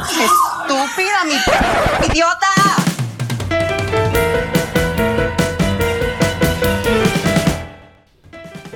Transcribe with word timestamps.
Estúpida, 0.00 1.24
mi 1.26 1.34
idiota. 2.10 2.46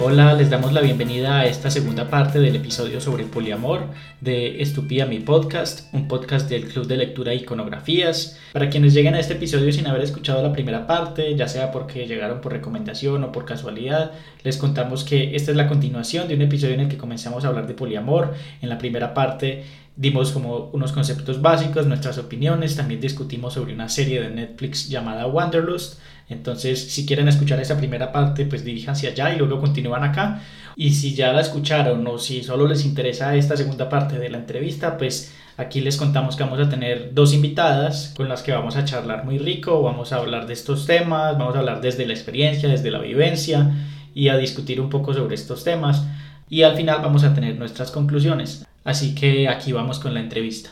Hola, 0.06 0.34
les 0.34 0.50
damos 0.50 0.74
la 0.74 0.82
bienvenida 0.82 1.40
a 1.40 1.46
esta 1.46 1.71
segunda 1.71 2.10
parte 2.10 2.38
del 2.40 2.54
episodio 2.56 3.00
sobre 3.00 3.24
poliamor 3.24 3.87
de 4.21 4.60
Estupida 4.60 5.06
mi 5.06 5.21
podcast, 5.21 5.92
un 5.95 6.08
podcast 6.08 6.46
del 6.50 6.68
Club 6.68 6.87
de 6.87 6.98
Lectura 6.98 7.32
e 7.32 7.36
Iconografías. 7.36 8.38
Para 8.52 8.68
quienes 8.68 8.93
lleguen 8.93 9.14
a 9.14 9.20
este 9.20 9.32
episodio 9.32 9.72
sin 9.72 9.86
haber 9.86 10.02
escuchado 10.02 10.43
la 10.43 10.52
primera 10.52 10.86
parte, 10.86 11.34
ya 11.36 11.48
sea 11.48 11.72
porque 11.72 12.06
llegaron 12.06 12.43
por 12.43 12.52
recomendación 12.52 13.25
o 13.25 13.32
por 13.32 13.46
casualidad, 13.46 14.12
les 14.43 14.59
contamos 14.59 15.04
que 15.04 15.34
esta 15.34 15.52
es 15.52 15.56
la 15.56 15.68
continuación 15.68 16.29
de 16.29 16.34
un 16.34 16.43
episodio 16.43 16.75
en 16.75 16.80
el 16.80 16.88
que 16.88 16.98
comenzamos 16.98 17.46
a 17.46 17.48
hablar 17.48 17.66
de 17.66 17.72
poliamor. 17.72 18.34
En 18.61 18.68
la 18.68 18.77
primera 18.77 19.14
parte 19.14 19.64
dimos 19.96 20.32
como 20.32 20.70
unos 20.72 20.92
conceptos 20.92 21.40
básicos, 21.40 21.86
nuestras 21.86 22.18
opiniones, 22.18 22.76
también 22.76 23.00
discutimos 23.00 23.54
sobre 23.54 23.75
una 23.75 23.89
serie 23.89 24.21
de 24.21 24.30
Netflix 24.30 24.89
llamada 24.89 25.26
Wanderlust 25.26 25.98
entonces, 26.29 26.90
si 26.90 27.04
quieren 27.04 27.29
escuchar 27.29 27.61
esa 27.61 27.76
primera 27.76 28.11
parte, 28.11 28.46
pues 28.46 28.64
diríjanse 28.64 29.08
allá 29.08 29.35
y 29.35 29.38
luego 29.38 29.61
continúan 29.61 30.04
acá. 30.04 30.40
Y 30.76 30.90
si 30.90 31.14
ya 31.14 31.32
la 31.32 31.43
escucharon 31.43 32.06
o 32.06 32.19
si 32.19 32.42
solo 32.42 32.66
les 32.66 32.84
interesa 32.84 33.34
esta 33.36 33.56
segunda 33.56 33.88
parte 33.88 34.19
de 34.19 34.30
la 34.30 34.38
entrevista, 34.38 34.97
pues 34.97 35.34
aquí 35.56 35.80
les 35.80 35.97
contamos 35.97 36.36
que 36.36 36.42
vamos 36.42 36.61
a 36.61 36.69
tener 36.69 37.12
dos 37.12 37.34
invitadas 37.34 38.12
con 38.16 38.28
las 38.28 38.42
que 38.42 38.52
vamos 38.52 38.77
a 38.77 38.84
charlar 38.84 39.24
muy 39.24 39.38
rico, 39.38 39.83
vamos 39.83 40.12
a 40.12 40.16
hablar 40.16 40.47
de 40.47 40.55
estos 40.55 40.86
temas, 40.86 41.38
vamos 41.38 41.55
a 41.55 41.61
hablar 41.61 41.80
desde 41.80 42.06
la 42.06 42.14
experiencia, 42.14 42.69
desde 42.69 42.91
la 42.91 43.00
vivencia 43.00 43.70
y 44.14 44.28
a 44.28 44.36
discutir 44.36 44.80
un 44.80 44.88
poco 44.91 45.12
sobre 45.12 45.34
estos 45.34 45.62
temas. 45.62 46.05
Y 46.48 46.62
al 46.62 46.77
final 46.77 47.00
vamos 47.02 47.24
a 47.24 47.34
tener 47.34 47.58
nuestras 47.58 47.91
conclusiones. 47.91 48.64
Así 48.84 49.14
que 49.14 49.48
aquí 49.48 49.72
vamos 49.72 49.98
con 49.98 50.12
la 50.12 50.20
entrevista. 50.20 50.70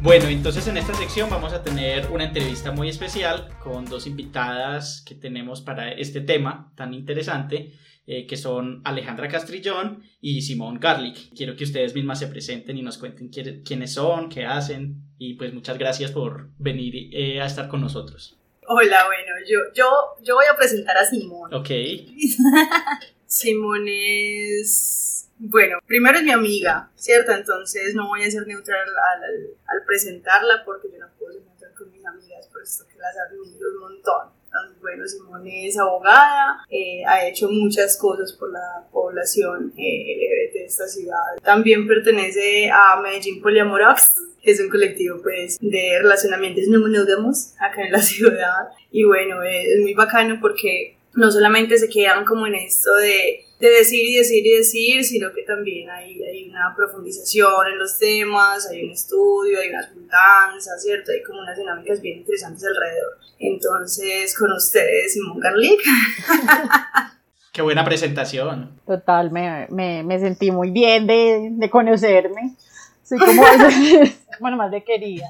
Bueno, 0.00 0.28
entonces 0.28 0.66
en 0.68 0.78
esta 0.78 0.94
sección 0.94 1.28
vamos 1.28 1.52
a 1.52 1.62
tener 1.62 2.10
una 2.10 2.24
entrevista 2.24 2.72
muy 2.72 2.88
especial 2.88 3.50
con 3.62 3.84
dos 3.84 4.06
invitadas 4.06 5.02
que 5.02 5.14
tenemos 5.14 5.60
para 5.60 5.92
este 5.92 6.22
tema 6.22 6.72
tan 6.76 6.94
interesante, 6.94 7.74
eh, 8.10 8.26
que 8.26 8.38
son 8.38 8.80
Alejandra 8.84 9.28
Castrillón 9.28 10.02
y 10.22 10.40
Simón 10.40 10.80
Garlic. 10.80 11.34
Quiero 11.36 11.54
que 11.56 11.64
ustedes 11.64 11.94
mismas 11.94 12.18
se 12.18 12.28
presenten 12.28 12.78
y 12.78 12.82
nos 12.82 12.96
cuenten 12.96 13.28
quiénes 13.28 13.92
son, 13.92 14.30
qué 14.30 14.46
hacen 14.46 14.96
y 15.18 15.34
pues 15.34 15.52
muchas 15.52 15.76
gracias 15.76 16.10
por 16.10 16.48
venir 16.56 17.10
eh, 17.12 17.42
a 17.42 17.44
estar 17.44 17.68
con 17.68 17.82
nosotros. 17.82 18.38
Hola, 18.66 19.04
bueno, 19.04 19.32
yo, 19.46 19.58
yo, 19.74 19.84
yo 20.24 20.36
voy 20.36 20.46
a 20.50 20.56
presentar 20.56 20.96
a 20.96 21.04
Simón. 21.04 21.52
Ok. 21.52 21.68
Simón 23.26 23.84
es 23.86 25.18
bueno, 25.40 25.78
primero 25.86 26.16
es 26.16 26.24
mi 26.24 26.32
amiga, 26.32 26.90
¿cierto? 26.96 27.32
Entonces 27.32 27.94
no 27.94 28.08
voy 28.08 28.24
a 28.24 28.30
ser 28.30 28.46
neutral 28.46 28.88
al, 28.88 29.84
presentarla 29.86 30.64
porque 30.64 30.90
yo 30.90 30.98
no 30.98 31.08
puedo 31.18 31.34
ser 31.34 31.42
neutral 31.42 31.74
con 31.74 31.92
mis 31.92 32.06
amigas, 32.06 32.48
por 32.48 32.62
eso 32.62 32.86
que 32.88 32.96
las 32.96 33.14
admiro 33.28 33.68
un 33.74 33.80
montón. 33.80 34.37
Entonces, 34.48 34.80
bueno, 34.80 35.06
Simone 35.06 35.68
es 35.68 35.78
abogada, 35.78 36.64
eh, 36.70 37.04
ha 37.06 37.26
hecho 37.28 37.50
muchas 37.50 37.98
cosas 37.98 38.32
por 38.32 38.50
la 38.50 38.88
población 38.90 39.72
eh, 39.76 40.50
de 40.52 40.64
esta 40.64 40.88
ciudad. 40.88 41.18
También 41.42 41.86
pertenece 41.86 42.70
a 42.70 43.00
Medellín 43.00 43.42
Poliamorox, 43.42 44.14
que 44.42 44.50
es 44.52 44.60
un 44.60 44.70
colectivo 44.70 45.20
pues 45.22 45.58
de 45.60 45.98
relacionamientos 46.00 46.64
no 46.68 46.80
monógamos 46.80 47.54
acá 47.58 47.82
en 47.84 47.92
la 47.92 48.02
ciudad. 48.02 48.70
Y 48.90 49.04
bueno, 49.04 49.42
eh, 49.42 49.74
es 49.74 49.80
muy 49.80 49.92
bacano 49.94 50.38
porque 50.40 50.96
no 51.14 51.30
solamente 51.30 51.76
se 51.76 51.88
quedan 51.88 52.24
como 52.24 52.46
en 52.46 52.54
esto 52.54 52.94
de 52.96 53.44
de 53.58 53.68
decir 53.68 54.00
y 54.08 54.16
decir 54.16 54.46
y 54.46 54.56
decir, 54.56 55.04
sino 55.04 55.32
que 55.32 55.42
también 55.42 55.90
hay, 55.90 56.22
hay 56.22 56.48
una 56.48 56.72
profundización 56.76 57.66
en 57.72 57.78
los 57.78 57.98
temas, 57.98 58.68
hay 58.70 58.84
un 58.84 58.92
estudio, 58.92 59.58
hay 59.58 59.70
unas 59.70 59.88
juntanzas, 59.88 60.82
¿cierto? 60.82 61.10
Hay 61.12 61.22
como 61.22 61.40
unas 61.40 61.58
dinámicas 61.58 62.00
bien 62.00 62.18
interesantes 62.18 62.64
alrededor. 62.64 63.18
Entonces, 63.38 64.36
con 64.38 64.52
ustedes, 64.52 65.12
Simón 65.12 65.40
Garlic. 65.40 65.80
Qué 67.52 67.62
buena 67.62 67.84
presentación. 67.84 68.80
Total, 68.86 69.32
me, 69.32 69.66
me, 69.70 70.04
me 70.04 70.20
sentí 70.20 70.52
muy 70.52 70.70
bien 70.70 71.08
de, 71.08 71.48
de 71.50 71.70
conocerme. 71.70 72.56
Soy 73.02 73.18
como, 73.18 73.42
bueno, 74.40 74.56
más 74.56 74.70
de 74.70 74.84
querida. 74.84 75.26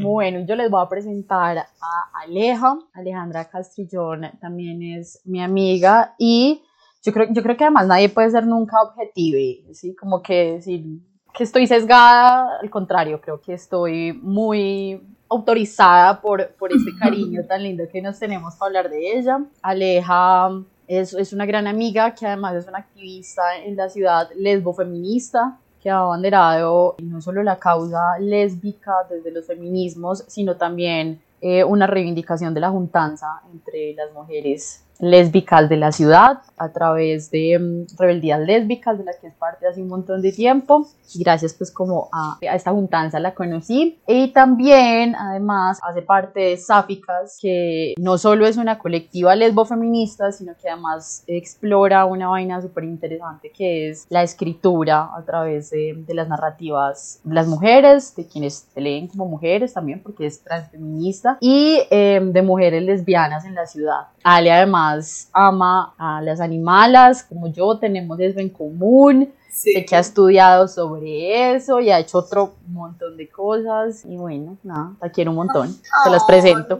Bueno, 0.00 0.44
yo 0.48 0.56
les 0.56 0.70
voy 0.70 0.82
a 0.84 0.88
presentar 0.88 1.58
a 1.58 2.22
Aleja. 2.24 2.78
Alejandra 2.94 3.48
Castrillón 3.48 4.22
también 4.40 4.82
es 4.82 5.20
mi 5.24 5.42
amiga 5.42 6.14
y 6.18 6.62
yo 7.02 7.12
creo, 7.12 7.28
yo 7.30 7.42
creo 7.42 7.56
que 7.56 7.64
además 7.64 7.86
nadie 7.86 8.08
puede 8.08 8.30
ser 8.30 8.46
nunca 8.46 8.76
objetivo, 8.82 9.72
¿sí? 9.72 9.94
Como 9.94 10.22
que 10.22 10.54
decir 10.54 10.84
que 11.32 11.44
estoy 11.44 11.66
sesgada, 11.66 12.58
al 12.60 12.70
contrario, 12.70 13.20
creo 13.20 13.40
que 13.40 13.54
estoy 13.54 14.12
muy 14.12 15.00
autorizada 15.28 16.20
por, 16.20 16.54
por 16.56 16.72
este 16.72 16.90
cariño 16.98 17.44
tan 17.46 17.62
lindo 17.62 17.84
que 17.90 18.02
nos 18.02 18.18
tenemos 18.18 18.56
para 18.56 18.66
hablar 18.66 18.90
de 18.90 19.18
ella. 19.18 19.40
Aleja 19.62 20.50
es, 20.88 21.14
es 21.14 21.32
una 21.32 21.46
gran 21.46 21.68
amiga 21.68 22.14
que 22.14 22.26
además 22.26 22.56
es 22.56 22.66
una 22.66 22.78
activista 22.78 23.42
en 23.64 23.76
la 23.76 23.88
ciudad 23.88 24.28
lesbo-feminista 24.34 25.58
que 25.80 25.88
ha 25.88 25.98
abanderado 25.98 26.96
no 27.00 27.20
solo 27.20 27.42
la 27.42 27.58
causa 27.58 28.18
lésbica 28.18 28.92
desde 29.08 29.30
los 29.30 29.46
feminismos, 29.46 30.24
sino 30.26 30.56
también 30.56 31.22
eh, 31.40 31.64
una 31.64 31.86
reivindicación 31.86 32.52
de 32.52 32.60
la 32.60 32.70
juntanza 32.70 33.40
entre 33.50 33.94
las 33.94 34.12
mujeres 34.12 34.84
lésbicas 35.00 35.68
de 35.68 35.76
la 35.76 35.92
ciudad 35.92 36.40
a 36.56 36.68
través 36.70 37.30
de 37.30 37.58
mm, 37.58 37.98
Rebeldías 37.98 38.40
Lésbicas, 38.40 38.98
de 38.98 39.04
las 39.04 39.16
que 39.16 39.28
es 39.28 39.34
parte 39.34 39.66
hace 39.66 39.82
un 39.82 39.88
montón 39.88 40.22
de 40.22 40.32
tiempo. 40.32 40.86
Y 41.14 41.22
gracias 41.22 41.54
pues 41.54 41.70
como 41.70 42.08
a, 42.12 42.38
a, 42.40 42.54
esta 42.54 42.70
juntanza 42.70 43.18
la 43.18 43.34
conocí. 43.34 43.98
Y 44.06 44.28
también 44.28 45.14
además 45.16 45.80
hace 45.82 46.02
parte 46.02 46.40
de 46.40 46.56
Sáficas, 46.56 47.38
que 47.40 47.94
no 47.98 48.18
solo 48.18 48.46
es 48.46 48.56
una 48.56 48.78
colectiva 48.78 49.34
lesbo-feminista, 49.34 50.32
sino 50.32 50.52
que 50.60 50.68
además 50.68 51.24
explora 51.26 52.04
una 52.04 52.28
vaina 52.28 52.60
súper 52.60 52.84
interesante 52.84 53.50
que 53.52 53.90
es 53.90 54.06
la 54.10 54.22
escritura 54.22 55.10
a 55.16 55.22
través 55.24 55.70
de, 55.70 55.94
de, 56.06 56.14
las 56.14 56.28
narrativas 56.28 57.20
de 57.24 57.34
las 57.34 57.46
mujeres, 57.46 58.14
de 58.14 58.26
quienes 58.26 58.68
se 58.72 58.80
leen 58.80 59.08
como 59.08 59.26
mujeres 59.26 59.72
también, 59.72 60.02
porque 60.02 60.26
es 60.26 60.42
transfeminista, 60.42 61.38
y 61.40 61.80
eh, 61.90 62.20
de 62.22 62.42
mujeres 62.42 62.82
lesbianas 62.82 63.44
en 63.44 63.54
la 63.54 63.66
ciudad. 63.66 64.08
Ale 64.22 64.52
además 64.52 64.89
ama 65.32 65.94
a 65.98 66.20
las 66.22 66.40
animalas, 66.40 67.22
como 67.22 67.48
yo, 67.48 67.78
tenemos 67.78 68.18
eso 68.20 68.40
en 68.40 68.48
común. 68.48 69.32
Sé 69.50 69.84
que 69.84 69.96
ha 69.96 70.00
estudiado 70.00 70.68
sobre 70.68 71.54
eso 71.54 71.80
y 71.80 71.90
ha 71.90 71.98
hecho 71.98 72.18
otro 72.18 72.54
montón 72.68 73.16
de 73.16 73.28
cosas. 73.28 74.04
Y 74.04 74.16
bueno, 74.16 74.58
nada, 74.62 74.92
la 75.00 75.10
quiero 75.10 75.30
un 75.32 75.38
montón. 75.38 75.74
Se 76.04 76.10
las 76.10 76.24
presento. 76.24 76.78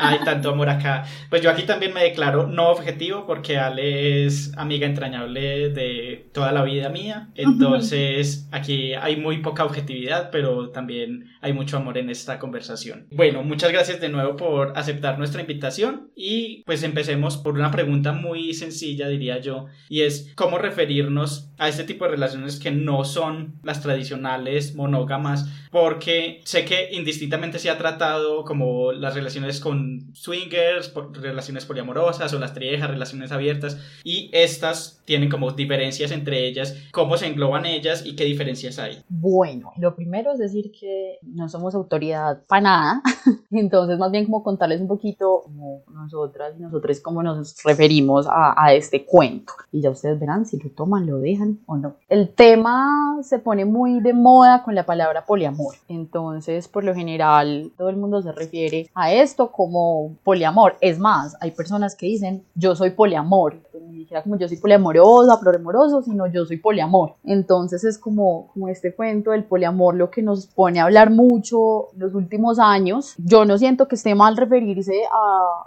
Hay 0.00 0.18
tanto 0.24 0.50
amor 0.50 0.68
acá. 0.68 1.04
Pues 1.30 1.40
yo 1.40 1.50
aquí 1.50 1.62
también 1.62 1.94
me 1.94 2.02
declaro 2.02 2.46
no 2.46 2.70
objetivo 2.70 3.26
porque 3.26 3.58
Ale 3.58 4.26
es 4.26 4.52
amiga 4.56 4.86
entrañable 4.86 5.70
de 5.70 6.28
toda 6.32 6.52
la 6.52 6.62
vida 6.64 6.88
mía. 6.88 7.30
Entonces 7.34 8.48
aquí 8.50 8.94
hay 8.94 9.16
muy 9.16 9.38
poca 9.38 9.64
objetividad, 9.64 10.30
pero 10.30 10.70
también 10.70 11.30
hay 11.40 11.52
mucho 11.52 11.76
amor 11.76 11.98
en 11.98 12.10
esta 12.10 12.38
conversación. 12.38 13.06
Bueno, 13.10 13.42
muchas 13.42 13.70
gracias 13.70 14.00
de 14.00 14.08
nuevo 14.08 14.36
por 14.36 14.76
aceptar 14.76 15.18
nuestra 15.18 15.40
invitación 15.40 16.10
y 16.16 16.62
pues 16.64 16.82
empecemos 16.82 17.36
por 17.36 17.54
una 17.54 17.70
pregunta 17.70 18.12
muy 18.12 18.54
sencilla, 18.54 19.08
diría 19.08 19.38
yo, 19.38 19.66
y 19.88 20.02
es 20.02 20.23
cómo 20.34 20.58
referirnos 20.58 21.50
a 21.58 21.68
este 21.68 21.84
tipo 21.84 22.04
de 22.04 22.12
relaciones 22.12 22.58
que 22.58 22.70
no 22.70 23.04
son 23.04 23.54
las 23.62 23.82
tradicionales 23.82 24.74
monógamas, 24.74 25.48
porque 25.74 26.40
sé 26.44 26.64
que 26.64 26.90
indistintamente 26.92 27.58
se 27.58 27.68
ha 27.68 27.76
tratado 27.76 28.44
como 28.44 28.92
las 28.92 29.16
relaciones 29.16 29.58
con 29.58 30.14
swingers, 30.14 30.94
relaciones 31.14 31.64
poliamorosas 31.64 32.32
o 32.32 32.38
las 32.38 32.54
triejas, 32.54 32.88
relaciones 32.88 33.32
abiertas, 33.32 33.76
y 34.04 34.30
estas 34.32 35.02
tienen 35.04 35.28
como 35.28 35.50
diferencias 35.50 36.12
entre 36.12 36.46
ellas, 36.46 36.76
cómo 36.92 37.16
se 37.16 37.26
engloban 37.26 37.66
ellas 37.66 38.06
y 38.06 38.14
qué 38.14 38.22
diferencias 38.22 38.78
hay. 38.78 39.02
Bueno, 39.08 39.72
lo 39.76 39.96
primero 39.96 40.30
es 40.30 40.38
decir 40.38 40.70
que 40.70 41.18
no 41.22 41.48
somos 41.48 41.74
autoridad 41.74 42.44
para 42.46 42.60
nada, 42.60 43.02
entonces 43.50 43.98
más 43.98 44.12
bien 44.12 44.26
como 44.26 44.44
contarles 44.44 44.80
un 44.80 44.86
poquito 44.86 45.40
como 45.42 45.82
nosotras 45.92 46.54
y 46.56 46.62
nosotros 46.62 47.00
cómo 47.00 47.20
nos 47.20 47.56
referimos 47.64 48.28
a, 48.28 48.54
a 48.56 48.74
este 48.74 49.04
cuento, 49.04 49.52
y 49.72 49.80
ya 49.80 49.90
ustedes 49.90 50.20
verán 50.20 50.46
si 50.46 50.56
lo 50.56 50.70
toman, 50.70 51.04
lo 51.04 51.18
dejan 51.18 51.58
o 51.66 51.76
no. 51.76 51.96
El 52.08 52.28
tema 52.28 53.18
se 53.24 53.40
pone 53.40 53.64
muy 53.64 53.98
de 53.98 54.12
moda 54.12 54.62
con 54.62 54.76
la 54.76 54.86
palabra 54.86 55.24
poliamor 55.24 55.63
Entonces, 55.88 56.68
por 56.68 56.84
lo 56.84 56.94
general, 56.94 57.72
todo 57.76 57.88
el 57.88 57.96
mundo 57.96 58.22
se 58.22 58.32
refiere 58.32 58.90
a 58.94 59.12
esto 59.12 59.50
como 59.50 60.16
poliamor. 60.24 60.76
Es 60.80 60.98
más, 60.98 61.36
hay 61.40 61.50
personas 61.50 61.94
que 61.94 62.06
dicen, 62.06 62.44
yo 62.54 62.74
soy 62.74 62.90
poliamor. 62.90 63.56
Ni 63.90 64.00
siquiera 64.00 64.22
como 64.22 64.36
yo 64.36 64.48
soy 64.48 64.56
poliamoroso, 64.56 65.32
amoroso, 65.32 66.02
sino 66.02 66.26
yo 66.26 66.44
soy 66.46 66.58
poliamor. 66.58 67.14
Entonces 67.24 67.84
es 67.84 67.98
como, 67.98 68.48
como 68.52 68.68
este 68.68 68.94
cuento 68.94 69.30
del 69.30 69.44
poliamor 69.44 69.94
lo 69.94 70.10
que 70.10 70.22
nos 70.22 70.46
pone 70.46 70.80
a 70.80 70.84
hablar 70.84 71.10
mucho 71.10 71.88
los 71.96 72.14
últimos 72.14 72.58
años. 72.58 73.14
Yo 73.18 73.44
no 73.44 73.58
siento 73.58 73.88
que 73.88 73.94
esté 73.94 74.14
mal 74.14 74.36
referirse 74.36 75.02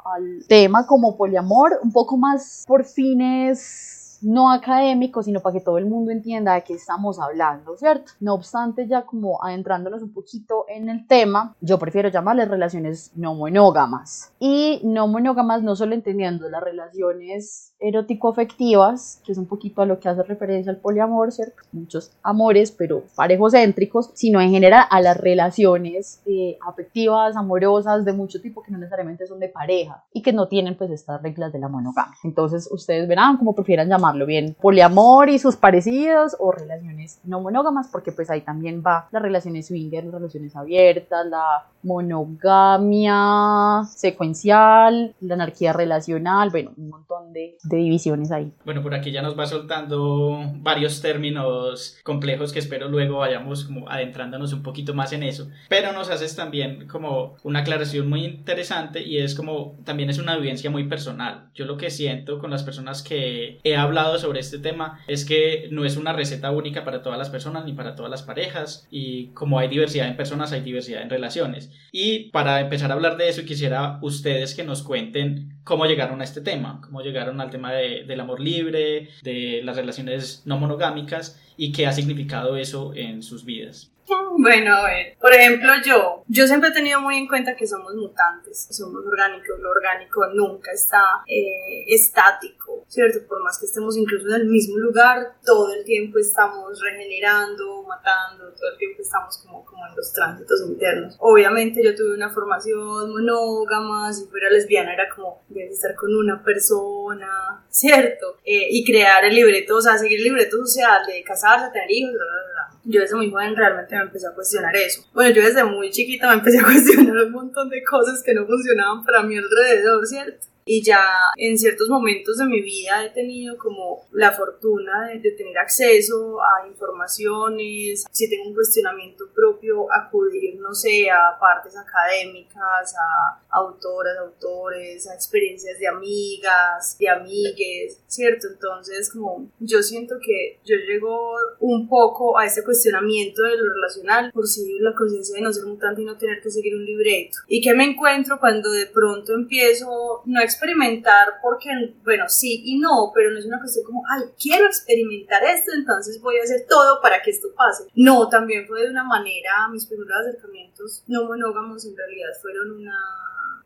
al 0.06 0.46
tema 0.48 0.86
como 0.86 1.18
poliamor, 1.18 1.80
un 1.84 1.92
poco 1.92 2.18
más 2.18 2.64
por 2.68 2.86
fines 2.86 3.97
no 4.22 4.52
académico, 4.52 5.24
sino 5.24 5.42
para 5.42 5.54
que 5.54 5.62
todo 5.62 5.78
el 5.78 5.86
mundo 5.86 6.12
entienda 6.12 6.54
de 6.54 6.64
qué 6.64 6.74
estamos 6.74 7.20
hablando, 7.20 7.76
¿cierto? 7.78 8.12
No 8.20 8.34
obstante, 8.34 8.88
ya 8.88 9.04
como 9.04 9.44
adentrándonos 9.44 10.02
un 10.02 10.14
poquito 10.14 10.66
en 10.68 10.90
el 10.90 11.08
tema, 11.08 11.56
yo 11.62 11.78
prefiero 11.80 12.10
llamarles 12.10 12.50
relaciones 12.50 13.12
no 13.16 13.36
monógamas. 13.36 14.32
Y 14.40 14.82
no 14.84 15.08
monógamas 15.08 15.64
no 15.64 15.76
solo 15.76 15.94
entendiendo 15.94 16.50
las 16.50 16.64
relaciones 16.64 17.74
erótico-afectivas, 17.80 19.22
que 19.24 19.32
es 19.32 19.38
un 19.38 19.46
poquito 19.46 19.82
a 19.82 19.86
lo 19.86 20.00
que 20.00 20.10
hace 20.10 20.24
referencia 20.24 20.72
al 20.72 20.80
poliamor, 20.80 21.32
¿cierto? 21.32 21.62
Muchos 21.72 22.12
amores, 22.24 22.72
pero 22.72 23.04
parejocéntricos, 23.16 24.12
sino 24.14 24.42
en 24.42 24.52
general 24.52 24.86
a 24.90 25.02
las 25.02 25.18
relaciones 25.18 26.22
eh, 26.26 26.58
afectivas, 26.68 27.36
amorosas, 27.36 28.04
de 28.04 28.14
mucho 28.14 28.42
tipo, 28.42 28.64
que 28.64 28.72
no 28.72 28.78
necesariamente 28.78 29.28
son 29.28 29.40
de 29.40 29.50
pareja 29.50 30.04
y 30.12 30.22
que 30.22 30.34
no 30.34 30.48
tienen 30.48 30.76
pues 30.76 30.92
estas 30.92 31.22
reglas 31.22 31.54
de 31.54 31.60
la 31.60 31.68
monogamia. 31.68 32.16
Entonces, 32.24 32.68
ustedes 32.72 33.08
verán 33.08 33.38
cómo 33.38 33.54
prefieran 33.54 33.90
llamar 33.90 34.07
bien, 34.26 34.56
poliamor 34.60 35.30
y 35.30 35.40
sus 35.40 35.56
parecidos 35.56 36.36
o 36.40 36.52
relaciones 36.52 37.20
no 37.24 37.42
monógamas, 37.42 37.88
porque 37.92 38.12
pues 38.12 38.30
ahí 38.30 38.42
también 38.42 38.84
va 38.86 39.08
las 39.12 39.22
relaciones 39.22 39.68
swinger, 39.68 40.06
las 40.06 40.14
relaciones 40.14 40.56
abiertas, 40.56 41.26
la 41.26 41.66
monogamia 41.88 43.84
secuencial, 43.86 45.16
la 45.22 45.34
anarquía 45.34 45.74
relacional, 45.74 46.50
bueno, 46.50 46.74
un 46.78 46.90
montón 46.90 47.34
de, 47.34 47.58
divisiones 47.64 48.32
ahí. 48.32 48.52
Bueno, 48.66 48.84
por 48.84 48.94
aquí 48.94 49.12
ya 49.12 49.22
nos 49.22 49.40
va 49.40 49.46
soltando 49.46 50.40
varios 50.58 51.02
términos 51.02 51.98
complejos 52.04 52.52
que 52.52 52.60
espero 52.60 52.90
luego 52.90 53.20
vayamos 53.20 53.64
como 53.66 53.90
adentrándonos 53.90 54.54
un 54.54 54.64
poquito 54.64 54.94
más 54.94 55.14
en 55.14 55.24
eso, 55.24 55.50
pero 55.70 55.94
nos 55.94 56.10
haces 56.10 56.36
también 56.36 56.88
como 56.88 57.36
una 57.44 57.60
aclaración 57.60 58.10
muy 58.10 58.26
interesante 58.26 59.02
y 59.02 59.20
es 59.20 59.34
como 59.34 59.76
también 59.86 60.10
es 60.10 60.20
una 60.20 60.38
vivencia 60.38 60.70
muy 60.70 60.84
personal. 60.84 61.50
Yo 61.56 61.66
lo 61.66 61.78
que 61.78 61.90
siento 61.90 62.40
con 62.40 62.52
las 62.52 62.64
personas 62.64 63.02
que 63.02 63.60
he 63.64 63.76
hablado 63.78 64.18
sobre 64.20 64.42
este 64.42 64.60
tema 64.60 65.00
es 65.08 65.24
que 65.24 65.70
no 65.72 65.86
es 65.86 65.96
una 65.96 66.12
receta 66.14 66.52
única 66.52 66.84
para 66.84 67.02
todas 67.02 67.18
las 67.18 67.30
personas 67.30 67.64
ni 67.66 67.72
para 67.74 67.96
todas 67.96 68.12
las 68.12 68.24
parejas 68.24 68.88
y 68.92 69.28
como 69.28 69.60
hay 69.60 69.70
diversidad 69.70 70.08
en 70.08 70.18
personas 70.18 70.52
hay 70.52 70.62
diversidad 70.62 71.02
en 71.02 71.10
relaciones. 71.10 71.72
Y 71.92 72.30
para 72.32 72.60
empezar 72.60 72.92
a 72.92 72.94
hablar 72.94 73.18
de 73.18 73.30
eso 73.30 73.44
quisiera 73.46 74.00
ustedes 74.02 74.54
que 74.56 74.64
nos 74.64 74.84
cuenten 74.84 75.60
cómo 75.64 75.86
llegaron 75.86 76.22
a 76.22 76.24
este 76.24 76.42
tema, 76.42 76.82
cómo 76.84 77.02
llegaron 77.02 77.42
al 77.42 77.50
tema 77.50 77.74
del 77.74 78.20
amor 78.20 78.40
libre, 78.40 79.10
de 79.24 79.62
las 79.64 79.76
relaciones 79.76 80.44
no 80.46 80.58
monogámicas 80.58 81.42
y 81.58 81.72
qué 81.72 81.88
ha 81.88 81.92
significado 81.92 82.58
eso 82.58 82.94
en 82.96 83.24
sus 83.24 83.46
vidas. 83.46 83.92
Bueno, 84.38 84.76
a 84.76 84.84
ver, 84.84 85.18
por 85.20 85.34
ejemplo 85.34 85.70
yo, 85.86 86.24
yo 86.28 86.48
siempre 86.48 86.70
he 86.70 86.74
tenido 86.74 87.02
muy 87.02 87.18
en 87.18 87.28
cuenta 87.28 87.56
que 87.56 87.68
somos 87.68 87.94
mutantes, 87.96 88.68
somos 88.72 89.06
orgánicos, 89.06 89.60
lo 89.60 89.72
orgánico 89.72 90.28
nunca 90.34 90.72
está 90.72 91.24
eh, 91.28 91.84
estático, 91.88 92.86
¿cierto? 92.88 93.28
Por 93.28 93.44
más 93.44 93.60
que 93.60 93.66
estemos 93.66 93.98
incluso 93.98 94.28
en 94.28 94.42
el 94.42 94.48
mismo 94.48 94.78
lugar, 94.78 95.34
todo 95.44 95.74
el 95.74 95.84
tiempo 95.84 96.20
estamos 96.20 96.80
regenerando, 96.82 97.84
matando, 97.84 98.54
todo 98.54 98.72
el 98.72 98.78
tiempo 98.78 99.02
estamos 99.02 99.38
como, 99.40 99.66
en 99.90 99.96
los 99.96 100.14
tránsitos 100.14 100.62
internos. 100.68 101.16
Obviamente 101.20 101.84
yo 101.84 101.96
tuve 101.96 102.14
una 102.16 102.30
formación 102.30 103.12
monógama, 103.12 104.14
si 104.14 104.26
fuera 104.28 104.50
lesbiana 104.50 104.94
era 104.94 105.10
como, 105.14 105.44
debes 105.50 105.74
estar 105.74 105.96
con 105.96 106.16
una 106.16 106.44
persona, 106.44 107.66
¿cierto? 107.70 108.38
Eh, 108.44 108.68
y 108.70 108.86
crear 108.86 109.26
el 109.26 109.36
libreto, 109.36 109.78
o 109.78 109.82
sea, 109.82 109.98
seguir 109.98 110.20
el 110.20 110.26
libreto 110.26 110.58
social 110.58 111.06
de 111.06 111.24
casarse, 111.24 111.72
tener 111.72 111.92
hijos, 111.92 112.14
bla, 112.14 112.26
bla, 112.26 112.54
bla 112.54 112.57
yo 112.88 113.02
desde 113.02 113.16
muy 113.16 113.30
joven 113.30 113.56
realmente 113.56 113.96
me 113.96 114.02
empecé 114.04 114.28
a 114.28 114.34
cuestionar 114.34 114.76
eso. 114.76 115.06
Bueno, 115.14 115.36
yo 115.36 115.44
desde 115.44 115.64
muy 115.64 115.90
chiquita 115.90 116.30
me 116.30 116.36
empecé 116.36 116.60
a 116.60 116.64
cuestionar 116.66 117.16
un 117.26 117.32
montón 117.32 117.70
de 117.70 117.84
cosas 117.84 118.24
que 118.24 118.34
no 118.34 118.46
funcionaban 118.46 119.04
para 119.04 119.24
mi 119.24 119.38
alrededor, 119.38 120.06
¿cierto? 120.08 120.48
Y 120.68 120.84
ya 120.84 121.02
en 121.38 121.58
ciertos 121.58 121.88
momentos 121.90 122.38
de 122.38 122.46
mi 122.46 122.62
vida 122.62 123.06
he 123.06 123.10
tenido 123.10 123.58
como 123.58 124.06
la 124.12 124.32
fortuna 124.32 125.08
de, 125.08 125.32
tener 125.38 125.58
acceso 125.58 126.40
a 126.42 126.68
informaciones, 126.68 128.06
si 128.12 128.30
tengo 128.30 128.50
un 128.50 128.56
cuestionamiento 128.56 129.26
propio, 129.34 129.88
acudir, 129.94 130.60
no 130.60 130.74
sé, 130.74 131.10
a 131.10 131.38
partes 131.40 131.76
académicas, 131.76 132.96
a 132.96 133.42
autoras, 133.50 134.18
autores, 134.18 135.08
a 135.08 135.14
experiencias 135.14 135.80
de 135.80 135.88
amigas, 135.88 136.98
de 137.00 137.10
amigues, 137.10 138.00
¿cierto? 138.08 138.48
Entonces, 138.48 139.12
como 139.12 139.50
yo 139.60 139.84
siento 139.84 140.16
que 140.20 140.60
yo 140.66 140.76
llego 140.76 141.36
un 141.60 141.88
poco 141.88 142.38
a 142.38 142.46
ese 142.46 142.64
cuestionamiento 142.64 143.44
de 143.44 143.58
lo 143.58 143.74
relacional 143.74 144.32
por 144.32 144.48
si 144.48 144.80
la 144.80 144.96
conciencia 144.96 145.36
de 145.36 145.42
no 145.42 145.54
ser 145.54 145.66
mutante 145.66 146.02
y 146.02 146.06
no 146.06 146.18
tener 146.18 146.42
que 146.42 146.50
seguir 146.50 146.76
un 146.76 146.86
libreto. 146.86 147.38
¿Y 147.48 147.62
qué 147.62 147.74
me 147.74 147.86
encuentro 147.86 148.40
cuando 148.40 148.72
de 148.72 148.88
pronto 148.88 149.34
empiezo 149.34 150.22
no 150.26 150.42
experimentar 150.58 151.40
porque, 151.42 151.70
bueno, 152.04 152.26
sí 152.28 152.64
y 152.66 152.80
no, 152.80 153.12
pero 153.14 153.32
no 153.32 153.38
es 153.38 153.46
una 153.46 153.60
cuestión 153.60 153.86
como, 153.86 154.04
ay, 154.10 154.24
quiero 154.42 154.66
experimentar 154.66 155.44
esto, 155.44 155.72
entonces 155.76 156.20
voy 156.22 156.38
a 156.40 156.44
hacer 156.44 156.66
todo 156.68 157.00
para 157.02 157.22
que 157.22 157.32
esto 157.32 157.50
pase. 157.56 157.88
No, 157.96 158.28
también 158.28 158.68
fue 158.68 158.82
de 158.82 158.90
una 158.90 159.04
manera, 159.04 159.68
mis 159.72 159.86
primeros 159.86 160.18
acercamientos 160.18 161.04
no 161.08 161.26
monógamos 161.26 161.86
en 161.86 161.96
realidad 161.96 162.30
fueron 162.42 162.72
una 162.72 162.98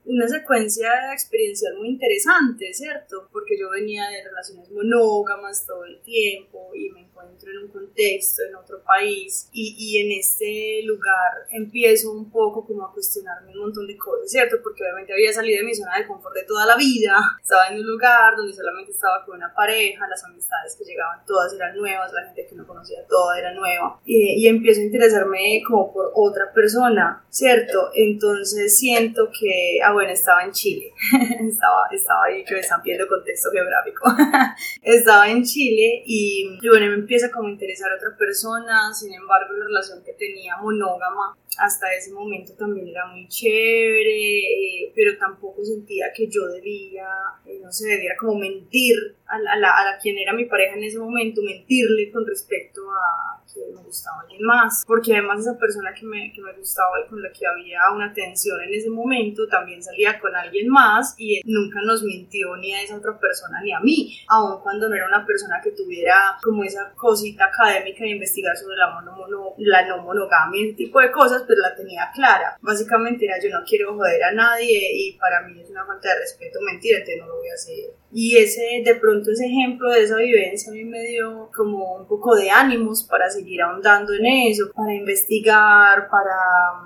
una 0.04 0.28
secuencia 0.28 1.14
experiencial 1.14 1.78
muy 1.78 1.90
interesante, 1.90 2.74
¿cierto? 2.74 3.30
Porque 3.32 3.58
yo 3.60 3.70
venía 3.70 4.10
de 4.10 4.24
relaciones 4.24 4.72
monógamas 4.72 5.66
todo 5.66 5.86
el 5.86 6.02
tiempo 6.02 6.72
y 6.74 6.90
me 6.90 7.02
encuentro 7.22 7.52
en 7.52 7.58
un 7.60 7.68
contexto, 7.70 8.44
en 8.44 8.56
otro 8.56 8.82
país, 8.84 9.50
y, 9.52 9.76
y, 9.78 9.98
en 10.00 10.12
este 10.12 10.82
lugar 10.86 11.48
empiezo 11.52 12.12
un 12.12 12.30
poco 12.32 12.66
como 12.66 12.86
a 12.86 12.94
cuestionarme 12.94 13.52
un 13.52 13.60
montón 13.60 13.88
de 13.88 13.98
cosas, 13.98 14.30
¿cierto? 14.30 14.58
Porque 14.64 14.84
obviamente 14.84 15.14
había 15.14 15.32
salido 15.34 15.60
de 15.60 15.66
mi 15.66 15.76
zona 15.76 15.98
de 15.98 16.08
confort 16.08 16.36
de 16.36 16.44
toda 16.44 16.66
la 16.66 16.76
vida, 16.76 17.18
estaba 17.42 17.68
en 17.68 17.80
un 17.80 17.88
lugar 17.88 18.36
donde 18.36 18.54
solamente 18.54 18.92
estaba 18.92 19.26
con 19.26 19.38
una 19.38 19.54
pareja, 19.54 20.08
las 20.08 20.24
amistades 20.24 20.76
que 20.78 20.86
llegaban 20.86 21.26
todas 21.26 21.54
eran 21.54 21.76
nuevas, 21.76 22.12
la 22.14 22.26
gente 22.26 22.48
que 22.48 22.56
no 22.56 22.66
conocía 22.66 23.06
toda 23.08 23.38
era 23.38 23.54
nueva, 23.54 24.00
y, 24.06 24.44
y 24.44 24.48
empiezo 24.48 24.82
a 24.82 24.84
interesarme 24.84 25.62
como 25.68 25.94
por 25.94 26.12
otra 26.16 26.52
persona, 26.54 27.24
¿cierto? 27.30 27.90
Entonces 27.94 28.78
siento 28.78 29.30
que, 29.38 29.80
ah 29.84 29.94
bueno, 29.94 30.12
estaba 30.12 30.44
en 30.44 30.52
Chile, 30.52 30.92
estaba, 31.42 31.88
estaba 31.92 32.26
ahí 32.26 32.44
que 32.44 32.56
me 32.56 32.60
están 32.60 32.82
pidiendo 32.82 33.08
contexto 33.08 33.50
geográfico, 33.52 34.04
estaba 34.82 35.30
en 35.30 35.44
Chile 35.44 36.04
y, 36.06 36.58
y 36.62 36.70
bueno, 36.70 36.88
me 36.88 36.96
empieza 37.12 37.30
como 37.30 37.50
a 37.50 37.52
interesar 37.52 37.92
a 37.92 37.96
otra 37.96 38.16
persona, 38.18 38.94
sin 38.94 39.14
embargo 39.14 39.52
la 39.58 39.66
relación 39.66 40.02
que 40.02 40.14
tenía 40.14 40.56
monógama 40.56 41.36
hasta 41.58 41.94
ese 41.94 42.14
momento 42.14 42.54
también 42.58 42.88
era 42.88 43.06
muy 43.08 43.28
chévere, 43.28 44.40
eh, 44.40 44.94
pero 44.96 45.18
tampoco 45.18 45.62
sentía 45.66 46.06
que 46.16 46.30
yo 46.30 46.48
debía, 46.48 47.06
eh, 47.46 47.60
no 47.62 47.70
sé, 47.70 47.90
debiera 47.90 48.16
como 48.18 48.40
mentir 48.40 48.96
a, 49.26 49.38
la, 49.40 49.52
a, 49.52 49.84
la, 49.84 49.98
quien 50.02 50.18
era 50.18 50.32
mi 50.32 50.46
pareja 50.46 50.76
en 50.76 50.86
ese 50.86 51.00
momento, 51.00 51.42
mentirle 51.42 52.10
con 52.14 52.26
respecto 52.26 52.80
a 52.90 53.41
que 53.54 53.62
me 53.74 53.82
gustaba 53.84 54.22
alguien 54.22 54.44
más, 54.44 54.84
porque 54.86 55.14
además 55.14 55.40
esa 55.40 55.58
persona 55.58 55.94
que 55.94 56.06
me, 56.06 56.32
que 56.34 56.42
me 56.42 56.54
gustaba 56.54 57.00
y 57.00 57.10
con 57.10 57.22
la 57.22 57.32
que 57.32 57.46
había 57.46 57.80
una 57.94 58.14
tensión 58.14 58.62
en 58.62 58.74
ese 58.74 58.90
momento 58.90 59.48
también 59.48 59.82
salía 59.84 60.20
con 60.20 60.36
alguien 60.36 60.68
más 60.70 61.16
y 61.18 61.42
nunca 61.46 61.82
nos 61.82 62.04
mintió 62.04 62.56
ni 62.58 62.74
a 62.74 62.82
esa 62.82 62.98
otra 62.98 63.18
persona 63.20 63.62
ni 63.62 63.74
a 63.74 63.80
mí, 63.80 64.18
aun 64.28 64.62
cuando 64.62 64.90
no 64.90 64.96
era 64.96 65.08
una 65.08 65.26
persona 65.26 65.60
que 65.64 65.72
tuviera 65.72 66.38
como 66.42 66.64
esa 66.64 66.92
cosita 66.96 67.46
académica 67.46 68.04
de 68.04 68.12
investigar 68.12 68.56
sobre 68.56 68.78
la, 68.78 68.92
mono, 68.92 69.56
la 69.58 69.88
no 69.88 70.04
monogamia, 70.04 70.66
ese 70.66 70.74
tipo 70.74 71.00
de 71.00 71.12
cosas, 71.12 71.44
pero 71.48 71.62
la 71.62 71.76
tenía 71.76 72.10
clara. 72.14 72.58
Básicamente 72.62 73.26
era 73.26 73.36
yo 73.42 73.50
no 73.50 73.64
quiero 73.66 73.96
joder 73.96 74.24
a 74.24 74.32
nadie 74.32 74.92
y 74.94 75.18
para 75.18 75.42
mí 75.42 75.60
es 75.60 75.70
una 75.70 75.86
falta 75.86 76.10
de 76.10 76.20
respeto 76.20 76.60
mentir, 76.62 76.96
entonces 76.96 77.20
no 77.20 77.28
lo 77.28 77.38
voy 77.38 77.50
a 77.50 77.54
hacer. 77.54 78.01
Y 78.14 78.38
ese, 78.38 78.82
de 78.84 78.96
pronto 78.96 79.32
ese 79.32 79.46
ejemplo 79.46 79.90
de 79.90 80.04
esa 80.04 80.18
vivencia 80.18 80.72
a 80.72 80.76
mí 80.76 80.84
me 80.84 81.02
dio 81.02 81.50
como 81.56 81.96
un 81.96 82.08
poco 82.08 82.36
de 82.36 82.50
ánimos 82.50 83.04
para 83.04 83.30
seguir 83.30 83.62
ahondando 83.62 84.14
en 84.14 84.26
eso, 84.26 84.72
para 84.76 84.94
investigar, 84.94 86.10
para 86.10 86.36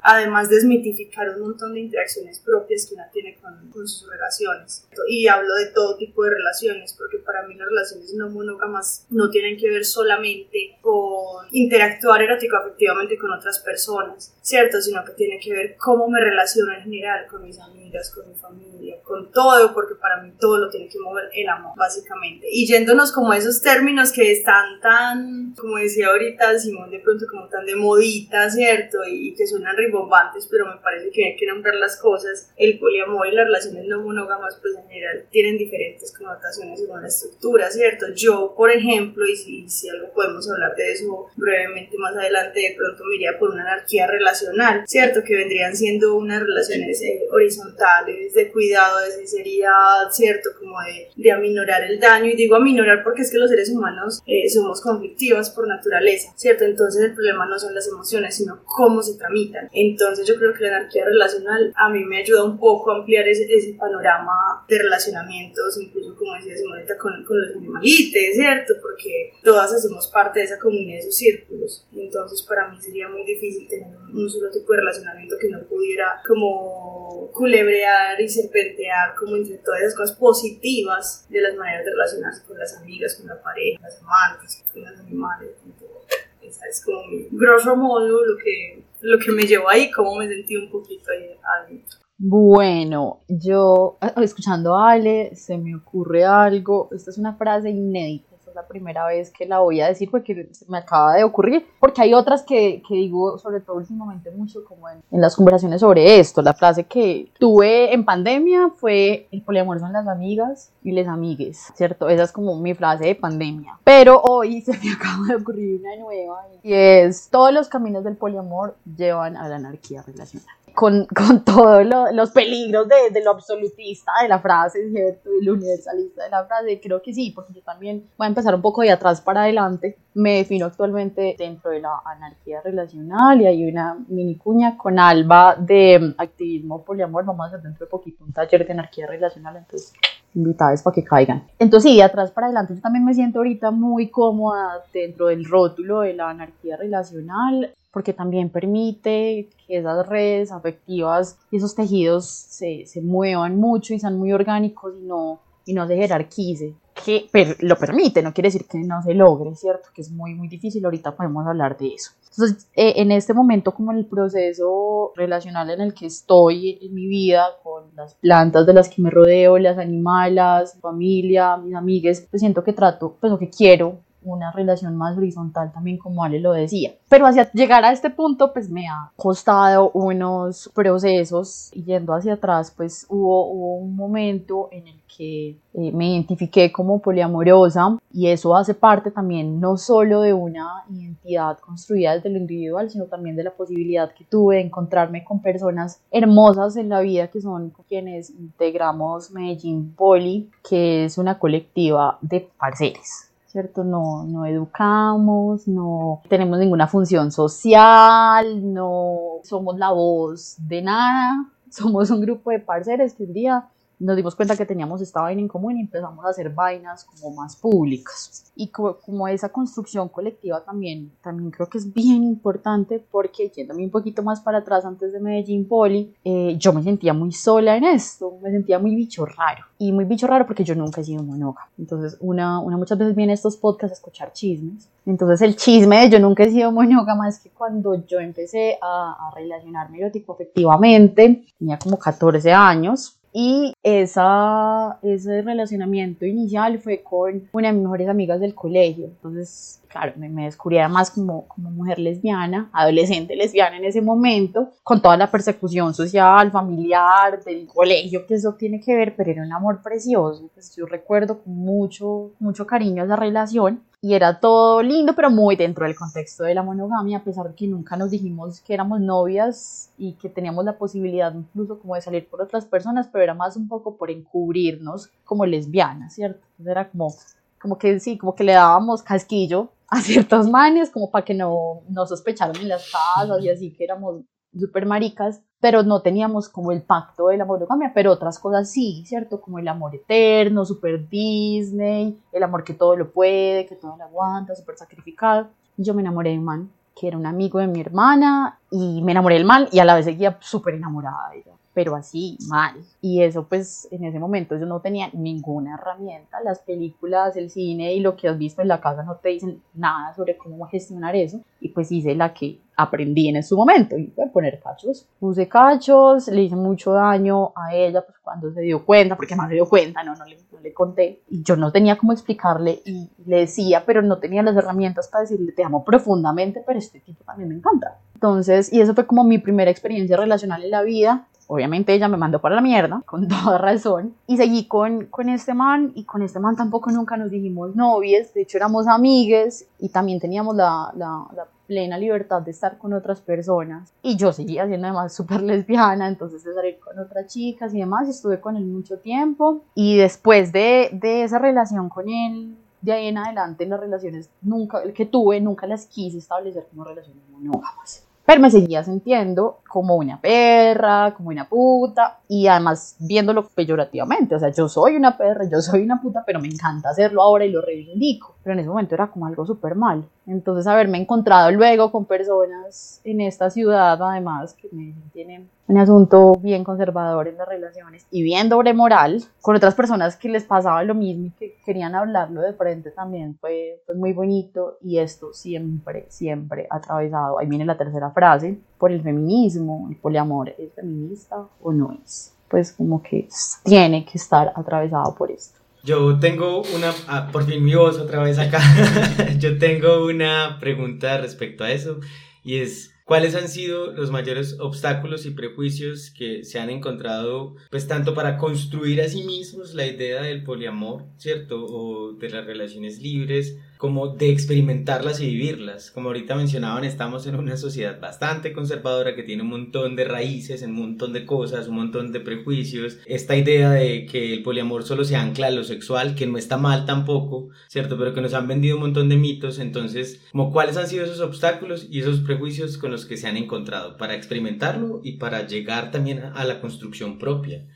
además 0.04 0.50
desmitificar 0.50 1.30
un 1.32 1.42
montón 1.42 1.74
de 1.74 1.82
interacciones 1.82 2.40
propias 2.40 2.86
que 2.86 2.96
una 2.96 3.10
tiene 3.12 3.38
con, 3.42 3.70
con 3.72 3.88
sus 3.88 4.10
relaciones. 4.10 4.88
Y 5.08 5.28
hablo 5.28 5.56
de 5.56 5.68
todo 5.68 5.98
tipo 5.98 6.24
de 6.24 6.32
relaciones, 6.32 6.94
porque 6.94 7.18
para 7.18 7.48
mí 7.48 7.56
las 7.56 7.68
relaciones 7.68 8.14
no 8.14 8.30
monógamas 8.30 9.06
no 9.10 9.30
tienen 9.30 9.58
que 9.58 9.70
ver 9.70 9.86
solamente 9.86 10.78
con 10.82 11.48
interactuar 11.52 12.22
erótico 12.22 12.58
afectivamente 12.58 13.18
con 13.18 13.32
otras 13.32 13.60
personas, 13.60 14.36
¿cierto? 14.42 14.80
Sino 14.82 15.04
que 15.04 15.14
tiene 15.14 15.40
que 15.40 15.52
ver 15.52 15.76
cómo 15.78 16.08
me 16.08 16.20
relaciono 16.20 16.74
en 16.74 16.84
general 16.84 17.28
con 17.28 17.44
mis 17.44 17.60
amigas, 17.60 18.12
con 18.12 18.28
mi 18.28 18.36
familia, 18.36 19.02
con 19.04 19.32
todo, 19.32 19.74
porque 19.74 19.96
para 19.96 20.22
mí 20.22 20.34
todo 20.40 20.58
lo 20.58 20.70
tiene 20.70 20.88
que 20.88 21.00
mover 21.00 21.15
el 21.34 21.50
amor, 21.50 21.74
básicamente. 21.78 22.48
Y 22.50 22.68
yéndonos 22.68 23.12
como 23.12 23.34
esos 23.34 23.62
términos 23.62 24.12
que 24.12 24.32
están 24.32 24.80
tan, 24.82 25.54
como 25.58 25.78
decía 25.78 26.08
ahorita 26.08 26.58
Simón, 26.60 26.90
de 26.92 27.00
pronto 27.00 27.26
como 27.30 27.48
tan 27.50 27.66
de 27.66 27.76
modita, 27.76 28.50
¿cierto? 28.50 29.00
Y, 29.08 29.36
que 29.36 29.46
suenan 29.46 29.76
rimbombantes, 29.76 30.48
pero 30.50 30.66
me 30.66 30.82
parece 30.82 31.12
que 31.12 31.26
hay 31.26 31.36
que 31.36 31.46
nombrar 31.46 31.76
las 31.76 31.98
cosas. 31.98 32.52
El 32.56 32.80
poliamor 32.80 33.28
y 33.28 33.32
las 33.32 33.46
relaciones 33.46 33.86
no 33.86 34.02
monógamas, 34.02 34.58
pues 34.62 34.76
en 34.76 34.88
general 34.88 35.26
tienen 35.30 35.58
diferentes 35.58 36.16
connotaciones 36.18 36.80
según 36.80 37.02
la 37.02 37.08
estructura, 37.08 37.70
¿cierto? 37.70 38.06
Yo, 38.16 38.54
por 38.56 38.72
ejemplo, 38.72 39.26
y 39.26 39.36
si, 39.36 39.70
si 39.70 39.90
algo 39.90 40.14
podemos 40.14 40.50
hablar 40.50 40.74
de 40.76 40.92
eso 40.92 41.28
brevemente 41.36 41.98
más 41.98 42.16
adelante, 42.16 42.62
de 42.62 42.76
pronto 42.78 43.04
me 43.04 43.16
por 43.34 43.52
una 43.52 43.64
anarquía 43.64 44.08
relacional, 44.08 44.84
¿cierto? 44.88 45.24
Que 45.24 45.36
vendrían 45.36 45.76
siendo 45.76 46.16
unas 46.16 46.42
relaciones 46.42 47.02
eh, 47.02 47.22
horizontales, 47.32 48.34
de 48.34 48.52
cuidado, 48.52 49.00
de 49.00 49.12
sinceridad, 49.12 50.10
¿cierto? 50.12 50.50
Como 50.60 50.80
de, 50.82 51.05
de, 51.16 51.32
aminorar 51.32 51.84
el 51.84 52.00
daño. 52.00 52.28
Y 52.28 52.36
digo 52.36 52.56
aminorar 52.56 53.04
porque 53.04 53.22
es 53.22 53.32
que 53.32 53.38
los 53.38 53.50
seres 53.50 53.70
humanos 53.70 54.22
eh, 54.26 54.50
somos 54.50 54.82
conflictivos 54.82 55.50
por 55.50 55.68
naturaleza, 55.68 56.34
¿cierto? 56.36 56.64
Entonces 56.64 57.04
el 57.04 57.14
problema 57.14 57.46
no 57.46 57.60
son 57.60 57.74
las 57.74 57.88
emociones, 57.88 58.36
sino 58.36 58.64
cómo 58.66 59.02
se 59.02 59.18
tramitan. 59.18 59.70
Entonces 59.74 60.28
yo 60.28 60.36
creo 60.36 60.54
que 60.54 60.64
la 60.64 60.78
anarquía 60.78 61.06
relacional 61.06 61.74
a 61.76 61.90
mí 61.90 62.04
me 62.06 62.20
ayuda 62.20 62.44
un 62.44 62.58
poco 62.58 62.92
a 62.92 62.98
ampliar 62.98 63.28
ese, 63.28 63.46
ese 63.54 63.74
panorama 63.74 64.66
de 64.68 64.78
relacionamientos, 64.78 65.80
incluso 65.82 66.16
como 66.16 66.34
decía 66.36 66.58
Simoneta, 66.58 66.98
con, 66.98 67.24
con 67.26 67.40
los 67.40 67.56
animalites, 67.56 68.36
¿cierto? 68.36 68.74
Porque 68.82 69.32
todas 69.44 69.74
hacemos 69.74 70.08
parte 70.08 70.40
de 70.40 70.46
esa 70.46 70.60
comunidad, 70.60 70.96
de 70.96 71.00
esos 71.00 71.16
círculos. 71.16 71.86
Entonces 71.94 72.42
para 72.44 72.70
mí 72.70 72.82
sería 72.82 73.10
muy 73.10 73.26
difícil 73.26 73.68
tener 73.68 73.96
un 74.14 74.30
solo 74.30 74.50
tipo 74.52 74.72
de 74.74 74.80
relacionamiento 74.80 75.36
que 75.40 75.50
no 75.50 75.60
pudiera 75.68 76.22
como 76.28 77.30
culebrear 77.34 78.20
y 78.20 78.30
serpentear 78.30 79.16
como 79.16 79.36
entre 79.36 79.58
todas 79.58 79.82
esas 79.82 79.96
cosas 79.96 80.18
positivas 80.18 80.95
de 81.30 81.42
las 81.42 81.56
maneras 81.56 81.86
de 81.86 81.92
relacionarse 81.92 82.44
con 82.46 82.58
las 82.58 82.78
amigas, 82.78 83.16
con 83.16 83.28
la 83.28 83.42
pareja, 83.42 83.82
las 83.82 84.02
amantes, 84.02 84.64
con 84.72 84.84
los 84.84 85.00
animales, 85.00 85.52
con 85.62 85.72
todo. 85.74 86.02
Esa 86.42 86.66
es 86.68 86.84
como 86.84 87.06
mi 87.08 87.28
grosso 87.32 87.76
modo 87.76 88.26
lo 88.26 88.38
que, 88.38 88.84
lo 89.02 89.18
que 89.18 89.32
me 89.32 89.44
llevó 89.44 89.70
ahí, 89.70 89.92
cómo 89.92 90.16
me 90.16 90.28
sentí 90.28 90.56
un 90.56 90.70
poquito 90.70 91.12
ahí 91.12 91.38
adentro. 91.62 92.00
Bueno, 92.18 93.24
yo 93.28 93.98
ah, 94.00 94.14
escuchando 94.22 94.76
a 94.76 94.92
Ale 94.92 95.36
se 95.36 95.58
me 95.58 95.76
ocurre 95.76 96.24
algo, 96.24 96.90
esta 96.94 97.12
es 97.12 97.18
una 97.18 97.36
frase 97.36 97.72
inédita 97.72 98.35
la 98.56 98.68
primera 98.68 99.06
vez 99.06 99.30
que 99.30 99.46
la 99.46 99.60
voy 99.60 99.82
a 99.82 99.88
decir 99.88 100.10
porque 100.10 100.50
me 100.68 100.78
acaba 100.78 101.14
de 101.16 101.24
ocurrir, 101.24 101.68
porque 101.80 102.02
hay 102.02 102.14
otras 102.14 102.44
que, 102.44 102.82
que 102.88 102.96
digo, 102.96 103.38
sobre 103.38 103.60
todo 103.60 103.78
últimamente 103.78 104.32
mucho, 104.32 104.64
como 104.64 104.90
en, 104.90 105.04
en, 105.12 105.22
las 105.22 105.36
conversaciones 105.36 105.82
sobre 105.82 106.20
esto. 106.20 106.42
La 106.42 106.54
frase 106.54 106.86
que 106.86 107.32
tuve 107.38 107.94
en 107.94 108.06
pandemia 108.06 108.70
fue, 108.76 109.28
el 109.32 109.42
poliamor 109.42 109.80
son 109.80 109.94
las 109.94 110.08
amigas 110.08 110.72
y 110.84 110.92
les 110.92 111.08
amigues, 111.08 111.72
¿cierto? 111.76 112.10
Esa 112.10 112.24
es 112.24 112.32
como 112.32 112.56
mi 112.60 112.74
frase 112.74 113.06
de 113.06 113.16
pandemia. 113.16 113.78
Pero 113.84 114.22
hoy 114.22 114.62
se 114.66 114.72
me 114.72 114.94
acaba 114.94 115.28
de 115.28 115.36
ocurrir 115.36 115.82
una 115.82 115.96
nueva 115.98 116.48
y 116.64 116.74
es, 116.74 117.30
todos 117.30 117.54
los 117.54 117.68
caminos 117.68 118.04
del 118.04 118.16
poliamor 118.16 118.76
llevan 118.98 119.38
a 119.38 119.48
la 119.50 119.58
anarquía 119.58 120.02
relacional 120.02 120.56
con, 120.76 121.08
con 121.08 121.44
todos 121.44 121.86
los 122.14 122.32
peligros 122.32 122.88
de, 122.88 123.12
de, 123.12 123.24
lo 123.24 123.32
absolutista 123.32 124.12
de 124.22 124.28
la 124.28 124.40
frase, 124.40 124.92
¿cierto? 124.92 125.30
Y 125.42 125.46
lo 125.46 125.54
universalista 125.54 126.26
de 126.26 126.30
la 126.30 126.46
frase. 126.46 126.80
Creo 126.80 127.02
que 127.02 127.14
sí, 127.14 127.32
porque 127.34 127.54
yo 127.54 127.62
también 127.64 128.08
voy 128.18 128.26
a 128.26 128.30
empezar 128.30 128.54
un 128.54 128.62
poco 128.62 128.82
de 128.82 128.92
atrás 128.92 129.22
para 129.22 129.44
adelante. 129.44 129.98
Me 130.14 130.38
defino 130.38 130.68
actualmente 130.68 131.36
dentro 131.38 131.72
de 131.72 131.80
la 131.80 132.02
anarquía 132.06 132.62
relacional 132.62 133.42
y 133.42 133.48
hay 133.48 133.70
una 133.70 133.98
mini 134.08 134.36
cuña 134.36 134.78
con 134.78 135.00
Alba 135.00 135.56
de 135.56 136.14
activismo 136.18 136.84
poliamor. 136.84 137.26
Vamos 137.26 137.46
a 137.46 137.48
hacer 137.48 137.62
dentro 137.62 137.86
de 137.86 137.90
poquito 137.90 138.24
un 138.24 138.34
taller 138.34 138.66
de 138.66 138.74
anarquía 138.74 139.08
relacional, 139.08 139.58
entonces 139.58 139.94
invitadas 140.36 140.84
para 140.84 140.94
que 140.94 141.04
caigan. 141.04 141.48
Entonces, 141.58 141.92
sí, 141.92 141.98
de 141.98 142.04
atrás 142.04 142.32
para 142.32 142.48
adelante, 142.48 142.76
yo 142.76 142.82
también 142.82 143.06
me 143.06 143.14
siento 143.14 143.40
ahorita 143.40 143.72
muy 143.72 144.10
cómoda 144.10 144.84
dentro 144.94 145.28
del 145.28 145.46
rótulo 145.46 146.02
de 146.02 146.14
la 146.14 146.30
anarquía 146.30 146.78
relacional 146.78 147.74
porque 147.96 148.12
también 148.12 148.50
permite 148.50 149.48
que 149.66 149.78
esas 149.78 150.06
redes 150.10 150.52
afectivas 150.52 151.40
y 151.50 151.56
esos 151.56 151.76
tejidos 151.76 152.28
se, 152.28 152.86
se 152.88 153.02
muevan 153.02 153.58
mucho 153.58 153.94
y 153.94 154.00
sean 154.00 154.20
muy 154.20 154.34
orgánicos 154.34 154.94
y 155.00 155.06
no, 155.06 155.40
y 155.66 155.74
no 155.74 155.88
se 155.88 155.96
jerarquice, 155.96 156.76
que 157.06 157.30
lo 157.62 157.78
permite, 157.78 158.22
no 158.22 158.34
quiere 158.34 158.48
decir 158.48 158.66
que 158.68 158.80
no 158.80 159.02
se 159.02 159.14
logre, 159.14 159.56
¿cierto? 159.56 159.88
Que 159.94 160.02
es 160.02 160.12
muy, 160.12 160.36
muy 160.36 160.50
difícil, 160.50 160.84
ahorita 160.84 161.16
podemos 161.16 161.48
hablar 161.48 161.78
de 161.78 161.94
eso. 161.94 162.12
Entonces, 162.32 162.68
eh, 162.76 162.96
en 162.98 163.14
este 163.14 163.34
momento, 163.34 163.74
como 163.74 163.94
en 163.94 164.00
el 164.00 164.08
proceso 164.08 165.14
relacional 165.16 165.70
en 165.70 165.80
el 165.80 165.94
que 165.94 166.08
estoy 166.08 166.78
en 166.82 166.94
mi 166.94 167.08
vida, 167.08 167.46
con 167.64 167.96
las 167.96 168.16
plantas 168.16 168.66
de 168.66 168.74
las 168.74 168.90
que 168.90 169.02
me 169.02 169.10
rodeo, 169.10 169.58
las 169.58 169.78
animales, 169.78 170.78
familia, 170.82 171.56
mis 171.56 171.76
amigues, 171.76 172.28
pues 172.30 172.42
siento 172.42 172.62
que 172.62 172.74
trato, 172.74 173.16
pues 173.22 173.32
lo 173.32 173.40
que 173.40 173.50
quiero 173.50 174.00
una 174.26 174.52
relación 174.52 174.96
más 174.96 175.18
horizontal 175.18 175.72
también 175.72 175.98
como 175.98 176.24
Ale 176.24 176.40
lo 176.40 176.54
decía. 176.54 176.92
Pero 177.10 177.26
hacia 177.26 177.52
llegar 177.52 177.86
a 177.86 177.92
este 177.92 178.10
punto 178.10 178.54
pues 178.54 178.70
me 178.70 178.88
ha 178.88 179.12
costado 179.16 179.92
unos 179.92 180.70
procesos 180.74 181.72
yendo 181.72 182.14
hacia 182.14 182.34
atrás 182.34 182.74
pues 182.76 183.06
hubo, 183.10 183.52
hubo 183.52 183.78
un 183.78 183.96
momento 183.96 184.70
en 184.72 184.88
el 184.88 185.06
que 185.16 185.58
eh, 185.74 185.92
me 185.92 186.12
identifiqué 186.12 186.72
como 186.72 187.00
poliamorosa 187.00 187.98
y 188.12 188.28
eso 188.28 188.56
hace 188.56 188.74
parte 188.74 189.12
también 189.12 189.60
no 189.60 189.78
solo 189.78 190.22
de 190.22 190.34
una 190.34 190.84
identidad 190.90 191.58
construida 191.60 192.16
desde 192.16 192.30
lo 192.30 192.38
individual, 192.38 192.90
sino 192.90 193.06
también 193.06 193.36
de 193.36 193.44
la 193.44 193.52
posibilidad 193.52 194.14
que 194.14 194.26
tuve 194.26 194.56
de 194.56 194.62
encontrarme 194.62 195.24
con 195.24 195.42
personas 195.42 196.02
hermosas 196.12 196.76
en 196.78 196.90
la 196.90 197.02
vida 197.02 197.28
que 197.28 197.42
son 197.42 197.74
quienes 197.88 198.30
integramos 198.30 199.32
Medellín 199.32 199.94
Poli, 199.96 200.50
que 200.68 201.06
es 201.06 201.18
una 201.18 201.40
colectiva 201.40 202.18
de 202.22 202.48
parceres. 202.58 203.32
¿Cierto? 203.56 203.86
No, 203.86 204.26
no 204.26 204.46
educamos, 204.46 205.66
no 205.66 206.22
tenemos 206.28 206.60
ninguna 206.60 206.88
función 206.88 207.32
social, 207.32 208.74
no 208.74 209.40
somos 209.44 209.78
la 209.78 209.94
voz 209.94 210.58
de 210.58 210.82
nada, 210.82 211.54
somos 211.70 212.12
un 212.12 212.20
grupo 212.20 212.52
de 212.52 212.60
parceres 212.60 213.14
que 213.14 213.24
un 213.24 213.32
día 213.32 213.70
nos 214.00 214.16
dimos 214.16 214.36
cuenta 214.36 214.56
que 214.56 214.66
teníamos 214.66 215.02
esta 215.02 215.22
vaina 215.22 215.42
en 215.42 215.48
común 215.48 215.78
y 215.78 215.82
empezamos 215.82 216.26
a 216.26 216.30
hacer 216.30 216.50
vainas 216.50 217.06
como 217.06 217.34
más 217.36 217.56
públicas. 217.56 218.52
Y 218.56 218.70
como, 218.70 219.28
esa 219.28 219.50
construcción 219.50 220.10
colectiva 220.10 220.64
también, 220.64 221.12
también 221.22 221.52
creo 221.52 221.68
que 221.70 221.78
es 221.78 221.94
bien 221.94 222.24
importante 222.24 223.04
porque 223.12 223.50
yéndome 223.50 223.84
un 223.84 223.92
poquito 223.92 224.24
más 224.24 224.42
para 224.42 224.60
atrás 224.60 224.86
antes 224.86 225.12
de 225.14 225.20
Medellín 225.20 225.68
Poli, 225.68 226.14
eh, 226.24 226.56
yo 226.58 226.74
me 226.74 226.84
sentía 226.84 227.14
muy 227.14 227.32
sola 227.32 227.76
en 227.76 227.84
esto, 227.84 228.38
me 228.42 228.52
sentía 228.52 228.80
muy 228.80 228.96
bicho 228.96 229.26
raro. 229.26 229.66
Y 229.78 229.92
muy 229.92 230.06
bicho 230.06 230.28
raro 230.28 230.46
porque 230.46 230.64
yo 230.64 230.76
nunca 230.76 231.02
he 231.02 231.04
sido 231.04 231.24
monógama. 231.24 231.70
Entonces 231.78 232.18
una, 232.22 232.60
una 232.60 232.78
muchas 232.78 232.98
veces 232.98 233.16
viene 233.16 233.34
a 233.34 233.36
estos 233.36 233.58
podcasts 233.58 233.98
a 233.98 234.00
escuchar 234.00 234.32
chismes. 234.32 234.90
Entonces 235.06 235.42
el 235.42 235.56
chisme 235.56 236.02
de 236.02 236.10
yo 236.10 236.20
nunca 236.20 236.44
he 236.44 236.50
sido 236.50 236.72
monógama 236.72 237.28
es 237.28 237.40
que 237.40 237.50
cuando 237.50 238.06
yo 238.06 238.20
empecé 238.20 238.78
a, 238.82 239.28
a 239.28 239.36
relacionarme 239.36 240.00
erótico 240.00 240.34
efectivamente, 240.34 241.46
tenía 241.60 241.78
como 241.78 241.98
14 241.98 242.54
años, 242.54 243.20
y 243.38 243.74
esa, 243.84 244.98
ese 245.02 245.42
relacionamiento 245.42 246.26
inicial 246.26 246.80
fue 246.80 247.04
con 247.04 247.50
una 247.52 247.68
de 247.68 247.74
mis 247.74 247.84
mejores 247.84 248.08
amigas 248.08 248.40
del 248.40 248.56
colegio. 248.56 249.08
Entonces, 249.08 249.82
claro, 249.90 250.14
me, 250.16 250.30
me 250.30 250.46
descubrí 250.46 250.78
además 250.78 251.12
como, 251.12 251.46
como 251.50 251.70
mujer 251.70 252.00
lesbiana, 252.00 252.70
adolescente 252.72 253.36
lesbiana 253.36 253.76
en 253.76 253.84
ese 253.84 254.02
momento, 254.02 254.70
con 254.84 255.02
toda 255.02 255.18
la 255.18 255.30
persecución 255.30 255.94
social, 255.94 256.50
familiar, 256.50 257.44
del 257.44 257.68
colegio, 257.68 258.26
que 258.26 258.36
eso 258.36 258.54
tiene 258.54 258.80
que 258.80 258.96
ver, 258.96 259.18
pero 259.18 259.32
era 259.32 259.44
un 259.44 259.52
amor 259.52 259.82
precioso. 259.84 260.50
Pues 260.54 260.74
yo 260.74 260.86
recuerdo 260.86 261.44
con 261.44 261.58
mucho, 261.58 262.32
mucho 262.40 262.66
cariño 262.66 263.04
esa 263.04 263.18
relación 263.18 263.82
y 264.06 264.14
era 264.14 264.40
todo 264.40 264.84
lindo, 264.84 265.16
pero 265.16 265.32
muy 265.32 265.56
dentro 265.56 265.84
del 265.84 265.96
contexto 265.96 266.44
de 266.44 266.54
la 266.54 266.62
monogamia, 266.62 267.18
a 267.18 267.24
pesar 267.24 267.50
de 267.50 267.56
que 267.56 267.66
nunca 267.66 267.98
nos 267.98 268.12
dijimos 268.12 268.62
que 268.62 268.76
éramos 268.76 269.02
novias 269.02 269.90
y 269.98 270.14
que 270.14 270.30
teníamos 270.30 270.64
la 270.64 270.78
posibilidad 270.78 271.34
incluso 271.34 271.80
como 271.80 271.96
de 271.96 272.02
salir 272.02 272.30
por 272.30 272.40
otras 272.40 272.68
personas, 272.68 273.10
pero 273.12 273.24
era 273.24 273.34
más 273.34 273.58
un 273.58 273.68
poco 273.68 273.98
por 273.98 274.12
encubrirnos 274.12 275.10
como 275.24 275.48
lesbianas, 275.48 276.14
¿cierto? 276.14 276.46
Entonces 276.52 276.68
era 276.72 276.88
como, 276.88 277.16
como 277.60 277.80
que 277.80 278.00
sí, 278.00 278.16
como 278.20 278.36
que 278.36 278.44
le 278.44 278.52
dábamos 278.52 279.02
casquillo 279.02 279.72
a 279.88 280.00
ciertos 280.02 280.52
manes, 280.52 280.92
como 280.92 281.10
para 281.10 281.26
que 281.26 281.34
no, 281.34 281.82
no 281.90 282.06
sospecharan 282.06 282.58
en 282.58 282.70
las 282.70 282.92
casas 282.92 283.42
y 283.42 283.50
así 283.50 283.72
que 283.72 283.86
éramos 283.86 284.22
súper 284.56 284.86
maricas, 284.86 285.42
pero 285.66 285.82
no 285.82 286.04
teníamos 286.04 286.48
como 286.48 286.72
el 286.72 286.84
pacto 286.84 287.30
de 287.30 287.38
la 287.38 287.46
monogamia, 287.46 287.92
pero 287.92 288.12
otras 288.12 288.38
cosas 288.38 288.70
sí, 288.70 289.04
¿cierto? 289.08 289.42
Como 289.42 289.58
el 289.58 289.68
amor 289.68 289.96
eterno, 289.96 290.64
super 290.64 291.10
Disney, 291.10 292.22
el 292.32 292.44
amor 292.44 292.64
que 292.64 292.76
todo 292.76 292.96
lo 292.96 293.12
puede, 293.12 293.66
que 293.66 293.76
todo 293.76 293.98
lo 293.98 294.04
aguanta, 294.04 294.54
súper 294.54 294.78
sacrificado. 294.78 295.48
Yo 295.76 295.96
me 295.96 296.04
enamoré 296.04 296.30
de 296.30 296.38
un 296.38 296.46
man 296.46 296.70
que 296.96 297.08
era 297.08 297.18
un 297.18 297.26
amigo 297.26 297.58
de 297.58 297.66
mi 297.66 297.82
hermana 297.82 298.60
y 298.70 299.02
me 299.02 299.14
enamoré 299.14 299.38
del 299.38 299.46
man 299.46 299.68
y 299.72 299.80
a 299.80 299.86
la 299.86 299.96
vez 299.96 300.06
seguía 300.06 300.38
súper 300.40 300.76
enamorada 300.76 301.32
de 301.32 301.40
ella. 301.40 301.54
Pero 301.76 301.96
así, 301.96 302.38
mal. 302.48 302.74
Y 303.02 303.22
eso 303.22 303.46
pues 303.48 303.88
en 303.92 304.06
ese 304.06 304.18
momento 304.18 304.58
yo 304.58 304.66
no 304.66 304.80
tenía 304.80 305.10
ninguna 305.14 305.76
herramienta. 305.76 306.42
Las 306.42 306.60
películas, 306.60 307.36
el 307.36 307.52
cine 307.52 307.94
y 307.94 308.00
lo 308.00 308.16
que 308.16 308.30
has 308.30 308.38
visto 308.38 308.62
en 308.62 308.70
la 308.70 308.80
casa 308.80 309.04
no 309.04 309.18
te 309.18 309.30
dicen 309.30 309.62
nada 309.74 310.14
sobre 310.16 310.38
cómo 310.38 310.66
gestionar 310.68 311.16
eso. 311.16 311.42
Y 311.60 311.70
pues 311.70 311.92
hice 311.92 312.16
la 312.16 312.34
que 312.34 312.62
aprendí 312.78 313.30
en 313.30 313.44
su 313.44 313.56
momento 313.58 313.98
y 313.98 314.08
fue 314.08 314.28
poner 314.30 314.60
cachos. 314.62 315.06
Puse 315.20 315.48
cachos, 315.48 316.30
le 316.30 316.44
hice 316.44 316.56
mucho 316.56 316.94
daño 316.94 317.52
a 317.56 317.74
ella 317.76 318.02
pues 318.06 318.18
cuando 318.20 318.52
se 318.52 318.62
dio 318.62 318.86
cuenta, 318.86 319.16
porque 319.16 319.36
más 319.36 319.50
se 319.50 319.56
dio 319.56 319.68
cuenta, 319.68 320.04
no, 320.04 320.16
no 320.16 320.26
le, 320.26 320.38
no 320.52 320.60
le 320.62 320.74
conté. 320.74 321.22
Y 321.30 321.44
yo 321.44 321.58
no 321.58 321.72
tenía 321.72 321.98
cómo 321.98 322.14
explicarle 322.14 322.82
y 322.86 323.10
le 323.26 323.42
decía, 323.42 323.84
pero 323.86 324.02
no 324.02 324.18
tenía 324.20 324.44
las 324.44 324.56
herramientas 324.56 325.10
para 325.10 325.24
decirle 325.24 325.52
te 325.52 325.64
amo 325.64 325.84
profundamente, 325.84 326.64
pero 326.66 326.80
este 326.80 327.02
tipo 327.02 327.24
también 327.26 327.50
me 327.50 327.56
encanta. 327.56 328.00
Entonces, 328.16 328.72
y 328.72 328.80
eso 328.82 328.94
fue 328.94 329.06
como 329.06 329.24
mi 329.24 329.40
primera 329.40 329.70
experiencia 329.70 330.18
relacional 330.18 330.64
en 330.64 330.72
la 330.72 330.82
vida. 330.84 331.28
Obviamente 331.48 331.94
ella 331.94 332.08
me 332.08 332.18
mandó 332.18 332.40
para 332.40 332.56
la 332.56 332.62
mierda, 332.62 333.02
con 333.06 333.28
toda 333.28 333.58
razón. 333.58 334.16
Y 334.28 334.38
seguí 334.38 334.68
con, 334.68 335.06
con 335.08 335.30
este 335.30 335.54
man 335.54 335.92
y 335.96 336.04
con 336.06 336.22
este 336.22 336.40
man 336.40 336.56
tampoco 336.56 336.92
nunca 336.92 337.18
nos 337.18 337.32
dijimos 337.32 337.76
novias, 337.76 338.34
de 338.34 338.42
hecho 338.42 338.58
éramos 338.58 338.88
amigues 338.88 339.68
y 339.80 339.90
también 339.90 340.20
teníamos 340.20 340.56
la, 340.56 340.92
la, 340.96 341.48
plena 341.68 341.98
libertad 341.98 342.44
de 342.44 342.52
estar 342.52 342.78
con 342.78 342.94
otras 342.94 343.22
personas. 343.22 343.92
Y 344.04 344.18
yo 344.18 344.32
seguía 344.32 344.68
siendo 344.68 344.86
además 344.86 345.16
súper 345.16 345.42
lesbiana, 345.42 346.08
entonces 346.08 346.44
de 346.44 346.54
salir 346.54 346.80
con 346.80 347.00
otras 347.00 347.26
chicas 347.26 347.74
y 347.74 347.80
demás, 347.80 348.08
estuve 348.08 348.40
con 348.40 348.56
él 348.56 348.66
mucho 348.66 349.00
tiempo. 349.00 349.62
Y 349.74 349.98
después 349.98 350.52
de, 350.52 350.90
de 350.94 351.24
esa 351.24 351.40
relación 351.40 351.90
con 351.90 352.08
él, 352.08 352.56
de 352.82 352.92
ahí 352.92 353.08
en 353.08 353.18
adelante 353.18 353.66
las 353.66 353.80
relaciones 353.80 354.30
nunca, 354.44 354.84
que 354.94 355.08
tuve, 355.08 355.42
nunca 355.42 355.66
las 355.66 355.88
quise 355.88 356.20
establecer 356.20 356.68
como 356.70 356.84
relaciones 356.84 357.24
monógamas. 357.32 358.05
Pero 358.26 358.42
me 358.42 358.50
seguía 358.50 358.84
sintiendo 358.84 359.60
como 359.70 359.96
una 359.96 360.20
perra, 360.20 361.14
como 361.16 361.30
una 361.30 361.48
puta, 361.48 362.20
y 362.28 362.48
además 362.48 362.96
viéndolo 363.00 363.48
peyorativamente. 363.48 364.34
O 364.34 364.40
sea, 364.40 364.50
yo 364.50 364.68
soy 364.68 364.96
una 364.96 365.16
perra, 365.16 365.48
yo 365.50 365.62
soy 365.62 365.84
una 365.84 366.02
puta, 366.02 366.24
pero 366.26 366.40
me 366.40 366.48
encanta 366.48 366.90
hacerlo 366.90 367.22
ahora 367.22 367.46
y 367.46 367.52
lo 367.52 367.62
reivindico. 367.62 368.36
Pero 368.44 368.54
en 368.54 368.60
ese 368.60 368.70
momento 368.70 368.96
era 368.96 369.12
como 369.12 369.28
algo 369.28 369.46
súper 369.46 369.76
mal. 369.76 370.06
Entonces, 370.26 370.66
haberme 370.66 370.98
encontrado 370.98 371.52
luego 371.52 371.92
con 371.92 372.06
personas 372.06 373.00
en 373.04 373.22
esta 373.22 373.52
ciudad, 373.52 374.02
además, 374.02 374.54
que 374.54 374.70
me 374.72 374.96
tienen 375.14 375.48
un 375.68 375.78
asunto 375.78 376.34
bien 376.42 376.64
conservador 376.64 377.28
en 377.28 377.38
las 377.38 377.48
relaciones 377.48 378.06
y 378.12 378.22
bien 378.24 378.50
doble 378.50 378.74
moral, 378.74 379.24
con 379.42 379.56
otras 379.56 379.74
personas 379.74 380.16
que 380.16 380.30
les 380.30 380.44
pasaba 380.44 380.84
lo 380.84 380.94
mismo 380.94 381.28
y 381.28 381.32
que 381.32 381.58
querían 381.66 381.96
hablarlo 381.96 382.42
de 382.42 382.54
frente 382.54 382.92
también, 382.92 383.38
fue, 383.40 383.82
fue 383.86 383.96
muy 383.96 384.14
bonito 384.14 384.78
y 384.82 385.00
esto 385.00 385.34
siempre, 385.34 386.06
siempre 386.10 386.68
atravesado, 386.70 387.40
ahí 387.40 387.48
viene 387.48 387.66
la 387.66 387.78
tercera 387.78 388.12
frase, 388.12 388.60
por 388.78 388.92
el 388.92 389.02
feminismo, 389.02 389.88
el 389.90 389.98
poliamor, 389.98 390.50
¿es 390.50 390.74
feminista 390.74 391.48
o 391.62 391.74
no 391.74 391.98
es? 392.04 392.34
Pues 392.48 392.72
como 392.72 393.02
que 393.02 393.28
tiene 393.64 394.06
que 394.06 394.18
estar 394.18 394.54
atravesado 394.56 395.16
por 395.16 395.32
esto. 395.32 395.60
Yo 395.84 396.20
tengo 396.20 396.64
una, 396.76 396.92
ah, 397.08 397.30
por 397.32 397.46
fin 397.46 397.64
mi 397.64 397.76
voz 397.76 398.00
otra 398.00 398.22
vez 398.24 398.40
acá, 398.40 398.60
yo 399.40 399.58
tengo 399.58 400.06
una 400.06 400.58
pregunta 400.60 401.18
respecto 401.20 401.64
a 401.64 401.72
eso 401.72 402.00
y 402.44 402.58
es, 402.58 402.95
¿Cuáles 403.06 403.36
han 403.36 403.48
sido 403.50 403.92
los 403.92 404.10
mayores 404.10 404.58
obstáculos 404.60 405.28
y 405.28 405.30
prejuicios 405.32 406.10
que 406.10 406.44
se 406.44 406.60
han 406.60 406.72
encontrado, 406.72 407.56
pues 407.70 407.88
tanto 407.88 408.16
para 408.16 408.40
construir 408.40 409.00
a 409.00 409.08
sí 409.08 409.22
mismos 409.22 409.76
la 409.76 409.86
idea 409.86 410.24
del 410.24 410.44
poliamor, 410.44 411.06
¿cierto? 411.18 411.64
O 411.68 412.14
de 412.14 412.30
las 412.32 412.48
relaciones 412.48 413.00
libres, 413.00 413.60
como 413.86 414.08
de 414.08 414.32
experimentarlas 414.32 415.22
y 415.22 415.28
vivirlas. 415.28 415.92
Como 415.92 416.08
ahorita 416.08 416.34
mencionaban, 416.34 416.84
estamos 416.86 417.28
en 417.28 417.36
una 417.36 417.56
sociedad 417.56 418.00
bastante 418.00 418.52
conservadora 418.52 419.14
que 419.14 419.22
tiene 419.22 419.44
un 419.44 419.50
montón 419.50 419.96
de 419.96 420.06
raíces, 420.06 420.64
un 420.64 420.72
montón 420.72 421.14
de 421.14 421.24
cosas, 421.24 421.68
un 421.68 421.76
montón 421.76 422.12
de 422.12 422.20
prejuicios. 422.20 422.98
Esta 423.06 423.36
idea 423.36 423.70
de 423.70 424.08
que 424.08 424.34
el 424.34 424.42
poliamor 424.42 424.82
solo 424.82 425.04
se 425.04 425.16
ancla 425.16 425.48
a 425.48 425.52
lo 425.52 425.64
sexual, 425.64 426.16
que 426.16 426.26
no 426.26 426.40
está 426.40 426.58
mal 426.58 426.88
tampoco, 426.88 427.50
¿cierto? 427.68 427.96
Pero 427.96 428.16
que 428.16 428.22
nos 428.22 428.34
han 428.34 428.48
vendido 428.48 428.78
un 428.78 428.82
montón 428.82 429.08
de 429.08 429.18
mitos. 429.18 429.60
Entonces, 429.60 430.20
como 430.32 430.52
cuáles 430.52 430.78
han 430.78 430.88
sido 430.88 431.06
esos 431.06 431.20
obstáculos 431.20 431.86
y 431.92 432.00
esos 432.00 432.22
prejuicios 432.22 432.80
con 432.80 432.90
los 432.90 433.06
que 433.06 433.18
se 433.18 433.28
han 433.28 433.38
encontrado 433.38 433.98
para 433.98 434.16
experimentarlo 434.16 435.00
y 435.04 435.18
para 435.18 435.46
llegar 435.46 435.92
también 435.92 436.24
a 436.34 436.44
la 436.44 436.60
construcción 436.60 437.20
propia. 437.20 437.68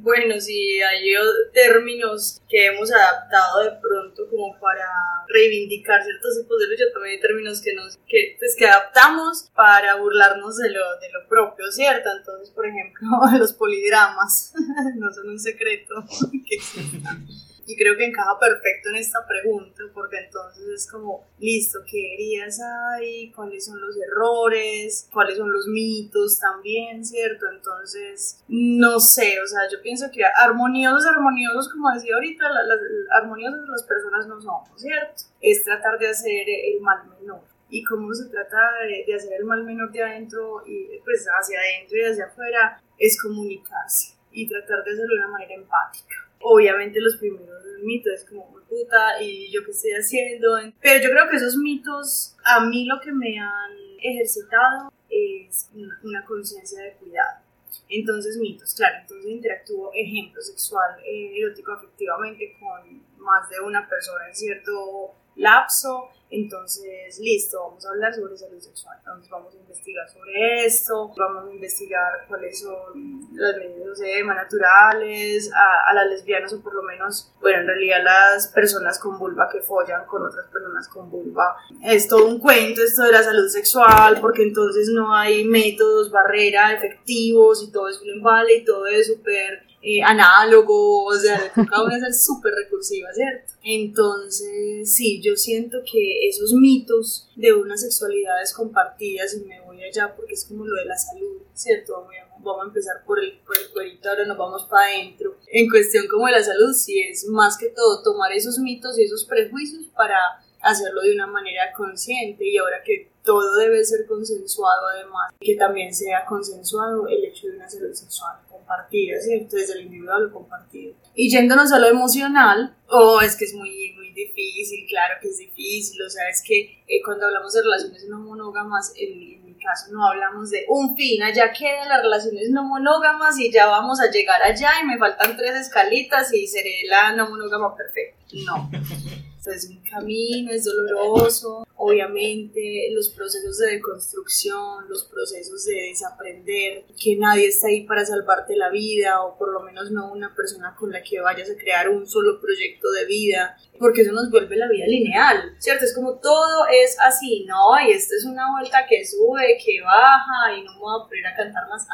Bueno, 0.00 0.40
sí, 0.40 0.80
hay 0.80 1.12
términos 1.52 2.40
que 2.48 2.66
hemos 2.66 2.90
adaptado 2.92 3.64
de 3.64 3.72
pronto 3.80 4.28
como 4.30 4.58
para 4.60 4.86
reivindicar 5.28 6.02
ciertos 6.02 6.40
tipos 6.40 6.58
de 6.58 6.68
lucha, 6.68 6.84
también 6.92 7.16
hay 7.16 7.20
términos 7.20 7.60
que 7.60 7.74
nos 7.74 7.96
que, 8.06 8.36
pues, 8.38 8.54
que 8.56 8.66
adaptamos 8.66 9.50
para 9.54 9.96
burlarnos 9.96 10.56
de 10.56 10.70
lo, 10.70 10.98
de 11.00 11.10
lo 11.10 11.28
propio, 11.28 11.70
¿cierto? 11.72 12.08
Entonces, 12.16 12.50
por 12.50 12.66
ejemplo, 12.66 13.08
los 13.38 13.52
polidramas 13.52 14.54
no 14.96 15.12
son 15.12 15.30
un 15.30 15.38
secreto 15.38 15.94
que 16.48 16.54
existan 16.54 17.26
y 17.68 17.76
creo 17.76 17.98
que 17.98 18.06
encaja 18.06 18.38
perfecto 18.38 18.88
en 18.88 18.96
esta 18.96 19.18
pregunta, 19.26 19.82
porque 19.92 20.16
entonces 20.16 20.66
es 20.68 20.90
como, 20.90 21.28
listo, 21.38 21.80
¿qué 21.86 22.14
heridas 22.14 22.58
hay? 22.62 23.30
¿Cuáles 23.32 23.66
son 23.66 23.78
los 23.78 23.94
errores? 23.98 25.06
¿Cuáles 25.12 25.36
son 25.36 25.52
los 25.52 25.66
mitos 25.66 26.40
también, 26.40 27.04
cierto? 27.04 27.44
Entonces, 27.52 28.42
no 28.48 28.98
sé, 28.98 29.38
o 29.42 29.46
sea, 29.46 29.68
yo 29.70 29.82
pienso 29.82 30.06
que 30.10 30.24
armoniosos, 30.24 31.04
armoniosos, 31.04 31.70
como 31.70 31.92
decía 31.92 32.14
ahorita, 32.14 32.48
las, 32.48 32.80
armoniosos 33.20 33.68
las 33.68 33.82
personas 33.82 34.26
no 34.26 34.40
somos, 34.40 34.70
¿cierto? 34.80 35.24
Es 35.42 35.62
tratar 35.62 35.98
de 35.98 36.08
hacer 36.08 36.46
el 36.48 36.80
mal 36.80 37.06
menor. 37.20 37.42
Y 37.68 37.84
cómo 37.84 38.14
se 38.14 38.30
trata 38.30 38.56
de, 38.88 39.04
de 39.06 39.14
hacer 39.14 39.34
el 39.38 39.44
mal 39.44 39.62
menor 39.64 39.92
de 39.92 40.02
adentro 40.02 40.62
y 40.66 40.98
pues 41.04 41.26
hacia 41.38 41.58
adentro 41.60 41.98
y 41.98 42.04
hacia 42.04 42.24
afuera 42.24 42.80
es 42.96 43.20
comunicarse 43.20 44.14
y 44.32 44.48
tratar 44.48 44.82
de 44.84 44.92
hacerlo 44.92 45.16
de 45.16 45.20
una 45.20 45.28
manera 45.28 45.52
empática 45.52 46.27
obviamente 46.40 47.00
los 47.00 47.16
primeros 47.16 47.64
mitos 47.82 48.12
es 48.12 48.24
como 48.24 48.48
puta 48.68 49.22
y 49.22 49.50
yo 49.50 49.64
qué 49.64 49.70
estoy 49.70 49.92
haciendo 49.92 50.56
pero 50.80 51.02
yo 51.02 51.10
creo 51.10 51.28
que 51.28 51.36
esos 51.36 51.56
mitos 51.56 52.36
a 52.44 52.64
mí 52.66 52.84
lo 52.84 53.00
que 53.00 53.12
me 53.12 53.38
han 53.38 53.72
ejercitado 54.00 54.92
es 55.08 55.70
una, 56.02 56.24
conciencia 56.26 56.82
de 56.82 56.92
cuidado. 56.94 57.40
Entonces 57.88 58.36
mitos 58.36 58.74
claro 58.74 58.96
entonces 59.00 59.30
interactúo 59.30 59.90
ejemplo 59.94 60.42
sexual 60.42 61.00
eh, 61.04 61.40
erótico 61.40 61.72
afectivamente 61.72 62.56
con 62.60 63.02
más 63.18 63.48
de 63.48 63.60
una 63.60 63.88
persona 63.88 64.28
en 64.28 64.34
cierto 64.36 65.14
lapso 65.36 66.10
entonces, 66.30 67.18
listo, 67.20 67.58
vamos 67.58 67.86
a 67.86 67.90
hablar 67.90 68.14
sobre 68.14 68.36
salud 68.36 68.60
sexual. 68.60 68.96
Entonces, 68.98 69.30
vamos 69.30 69.54
a 69.54 69.56
investigar 69.56 70.08
sobre 70.10 70.66
esto, 70.66 71.10
vamos 71.16 71.48
a 71.48 71.54
investigar 71.54 72.26
cuáles 72.28 72.60
son 72.60 73.28
las 73.32 73.56
medidas, 73.56 73.86
no 73.86 73.94
sé, 73.94 74.22
más 74.24 74.36
naturales, 74.36 75.50
a, 75.54 75.90
a, 75.90 75.94
las 75.94 76.10
lesbianas 76.10 76.52
o 76.52 76.62
por 76.62 76.74
lo 76.74 76.82
menos, 76.82 77.32
bueno, 77.40 77.60
en 77.60 77.66
realidad 77.66 78.04
las 78.04 78.48
personas 78.48 78.98
con 78.98 79.18
vulva 79.18 79.48
que 79.50 79.62
follan 79.62 80.04
con 80.06 80.22
otras 80.22 80.46
personas 80.52 80.86
con 80.88 81.10
vulva. 81.10 81.56
Es 81.84 82.08
todo 82.08 82.26
un 82.26 82.38
cuento 82.38 82.82
esto 82.82 83.04
de 83.04 83.12
la 83.12 83.22
salud 83.22 83.48
sexual, 83.48 84.18
porque 84.20 84.42
entonces 84.42 84.90
no 84.90 85.14
hay 85.14 85.44
métodos 85.44 86.10
barrera 86.10 86.74
efectivos 86.74 87.64
y 87.66 87.72
todo 87.72 87.88
es 87.88 88.02
un 88.02 88.22
vale 88.22 88.56
y 88.56 88.64
todo 88.64 88.86
es 88.86 89.06
súper 89.06 89.68
eh, 89.80 90.02
análogo, 90.02 91.04
o 91.04 91.14
sea, 91.14 91.52
cada 91.54 91.84
una 91.84 92.00
ser 92.00 92.12
súper 92.26 92.52
recursiva, 92.52 93.12
¿cierto? 93.14 93.52
Entonces, 93.62 94.92
sí, 94.92 95.22
yo 95.22 95.36
siento 95.36 95.78
que 95.90 96.17
esos 96.26 96.52
mitos 96.52 97.28
de 97.36 97.52
unas 97.52 97.80
sexualidades 97.80 98.52
compartidas, 98.52 99.34
y 99.34 99.44
me 99.44 99.60
voy 99.60 99.82
allá 99.82 100.14
porque 100.16 100.34
es 100.34 100.44
como 100.44 100.64
lo 100.64 100.74
de 100.76 100.86
la 100.86 100.96
salud, 100.96 101.42
¿cierto? 101.54 102.06
Vamos 102.40 102.62
a 102.62 102.68
empezar 102.68 103.04
por 103.04 103.22
el, 103.22 103.38
por 103.40 103.56
el 103.58 103.70
cuerito, 103.72 104.08
ahora 104.08 104.24
nos 104.26 104.38
vamos 104.38 104.64
para 104.64 104.86
adentro. 104.86 105.36
En 105.48 105.68
cuestión 105.68 106.06
como 106.08 106.26
de 106.26 106.32
la 106.32 106.42
salud, 106.42 106.72
sí 106.72 107.00
es 107.00 107.26
más 107.26 107.58
que 107.58 107.68
todo 107.68 108.02
tomar 108.02 108.32
esos 108.32 108.58
mitos 108.58 108.98
y 108.98 109.04
esos 109.04 109.24
prejuicios 109.24 109.86
para 109.96 110.16
hacerlo 110.62 111.02
de 111.02 111.14
una 111.14 111.26
manera 111.26 111.72
consciente 111.76 112.46
y 112.46 112.56
ahora 112.56 112.82
que 112.84 113.10
todo 113.22 113.56
debe 113.56 113.84
ser 113.84 114.06
consensuado 114.06 114.88
además, 114.88 115.32
que 115.40 115.54
también 115.56 115.94
sea 115.94 116.24
consensuado 116.26 117.06
el 117.08 117.24
hecho 117.24 117.46
de 117.48 117.56
una 117.56 117.68
salud 117.68 117.92
sexual 117.92 118.36
compartida, 118.48 119.20
¿cierto? 119.20 119.56
Desde 119.56 119.74
el 119.74 119.82
individual 119.82 120.26
o 120.26 120.32
compartido. 120.32 120.94
Y 121.14 121.30
yéndonos 121.30 121.72
a 121.72 121.78
lo 121.78 121.86
emocional, 121.86 122.76
oh, 122.88 123.20
es 123.20 123.36
que 123.36 123.44
es 123.44 123.54
muy, 123.54 123.92
muy 123.96 124.07
difícil, 124.26 124.86
claro 124.88 125.14
que 125.20 125.28
es 125.28 125.38
difícil, 125.38 126.02
o 126.02 126.10
sea, 126.10 126.28
es 126.28 126.42
que 126.42 126.82
eh, 126.86 127.00
cuando 127.04 127.26
hablamos 127.26 127.52
de 127.52 127.62
relaciones 127.62 128.06
no 128.08 128.18
monógamas, 128.18 128.92
en, 128.96 129.12
en 129.12 129.44
mi 129.44 129.54
caso 129.54 129.92
no 129.92 130.06
hablamos 130.06 130.50
de 130.50 130.64
un 130.68 130.96
fin, 130.96 131.22
allá 131.22 131.52
quedan 131.52 131.88
las 131.88 132.02
relaciones 132.02 132.50
no 132.50 132.64
monógamas 132.64 133.38
y 133.38 133.50
ya 133.50 133.66
vamos 133.66 134.00
a 134.00 134.10
llegar 134.10 134.42
allá 134.42 134.70
y 134.82 134.86
me 134.86 134.98
faltan 134.98 135.36
tres 135.36 135.54
escalitas 135.56 136.32
y 136.32 136.46
seré 136.46 136.82
la 136.88 137.14
no 137.14 137.30
monógama 137.30 137.74
perfecta. 137.74 138.18
No. 138.44 138.70
es 139.52 139.68
un 139.68 139.82
camino, 139.82 140.50
es 140.50 140.64
doloroso. 140.64 141.66
Obviamente 141.76 142.88
los 142.92 143.08
procesos 143.10 143.58
de 143.58 143.76
deconstrucción, 143.76 144.88
los 144.88 145.04
procesos 145.04 145.64
de 145.64 145.74
desaprender, 145.90 146.84
que 147.00 147.16
nadie 147.16 147.46
está 147.46 147.68
ahí 147.68 147.86
para 147.86 148.04
salvarte 148.04 148.56
la 148.56 148.68
vida 148.70 149.22
o 149.22 149.38
por 149.38 149.52
lo 149.52 149.60
menos 149.60 149.90
no 149.90 150.12
una 150.12 150.34
persona 150.34 150.74
con 150.76 150.90
la 150.90 151.02
que 151.02 151.20
vayas 151.20 151.50
a 151.50 151.56
crear 151.56 151.88
un 151.88 152.06
solo 152.06 152.40
proyecto 152.40 152.90
de 152.90 153.06
vida, 153.06 153.56
porque 153.78 154.02
eso 154.02 154.12
nos 154.12 154.30
vuelve 154.30 154.56
la 154.56 154.68
vida 154.68 154.86
lineal, 154.86 155.54
¿cierto? 155.58 155.84
Es 155.84 155.94
como 155.94 156.18
todo 156.18 156.66
es 156.66 156.96
así, 157.00 157.44
¿no? 157.46 157.80
Y 157.86 157.92
esto 157.92 158.14
es 158.16 158.24
una 158.24 158.50
vuelta 158.50 158.86
que 158.88 159.06
sube, 159.06 159.56
que 159.64 159.80
baja 159.82 160.58
y 160.58 160.64
no 160.64 160.72
me 160.72 160.78
voy 160.80 161.00
a 161.00 161.08
poner 161.08 161.26
a 161.26 161.36
cantar 161.36 161.68
más. 161.68 161.86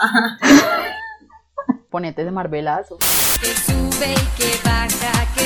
ponete 1.94 2.24
de 2.24 2.30
Marvelazo. 2.32 2.98
Que 2.98 3.54
sube 3.54 4.14
y 4.14 4.26
que 4.36 4.50
baja, 4.64 5.32
que. 5.36 5.43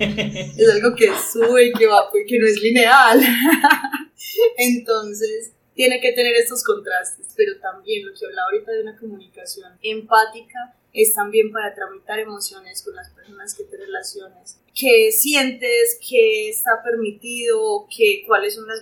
Es 0.00 0.68
algo 0.70 0.94
que 0.96 1.10
sube 1.32 1.66
y 1.66 1.72
que 1.72 1.86
va, 1.86 2.08
y 2.14 2.26
que 2.26 2.38
no 2.38 2.46
es 2.46 2.60
lineal. 2.60 3.20
Entonces, 4.56 5.52
tiene 5.74 6.00
que 6.00 6.12
tener 6.12 6.34
estos 6.36 6.64
contrastes, 6.64 7.28
pero 7.36 7.58
también 7.60 8.06
lo 8.06 8.12
que 8.12 8.26
hablaba 8.26 8.48
ahorita 8.52 8.72
de 8.72 8.82
una 8.82 8.98
comunicación 8.98 9.78
empática 9.82 10.76
es 10.92 11.14
también 11.14 11.52
para 11.52 11.74
tramitar 11.74 12.18
emociones 12.18 12.82
con 12.82 12.96
las 12.96 13.10
personas 13.10 13.54
que 13.54 13.64
te 13.64 13.76
relaciones. 13.76 14.58
¿Qué 14.74 15.12
sientes? 15.12 15.98
¿Qué 16.06 16.48
está 16.48 16.82
permitido? 16.82 17.86
¿Qué, 17.94 18.24
¿Cuáles 18.26 18.54
son 18.54 18.66
las... 18.66 18.80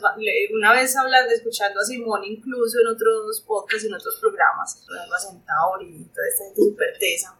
Una 0.54 0.72
vez 0.72 0.96
hablando, 0.96 1.32
escuchando 1.32 1.80
a 1.80 1.84
Simón, 1.84 2.24
incluso 2.24 2.80
en 2.80 2.86
otros 2.88 3.42
podcasts, 3.46 3.84
en 3.84 3.94
otros 3.94 4.18
programas, 4.20 4.84
a 4.88 5.18
Centauri 5.18 5.86
y 5.86 6.04
toda 6.04 6.26
esta 6.28 6.44
gente 6.44 6.60
súper 6.62 6.94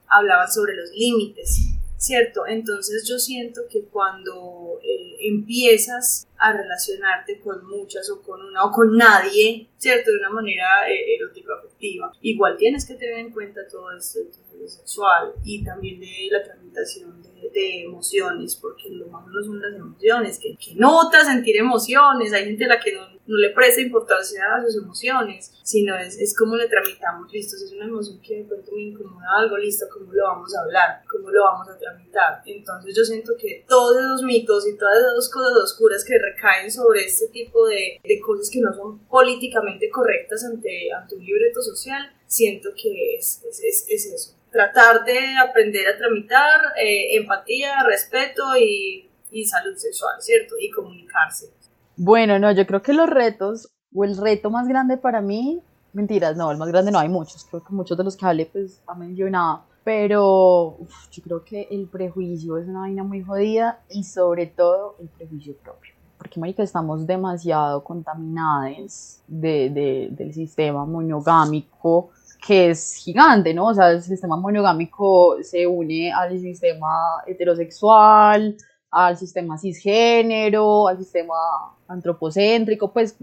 hablaban 0.09 0.53
sobre 0.53 0.75
los 0.75 0.91
límites 0.91 1.78
¿cierto? 2.09 2.47
Entonces 2.47 3.07
yo 3.07 3.19
siento 3.19 3.63
que 3.71 3.85
cuando 3.85 4.81
eh, 4.83 5.17
empiezas 5.29 6.28
a 6.39 6.53
relacionarte 6.53 7.41
con 7.41 7.67
muchas 7.67 8.09
o 8.11 8.23
con 8.23 8.43
una 8.43 8.65
o 8.65 8.71
con 8.71 8.97
nadie, 8.97 9.69
¿cierto? 9.77 10.11
De 10.11 10.19
una 10.19 10.31
manera 10.31 10.89
eh, 10.89 11.17
erótica 11.17 11.55
afectiva, 11.59 12.13
igual 12.21 12.57
tienes 12.57 12.87
que 12.87 12.95
tener 12.95 13.19
en 13.19 13.33
cuenta 13.33 13.67
todo 13.69 13.91
esto 13.93 14.21
de 14.21 14.69
sexual 14.69 15.33
y 15.45 15.65
también 15.65 16.01
de 16.01 16.29
la 16.31 16.43
tramitación 16.43 17.23
de, 17.23 17.29
emociones, 17.85 18.55
porque 18.57 18.89
lo 18.91 19.07
más 19.09 19.27
no 19.27 19.43
son 19.43 19.61
las 19.61 19.75
emociones, 19.75 20.39
que, 20.39 20.57
que 20.57 20.75
nota 20.77 21.25
sentir 21.25 21.57
emociones, 21.57 22.33
hay 22.33 22.45
gente 22.45 22.67
a 22.67 22.69
la 22.69 22.81
que 22.81 22.95
no, 22.95 23.01
no 23.29 23.37
le 23.37 23.51
presta 23.51 23.81
importancia 23.81 24.43
a 24.55 24.63
sus 24.65 24.83
emociones, 24.83 25.53
sino 25.63 25.97
es, 25.97 26.19
es 26.19 26.37
cómo 26.37 26.57
le 26.57 26.69
tramitamos, 26.69 27.31
listo, 27.33 27.57
si 27.57 27.65
es 27.65 27.73
una 27.73 27.85
emoción 27.85 28.21
que 28.21 28.37
de 28.37 28.45
pronto 28.45 28.73
me 28.73 28.83
incomoda 28.83 29.27
algo, 29.39 29.57
listo, 29.57 29.87
cómo 29.93 30.13
lo 30.13 30.25
vamos 30.25 30.55
a 30.57 30.63
hablar, 30.63 31.03
cómo 31.11 31.31
lo 31.31 31.43
vamos 31.43 31.69
a 31.69 31.79
tramitar. 31.79 32.43
Entonces 32.47 32.97
yo 32.97 33.05
siento 33.05 33.35
que 33.39 33.65
todos 33.69 33.97
esos 33.97 34.23
mitos 34.23 34.67
y 34.67 34.77
todas 34.77 34.97
esas 34.99 35.31
cosas 35.31 35.57
oscuras 35.63 36.05
que 36.05 36.19
recaen 36.31 36.71
sobre 36.71 37.05
este 37.05 37.29
tipo 37.29 37.67
de, 37.67 38.01
de 38.03 38.21
cosas 38.21 38.51
que 38.51 38.61
no 38.61 38.73
son 38.73 38.99
políticamente 39.07 39.89
correctas 39.91 40.45
ante, 40.45 40.93
ante 40.93 41.17
un 41.17 41.25
libreto 41.25 41.63
social, 41.63 42.13
siento 42.27 42.71
que 42.81 43.17
es, 43.17 43.43
es, 43.49 43.87
es, 43.89 44.07
eso. 44.07 44.35
Tratar 44.51 45.05
de 45.05 45.37
aprender 45.37 45.87
a 45.89 45.99
tramitar 45.99 46.61
eh, 46.83 47.17
empatía, 47.17 47.83
respeto 47.85 48.57
y, 48.59 49.09
y 49.31 49.45
salud 49.45 49.77
sexual, 49.77 50.17
¿cierto? 50.21 50.55
Y 50.59 50.71
comunicarse. 50.71 51.51
Bueno, 51.97 52.39
no, 52.39 52.53
yo 52.53 52.67
creo 52.67 52.83
que 52.83 52.93
los 52.93 53.09
retos, 53.09 53.71
o 53.95 54.05
el 54.05 54.17
reto 54.17 54.51
más 54.51 54.69
grande 54.69 54.97
para 54.97 55.21
mí, 55.21 55.61
mentiras, 55.93 56.37
no, 56.37 56.51
el 56.51 56.59
más 56.59 56.69
grande 56.69 56.93
no, 56.93 56.99
hay 56.99 57.09
muchos, 57.09 57.45
creo 57.45 57.65
que 57.65 57.73
muchos 57.73 57.99
de 57.99 58.05
los 58.05 58.17
que 58.17 58.27
hablé 58.27 58.47
pues 58.47 58.81
ha 58.87 58.95
mencionado, 58.95 59.65
pero 59.85 60.79
yo 61.11 61.23
creo 61.23 61.45
que 61.45 61.67
el 61.71 61.89
prejuicio 61.89 62.59
es 62.59 62.69
una 62.69 62.81
vaina 62.81 63.03
muy 63.03 63.23
jodida 63.23 63.81
y 63.91 64.05
sobre 64.05 64.47
todo 64.47 64.97
el 65.01 65.09
prejuicio 65.09 65.57
propio. 65.57 65.98
Porque, 66.29 66.41
marica, 66.41 66.63
estamos 66.63 67.07
demasiado 67.07 67.83
contaminados 67.83 69.23
de, 69.27 69.71
de, 69.71 70.09
del 70.11 70.35
sistema 70.35 70.85
monogámico 70.85 72.11
que 72.47 72.69
es 72.69 72.97
gigante, 72.97 73.55
¿no? 73.55 73.69
O 73.69 73.75
sea, 73.75 73.93
el 73.93 74.03
sistema 74.03 74.37
monogámico 74.37 75.37
se 75.43 75.67
une 75.67 76.13
al 76.13 76.39
sistema 76.39 77.23
heterosexual, 77.27 78.55
al 78.91 79.17
sistema 79.17 79.57
cisgénero, 79.57 80.87
al 80.89 80.99
sistema 80.99 81.35
antropocéntrico, 81.89 82.93
pues 82.93 83.17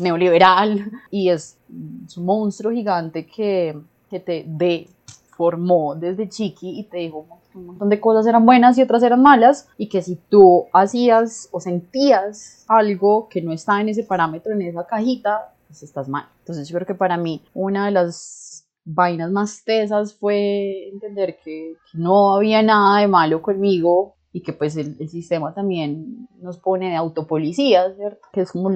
neoliberal, 0.00 0.92
y 1.10 1.30
es, 1.30 1.58
un 1.68 2.24
monstruo 2.24 2.70
gigante 2.70 3.26
que, 3.26 3.76
que 4.08 4.20
te 4.20 4.44
deformó 4.46 5.96
desde 5.96 6.28
chiqui 6.28 6.78
y 6.78 6.84
te 6.84 6.98
dijo 6.98 7.26
que 7.26 7.43
un 7.54 7.66
montón 7.66 7.88
de 7.88 8.00
cosas 8.00 8.26
eran 8.26 8.46
buenas 8.46 8.78
y 8.78 8.82
otras 8.82 9.02
eran 9.02 9.22
malas, 9.22 9.68
y 9.78 9.88
que 9.88 10.02
si 10.02 10.16
tú 10.16 10.66
hacías 10.72 11.48
o 11.52 11.60
sentías 11.60 12.64
algo 12.68 13.28
que 13.28 13.42
no 13.42 13.52
está 13.52 13.80
en 13.80 13.88
ese 13.88 14.04
parámetro, 14.04 14.52
en 14.52 14.62
esa 14.62 14.86
cajita, 14.86 15.54
pues 15.66 15.82
estás 15.82 16.08
mal. 16.08 16.26
Entonces 16.40 16.68
yo 16.68 16.74
creo 16.76 16.86
que 16.86 16.94
para 16.94 17.16
mí 17.16 17.42
una 17.54 17.86
de 17.86 17.92
las 17.92 18.66
vainas 18.84 19.30
más 19.30 19.64
tesas 19.64 20.14
fue 20.14 20.88
entender 20.88 21.38
que, 21.42 21.76
que 21.90 21.98
no 21.98 22.34
había 22.34 22.62
nada 22.62 23.00
de 23.00 23.08
malo 23.08 23.40
conmigo 23.40 24.14
y 24.34 24.40
que 24.40 24.52
pues 24.52 24.76
el, 24.76 24.96
sistema 25.08 25.54
también 25.54 26.28
nos 26.40 26.58
pone 26.58 26.90
de 26.90 26.96
autopolicía, 26.96 27.94
¿cierto? 27.94 28.26
Que 28.32 28.40
es 28.40 28.50
como 28.50 28.68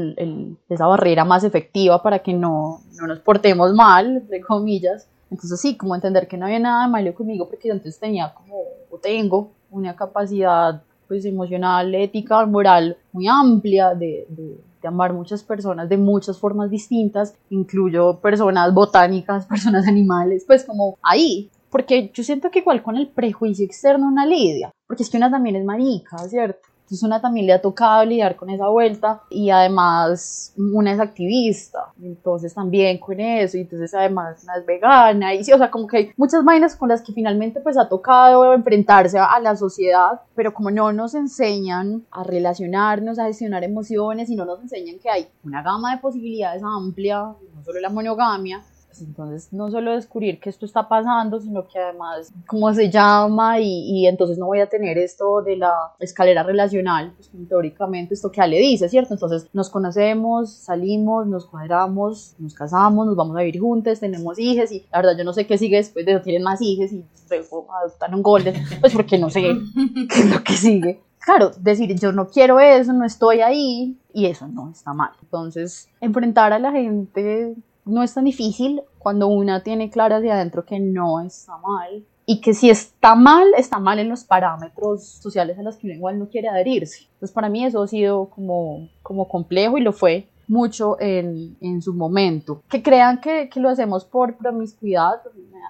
esa 0.69 0.87
barrera 0.87 1.25
más 1.25 1.43
efectiva 1.43 2.01
para 2.01 2.21
que 2.21 2.33
no, 2.33 2.81
no, 2.95 3.09
nos 3.09 3.19
portemos 3.19 3.75
mal, 3.75 4.19
entre 4.19 4.41
comillas. 4.41 5.09
Entonces 5.31 5.61
sí, 5.61 5.77
como 5.77 5.95
entender 5.95 6.27
que 6.27 6.37
no 6.37 6.47
había 6.47 6.59
nada 6.59 6.87
de 6.87 6.91
malo 6.91 7.15
conmigo 7.15 7.49
porque 7.49 7.69
yo 7.69 7.75
antes 7.75 7.99
tenía 7.99 8.33
como, 8.35 8.55
o 8.91 8.99
tengo, 8.99 9.53
una 9.71 9.95
capacidad 9.95 10.83
pues 11.07 11.25
emocional, 11.25 11.95
ética, 11.95 12.45
moral 12.47 12.97
muy 13.13 13.27
amplia 13.27 13.95
de, 13.95 14.27
de, 14.29 14.61
de 14.81 14.89
amar 14.89 15.13
muchas 15.13 15.43
personas 15.43 15.89
de 15.89 15.97
muchas 15.97 16.39
formas 16.39 16.71
distintas, 16.71 17.35
incluyo 17.51 18.19
personas 18.21 18.73
botánicas, 18.73 19.47
personas 19.49 19.87
animales, 19.87 20.45
pues 20.47 20.65
como 20.65 20.99
ahí, 21.03 21.51
porque 21.71 22.11
yo 22.13 22.23
siento 22.23 22.51
que 22.51 22.61
igual 22.61 22.83
con 22.83 22.97
el 22.97 23.09
prejuicio 23.09 23.65
externo 23.65 24.07
una 24.07 24.27
lidia, 24.27 24.71
porque 24.87 25.03
es 25.03 25.11
que 25.11 25.17
una 25.17 25.31
también 25.31 25.57
es 25.57 25.65
marica, 25.65 26.19
¿cierto? 26.29 26.68
Entonces 26.89 27.03
una 27.03 27.21
también 27.21 27.47
le 27.47 27.53
ha 27.53 27.61
tocado 27.61 28.03
lidiar 28.03 28.35
con 28.35 28.49
esa 28.49 28.67
vuelta 28.69 29.21
y 29.29 29.51
además 29.51 30.55
una 30.57 30.91
es 30.91 30.99
activista, 31.01 31.93
entonces 32.01 32.55
también 32.55 32.97
con 32.97 33.21
eso 33.21 33.59
y 33.59 33.61
entonces 33.61 33.93
además 33.93 34.43
una 34.43 34.57
es 34.57 34.65
vegana 34.65 35.35
y 35.35 35.45
sí, 35.45 35.53
o 35.53 35.59
sea, 35.59 35.71
como 35.71 35.87
que 35.87 35.97
hay 35.99 36.13
muchas 36.17 36.43
vainas 36.47 36.77
con 36.77 36.89
las 36.89 37.03
que 37.03 37.13
finalmente 37.13 37.61
pues 37.61 37.77
ha 37.77 37.91
tocado 37.91 38.55
enfrentarse 38.55 39.19
a 39.19 39.39
la 39.39 39.55
sociedad, 39.55 40.23
pero 40.35 40.55
como 40.55 40.71
no 40.71 40.91
nos 40.95 41.15
enseñan 41.15 42.07
a 42.11 42.25
relacionarnos, 42.25 43.19
a 43.19 43.27
gestionar 43.27 43.65
emociones 43.65 44.31
y 44.31 44.35
no 44.35 44.47
nos 44.47 44.63
enseñan 44.63 44.99
que 44.99 45.11
hay 45.11 45.29
una 45.45 45.63
gama 45.63 45.95
de 45.95 46.01
posibilidades 46.01 46.63
amplia, 46.63 47.19
no 47.19 47.65
solo 47.65 47.81
la 47.81 47.91
monogamia, 47.91 48.63
entonces, 49.03 49.53
no 49.53 49.71
solo 49.71 49.93
descubrir 49.93 50.41
que 50.41 50.51
esto 50.51 50.67
está 50.67 50.89
pasando, 50.89 51.41
sino 51.41 51.67
que 51.67 51.79
además 51.79 52.33
cómo 52.47 52.73
se 52.75 52.91
llama 52.91 53.61
y, 53.61 53.83
y 53.91 54.07
entonces 54.07 54.39
no 54.39 54.47
voy 54.47 54.61
a 54.61 54.69
tener 54.69 54.99
esto 54.99 55.43
de 55.43 55.57
la 55.57 55.73
escalera 55.99 56.43
relacional, 56.43 57.13
pues 57.17 57.31
teóricamente 57.49 58.15
esto 58.15 58.31
que 58.31 58.47
le 58.47 58.59
dice, 58.59 58.89
¿cierto? 58.89 59.15
Entonces 59.15 59.49
nos 59.53 59.71
conocemos, 59.71 60.53
salimos, 60.53 61.27
nos 61.27 61.47
cuadramos, 61.47 62.35
nos 62.39 62.55
casamos, 62.55 63.07
nos 63.07 63.17
vamos 63.17 63.37
a 63.37 63.41
vivir 63.41 63.61
juntos, 63.61 64.01
tenemos 64.01 64.39
hijos 64.39 64.71
y 64.73 64.87
la 64.93 64.99
verdad 64.99 65.19
yo 65.19 65.25
no 65.25 65.33
sé 65.33 65.47
qué 65.47 65.59
sigue 65.59 65.77
después 65.77 66.07
de 66.07 66.13
eso, 66.13 66.23
tienen 66.23 66.43
más 66.43 66.61
hijos 66.63 66.93
y 66.93 67.05
luego 67.29 67.67
adoptan 67.75 68.15
un 68.15 68.23
golden, 68.23 68.55
pues 68.81 68.95
porque 68.95 69.19
no 69.19 69.31
sé 69.31 69.43
qué 69.43 70.21
es 70.21 70.31
lo 70.31 70.43
que 70.43 70.53
sigue 70.55 71.03
claro, 71.29 71.51
decir 71.61 71.95
yo 72.01 72.11
no 72.11 72.29
quiero 72.29 72.59
eso, 72.59 72.95
no 72.95 73.05
estoy 73.05 73.43
ahí 73.43 73.99
y 74.15 74.27
eso 74.27 74.49
no 74.49 74.71
está 74.71 74.95
mal. 74.95 75.11
Entonces, 75.21 75.91
enfrentar 76.01 76.55
a 76.55 76.59
la 76.59 76.73
gente 76.73 77.55
no 77.89 78.03
es 78.03 78.15
tan 78.15 78.25
difícil 78.25 78.83
cuando 78.99 79.27
una 79.29 79.63
tiene 79.63 79.91
claro 79.91 80.17
hacia 80.17 80.35
adentro 80.35 80.65
que 80.65 80.79
no 80.79 81.21
está 81.21 81.57
mal 81.59 82.05
y 82.27 82.41
que 82.43 82.53
si 82.53 82.69
está 82.69 83.15
mal, 83.15 83.47
está 83.57 83.79
mal 83.79 83.99
en 83.99 84.11
los 84.11 84.23
parámetros 84.23 85.03
sociales 85.03 85.59
a 85.59 85.63
los 85.63 85.77
que 85.77 85.87
uno 85.87 85.97
igual 85.97 86.19
no 86.19 86.29
quiere 86.29 86.49
adherirse. 86.49 87.05
Entonces 87.15 87.33
para 87.33 87.49
mí 87.49 87.65
eso 87.65 87.83
ha 87.83 87.89
sido 87.89 88.27
como, 88.27 88.89
como 89.03 89.27
complejo 89.29 89.79
y 89.79 89.81
lo 89.81 89.93
fue 89.93 90.29
mucho 90.47 91.01
en, 91.01 91.57
en 91.61 91.81
su 91.81 91.95
momento. 91.95 92.63
Que 92.69 92.83
crean 92.83 93.21
que, 93.21 93.49
que, 93.49 93.61
lo 93.61 93.71
hacemos 93.71 94.05
por 94.05 94.37
promiscuidad, 94.37 95.23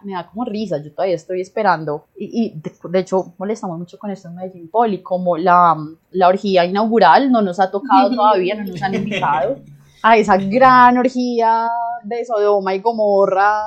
me 0.02 0.12
da, 0.12 0.26
como 0.26 0.44
risa, 0.44 0.82
yo 0.82 0.92
todavía 0.92 1.14
estoy 1.14 1.40
esperando 1.40 2.06
y, 2.16 2.46
y 2.46 2.60
de, 2.60 2.72
de, 2.90 2.98
hecho 2.98 3.34
molestamos 3.38 3.78
mucho 3.78 3.98
con 3.98 4.10
esto 4.10 4.28
en 4.28 4.34
Medellín 4.34 4.68
Poli, 4.68 5.02
como 5.02 5.36
la, 5.36 5.76
la 6.10 6.28
orgía 6.28 6.64
inaugural 6.64 7.30
no 7.30 7.40
nos 7.40 7.60
ha 7.60 7.70
tocado 7.70 8.10
todavía, 8.14 8.56
no 8.56 8.64
nos 8.64 8.82
han 8.82 8.94
invitado 8.94 9.58
a 10.02 10.16
esa 10.16 10.36
gran 10.36 10.98
orgía 10.98 11.68
de 12.02 12.24
Sodoma 12.24 12.74
y 12.74 12.80
Gomorra, 12.80 13.62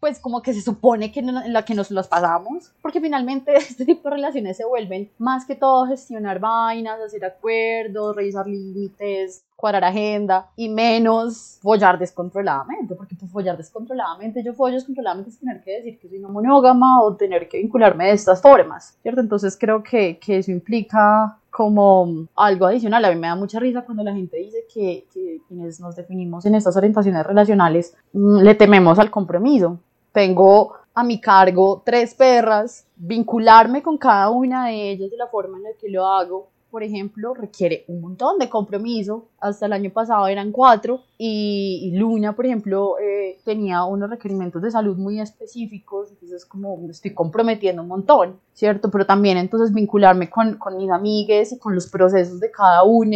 pues 0.00 0.18
como 0.18 0.42
que 0.42 0.52
se 0.52 0.60
supone 0.60 1.12
que 1.12 1.20
en 1.20 1.52
la 1.52 1.64
que 1.64 1.74
nos 1.74 1.90
las 1.90 2.08
pasamos, 2.08 2.72
porque 2.82 3.00
finalmente 3.00 3.54
este 3.56 3.84
tipo 3.84 4.08
de 4.08 4.16
relaciones 4.16 4.56
se 4.56 4.64
vuelven 4.64 5.10
más 5.18 5.44
que 5.44 5.54
todo 5.54 5.86
gestionar 5.86 6.40
vainas, 6.40 7.00
hacer 7.00 7.24
acuerdos, 7.24 8.14
revisar 8.14 8.46
límites, 8.46 9.44
cuadrar 9.56 9.84
agenda 9.84 10.50
y 10.54 10.68
menos 10.68 11.58
follar 11.62 11.98
descontroladamente, 11.98 12.94
porque 12.94 13.16
pues 13.16 13.30
follar 13.30 13.56
descontroladamente, 13.56 14.42
yo 14.44 14.52
follo 14.52 14.74
descontroladamente 14.74 15.30
es 15.30 15.38
tener 15.38 15.62
que 15.62 15.72
decir 15.72 15.98
que 15.98 16.08
soy 16.08 16.18
una 16.18 16.28
monógama 16.28 17.02
o 17.02 17.16
tener 17.16 17.48
que 17.48 17.58
vincularme 17.58 18.06
de 18.06 18.12
estas 18.12 18.42
formas, 18.42 18.98
¿cierto? 19.02 19.20
Entonces 19.20 19.56
creo 19.58 19.82
que, 19.82 20.18
que 20.18 20.38
eso 20.38 20.50
implica 20.50 21.38
como 21.56 22.28
algo 22.36 22.66
adicional. 22.66 23.02
A 23.06 23.08
mí 23.08 23.16
me 23.16 23.28
da 23.28 23.34
mucha 23.34 23.58
risa 23.58 23.80
cuando 23.80 24.04
la 24.04 24.12
gente 24.12 24.36
dice 24.36 24.66
que, 24.70 25.06
que 25.10 25.40
quienes 25.48 25.80
nos 25.80 25.96
definimos 25.96 26.44
en 26.44 26.54
estas 26.54 26.76
orientaciones 26.76 27.24
relacionales 27.24 27.96
mm, 28.12 28.40
le 28.40 28.54
tememos 28.54 28.98
al 28.98 29.10
compromiso. 29.10 29.78
Tengo 30.12 30.74
a 30.92 31.02
mi 31.02 31.18
cargo 31.18 31.82
tres 31.82 32.14
perras, 32.14 32.86
vincularme 32.96 33.82
con 33.82 33.96
cada 33.96 34.28
una 34.28 34.66
de 34.66 34.90
ellas 34.90 35.10
de 35.10 35.16
la 35.16 35.28
forma 35.28 35.56
en 35.56 35.62
la 35.62 35.70
que 35.80 35.88
lo 35.88 36.04
hago 36.04 36.48
por 36.70 36.82
ejemplo, 36.82 37.34
requiere 37.34 37.84
un 37.88 38.00
montón 38.00 38.38
de 38.38 38.48
compromiso. 38.48 39.28
Hasta 39.40 39.66
el 39.66 39.72
año 39.72 39.90
pasado 39.90 40.26
eran 40.26 40.52
cuatro 40.52 41.02
y, 41.18 41.92
Luna, 41.94 42.34
por 42.34 42.46
ejemplo, 42.46 42.98
eh, 42.98 43.38
tenía 43.44 43.84
unos 43.84 44.10
requerimientos 44.10 44.62
de 44.62 44.70
salud 44.70 44.96
muy 44.96 45.20
específicos, 45.20 46.10
entonces 46.10 46.44
como 46.44 46.76
me 46.76 46.90
estoy 46.90 47.14
comprometiendo 47.14 47.82
un 47.82 47.88
montón, 47.88 48.40
¿cierto? 48.52 48.90
Pero 48.90 49.06
también 49.06 49.38
entonces 49.38 49.72
vincularme 49.72 50.28
con, 50.28 50.56
con 50.58 50.76
mis 50.76 50.90
amigues 50.90 51.52
y 51.52 51.58
con 51.58 51.74
los 51.74 51.86
procesos 51.86 52.40
de 52.40 52.50
cada 52.50 52.82
uno 52.82 53.06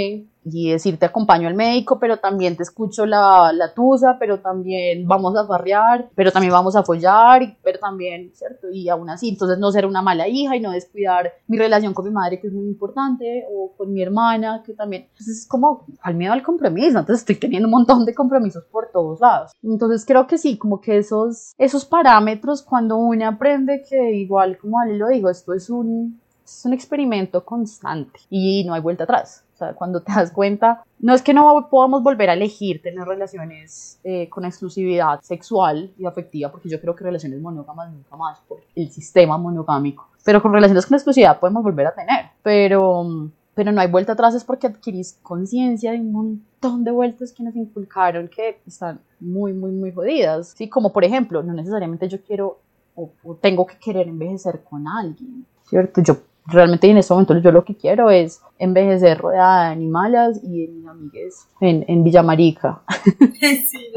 y 0.44 0.70
decir 0.70 0.98
te 0.98 1.06
acompaño 1.06 1.48
al 1.48 1.54
médico, 1.54 1.98
pero 1.98 2.18
también 2.18 2.56
te 2.56 2.62
escucho 2.62 3.06
la, 3.06 3.52
la 3.52 3.74
tusa, 3.74 4.16
pero 4.18 4.40
también 4.40 5.06
vamos 5.06 5.36
a 5.36 5.46
farrear, 5.46 6.08
pero 6.14 6.32
también 6.32 6.52
vamos 6.52 6.76
a 6.76 6.82
follar, 6.82 7.56
pero 7.62 7.78
también, 7.78 8.30
¿cierto? 8.34 8.68
Y 8.72 8.88
aún 8.88 9.10
así, 9.10 9.30
entonces 9.30 9.58
no 9.58 9.70
ser 9.70 9.86
una 9.86 10.02
mala 10.02 10.28
hija 10.28 10.56
y 10.56 10.60
no 10.60 10.70
descuidar 10.70 11.32
mi 11.46 11.58
relación 11.58 11.94
con 11.94 12.04
mi 12.04 12.10
madre, 12.10 12.40
que 12.40 12.46
es 12.46 12.52
muy 12.52 12.66
importante, 12.66 13.44
o 13.52 13.72
con 13.76 13.92
mi 13.92 14.02
hermana, 14.02 14.62
que 14.64 14.72
también, 14.72 15.06
entonces 15.10 15.38
es 15.38 15.46
como 15.46 15.86
al 16.02 16.14
miedo 16.14 16.32
al 16.32 16.42
compromiso, 16.42 16.98
entonces 16.98 17.20
estoy 17.20 17.36
teniendo 17.36 17.66
un 17.66 17.72
montón 17.72 18.04
de 18.04 18.14
compromisos 18.14 18.64
por 18.64 18.90
todos 18.92 19.20
lados. 19.20 19.52
Entonces 19.62 20.04
creo 20.06 20.26
que 20.26 20.38
sí, 20.38 20.58
como 20.58 20.80
que 20.80 20.98
esos, 20.98 21.54
esos 21.58 21.84
parámetros, 21.84 22.62
cuando 22.62 22.96
uno 22.96 23.26
aprende 23.26 23.82
que 23.88 24.12
igual, 24.12 24.58
como 24.58 24.80
Ale 24.80 24.96
lo 24.96 25.08
dijo, 25.08 25.28
esto 25.28 25.52
es 25.54 25.70
un, 25.70 26.20
es 26.44 26.64
un 26.64 26.72
experimento 26.72 27.44
constante 27.44 28.20
y 28.28 28.64
no 28.64 28.74
hay 28.74 28.80
vuelta 28.80 29.04
atrás. 29.04 29.44
Sea, 29.60 29.74
cuando 29.74 30.00
te 30.00 30.10
das 30.10 30.30
cuenta, 30.30 30.82
no 31.00 31.12
es 31.12 31.20
que 31.20 31.34
no 31.34 31.68
podamos 31.70 32.02
volver 32.02 32.30
a 32.30 32.32
elegir 32.32 32.80
tener 32.80 33.06
relaciones 33.06 34.00
eh, 34.04 34.26
con 34.30 34.46
exclusividad 34.46 35.20
sexual 35.20 35.92
y 35.98 36.06
afectiva, 36.06 36.50
porque 36.50 36.70
yo 36.70 36.80
creo 36.80 36.96
que 36.96 37.04
relaciones 37.04 37.42
monógamas 37.42 37.92
nunca 37.92 38.16
más 38.16 38.40
por 38.48 38.60
el 38.74 38.90
sistema 38.90 39.36
monogámico. 39.36 40.08
Pero 40.24 40.40
con 40.40 40.54
relaciones 40.54 40.86
con 40.86 40.94
exclusividad 40.94 41.38
podemos 41.38 41.62
volver 41.62 41.88
a 41.88 41.94
tener. 41.94 42.30
Pero, 42.42 43.30
pero 43.54 43.70
no 43.70 43.82
hay 43.82 43.88
vuelta 43.88 44.12
atrás 44.12 44.34
es 44.34 44.44
porque 44.44 44.66
adquirís 44.66 45.18
conciencia 45.22 45.92
de 45.92 46.00
un 46.00 46.10
montón 46.10 46.82
de 46.82 46.90
vueltas 46.90 47.30
que 47.30 47.42
nos 47.42 47.54
inculcaron 47.54 48.28
que 48.28 48.62
están 48.66 48.98
muy, 49.20 49.52
muy, 49.52 49.72
muy 49.72 49.92
jodidas. 49.92 50.54
Sí, 50.56 50.70
como 50.70 50.90
por 50.90 51.04
ejemplo, 51.04 51.42
no 51.42 51.52
necesariamente 51.52 52.08
yo 52.08 52.22
quiero 52.22 52.60
o, 52.94 53.10
o 53.24 53.34
tengo 53.34 53.66
que 53.66 53.76
querer 53.76 54.08
envejecer 54.08 54.62
con 54.64 54.88
alguien, 54.88 55.44
¿cierto? 55.64 56.00
Yo 56.00 56.16
realmente 56.46 56.88
en 56.88 56.96
este 56.96 57.12
momento 57.12 57.38
yo 57.38 57.52
lo 57.52 57.64
que 57.64 57.76
quiero 57.76 58.10
es 58.10 58.40
envejecer 58.60 59.18
rodeada 59.18 59.64
de 59.64 59.72
animales 59.72 60.40
y 60.42 60.66
de 60.66 60.72
mis 60.72 60.86
amigues 60.86 61.48
en, 61.60 61.84
en 61.88 62.04
Villamarica, 62.04 62.82
sí, 63.66 63.92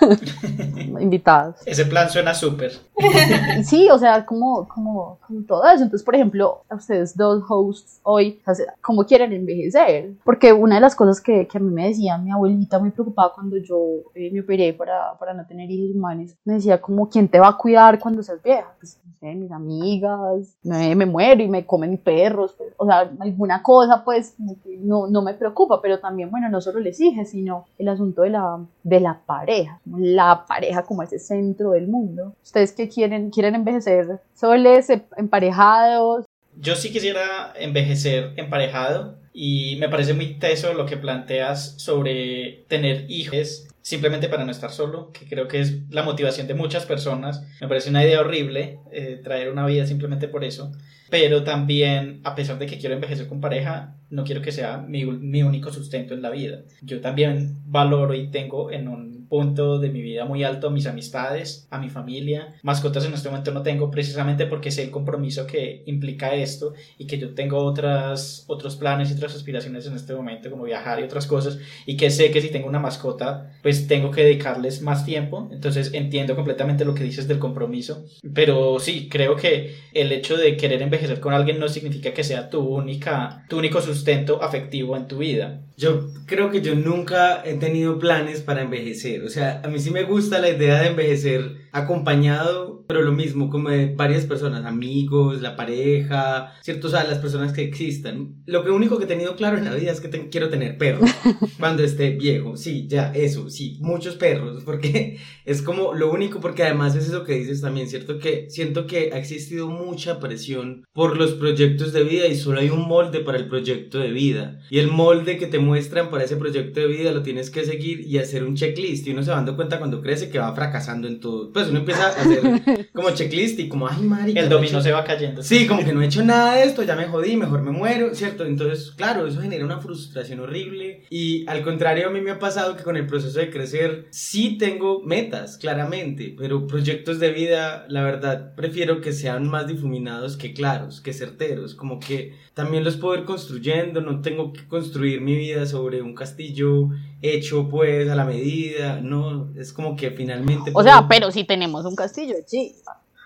invitados. 1.00 1.56
Ese 1.66 1.84
plan 1.86 2.10
suena 2.10 2.34
súper. 2.34 2.72
Sí, 3.64 3.88
o 3.90 3.98
sea, 3.98 4.24
como, 4.24 4.66
como, 4.68 5.18
como 5.26 5.44
todo 5.44 5.64
eso. 5.64 5.84
Entonces, 5.84 6.02
por 6.02 6.14
ejemplo, 6.14 6.62
a 6.68 6.74
ustedes 6.76 7.16
dos 7.16 7.42
hosts 7.48 8.00
hoy, 8.02 8.40
¿cómo 8.80 9.04
quieren 9.04 9.32
envejecer? 9.32 10.14
Porque 10.24 10.52
una 10.52 10.76
de 10.76 10.80
las 10.80 10.94
cosas 10.94 11.20
que, 11.20 11.46
que 11.46 11.58
a 11.58 11.60
mí 11.60 11.70
me 11.70 11.88
decía 11.88 12.18
mi 12.18 12.30
abuelita 12.30 12.78
muy 12.78 12.90
preocupada 12.90 13.32
cuando 13.34 13.56
yo 13.56 13.78
eh, 14.14 14.30
me 14.32 14.40
operé 14.40 14.72
para, 14.74 15.16
para 15.18 15.34
no 15.34 15.46
tener 15.46 15.70
hijos 15.70 15.94
humanos, 15.94 16.34
me 16.44 16.54
decía 16.54 16.80
como, 16.80 17.08
¿quién 17.08 17.28
te 17.28 17.40
va 17.40 17.48
a 17.48 17.56
cuidar 17.56 17.98
cuando 17.98 18.22
seas 18.22 18.42
vieja? 18.42 18.74
Pues, 18.78 19.00
no 19.04 19.12
sé, 19.18 19.34
mis 19.34 19.50
amigas, 19.50 20.56
me, 20.62 20.94
me 20.94 21.06
muero 21.06 21.42
y 21.42 21.48
me 21.48 21.64
comen 21.64 21.96
perros, 21.98 22.54
pues, 22.56 22.72
o 22.76 22.86
sea, 22.86 23.10
alguna 23.20 23.62
cosa, 23.62 23.83
pues, 24.04 24.34
como 24.36 24.56
que 24.62 24.76
no, 24.78 25.06
no 25.08 25.22
me 25.22 25.34
preocupa, 25.34 25.80
pero 25.82 25.98
también, 26.00 26.30
bueno, 26.30 26.48
no 26.48 26.60
solo 26.60 26.80
les 26.80 26.98
dije, 26.98 27.24
sino 27.24 27.66
el 27.78 27.88
asunto 27.88 28.22
de 28.22 28.30
la, 28.30 28.58
de 28.82 29.00
la 29.00 29.20
pareja, 29.26 29.80
la 29.86 30.44
pareja 30.46 30.82
como 30.82 31.02
ese 31.02 31.18
centro 31.18 31.70
del 31.70 31.88
mundo. 31.88 32.34
¿Ustedes 32.42 32.72
qué 32.72 32.88
quieren? 32.88 33.30
¿Quieren 33.30 33.54
envejecer 33.54 34.20
soles, 34.34 34.90
em- 34.90 35.02
emparejados? 35.16 36.24
Yo 36.56 36.76
sí 36.76 36.92
quisiera 36.92 37.52
envejecer 37.56 38.32
emparejado 38.36 39.16
y 39.32 39.76
me 39.80 39.88
parece 39.88 40.14
muy 40.14 40.38
teso 40.38 40.72
lo 40.72 40.86
que 40.86 40.96
planteas 40.96 41.74
sobre 41.82 42.64
tener 42.68 43.10
hijos 43.10 43.66
simplemente 43.84 44.30
para 44.30 44.46
no 44.46 44.50
estar 44.50 44.70
solo, 44.70 45.12
que 45.12 45.26
creo 45.26 45.46
que 45.46 45.60
es 45.60 45.90
la 45.90 46.02
motivación 46.02 46.46
de 46.46 46.54
muchas 46.54 46.86
personas. 46.86 47.46
Me 47.60 47.68
parece 47.68 47.90
una 47.90 48.02
idea 48.02 48.20
horrible 48.20 48.78
eh, 48.90 49.20
traer 49.22 49.50
una 49.50 49.66
vida 49.66 49.86
simplemente 49.86 50.26
por 50.26 50.42
eso. 50.42 50.72
Pero 51.10 51.44
también, 51.44 52.22
a 52.24 52.34
pesar 52.34 52.58
de 52.58 52.64
que 52.64 52.78
quiero 52.78 52.94
envejecer 52.94 53.28
con 53.28 53.42
pareja, 53.42 53.98
no 54.08 54.24
quiero 54.24 54.40
que 54.40 54.52
sea 54.52 54.78
mi, 54.78 55.04
mi 55.04 55.42
único 55.42 55.70
sustento 55.70 56.14
en 56.14 56.22
la 56.22 56.30
vida. 56.30 56.62
Yo 56.80 57.02
también 57.02 57.58
valoro 57.66 58.14
y 58.14 58.30
tengo 58.30 58.70
en 58.70 58.88
un 58.88 59.13
punto 59.34 59.80
de 59.80 59.90
mi 59.90 60.00
vida 60.00 60.26
muy 60.26 60.44
alto 60.44 60.68
a 60.68 60.70
mis 60.70 60.86
amistades, 60.86 61.66
a 61.68 61.80
mi 61.80 61.90
familia. 61.90 62.54
Mascotas 62.62 63.04
en 63.04 63.14
este 63.14 63.28
momento 63.28 63.50
no 63.50 63.64
tengo 63.64 63.90
precisamente 63.90 64.46
porque 64.46 64.70
sé 64.70 64.84
el 64.84 64.92
compromiso 64.92 65.44
que 65.44 65.82
implica 65.86 66.34
esto 66.34 66.72
y 66.98 67.08
que 67.08 67.18
yo 67.18 67.34
tengo 67.34 67.58
otras, 67.58 68.44
otros 68.46 68.76
planes 68.76 69.10
y 69.10 69.14
otras 69.14 69.34
aspiraciones 69.34 69.88
en 69.88 69.96
este 69.96 70.14
momento, 70.14 70.52
como 70.52 70.62
viajar 70.62 71.00
y 71.00 71.02
otras 71.02 71.26
cosas, 71.26 71.58
y 71.84 71.96
que 71.96 72.10
sé 72.10 72.30
que 72.30 72.40
si 72.40 72.50
tengo 72.50 72.68
una 72.68 72.78
mascota, 72.78 73.50
pues 73.60 73.88
tengo 73.88 74.12
que 74.12 74.22
dedicarles 74.22 74.82
más 74.82 75.04
tiempo. 75.04 75.48
Entonces 75.50 75.92
entiendo 75.94 76.36
completamente 76.36 76.84
lo 76.84 76.94
que 76.94 77.02
dices 77.02 77.26
del 77.26 77.40
compromiso. 77.40 78.04
Pero 78.34 78.78
sí, 78.78 79.08
creo 79.10 79.34
que 79.34 79.74
el 79.94 80.12
hecho 80.12 80.36
de 80.36 80.56
querer 80.56 80.80
envejecer 80.80 81.18
con 81.18 81.34
alguien 81.34 81.58
no 81.58 81.68
significa 81.68 82.14
que 82.14 82.22
sea 82.22 82.50
tu 82.50 82.60
única, 82.60 83.44
tu 83.48 83.58
único 83.58 83.80
sustento 83.80 84.40
afectivo 84.44 84.96
en 84.96 85.08
tu 85.08 85.18
vida. 85.18 85.60
Yo 85.76 86.08
creo 86.26 86.50
que 86.50 86.60
yo 86.62 86.74
nunca 86.76 87.42
he 87.44 87.54
tenido 87.54 87.98
planes 87.98 88.40
para 88.42 88.62
envejecer. 88.62 89.24
O 89.24 89.28
sea, 89.28 89.60
a 89.64 89.68
mí 89.68 89.78
sí 89.80 89.90
me 89.90 90.04
gusta 90.04 90.38
la 90.38 90.50
idea 90.50 90.80
de 90.82 90.88
envejecer 90.88 91.63
acompañado, 91.74 92.84
pero 92.86 93.02
lo 93.02 93.12
mismo, 93.12 93.50
como 93.50 93.70
de 93.70 93.94
varias 93.94 94.24
personas, 94.26 94.64
amigos, 94.64 95.40
la 95.42 95.56
pareja, 95.56 96.52
¿cierto? 96.62 96.86
O 96.88 96.90
sea, 96.90 97.04
las 97.04 97.18
personas 97.18 97.52
que 97.52 97.62
existan. 97.62 98.36
Lo 98.46 98.64
que 98.64 98.70
único 98.70 98.98
que 98.98 99.04
he 99.04 99.08
tenido 99.08 99.36
claro 99.36 99.58
en 99.58 99.64
la 99.64 99.74
vida 99.74 99.90
es 99.92 100.00
que 100.00 100.08
te- 100.08 100.28
quiero 100.28 100.48
tener 100.50 100.78
perros 100.78 101.10
cuando 101.58 101.82
esté 101.82 102.10
viejo. 102.10 102.56
Sí, 102.56 102.86
ya, 102.88 103.12
eso, 103.14 103.50
sí, 103.50 103.78
muchos 103.80 104.16
perros, 104.16 104.62
porque 104.64 105.18
es 105.44 105.62
como 105.62 105.94
lo 105.94 106.12
único, 106.12 106.40
porque 106.40 106.62
además 106.62 106.94
es 106.96 107.08
eso 107.08 107.24
que 107.24 107.34
dices 107.34 107.60
también, 107.60 107.88
¿cierto? 107.88 108.18
Que 108.18 108.46
siento 108.50 108.86
que 108.86 109.10
ha 109.12 109.18
existido 109.18 109.68
mucha 109.68 110.20
presión 110.20 110.84
por 110.92 111.16
los 111.16 111.32
proyectos 111.32 111.92
de 111.92 112.04
vida 112.04 112.26
y 112.26 112.36
solo 112.36 112.60
hay 112.60 112.70
un 112.70 112.86
molde 112.86 113.20
para 113.20 113.38
el 113.38 113.48
proyecto 113.48 113.98
de 113.98 114.10
vida. 114.12 114.60
Y 114.70 114.78
el 114.78 114.88
molde 114.88 115.38
que 115.38 115.46
te 115.46 115.58
muestran 115.58 116.10
para 116.10 116.24
ese 116.24 116.36
proyecto 116.36 116.80
de 116.80 116.86
vida 116.86 117.12
lo 117.12 117.22
tienes 117.22 117.50
que 117.50 117.64
seguir 117.64 118.00
y 118.00 118.18
hacer 118.18 118.44
un 118.44 118.54
checklist. 118.54 119.06
Y 119.06 119.10
uno 119.12 119.22
se 119.22 119.30
va 119.30 119.36
dando 119.36 119.56
cuenta 119.56 119.78
cuando 119.78 120.00
crece 120.00 120.28
que 120.30 120.38
va 120.38 120.54
fracasando 120.54 121.08
en 121.08 121.20
todo. 121.20 121.52
Pues 121.52 121.63
uno 121.68 121.80
empieza 121.80 122.06
a 122.06 122.10
hacer 122.10 122.88
como 122.92 123.10
checklist 123.10 123.58
y 123.58 123.68
como, 123.68 123.88
ay, 123.88 124.02
marica. 124.02 124.40
El 124.40 124.48
dominó 124.48 124.80
se 124.80 124.92
va 124.92 125.04
cayendo. 125.04 125.42
Sí, 125.42 125.66
como 125.66 125.84
que 125.84 125.92
no 125.92 126.02
he 126.02 126.06
hecho 126.06 126.24
nada 126.24 126.56
de 126.56 126.64
esto, 126.64 126.82
ya 126.82 126.96
me 126.96 127.06
jodí, 127.06 127.36
mejor 127.36 127.62
me 127.62 127.70
muero, 127.70 128.14
¿cierto? 128.14 128.44
Entonces, 128.44 128.92
claro, 128.96 129.26
eso 129.26 129.40
genera 129.40 129.64
una 129.64 129.80
frustración 129.80 130.40
horrible. 130.40 131.04
Y 131.10 131.48
al 131.48 131.62
contrario, 131.62 132.08
a 132.08 132.10
mí 132.10 132.20
me 132.20 132.30
ha 132.30 132.38
pasado 132.38 132.76
que 132.76 132.82
con 132.82 132.96
el 132.96 133.06
proceso 133.06 133.38
de 133.38 133.50
crecer, 133.50 134.06
sí 134.10 134.56
tengo 134.58 135.02
metas, 135.02 135.58
claramente, 135.58 136.34
pero 136.36 136.66
proyectos 136.66 137.20
de 137.20 137.30
vida, 137.30 137.86
la 137.88 138.02
verdad, 138.02 138.54
prefiero 138.54 139.00
que 139.00 139.12
sean 139.12 139.48
más 139.48 139.66
difuminados 139.66 140.36
que 140.36 140.52
claros, 140.52 141.00
que 141.00 141.12
certeros. 141.12 141.74
Como 141.74 142.00
que 142.00 142.34
también 142.54 142.84
los 142.84 142.96
puedo 142.96 143.16
ir 143.18 143.24
construyendo, 143.24 144.00
no 144.00 144.20
tengo 144.20 144.52
que 144.52 144.66
construir 144.66 145.20
mi 145.20 145.36
vida 145.36 145.66
sobre 145.66 146.02
un 146.02 146.14
castillo 146.14 146.90
hecho 147.24 147.68
pues 147.68 148.08
a 148.08 148.14
la 148.14 148.24
medida, 148.24 149.00
no, 149.00 149.48
es 149.56 149.72
como 149.72 149.96
que 149.96 150.10
finalmente... 150.10 150.72
O 150.74 150.82
sea, 150.82 151.06
pero 151.08 151.30
si 151.30 151.44
tenemos 151.44 151.86
un 151.86 151.96
castillo, 151.96 152.34
sí. 152.46 152.76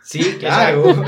Sí, 0.09 0.21
claro. 0.38 1.05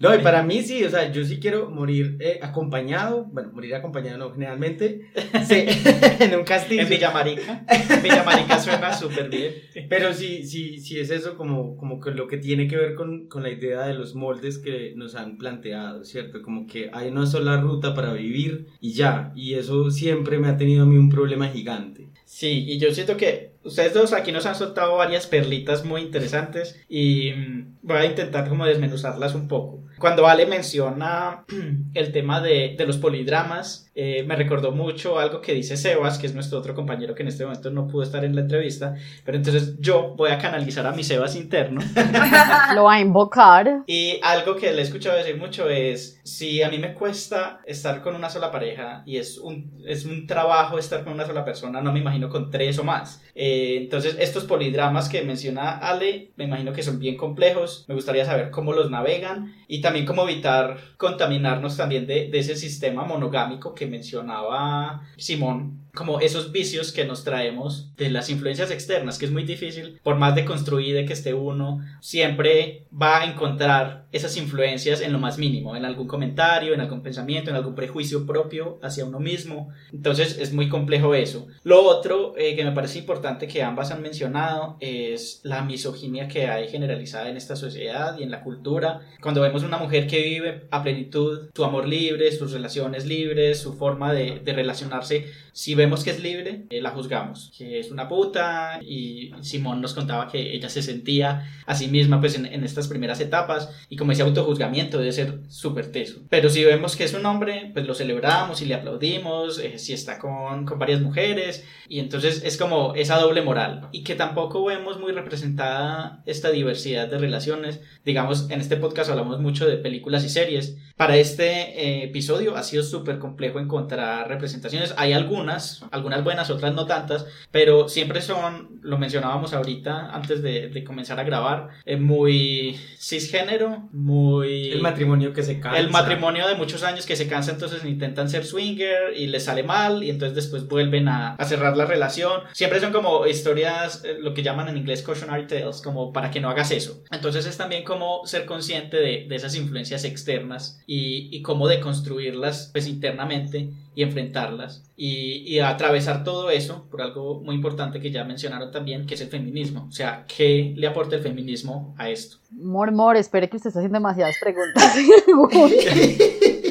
No, 0.00 0.12
y 0.12 0.18
para 0.18 0.42
mí 0.42 0.60
sí, 0.64 0.82
o 0.82 0.90
sea, 0.90 1.12
yo 1.12 1.24
sí 1.24 1.38
quiero 1.38 1.70
morir 1.70 2.16
eh, 2.18 2.40
acompañado, 2.42 3.26
bueno, 3.26 3.52
morir 3.52 3.76
acompañado 3.76 4.18
no, 4.18 4.32
generalmente, 4.32 5.02
sí, 5.46 5.66
en 6.18 6.34
un 6.34 6.42
castillo. 6.42 6.82
En 6.82 6.88
Villamarica. 6.88 7.64
Villamarica 8.02 8.58
suena 8.58 8.92
súper 8.92 9.28
bien. 9.28 9.54
Pero 9.88 10.12
sí, 10.12 10.44
sí, 10.44 10.80
sí 10.80 10.98
es 10.98 11.10
eso 11.10 11.36
como, 11.36 11.76
como 11.76 12.00
que 12.00 12.10
lo 12.10 12.26
que 12.26 12.38
tiene 12.38 12.66
que 12.66 12.76
ver 12.76 12.96
con, 12.96 13.28
con 13.28 13.44
la 13.44 13.50
idea 13.50 13.82
de 13.82 13.94
los 13.94 14.16
moldes 14.16 14.58
que 14.58 14.92
nos 14.96 15.14
han 15.14 15.38
planteado, 15.38 16.02
¿cierto? 16.04 16.42
Como 16.42 16.66
que 16.66 16.90
hay 16.92 17.08
una 17.08 17.26
sola 17.26 17.60
ruta 17.60 17.94
para 17.94 18.12
vivir 18.12 18.66
y 18.80 18.94
ya, 18.94 19.30
y 19.36 19.54
eso 19.54 19.92
siempre 19.92 20.38
me 20.38 20.48
ha 20.48 20.56
tenido 20.56 20.82
a 20.82 20.86
mí 20.86 20.96
un 20.96 21.08
problema 21.08 21.46
gigante. 21.46 22.08
Sí, 22.24 22.64
y 22.66 22.78
yo 22.78 22.92
siento 22.92 23.16
que 23.16 23.49
ustedes 23.64 23.94
dos 23.94 24.12
aquí 24.12 24.32
nos 24.32 24.46
han 24.46 24.54
soltado 24.54 24.96
varias 24.96 25.26
perlitas 25.26 25.84
muy 25.84 26.02
interesantes 26.02 26.80
y 26.88 27.32
mm, 27.32 27.78
voy 27.82 27.96
a 27.98 28.04
intentar 28.06 28.48
como 28.48 28.66
desmenuzarlas 28.66 29.34
un 29.34 29.48
poco. 29.48 29.84
Cuando 29.98 30.26
Ale 30.26 30.46
menciona 30.46 31.44
el 31.94 32.12
tema 32.12 32.40
de, 32.40 32.74
de 32.76 32.86
los 32.86 32.98
polidramas, 32.98 33.89
eh, 33.92 34.22
me 34.22 34.36
recordó 34.36 34.70
mucho 34.70 35.18
algo 35.18 35.40
que 35.40 35.52
dice 35.52 35.76
Sebas, 35.76 36.18
que 36.18 36.26
es 36.28 36.34
nuestro 36.34 36.58
otro 36.58 36.74
compañero 36.74 37.14
que 37.14 37.22
en 37.22 37.28
este 37.28 37.44
momento 37.44 37.70
no 37.70 37.88
pudo 37.88 38.04
estar 38.04 38.24
en 38.24 38.36
la 38.36 38.42
entrevista, 38.42 38.94
pero 39.24 39.36
entonces 39.36 39.74
yo 39.80 40.14
voy 40.16 40.30
a 40.30 40.38
canalizar 40.38 40.86
a 40.86 40.92
mi 40.92 41.02
Sebas 41.02 41.34
interno. 41.34 41.80
Lo 42.74 42.84
va 42.84 42.94
a 42.94 43.00
invocar. 43.00 43.82
Y 43.86 44.20
algo 44.22 44.54
que 44.54 44.72
le 44.72 44.78
he 44.78 44.84
escuchado 44.84 45.16
decir 45.16 45.36
mucho 45.36 45.68
es, 45.68 46.20
si 46.22 46.62
a 46.62 46.70
mí 46.70 46.78
me 46.78 46.94
cuesta 46.94 47.60
estar 47.66 48.00
con 48.00 48.14
una 48.14 48.30
sola 48.30 48.52
pareja 48.52 49.02
y 49.06 49.16
es 49.16 49.38
un, 49.38 49.82
es 49.84 50.04
un 50.04 50.26
trabajo 50.26 50.78
estar 50.78 51.02
con 51.02 51.12
una 51.12 51.26
sola 51.26 51.44
persona, 51.44 51.80
no 51.80 51.92
me 51.92 51.98
imagino 51.98 52.28
con 52.28 52.48
tres 52.48 52.78
o 52.78 52.84
más. 52.84 53.22
Eh, 53.34 53.78
entonces, 53.82 54.16
estos 54.20 54.44
polidramas 54.44 55.08
que 55.08 55.22
menciona 55.22 55.78
Ale, 55.78 56.30
me 56.36 56.44
imagino 56.44 56.72
que 56.72 56.84
son 56.84 57.00
bien 57.00 57.16
complejos, 57.16 57.86
me 57.88 57.96
gustaría 57.96 58.24
saber 58.24 58.50
cómo 58.50 58.72
los 58.72 58.88
navegan 58.88 59.52
y 59.66 59.80
también 59.80 60.06
cómo 60.06 60.22
evitar 60.28 60.76
contaminarnos 60.96 61.76
también 61.76 62.06
de, 62.06 62.28
de 62.28 62.38
ese 62.38 62.54
sistema 62.54 63.04
monogámico 63.04 63.74
que 63.80 63.86
mencionaba 63.86 65.06
Simón 65.16 65.80
como 65.94 66.20
esos 66.20 66.52
vicios 66.52 66.92
que 66.92 67.04
nos 67.04 67.24
traemos 67.24 67.94
de 67.96 68.10
las 68.10 68.30
influencias 68.30 68.70
externas, 68.70 69.18
que 69.18 69.26
es 69.26 69.32
muy 69.32 69.44
difícil, 69.44 70.00
por 70.02 70.16
más 70.16 70.34
de 70.34 70.44
construir 70.44 70.94
de 70.94 71.04
que 71.04 71.12
esté 71.12 71.34
uno, 71.34 71.80
siempre 72.00 72.86
va 72.90 73.20
a 73.20 73.24
encontrar 73.24 74.06
esas 74.12 74.36
influencias 74.36 75.00
en 75.00 75.12
lo 75.12 75.18
más 75.18 75.38
mínimo, 75.38 75.76
en 75.76 75.84
algún 75.84 76.08
comentario, 76.08 76.74
en 76.74 76.80
algún 76.80 77.02
pensamiento, 77.02 77.50
en 77.50 77.56
algún 77.56 77.74
prejuicio 77.74 78.26
propio 78.26 78.78
hacia 78.82 79.04
uno 79.04 79.20
mismo. 79.20 79.68
Entonces 79.92 80.38
es 80.38 80.52
muy 80.52 80.68
complejo 80.68 81.14
eso. 81.14 81.46
Lo 81.62 81.82
otro 81.82 82.34
eh, 82.36 82.56
que 82.56 82.64
me 82.64 82.72
parece 82.72 82.98
importante 82.98 83.46
que 83.46 83.62
ambas 83.62 83.90
han 83.90 84.02
mencionado 84.02 84.76
es 84.80 85.40
la 85.44 85.62
misoginia 85.62 86.28
que 86.28 86.48
hay 86.48 86.68
generalizada 86.68 87.28
en 87.28 87.36
esta 87.36 87.56
sociedad 87.56 88.18
y 88.18 88.22
en 88.22 88.30
la 88.30 88.42
cultura. 88.42 89.00
Cuando 89.20 89.40
vemos 89.40 89.62
una 89.62 89.78
mujer 89.78 90.06
que 90.06 90.22
vive 90.22 90.66
a 90.70 90.82
plenitud 90.82 91.50
su 91.54 91.64
amor 91.64 91.86
libre, 91.86 92.32
sus 92.32 92.52
relaciones 92.52 93.06
libres, 93.06 93.60
su 93.60 93.74
forma 93.74 94.12
de, 94.12 94.40
de 94.40 94.52
relacionarse, 94.52 95.26
si 95.52 95.74
vemos 95.80 96.04
que 96.04 96.10
es 96.10 96.20
libre, 96.20 96.66
eh, 96.68 96.82
la 96.82 96.90
juzgamos, 96.90 97.50
que 97.56 97.80
es 97.80 97.90
una 97.90 98.06
puta 98.08 98.78
y 98.82 99.32
Simón 99.40 99.80
nos 99.80 99.94
contaba 99.94 100.28
que 100.30 100.54
ella 100.54 100.68
se 100.68 100.82
sentía 100.82 101.50
a 101.66 101.74
sí 101.74 101.88
misma 101.88 102.20
pues 102.20 102.36
en, 102.36 102.44
en 102.46 102.64
estas 102.64 102.86
primeras 102.86 103.20
etapas 103.20 103.70
y 103.88 103.96
como 103.96 104.12
ese 104.12 104.22
autojuzgamiento 104.22 104.98
debe 104.98 105.12
ser 105.12 105.40
súper 105.48 105.90
teso. 105.90 106.20
Pero 106.28 106.50
si 106.50 106.64
vemos 106.64 106.96
que 106.96 107.04
es 107.04 107.14
un 107.14 107.24
hombre, 107.24 107.70
pues 107.72 107.86
lo 107.86 107.94
celebramos 107.94 108.60
y 108.60 108.66
le 108.66 108.74
aplaudimos, 108.74 109.58
eh, 109.58 109.78
si 109.78 109.94
está 109.94 110.18
con, 110.18 110.66
con 110.66 110.78
varias 110.78 111.00
mujeres 111.00 111.64
y 111.88 111.98
entonces 111.98 112.42
es 112.44 112.56
como 112.56 112.94
esa 112.94 113.18
doble 113.18 113.42
moral 113.42 113.88
y 113.92 114.04
que 114.04 114.14
tampoco 114.14 114.64
vemos 114.64 115.00
muy 115.00 115.12
representada 115.12 116.22
esta 116.26 116.50
diversidad 116.50 117.08
de 117.08 117.18
relaciones. 117.18 117.80
Digamos, 118.04 118.50
en 118.50 118.60
este 118.60 118.76
podcast 118.76 119.10
hablamos 119.10 119.40
mucho 119.40 119.66
de 119.66 119.78
películas 119.78 120.24
y 120.24 120.28
series. 120.28 120.76
Para 121.00 121.16
este 121.16 121.46
eh, 121.82 122.04
episodio 122.04 122.56
ha 122.56 122.62
sido 122.62 122.82
súper 122.82 123.18
complejo 123.18 123.58
encontrar 123.58 124.28
representaciones. 124.28 124.92
Hay 124.98 125.14
algunas, 125.14 125.82
algunas 125.92 126.22
buenas, 126.22 126.50
otras 126.50 126.74
no 126.74 126.84
tantas, 126.84 127.24
pero 127.50 127.88
siempre 127.88 128.20
son, 128.20 128.80
lo 128.82 128.98
mencionábamos 128.98 129.54
ahorita 129.54 130.10
antes 130.14 130.42
de, 130.42 130.68
de 130.68 130.84
comenzar 130.84 131.18
a 131.18 131.24
grabar, 131.24 131.70
eh, 131.86 131.96
muy 131.96 132.78
cisgénero, 132.98 133.88
muy... 133.92 134.72
El 134.72 134.82
matrimonio 134.82 135.32
que 135.32 135.42
se 135.42 135.58
cansa. 135.58 135.78
El 135.78 135.88
matrimonio 135.88 136.46
de 136.46 136.54
muchos 136.54 136.82
años 136.82 137.06
que 137.06 137.16
se 137.16 137.26
cansa, 137.26 137.52
entonces 137.52 137.82
intentan 137.86 138.28
ser 138.28 138.44
swinger 138.44 139.16
y 139.16 139.28
les 139.28 139.44
sale 139.44 139.62
mal 139.62 140.04
y 140.04 140.10
entonces 140.10 140.36
después 140.36 140.68
vuelven 140.68 141.08
a, 141.08 141.30
a 141.36 141.44
cerrar 141.46 141.78
la 141.78 141.86
relación. 141.86 142.42
Siempre 142.52 142.78
son 142.78 142.92
como 142.92 143.26
historias, 143.26 144.04
eh, 144.04 144.18
lo 144.20 144.34
que 144.34 144.42
llaman 144.42 144.68
en 144.68 144.76
inglés 144.76 145.00
cautionary 145.00 145.46
tales, 145.46 145.80
como 145.80 146.12
para 146.12 146.30
que 146.30 146.42
no 146.42 146.50
hagas 146.50 146.72
eso. 146.72 147.02
Entonces 147.10 147.46
es 147.46 147.56
también 147.56 147.84
como 147.84 148.26
ser 148.26 148.44
consciente 148.44 148.98
de, 148.98 149.24
de 149.26 149.34
esas 149.34 149.56
influencias 149.56 150.04
externas 150.04 150.78
y, 150.92 151.28
y 151.30 151.40
cómo 151.42 151.68
deconstruirlas 151.68 152.70
pues 152.72 152.88
internamente 152.88 153.70
y 153.94 154.02
enfrentarlas 154.02 154.82
y, 154.96 155.44
y 155.46 155.60
atravesar 155.60 156.24
todo 156.24 156.50
eso 156.50 156.88
por 156.90 157.00
algo 157.00 157.40
muy 157.44 157.54
importante 157.54 158.00
que 158.00 158.10
ya 158.10 158.24
mencionaron 158.24 158.72
también, 158.72 159.06
que 159.06 159.14
es 159.14 159.20
el 159.20 159.28
feminismo. 159.28 159.86
O 159.88 159.92
sea, 159.92 160.24
¿qué 160.26 160.74
le 160.76 160.88
aporta 160.88 161.14
el 161.14 161.22
feminismo 161.22 161.94
a 161.96 162.10
esto? 162.10 162.38
Mor, 162.50 162.90
mor, 162.90 163.16
espere 163.16 163.48
que 163.48 163.58
usted 163.58 163.68
está 163.68 163.78
haciendo 163.78 163.98
demasiadas 163.98 164.34
preguntas. 164.40 164.96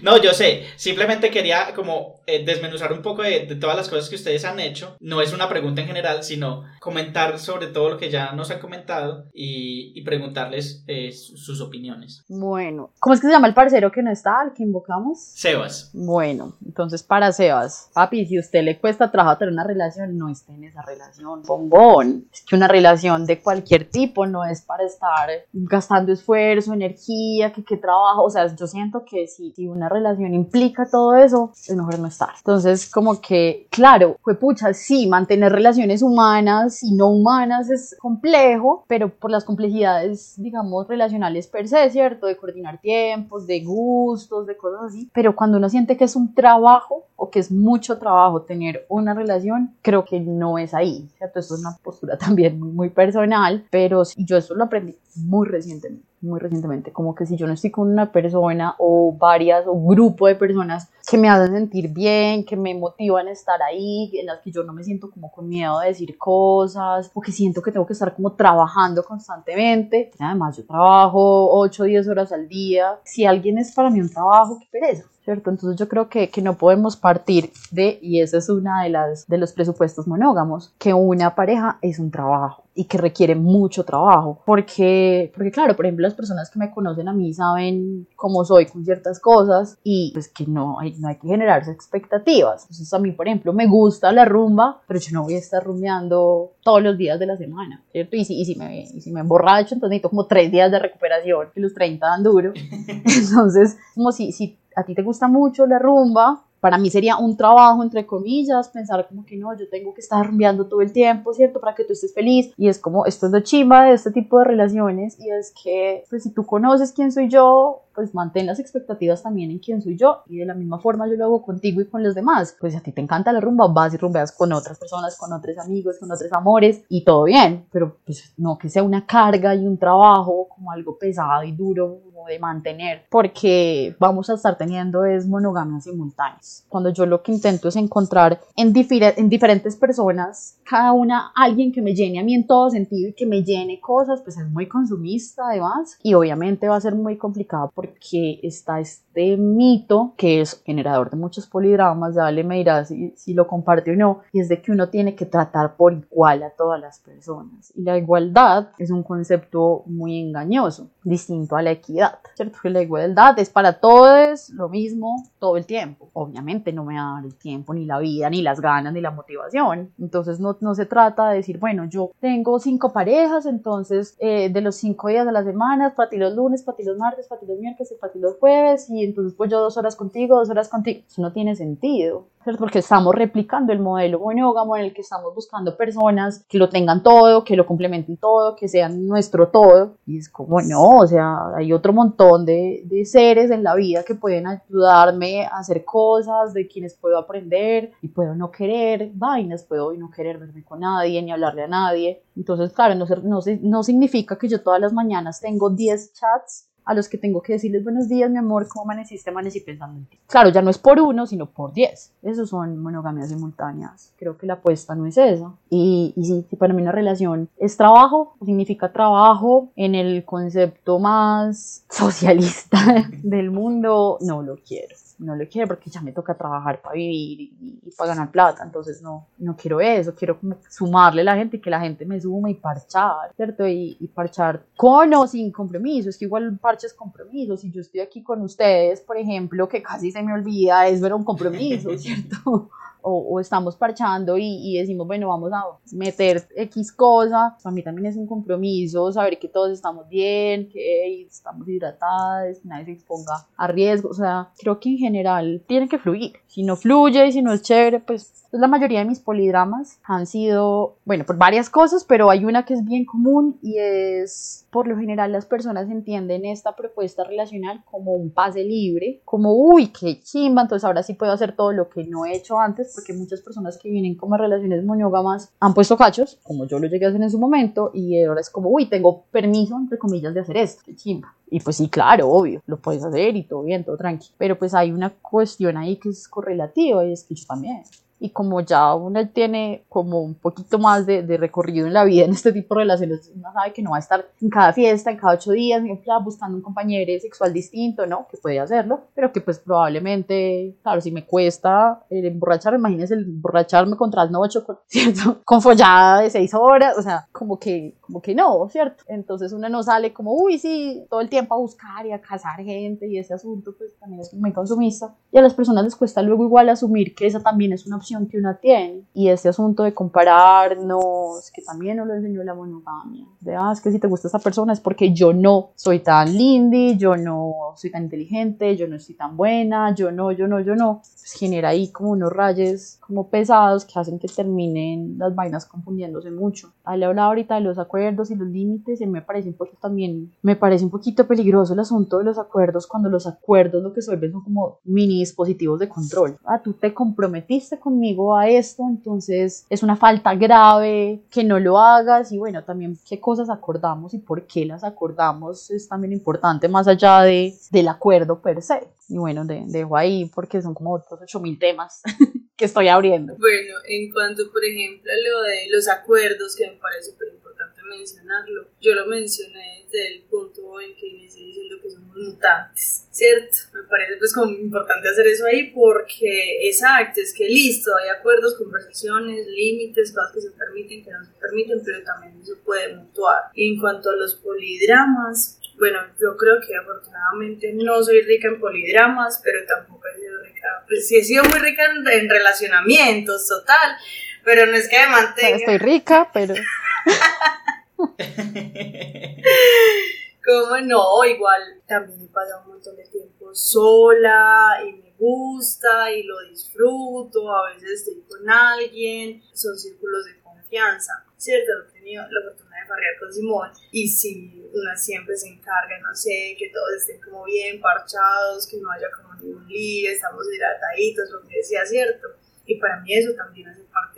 No, 0.00 0.22
yo 0.22 0.32
sé, 0.32 0.64
simplemente 0.76 1.30
quería 1.30 1.74
como 1.74 2.17
eh, 2.28 2.44
desmenuzar 2.44 2.92
un 2.92 3.02
poco 3.02 3.22
de, 3.22 3.46
de 3.46 3.56
todas 3.56 3.76
las 3.76 3.88
cosas 3.88 4.08
que 4.08 4.16
ustedes 4.16 4.44
han 4.44 4.60
hecho. 4.60 4.96
No 5.00 5.20
es 5.22 5.32
una 5.32 5.48
pregunta 5.48 5.80
en 5.80 5.86
general, 5.88 6.22
sino 6.22 6.64
comentar 6.80 7.38
sobre 7.38 7.68
todo 7.68 7.90
lo 7.90 7.96
que 7.98 8.10
ya 8.10 8.32
nos 8.32 8.50
han 8.50 8.58
comentado 8.60 9.24
y, 9.32 9.92
y 9.98 10.02
preguntarles 10.02 10.84
eh, 10.86 11.10
su- 11.12 11.36
sus 11.36 11.60
opiniones. 11.60 12.24
bueno, 12.28 12.90
¿cómo 13.00 13.14
es 13.14 13.20
que 13.20 13.26
se 13.28 13.32
llama 13.32 13.48
el 13.48 13.54
parcero 13.54 13.90
que 13.90 14.02
no 14.02 14.10
está, 14.10 14.40
al 14.40 14.52
que 14.52 14.62
invocamos? 14.62 15.18
Sebas, 15.34 15.90
Bueno, 15.94 16.54
entonces 16.66 17.02
para 17.02 17.32
Sebas, 17.32 17.90
papi, 17.94 18.26
si 18.26 18.36
a 18.36 18.40
usted 18.40 18.62
le 18.62 18.78
cuesta 18.78 19.10
trabajo 19.10 19.38
tener 19.38 19.52
una 19.54 19.64
relación, 19.64 20.16
no 20.18 20.28
esté 20.30 20.52
en 20.52 20.64
esa 20.64 20.82
relación, 20.82 21.42
bombón. 21.42 22.26
Es 22.32 22.44
que 22.44 22.56
una 22.56 22.68
relación 22.68 23.24
de 23.26 23.40
cualquier 23.40 23.88
tipo 23.88 24.26
no 24.26 24.44
es 24.44 24.62
para 24.62 24.84
estar 24.84 25.28
gastando 25.52 26.12
esfuerzo, 26.12 26.72
energía, 26.74 27.52
que 27.52 27.64
qué 27.64 27.76
trabajo. 27.76 28.24
O 28.24 28.30
sea, 28.30 28.54
yo 28.54 28.66
siento 28.66 29.04
que 29.08 29.26
si, 29.26 29.52
si 29.52 29.66
una 29.66 29.88
relación 29.88 30.34
implica 30.34 30.86
todo 30.90 31.16
eso, 31.16 31.52
es 31.54 31.74
mejor 31.74 31.98
no 31.98 32.08
estar. 32.08 32.17
Entonces, 32.38 32.90
como 32.90 33.20
que, 33.20 33.66
claro, 33.70 34.16
fue 34.22 34.34
pucha, 34.34 34.72
sí, 34.72 35.06
mantener 35.06 35.52
relaciones 35.52 36.02
humanas 36.02 36.82
y 36.82 36.94
no 36.94 37.08
humanas 37.08 37.70
es 37.70 37.96
complejo, 37.98 38.84
pero 38.88 39.08
por 39.08 39.30
las 39.30 39.44
complejidades, 39.44 40.34
digamos, 40.36 40.88
relacionales 40.88 41.46
per 41.46 41.68
se, 41.68 41.90
¿cierto? 41.90 42.26
De 42.26 42.36
coordinar 42.36 42.80
tiempos, 42.80 43.46
de 43.46 43.60
gustos, 43.60 44.46
de 44.46 44.56
cosas 44.56 44.86
así. 44.86 45.10
Pero 45.12 45.34
cuando 45.34 45.58
uno 45.58 45.68
siente 45.68 45.96
que 45.96 46.04
es 46.04 46.16
un 46.16 46.34
trabajo 46.34 47.04
o 47.16 47.30
que 47.30 47.40
es 47.40 47.50
mucho 47.50 47.98
trabajo 47.98 48.42
tener 48.42 48.86
una 48.88 49.14
relación, 49.14 49.74
creo 49.82 50.04
que 50.04 50.20
no 50.20 50.58
es 50.58 50.74
ahí, 50.74 51.08
¿cierto? 51.16 51.40
Esto 51.40 51.54
es 51.54 51.60
una 51.60 51.76
postura 51.82 52.16
también 52.18 52.58
muy, 52.58 52.70
muy 52.70 52.90
personal, 52.90 53.66
pero 53.70 54.02
yo 54.16 54.36
eso 54.36 54.54
lo 54.54 54.64
aprendí 54.64 54.96
muy 55.16 55.46
recientemente, 55.48 56.06
muy 56.20 56.40
recientemente, 56.40 56.92
como 56.92 57.14
que 57.14 57.26
si 57.26 57.36
yo 57.36 57.46
no 57.46 57.52
estoy 57.52 57.70
con 57.70 57.88
una 57.88 58.10
persona 58.12 58.74
o 58.78 59.14
varias 59.16 59.64
o 59.66 59.74
grupo 59.74 60.26
de 60.26 60.34
personas 60.34 60.90
que 61.08 61.16
me 61.16 61.28
hacen 61.28 61.54
sentir 61.54 61.88
bien, 61.92 62.44
que 62.44 62.56
me 62.56 62.74
motivan 62.74 63.28
a 63.28 63.30
estar 63.30 63.62
ahí, 63.62 64.10
en 64.14 64.26
las 64.26 64.40
que 64.40 64.50
yo 64.50 64.62
no 64.62 64.72
me 64.72 64.84
siento 64.84 65.10
como 65.10 65.30
con 65.30 65.48
miedo 65.48 65.78
de 65.80 65.88
decir 65.88 66.18
cosas, 66.18 67.10
o 67.14 67.20
que 67.20 67.32
siento 67.32 67.62
que 67.62 67.72
tengo 67.72 67.86
que 67.86 67.94
estar 67.94 68.14
como 68.14 68.32
trabajando 68.32 69.02
constantemente. 69.04 70.10
Además, 70.18 70.56
yo 70.56 70.66
trabajo 70.66 71.50
8 71.52 71.82
o 71.82 71.86
10 71.86 72.08
horas 72.08 72.32
al 72.32 72.48
día. 72.48 72.98
Si 73.04 73.24
alguien 73.24 73.58
es 73.58 73.72
para 73.72 73.90
mí 73.90 74.00
un 74.00 74.10
trabajo, 74.10 74.58
qué 74.58 74.66
pereza. 74.70 75.04
¿Cierto? 75.28 75.50
Entonces 75.50 75.78
yo 75.78 75.90
creo 75.90 76.08
que, 76.08 76.30
que 76.30 76.40
no 76.40 76.56
podemos 76.56 76.96
partir 76.96 77.50
de, 77.70 77.98
y 78.00 78.22
ese 78.22 78.38
es 78.38 78.48
una 78.48 78.84
de 78.84 78.88
las 78.88 79.26
de 79.26 79.36
los 79.36 79.52
presupuestos 79.52 80.06
monógamos, 80.06 80.72
que 80.78 80.94
una 80.94 81.34
pareja 81.34 81.78
es 81.82 81.98
un 81.98 82.10
trabajo 82.10 82.64
y 82.78 82.84
que 82.84 82.96
requiere 82.96 83.34
mucho 83.34 83.84
trabajo, 83.84 84.40
porque, 84.46 85.32
porque 85.34 85.50
claro, 85.50 85.74
por 85.74 85.84
ejemplo, 85.84 86.04
las 86.04 86.14
personas 86.14 86.48
que 86.48 86.60
me 86.60 86.70
conocen 86.70 87.08
a 87.08 87.12
mí 87.12 87.34
saben 87.34 88.06
cómo 88.14 88.44
soy 88.44 88.66
con 88.66 88.84
ciertas 88.84 89.18
cosas 89.18 89.76
y 89.82 90.12
pues 90.14 90.28
que 90.28 90.46
no 90.46 90.78
hay, 90.78 90.94
no 90.98 91.08
hay 91.08 91.16
que 91.16 91.26
generarse 91.26 91.72
expectativas. 91.72 92.62
Entonces 92.62 92.94
a 92.94 93.00
mí, 93.00 93.10
por 93.10 93.26
ejemplo, 93.26 93.52
me 93.52 93.66
gusta 93.66 94.12
la 94.12 94.24
rumba, 94.24 94.80
pero 94.86 95.00
yo 95.00 95.10
no 95.12 95.24
voy 95.24 95.34
a 95.34 95.38
estar 95.38 95.62
rumbeando 95.62 96.52
todos 96.62 96.80
los 96.80 96.96
días 96.96 97.18
de 97.18 97.26
la 97.26 97.36
semana, 97.36 97.82
¿cierto? 97.90 98.16
Y 98.16 98.24
si, 98.24 98.40
y 98.40 98.44
si, 98.44 98.54
me, 98.54 98.82
y 98.82 99.00
si 99.00 99.10
me 99.10 99.20
emborracho, 99.20 99.74
entonces 99.74 99.90
necesito 99.90 100.10
como 100.10 100.26
tres 100.26 100.50
días 100.52 100.70
de 100.70 100.78
recuperación, 100.78 101.48
que 101.52 101.60
los 101.60 101.74
30 101.74 102.06
dan 102.06 102.22
duro. 102.22 102.52
Entonces, 102.86 103.76
como 103.94 104.12
si, 104.12 104.30
si 104.30 104.56
a 104.78 104.84
ti 104.84 104.94
te 104.94 105.02
gusta 105.02 105.28
mucho 105.28 105.66
la 105.66 105.78
rumba, 105.78 106.44
para 106.60 106.78
mí 106.78 106.90
sería 106.90 107.16
un 107.16 107.36
trabajo, 107.36 107.82
entre 107.82 108.04
comillas, 108.04 108.68
pensar 108.68 109.06
como 109.08 109.24
que 109.24 109.36
no, 109.36 109.56
yo 109.56 109.68
tengo 109.68 109.94
que 109.94 110.00
estar 110.00 110.26
rumbeando 110.26 110.66
todo 110.66 110.80
el 110.80 110.92
tiempo, 110.92 111.32
¿cierto? 111.32 111.60
Para 111.60 111.74
que 111.74 111.84
tú 111.84 111.92
estés 111.92 112.12
feliz. 112.12 112.52
Y 112.56 112.68
es 112.68 112.78
como, 112.78 113.06
esto 113.06 113.26
es 113.26 113.32
lo 113.32 113.40
chimba 113.40 113.84
de 113.84 113.92
este 113.92 114.10
tipo 114.10 114.38
de 114.38 114.44
relaciones 114.44 115.18
y 115.20 115.30
es 115.30 115.52
que, 115.62 116.04
pues 116.10 116.24
si 116.24 116.30
tú 116.30 116.44
conoces 116.44 116.92
quién 116.92 117.12
soy 117.12 117.28
yo, 117.28 117.82
pues 117.98 118.14
mantén 118.14 118.46
las 118.46 118.60
expectativas 118.60 119.24
también 119.24 119.50
en 119.50 119.58
quién 119.58 119.82
soy 119.82 119.96
yo. 119.96 120.22
Y 120.28 120.36
de 120.36 120.46
la 120.46 120.54
misma 120.54 120.78
forma 120.78 121.08
yo 121.08 121.14
lo 121.14 121.24
hago 121.24 121.42
contigo 121.42 121.80
y 121.80 121.86
con 121.86 122.04
los 122.04 122.14
demás. 122.14 122.56
Pues 122.60 122.72
si 122.72 122.78
a 122.78 122.80
ti 122.80 122.92
te 122.92 123.00
encanta 123.00 123.32
la 123.32 123.40
rumba, 123.40 123.66
vas 123.66 123.92
y 123.92 123.96
rumbeas 123.96 124.30
con 124.30 124.52
otras 124.52 124.78
personas, 124.78 125.16
con 125.18 125.32
otros 125.32 125.58
amigos, 125.58 125.96
con 125.98 126.08
otros 126.12 126.32
amores 126.32 126.84
y 126.88 127.02
todo 127.02 127.24
bien. 127.24 127.66
Pero 127.72 127.96
pues 128.06 128.34
no 128.36 128.56
que 128.56 128.68
sea 128.68 128.84
una 128.84 129.04
carga 129.04 129.52
y 129.56 129.66
un 129.66 129.78
trabajo 129.78 130.46
como 130.48 130.70
algo 130.70 130.96
pesado 130.96 131.42
y 131.42 131.50
duro 131.50 132.02
de 132.28 132.38
mantener. 132.38 133.06
Porque 133.10 133.96
vamos 133.98 134.30
a 134.30 134.34
estar 134.34 134.56
teniendo 134.56 135.04
es 135.04 135.26
monogamias 135.26 135.84
simultáneas. 135.84 136.64
Cuando 136.68 136.90
yo 136.90 137.04
lo 137.06 137.22
que 137.22 137.32
intento 137.32 137.68
es 137.68 137.76
encontrar 137.76 138.40
en, 138.56 138.72
en 138.76 139.28
diferentes 139.28 139.74
personas, 139.76 140.58
cada 140.64 140.92
una, 140.92 141.32
alguien 141.34 141.72
que 141.72 141.82
me 141.82 141.94
llene 141.94 142.20
a 142.20 142.22
mí 142.22 142.34
en 142.34 142.46
todo 142.46 142.70
sentido 142.70 143.08
y 143.08 143.14
que 143.14 143.26
me 143.26 143.42
llene 143.42 143.80
cosas, 143.80 144.20
pues 144.22 144.38
es 144.38 144.48
muy 144.48 144.68
consumista 144.68 145.48
además. 145.48 145.98
Y 146.02 146.14
obviamente 146.14 146.68
va 146.68 146.76
a 146.76 146.80
ser 146.80 146.94
muy 146.94 147.16
complicado 147.16 147.72
porque 147.74 147.87
porque 147.88 148.40
está 148.42 148.80
este 148.80 149.36
mito 149.36 150.14
que 150.16 150.40
es 150.40 150.62
generador 150.64 151.10
de 151.10 151.16
muchos 151.16 151.46
polidramas, 151.46 152.14
dale, 152.14 152.44
me 152.44 152.56
dirás 152.56 152.88
si, 152.88 153.12
si 153.16 153.34
lo 153.34 153.46
comparte 153.46 153.92
o 153.92 153.96
no, 153.96 154.20
y 154.32 154.40
es 154.40 154.48
de 154.48 154.60
que 154.62 154.72
uno 154.72 154.88
tiene 154.88 155.14
que 155.14 155.26
tratar 155.26 155.76
por 155.76 155.92
igual 155.92 156.42
a 156.42 156.50
todas 156.50 156.80
las 156.80 157.00
personas. 157.00 157.72
Y 157.74 157.82
la 157.82 157.98
igualdad 157.98 158.68
es 158.78 158.90
un 158.90 159.02
concepto 159.02 159.82
muy 159.86 160.20
engañoso, 160.20 160.90
distinto 161.02 161.56
a 161.56 161.62
la 161.62 161.72
equidad, 161.72 162.18
¿cierto? 162.34 162.58
Que 162.62 162.70
la 162.70 162.82
igualdad 162.82 163.38
es 163.38 163.50
para 163.50 163.80
todos 163.80 164.50
lo 164.50 164.68
mismo 164.68 165.24
todo 165.38 165.56
el 165.56 165.66
tiempo. 165.66 166.10
Obviamente 166.12 166.72
no 166.72 166.84
me 166.84 166.94
va 166.94 167.20
el 167.24 167.34
tiempo, 167.34 167.74
ni 167.74 167.84
la 167.84 167.98
vida, 167.98 168.30
ni 168.30 168.42
las 168.42 168.60
ganas, 168.60 168.92
ni 168.92 169.00
la 169.00 169.10
motivación. 169.10 169.92
Entonces 169.98 170.38
no, 170.38 170.56
no 170.60 170.74
se 170.74 170.86
trata 170.86 171.30
de 171.30 171.36
decir, 171.36 171.58
bueno, 171.58 171.86
yo 171.86 172.10
tengo 172.20 172.58
cinco 172.58 172.92
parejas, 172.92 173.46
entonces 173.46 174.16
eh, 174.20 174.48
de 174.50 174.60
los 174.60 174.76
cinco 174.76 175.08
días 175.08 175.26
de 175.26 175.32
la 175.32 175.42
semana, 175.42 175.94
para 175.94 176.10
ti 176.10 176.16
los 176.16 176.34
lunes, 176.34 176.62
para 176.62 176.76
ti 176.76 176.84
los 176.84 176.96
martes, 176.98 177.26
para 177.26 177.40
ti 177.40 177.46
los 177.46 177.58
miércoles 177.58 177.77
y 177.90 177.94
para 177.94 178.12
ti 178.12 178.18
los 178.18 178.36
jueves, 178.38 178.88
y 178.90 179.04
entonces 179.04 179.34
pues 179.36 179.50
yo 179.50 179.60
dos 179.60 179.76
horas 179.76 179.96
contigo, 179.96 180.36
dos 180.38 180.50
horas 180.50 180.68
contigo. 180.68 181.00
Eso 181.06 181.22
no 181.22 181.32
tiene 181.32 181.54
sentido. 181.56 182.26
Porque 182.58 182.78
estamos 182.78 183.14
replicando 183.14 183.74
el 183.74 183.78
modelo 183.80 184.20
monógamo 184.20 184.74
en 184.76 184.84
el 184.86 184.94
que 184.94 185.02
estamos 185.02 185.34
buscando 185.34 185.76
personas 185.76 186.46
que 186.48 186.56
lo 186.56 186.70
tengan 186.70 187.02
todo, 187.02 187.44
que 187.44 187.56
lo 187.56 187.66
complementen 187.66 188.16
todo, 188.16 188.56
que 188.56 188.68
sean 188.68 189.06
nuestro 189.06 189.48
todo. 189.48 189.96
Y 190.06 190.16
es 190.16 190.30
como, 190.30 190.62
no, 190.62 190.98
o 191.00 191.06
sea, 191.06 191.54
hay 191.56 191.74
otro 191.74 191.92
montón 191.92 192.46
de, 192.46 192.82
de 192.86 193.04
seres 193.04 193.50
en 193.50 193.62
la 193.62 193.74
vida 193.74 194.02
que 194.02 194.14
pueden 194.14 194.46
ayudarme 194.46 195.44
a 195.44 195.58
hacer 195.58 195.84
cosas, 195.84 196.54
de 196.54 196.66
quienes 196.68 196.94
puedo 196.94 197.18
aprender 197.18 197.92
y 198.00 198.08
puedo 198.08 198.34
no 198.34 198.50
querer 198.50 199.10
vainas, 199.14 199.64
puedo 199.64 199.92
no 199.92 200.10
querer 200.10 200.38
verme 200.38 200.64
con 200.64 200.80
nadie 200.80 201.20
ni 201.20 201.32
hablarle 201.32 201.64
a 201.64 201.68
nadie. 201.68 202.22
Entonces, 202.34 202.72
claro, 202.72 202.94
no, 202.94 203.06
se- 203.06 203.16
no, 203.22 203.42
se- 203.42 203.58
no 203.62 203.82
significa 203.82 204.38
que 204.38 204.48
yo 204.48 204.62
todas 204.62 204.80
las 204.80 204.92
mañanas 204.94 205.40
tengo 205.40 205.68
10 205.68 206.14
chats 206.14 206.66
a 206.88 206.94
los 206.94 207.06
que 207.10 207.18
tengo 207.18 207.42
que 207.42 207.52
decirles 207.52 207.84
buenos 207.84 208.08
días, 208.08 208.30
mi 208.30 208.38
amor, 208.38 208.66
¿cómo 208.66 208.84
amaneciste? 208.84 209.28
Amanecí 209.28 209.60
pensando 209.60 209.98
en 209.98 210.06
ti. 210.06 210.18
Claro, 210.26 210.48
ya 210.48 210.62
no 210.62 210.70
es 210.70 210.78
por 210.78 210.98
uno, 210.98 211.26
sino 211.26 211.44
por 211.44 211.74
10. 211.74 212.12
Esos 212.22 212.48
son 212.48 212.78
monogamias 212.78 213.28
simultáneas. 213.28 214.14
Creo 214.16 214.38
que 214.38 214.46
la 214.46 214.54
apuesta 214.54 214.94
no 214.94 215.04
es 215.04 215.18
esa. 215.18 215.52
Y, 215.68 216.14
y 216.16 216.24
sí, 216.24 216.46
para 216.56 216.72
mí 216.72 216.80
una 216.80 216.90
relación 216.90 217.50
es 217.58 217.76
trabajo, 217.76 218.36
significa 218.42 218.90
trabajo 218.90 219.68
en 219.76 219.94
el 219.94 220.24
concepto 220.24 220.98
más 220.98 221.84
socialista 221.90 222.78
del 223.22 223.50
mundo, 223.50 224.16
no 224.22 224.40
lo 224.40 224.56
quiero. 224.56 224.96
No 225.18 225.34
lo 225.34 225.48
quiero 225.48 225.68
porque 225.68 225.90
ya 225.90 226.00
me 226.00 226.12
toca 226.12 226.34
trabajar 226.34 226.80
para 226.80 226.94
vivir 226.94 227.40
y, 227.40 227.80
y 227.82 227.90
para 227.96 228.14
ganar 228.14 228.30
plata, 228.30 228.62
entonces 228.62 229.02
no, 229.02 229.26
no 229.38 229.56
quiero 229.56 229.80
eso, 229.80 230.14
quiero 230.14 230.38
como 230.38 230.56
sumarle 230.70 231.22
a 231.22 231.24
la 231.24 231.36
gente, 231.36 231.60
que 231.60 231.70
la 231.70 231.80
gente 231.80 232.06
me 232.06 232.20
suma 232.20 232.50
y 232.50 232.54
parchar, 232.54 233.32
¿cierto? 233.34 233.66
Y, 233.66 233.96
y 233.98 234.06
parchar 234.08 234.64
con 234.76 235.12
o 235.14 235.26
sin 235.26 235.50
compromiso, 235.50 236.08
es 236.08 236.16
que 236.16 236.26
igual 236.26 236.48
un 236.48 236.58
parche 236.58 236.86
es 236.86 236.94
compromiso, 236.94 237.56
si 237.56 237.70
yo 237.70 237.80
estoy 237.80 238.00
aquí 238.00 238.22
con 238.22 238.42
ustedes, 238.42 239.00
por 239.00 239.16
ejemplo, 239.16 239.68
que 239.68 239.82
casi 239.82 240.10
se 240.12 240.22
me 240.22 240.32
olvida, 240.32 240.86
es 240.86 241.00
ver 241.00 241.14
un 241.14 241.24
compromiso, 241.24 241.90
¿cierto? 241.98 242.70
O, 243.10 243.40
estamos 243.40 243.76
parchando 243.76 244.36
y, 244.36 244.44
y 244.44 244.78
decimos, 244.78 245.06
bueno, 245.06 245.28
vamos 245.28 245.52
a 245.52 245.64
meter 245.92 246.46
X 246.54 246.92
cosa, 246.92 247.56
para 247.62 247.74
mí 247.74 247.82
también 247.82 248.06
es 248.06 248.16
un 248.16 248.26
compromiso 248.26 249.10
saber 249.12 249.38
que 249.38 249.48
todos 249.48 249.70
estamos 249.70 250.08
bien, 250.08 250.68
que 250.68 251.22
estamos 251.22 251.66
hidratadas, 251.68 252.58
que 252.58 252.68
nadie 252.68 252.84
se 252.84 252.92
exponga 252.92 253.46
a 253.56 253.66
riesgo, 253.66 254.10
o 254.10 254.14
sea, 254.14 254.50
creo 254.58 254.78
que 254.78 254.90
en 254.90 254.98
general 254.98 255.62
tiene 255.66 255.88
que 255.88 255.98
fluir, 255.98 256.32
si 256.46 256.62
no 256.62 256.76
fluye 256.76 257.26
y 257.26 257.32
si 257.32 257.42
no 257.42 257.52
es 257.52 257.62
chévere, 257.62 258.00
pues 258.00 258.47
pues 258.50 258.60
la 258.60 258.68
mayoría 258.68 259.00
de 259.00 259.04
mis 259.04 259.20
polidramas 259.20 259.98
han 260.04 260.26
sido, 260.26 260.96
bueno, 261.04 261.24
por 261.24 261.36
varias 261.36 261.68
cosas, 261.68 262.04
pero 262.04 262.30
hay 262.30 262.44
una 262.44 262.64
que 262.64 262.74
es 262.74 262.84
bien 262.84 263.04
común 263.04 263.58
y 263.62 263.78
es, 263.78 264.66
por 264.70 264.86
lo 264.86 264.96
general, 264.96 265.32
las 265.32 265.44
personas 265.44 265.90
entienden 265.90 266.44
esta 266.46 266.74
propuesta 266.74 267.24
relacional 267.24 267.82
como 267.84 268.12
un 268.12 268.30
pase 268.30 268.64
libre, 268.64 269.20
como, 269.24 269.52
uy, 269.52 269.88
qué 269.88 270.20
chimba, 270.20 270.62
entonces 270.62 270.84
ahora 270.84 271.02
sí 271.02 271.14
puedo 271.14 271.32
hacer 271.32 271.54
todo 271.54 271.72
lo 271.72 271.88
que 271.88 272.04
no 272.04 272.24
he 272.24 272.34
hecho 272.34 272.58
antes, 272.58 272.92
porque 272.94 273.12
muchas 273.12 273.42
personas 273.42 273.78
que 273.78 273.90
vienen 273.90 274.16
como 274.16 274.36
relaciones 274.36 274.84
monógamas 274.84 275.52
han 275.60 275.74
puesto 275.74 275.96
cachos, 275.96 276.38
como 276.42 276.66
yo 276.66 276.78
lo 276.78 276.88
llegué 276.88 277.06
a 277.06 277.10
hacer 277.10 277.22
en 277.22 277.30
su 277.30 277.38
momento, 277.38 277.90
y 277.92 278.22
ahora 278.22 278.40
es 278.40 278.50
como, 278.50 278.70
uy, 278.70 278.86
tengo 278.86 279.24
permiso, 279.30 279.76
entre 279.76 279.98
comillas, 279.98 280.32
de 280.32 280.40
hacer 280.40 280.56
esto, 280.56 280.82
qué 280.86 280.96
chimba. 280.96 281.34
Y 281.50 281.60
pues 281.60 281.76
sí, 281.76 281.88
claro, 281.88 282.28
obvio, 282.28 282.62
lo 282.66 282.78
puedes 282.78 283.04
hacer 283.04 283.36
y 283.36 283.42
todo 283.42 283.62
bien, 283.62 283.84
todo 283.84 283.96
tranqui. 283.96 284.28
Pero 284.36 284.58
pues 284.58 284.74
hay 284.74 284.92
una 284.92 285.10
cuestión 285.10 285.76
ahí 285.76 285.96
que 285.96 286.10
es 286.10 286.28
correlativa 286.28 287.04
y 287.06 287.12
es 287.12 287.24
que 287.24 287.34
yo 287.34 287.46
también. 287.46 287.82
Y 288.20 288.30
como 288.30 288.60
ya 288.60 288.94
uno 288.94 289.28
tiene 289.28 289.84
como 289.88 290.20
un 290.20 290.34
poquito 290.34 290.78
más 290.78 291.06
de, 291.06 291.22
de 291.22 291.36
recorrido 291.36 291.86
en 291.86 291.94
la 291.94 292.04
vida 292.04 292.24
en 292.24 292.32
este 292.32 292.52
tipo 292.52 292.74
de 292.74 292.80
relaciones, 292.82 293.30
uno 293.34 293.52
sabe 293.52 293.72
que 293.72 293.82
no 293.82 293.90
va 293.90 293.96
a 293.96 294.00
estar 294.00 294.26
en 294.40 294.50
cada 294.50 294.72
fiesta, 294.72 295.10
en 295.10 295.16
cada 295.16 295.34
ocho 295.34 295.52
días, 295.52 295.82
buscando 296.22 296.56
un 296.56 296.62
compañero 296.62 296.98
sexual 297.20 297.52
distinto, 297.52 298.06
¿no? 298.06 298.26
Que 298.30 298.36
puede 298.38 298.60
hacerlo, 298.60 299.00
pero 299.14 299.32
que 299.32 299.40
pues 299.40 299.58
probablemente, 299.58 300.76
claro, 300.82 301.00
si 301.00 301.10
me 301.10 301.24
cuesta 301.24 302.04
el 302.10 302.26
emborrachar, 302.26 302.74
imagínense 302.74 303.14
el 303.14 303.24
emborracharme 303.24 303.96
contra 303.96 304.22
el 304.22 304.32
noche, 304.32 304.60
¿cierto? 304.86 305.40
Con 305.44 305.62
follada 305.62 306.22
de 306.22 306.30
seis 306.30 306.52
horas, 306.54 306.96
o 306.98 307.02
sea, 307.02 307.26
como 307.32 307.58
que, 307.58 307.96
como 308.00 308.20
que 308.20 308.34
no, 308.34 308.68
¿cierto? 308.70 309.04
Entonces 309.08 309.52
uno 309.52 309.68
no 309.68 309.82
sale 309.82 310.12
como, 310.12 310.34
uy, 310.34 310.58
sí, 310.58 311.06
todo 311.10 311.20
el 311.20 311.28
tiempo 311.28 311.54
a 311.54 311.58
buscar 311.58 312.06
y 312.06 312.12
a 312.12 312.20
cazar 312.20 312.62
gente 312.62 313.06
y 313.06 313.18
ese 313.18 313.34
asunto, 313.34 313.74
pues 313.76 313.98
también 313.98 314.20
es 314.20 314.32
muy 314.34 314.52
consumista. 314.52 315.14
Y 315.30 315.38
a 315.38 315.42
las 315.42 315.54
personas 315.54 315.84
les 315.84 315.96
cuesta 315.96 316.22
luego 316.22 316.44
igual 316.44 316.68
asumir 316.68 317.14
que 317.14 317.26
esa 317.26 317.40
también 317.40 317.72
es 317.72 317.86
una 317.86 317.96
opción 317.96 318.07
que 318.30 318.38
uno 318.38 318.56
tiene. 318.56 319.04
Y 319.14 319.28
este 319.28 319.48
asunto 319.48 319.82
de 319.82 319.94
compararnos, 319.94 321.50
que 321.52 321.62
también 321.62 321.98
nos 321.98 322.06
lo 322.06 322.14
enseñó 322.14 322.42
la 322.42 322.54
monogamia. 322.54 323.26
De, 323.40 323.54
ah, 323.54 323.70
es 323.72 323.80
que 323.80 323.90
si 323.90 323.98
te 323.98 324.08
gusta 324.08 324.28
esa 324.28 324.38
persona 324.38 324.72
es 324.72 324.80
porque 324.80 325.12
yo 325.12 325.32
no 325.32 325.70
soy 325.74 326.00
tan 326.00 326.32
lindy, 326.32 326.96
yo 326.96 327.16
no 327.16 327.74
soy 327.76 327.90
tan 327.90 328.04
inteligente, 328.04 328.76
yo 328.76 328.88
no 328.88 328.96
estoy 328.96 329.14
tan 329.14 329.36
buena, 329.36 329.94
yo 329.94 330.10
no, 330.10 330.32
yo 330.32 330.48
no, 330.48 330.60
yo 330.60 330.74
no. 330.74 331.00
Pues 331.02 331.34
genera 331.38 331.70
ahí 331.70 331.90
como 331.92 332.10
unos 332.10 332.32
rayes 332.32 332.98
como 333.00 333.28
pesados 333.28 333.84
que 333.84 333.98
hacen 333.98 334.18
que 334.18 334.28
terminen 334.28 335.16
las 335.18 335.34
vainas 335.34 335.66
confundiéndose 335.66 336.30
mucho. 336.30 336.72
Le 336.96 337.04
hablaba 337.04 337.28
ahorita 337.28 337.56
de 337.56 337.60
los 337.62 337.78
acuerdos 337.78 338.30
y 338.30 338.34
los 338.34 338.48
límites 338.48 339.00
y 339.00 339.06
me 339.06 339.22
parece 339.22 339.48
un 339.48 339.54
poquito 339.54 339.78
también, 339.80 340.32
me 340.42 340.56
parece 340.56 340.84
un 340.84 340.90
poquito 340.90 341.26
peligroso 341.26 341.74
el 341.74 341.80
asunto 341.80 342.18
de 342.18 342.24
los 342.24 342.38
acuerdos 342.38 342.86
cuando 342.86 343.08
los 343.08 343.26
acuerdos 343.26 343.82
lo 343.82 343.92
que 343.92 344.02
se 344.02 344.10
vuelven 344.10 344.32
son 344.32 344.42
como 344.42 344.78
mini 344.84 345.20
dispositivos 345.20 345.78
de 345.80 345.88
control. 345.88 346.38
Ah, 346.44 346.60
tú 346.62 346.72
te 346.72 346.94
comprometiste 346.94 347.78
conmigo 347.98 348.36
a 348.36 348.48
esto, 348.48 348.84
entonces 348.88 349.66
es 349.68 349.82
una 349.82 349.96
falta 349.96 350.32
grave 350.36 351.20
que 351.32 351.42
no 351.42 351.58
lo 351.58 351.78
hagas 351.78 352.30
y 352.30 352.38
bueno, 352.38 352.62
también 352.62 352.96
qué 353.08 353.18
cosas 353.18 353.50
acordamos 353.50 354.14
y 354.14 354.18
por 354.18 354.46
qué 354.46 354.64
las 354.64 354.84
acordamos 354.84 355.68
es 355.72 355.88
también 355.88 356.12
importante 356.12 356.68
más 356.68 356.86
allá 356.86 357.22
de, 357.22 357.54
del 357.72 357.88
acuerdo 357.88 358.40
per 358.40 358.62
se. 358.62 358.86
Y 359.08 359.16
bueno, 359.18 359.44
de- 359.44 359.64
dejo 359.66 359.96
ahí 359.96 360.30
porque 360.32 360.62
son 360.62 360.74
como 360.74 360.94
otros 360.94 361.20
8000 361.22 361.58
temas 361.58 362.02
que 362.56 362.66
estoy 362.66 362.86
abriendo. 362.86 363.34
Bueno, 363.36 363.74
en 363.88 364.12
cuanto, 364.12 364.44
por 364.52 364.64
ejemplo, 364.64 365.10
a 365.10 365.16
lo 365.28 365.42
de 365.42 365.56
los 365.74 365.88
acuerdos, 365.88 366.54
que 366.54 366.66
me 366.70 366.76
parece 366.76 367.10
súper 367.10 367.28
importante 367.28 367.47
mencionarlo, 367.88 368.68
yo 368.80 368.94
lo 368.94 369.06
mencioné 369.06 369.84
desde 369.84 370.14
el 370.14 370.22
punto 370.24 370.80
en 370.80 370.94
que 370.96 371.06
inicié 371.06 371.46
diciendo 371.46 371.76
que 371.82 371.90
somos 371.90 372.16
mutantes, 372.16 373.06
¿cierto? 373.10 373.56
Me 373.72 373.82
parece 373.82 374.16
pues 374.18 374.32
como 374.32 374.52
importante 374.52 375.08
hacer 375.08 375.26
eso 375.26 375.46
ahí 375.46 375.70
porque, 375.70 376.68
exacto, 376.68 377.20
es 377.20 377.32
que 377.34 377.48
listo, 377.48 377.90
hay 377.96 378.10
acuerdos, 378.10 378.56
conversaciones, 378.56 379.46
límites, 379.46 380.12
cosas 380.12 380.32
que 380.32 380.40
se 380.40 380.50
permiten, 380.50 381.04
que 381.04 381.10
no 381.10 381.24
se 381.24 381.32
permiten, 381.40 381.80
pero 381.84 382.02
también 382.02 382.44
se 382.44 382.56
puede 382.56 382.94
mutuar. 382.94 383.44
Y 383.54 383.72
en 383.72 383.80
cuanto 383.80 384.10
a 384.10 384.16
los 384.16 384.36
polidramas, 384.36 385.58
bueno, 385.78 386.00
yo 386.20 386.36
creo 386.36 386.60
que 386.60 386.76
afortunadamente 386.76 387.72
no 387.72 388.02
soy 388.02 388.22
rica 388.22 388.48
en 388.48 388.60
polidramas, 388.60 389.40
pero 389.42 389.60
tampoco 389.66 390.02
he 390.08 390.20
sido 390.20 390.42
rica, 390.42 390.84
pues 390.86 391.06
sí 391.06 391.16
he 391.16 391.24
sido 391.24 391.44
muy 391.44 391.58
rica 391.58 391.84
en, 391.86 392.06
en 392.06 392.28
relacionamientos, 392.28 393.46
total, 393.46 393.96
pero 394.44 394.66
no 394.66 394.76
es 394.76 394.88
que 394.88 394.98
me 394.98 395.08
mantenga. 395.08 395.56
estoy 395.56 395.78
rica, 395.78 396.30
pero 396.32 396.54
¿Cómo 400.44 400.78
no? 400.82 401.24
Igual 401.24 401.82
también 401.86 402.22
he 402.22 402.28
pasado 402.28 402.62
un 402.62 402.68
montón 402.74 402.94
de 402.96 403.04
tiempo 403.06 403.52
sola 403.52 404.78
y 404.86 404.92
me 404.92 405.12
gusta 405.18 406.12
y 406.12 406.22
lo 406.22 406.40
disfruto, 406.48 407.52
a 407.52 407.74
veces 407.74 408.00
estoy 408.00 408.22
con 408.22 408.48
alguien, 408.48 409.42
son 409.52 409.76
círculos 409.76 410.26
de 410.26 410.38
confianza, 410.40 411.12
¿cierto? 411.36 411.72
He 411.88 411.92
tenido 411.92 412.22
la 412.30 412.50
fortuna 412.50 412.76
de 412.80 412.86
farrear 412.86 413.18
con 413.18 413.32
Simón 413.32 413.72
y 413.90 414.08
si 414.08 414.64
una 414.72 414.96
siempre 414.96 415.36
se 415.36 415.48
encarga, 415.48 415.98
no 416.00 416.14
sé, 416.14 416.54
que 416.56 416.70
todos 416.72 416.92
estén 416.98 417.20
como 417.20 417.44
bien 417.44 417.80
parchados, 417.80 418.68
que 418.68 418.78
no 418.78 418.88
haya 418.90 419.08
como 419.16 419.34
ningún 419.34 419.66
lío, 419.66 420.08
estamos 420.10 420.46
hidrataditos, 420.54 421.30
lo 421.30 421.42
que 421.42 421.56
decía, 421.56 421.84
¿cierto? 421.84 422.28
Y 422.64 422.78
para 422.78 423.00
mí 423.00 423.12
eso 423.14 423.34
también 423.34 423.68
hace 423.68 423.82
parte 423.84 424.17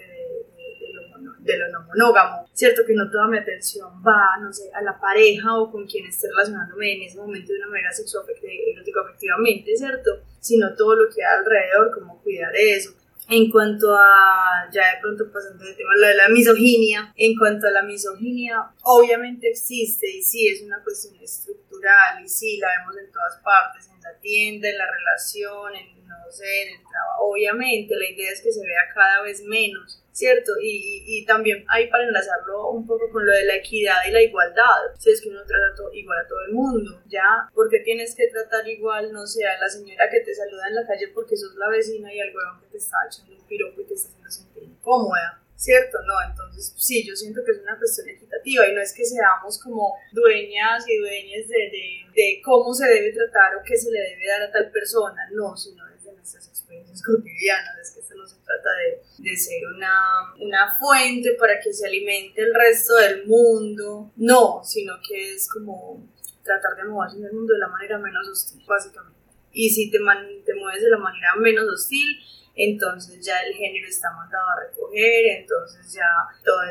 de 1.43 1.59
lo, 1.59 1.69
no 1.69 1.83
monógamo. 1.87 2.49
Cierto 2.53 2.83
que 2.87 2.95
no 2.95 3.11
toda 3.11 3.29
mi 3.29 3.39
atención 3.39 3.91
va, 4.07 4.39
no 4.41 4.53
sé, 4.53 4.71
a 4.75 4.83
la 4.83 4.99
pareja 5.01 5.59
o 5.59 5.71
con 5.71 5.87
quien 5.87 6.07
esté 6.07 6.29
relacionándome 6.29 6.95
en 6.95 7.03
ese 7.03 7.19
momento 7.19 7.53
de 7.53 7.59
una 7.59 7.69
manera 7.69 7.93
sexual, 7.93 8.25
erótico 8.29 9.01
afectivamente, 9.01 9.77
¿cierto? 9.77 10.11
Sino 10.41 10.75
todo 10.75 10.97
lo 10.97 11.09
que 11.09 11.25
hay 11.25 11.39
alrededor, 11.39 11.91
cómo 11.95 12.23
cuidar 12.23 12.53
eso. 12.55 12.95
En 13.29 13.49
cuanto 13.49 13.95
a, 13.97 14.69
ya 14.73 14.97
de 14.97 15.01
pronto 15.01 15.31
pasando 15.33 15.65
del 15.65 15.77
tema, 15.77 15.91
de 15.95 16.15
la 16.17 16.29
misoginia, 16.29 17.13
en 17.15 17.39
cuanto 17.39 17.69
a 17.69 17.71
la 17.71 17.83
misoginia, 17.83 18.73
obviamente 18.83 19.49
existe 19.49 20.11
y 20.11 20.21
sí 20.21 20.49
es 20.49 20.63
una 20.63 20.83
cuestión 20.83 21.15
estructural 21.23 22.25
y 22.25 22.29
sí, 22.29 22.59
la 22.59 22.69
vemos 22.79 22.97
en 22.97 23.13
todas 23.13 23.39
partes, 23.45 23.89
en 23.89 24.01
la 24.03 24.19
tienda, 24.19 24.69
en 24.69 24.79
la 24.79 24.87
relación, 24.91 25.77
en, 25.77 26.09
no 26.09 26.17
sé, 26.29 26.63
en 26.63 26.69
el 26.75 26.83
trabajo. 26.83 27.31
Obviamente 27.31 27.95
la 27.95 28.11
idea 28.11 28.33
es 28.33 28.41
que 28.43 28.51
se 28.51 28.67
vea 28.67 28.93
cada 28.93 29.23
vez 29.23 29.45
menos, 29.45 30.00
¿cierto? 30.21 30.53
Y, 30.63 31.25
también 31.25 31.65
hay 31.69 31.89
para 31.89 32.05
enlazarlo 32.05 32.71
un 32.71 32.87
poco 32.87 33.11
con 33.11 33.25
lo 33.25 33.33
de 33.33 33.45
la 33.45 33.57
equidad 33.57 33.99
y 34.07 34.11
la 34.11 34.21
igualdad, 34.23 34.81
si 34.99 35.11
es 35.11 35.21
que 35.21 35.29
uno 35.31 35.43
trata 35.47 35.75
to- 35.77 35.93
igual 35.93 36.19
a 36.19 36.29
todo 36.29 36.41
el 36.47 36.53
mundo, 36.53 37.01
¿ya? 37.07 37.49
Porque 37.55 37.81
tienes 37.81 38.15
que 38.15 38.27
tratar 38.29 38.67
igual, 38.69 39.13
no 39.13 39.27
sé, 39.27 39.47
a 39.47 39.59
la 39.59 39.69
señora 39.69 40.11
que 40.11 40.21
te 40.21 40.35
saluda 40.35 40.69
en 40.69 40.75
la 40.75 40.87
calle 40.87 41.09
porque 41.15 41.37
sos 41.37 41.55
la 41.57 41.69
vecina 41.69 42.13
y 42.13 42.21
al 42.21 42.35
huevón 42.35 42.61
que 42.61 42.67
te 42.73 42.79
está 42.79 42.97
echando 43.07 43.35
un 43.35 43.47
piropo 43.47 43.81
y 43.81 43.85
te 43.85 43.95
está 43.95 44.09
haciendo 44.09 44.31
sentir 44.31 44.63
incómoda. 44.65 45.37
¿Cierto? 45.57 45.99
No, 46.07 46.15
entonces 46.31 46.73
sí, 46.79 47.07
yo 47.07 47.15
siento 47.15 47.45
que 47.45 47.53
es 47.53 47.59
una 47.59 47.77
cuestión 47.77 48.09
equitativa 48.09 48.67
y 48.67 48.75
no 48.75 48.81
es 48.81 48.95
que 48.95 49.05
seamos 49.05 49.61
como 49.63 49.95
dueñas 50.11 50.89
y 50.89 50.97
dueñas 50.97 51.49
de, 51.49 51.59
de, 51.77 51.87
de 52.17 52.41
cómo 52.43 52.73
se 52.73 52.89
debe 52.89 53.13
tratar 53.13 53.57
o 53.57 53.61
qué 53.63 53.77
se 53.77 53.91
le 53.91 54.01
debe 54.01 54.27
dar 54.27 54.43
a 54.49 54.51
tal 54.51 54.71
persona, 54.71 55.21
no, 55.33 55.55
sino 55.55 55.85
desde 55.93 56.15
nuestras 56.15 56.49
experiencias 56.71 57.03
cotidianas, 57.03 57.79
es 57.83 57.91
que 57.95 58.01
esto 58.01 58.15
no 58.17 58.27
se 58.27 58.37
trata 58.37 58.71
de, 58.79 59.23
de 59.31 59.37
ser 59.37 59.61
una, 59.75 60.35
una 60.39 60.77
fuente 60.79 61.35
para 61.39 61.59
que 61.61 61.73
se 61.73 61.87
alimente 61.87 62.41
el 62.43 62.55
resto 62.55 62.95
del 62.97 63.27
mundo, 63.27 64.13
no, 64.17 64.63
sino 64.65 64.95
que 65.07 65.35
es 65.35 65.49
como 65.51 66.07
tratar 66.45 66.77
de 66.77 66.85
moverse 66.85 67.19
en 67.19 67.25
el 67.27 67.33
mundo 67.33 67.53
de 67.55 67.59
la 67.61 67.69
manera 67.69 67.99
menos 67.99 68.29
hostil, 68.29 68.65
básicamente. 68.67 69.19
Y 69.53 69.71
si 69.71 69.91
te, 69.91 69.99
man- 69.99 70.43
te 70.45 70.55
mueves 70.55 70.83
de 70.83 70.91
la 70.91 70.99
manera 70.99 71.35
menos 71.37 71.65
hostil, 71.69 72.17
entonces 72.55 73.25
ya 73.25 73.39
el 73.41 73.55
género 73.55 73.87
está 73.87 74.11
mandado 74.13 74.49
a 74.51 74.61
recoger, 74.69 75.39
entonces 75.39 75.93
ya 75.93 76.07
todos 76.45 76.67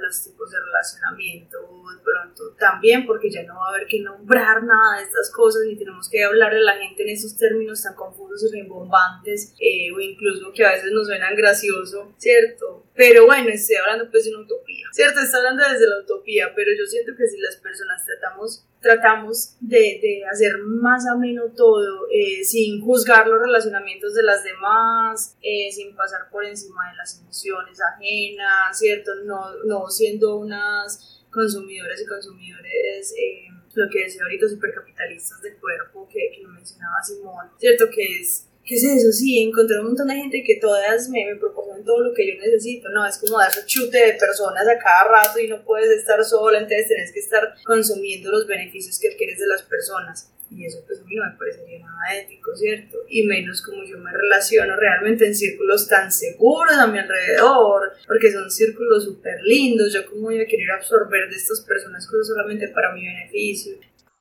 los 0.00 0.24
tipos 0.24 0.50
de 0.50 0.58
relacionamiento 0.60 1.58
de 1.58 2.02
pronto 2.02 2.54
también, 2.58 3.06
porque 3.06 3.30
ya 3.30 3.42
no 3.44 3.56
va 3.56 3.66
a 3.66 3.68
haber 3.70 3.86
que 3.86 4.00
nombrar 4.00 4.62
nada 4.62 4.98
de 4.98 5.04
estas 5.04 5.30
cosas, 5.30 5.62
ni 5.66 5.76
tenemos 5.76 6.08
que 6.08 6.22
hablarle 6.22 6.60
a 6.60 6.74
la 6.74 6.76
gente 6.76 7.02
en 7.02 7.10
esos 7.10 7.36
términos 7.36 7.82
tan 7.82 7.94
confusos 7.94 8.44
y 8.44 8.60
rimbombantes, 8.60 9.54
eh, 9.60 9.92
o 9.92 10.00
incluso 10.00 10.52
que 10.52 10.64
a 10.64 10.72
veces 10.72 10.92
nos 10.92 11.06
suenan 11.06 11.34
gracioso, 11.34 12.12
¿cierto? 12.18 12.84
Pero 12.94 13.26
bueno, 13.26 13.48
estoy 13.50 13.76
hablando 13.76 14.10
pues 14.10 14.24
de 14.24 14.30
una 14.34 14.44
utopía, 14.44 14.86
¿cierto? 14.92 15.20
Estoy 15.20 15.38
hablando 15.38 15.62
desde 15.68 15.88
la 15.88 15.98
utopía, 16.00 16.52
pero 16.54 16.70
yo 16.78 16.86
siento 16.86 17.12
que 17.16 17.26
si 17.26 17.38
las 17.38 17.56
personas 17.56 18.04
tratamos 18.04 18.66
tratamos 18.80 19.56
de, 19.60 19.98
de 20.00 20.22
hacer 20.30 20.58
más 20.58 21.06
ameno 21.06 21.44
todo, 21.56 22.06
eh, 22.12 22.44
sin 22.44 22.80
juzgar 22.80 23.26
los 23.26 23.40
relacionamientos 23.40 24.14
de 24.14 24.22
las 24.22 24.44
demás, 24.44 25.36
eh, 25.42 25.70
sin 25.72 25.94
pasar 25.96 26.30
por 26.30 26.44
encima 26.44 26.90
de 26.90 26.96
las 26.96 27.18
emociones 27.20 27.78
ajenas, 27.80 28.78
¿cierto? 28.78 29.10
No, 29.24 29.64
no 29.64 29.88
siendo 29.88 30.36
unas 30.36 31.24
consumidoras 31.30 32.00
y 32.00 32.06
consumidores, 32.06 33.14
eh, 33.18 33.48
lo 33.74 33.88
que 33.90 34.04
decía 34.04 34.22
ahorita, 34.22 34.48
supercapitalistas 34.48 35.42
del 35.42 35.56
cuerpo, 35.58 36.08
que, 36.08 36.30
que 36.34 36.42
lo 36.42 36.48
mencionaba 36.48 37.02
Simón, 37.02 37.50
¿cierto? 37.58 37.86
Que 37.90 38.20
es 38.20 38.47
¿Qué 38.68 38.74
es 38.74 38.84
eso? 38.84 39.10
Sí, 39.12 39.38
encontré 39.38 39.80
un 39.80 39.86
montón 39.86 40.08
de 40.08 40.16
gente 40.16 40.44
que 40.44 40.56
todas 40.60 41.08
me, 41.08 41.24
me 41.24 41.36
proporcionan 41.36 41.82
todo 41.86 42.00
lo 42.00 42.12
que 42.12 42.28
yo 42.28 42.38
necesito. 42.38 42.90
No, 42.90 43.06
es 43.06 43.16
como 43.16 43.38
dar 43.38 43.50
chute 43.64 43.96
de 43.96 44.12
personas 44.12 44.68
a 44.68 44.78
cada 44.78 45.08
rato 45.08 45.38
y 45.38 45.48
no 45.48 45.64
puedes 45.64 45.88
estar 45.88 46.22
sola, 46.22 46.58
entonces 46.58 46.86
tenés 46.86 47.10
que 47.10 47.20
estar 47.20 47.54
consumiendo 47.64 48.30
los 48.30 48.46
beneficios 48.46 48.98
que 49.00 49.08
adquieres 49.08 49.38
de 49.38 49.46
las 49.46 49.62
personas. 49.62 50.30
Y 50.50 50.66
eso 50.66 50.82
pues 50.86 51.00
a 51.00 51.04
mí 51.04 51.14
no 51.14 51.24
me 51.24 51.38
parecería 51.38 51.78
nada 51.78 52.20
ético, 52.20 52.54
¿cierto? 52.56 52.98
Y 53.08 53.22
menos 53.26 53.62
como 53.62 53.84
yo 53.84 53.96
me 53.98 54.12
relaciono 54.12 54.76
realmente 54.76 55.26
en 55.26 55.34
círculos 55.34 55.88
tan 55.88 56.12
seguros 56.12 56.76
a 56.76 56.86
mi 56.86 56.98
alrededor, 56.98 57.92
porque 58.06 58.30
son 58.30 58.50
círculos 58.50 59.04
súper 59.04 59.40
lindos. 59.44 59.94
Yo 59.94 60.04
como 60.04 60.22
voy 60.24 60.40
a 60.40 60.46
querer 60.46 60.72
absorber 60.72 61.30
de 61.30 61.36
estas 61.36 61.62
personas 61.62 62.06
cosas 62.06 62.28
solamente 62.28 62.68
para 62.68 62.92
mi 62.92 63.06
beneficio. 63.06 63.78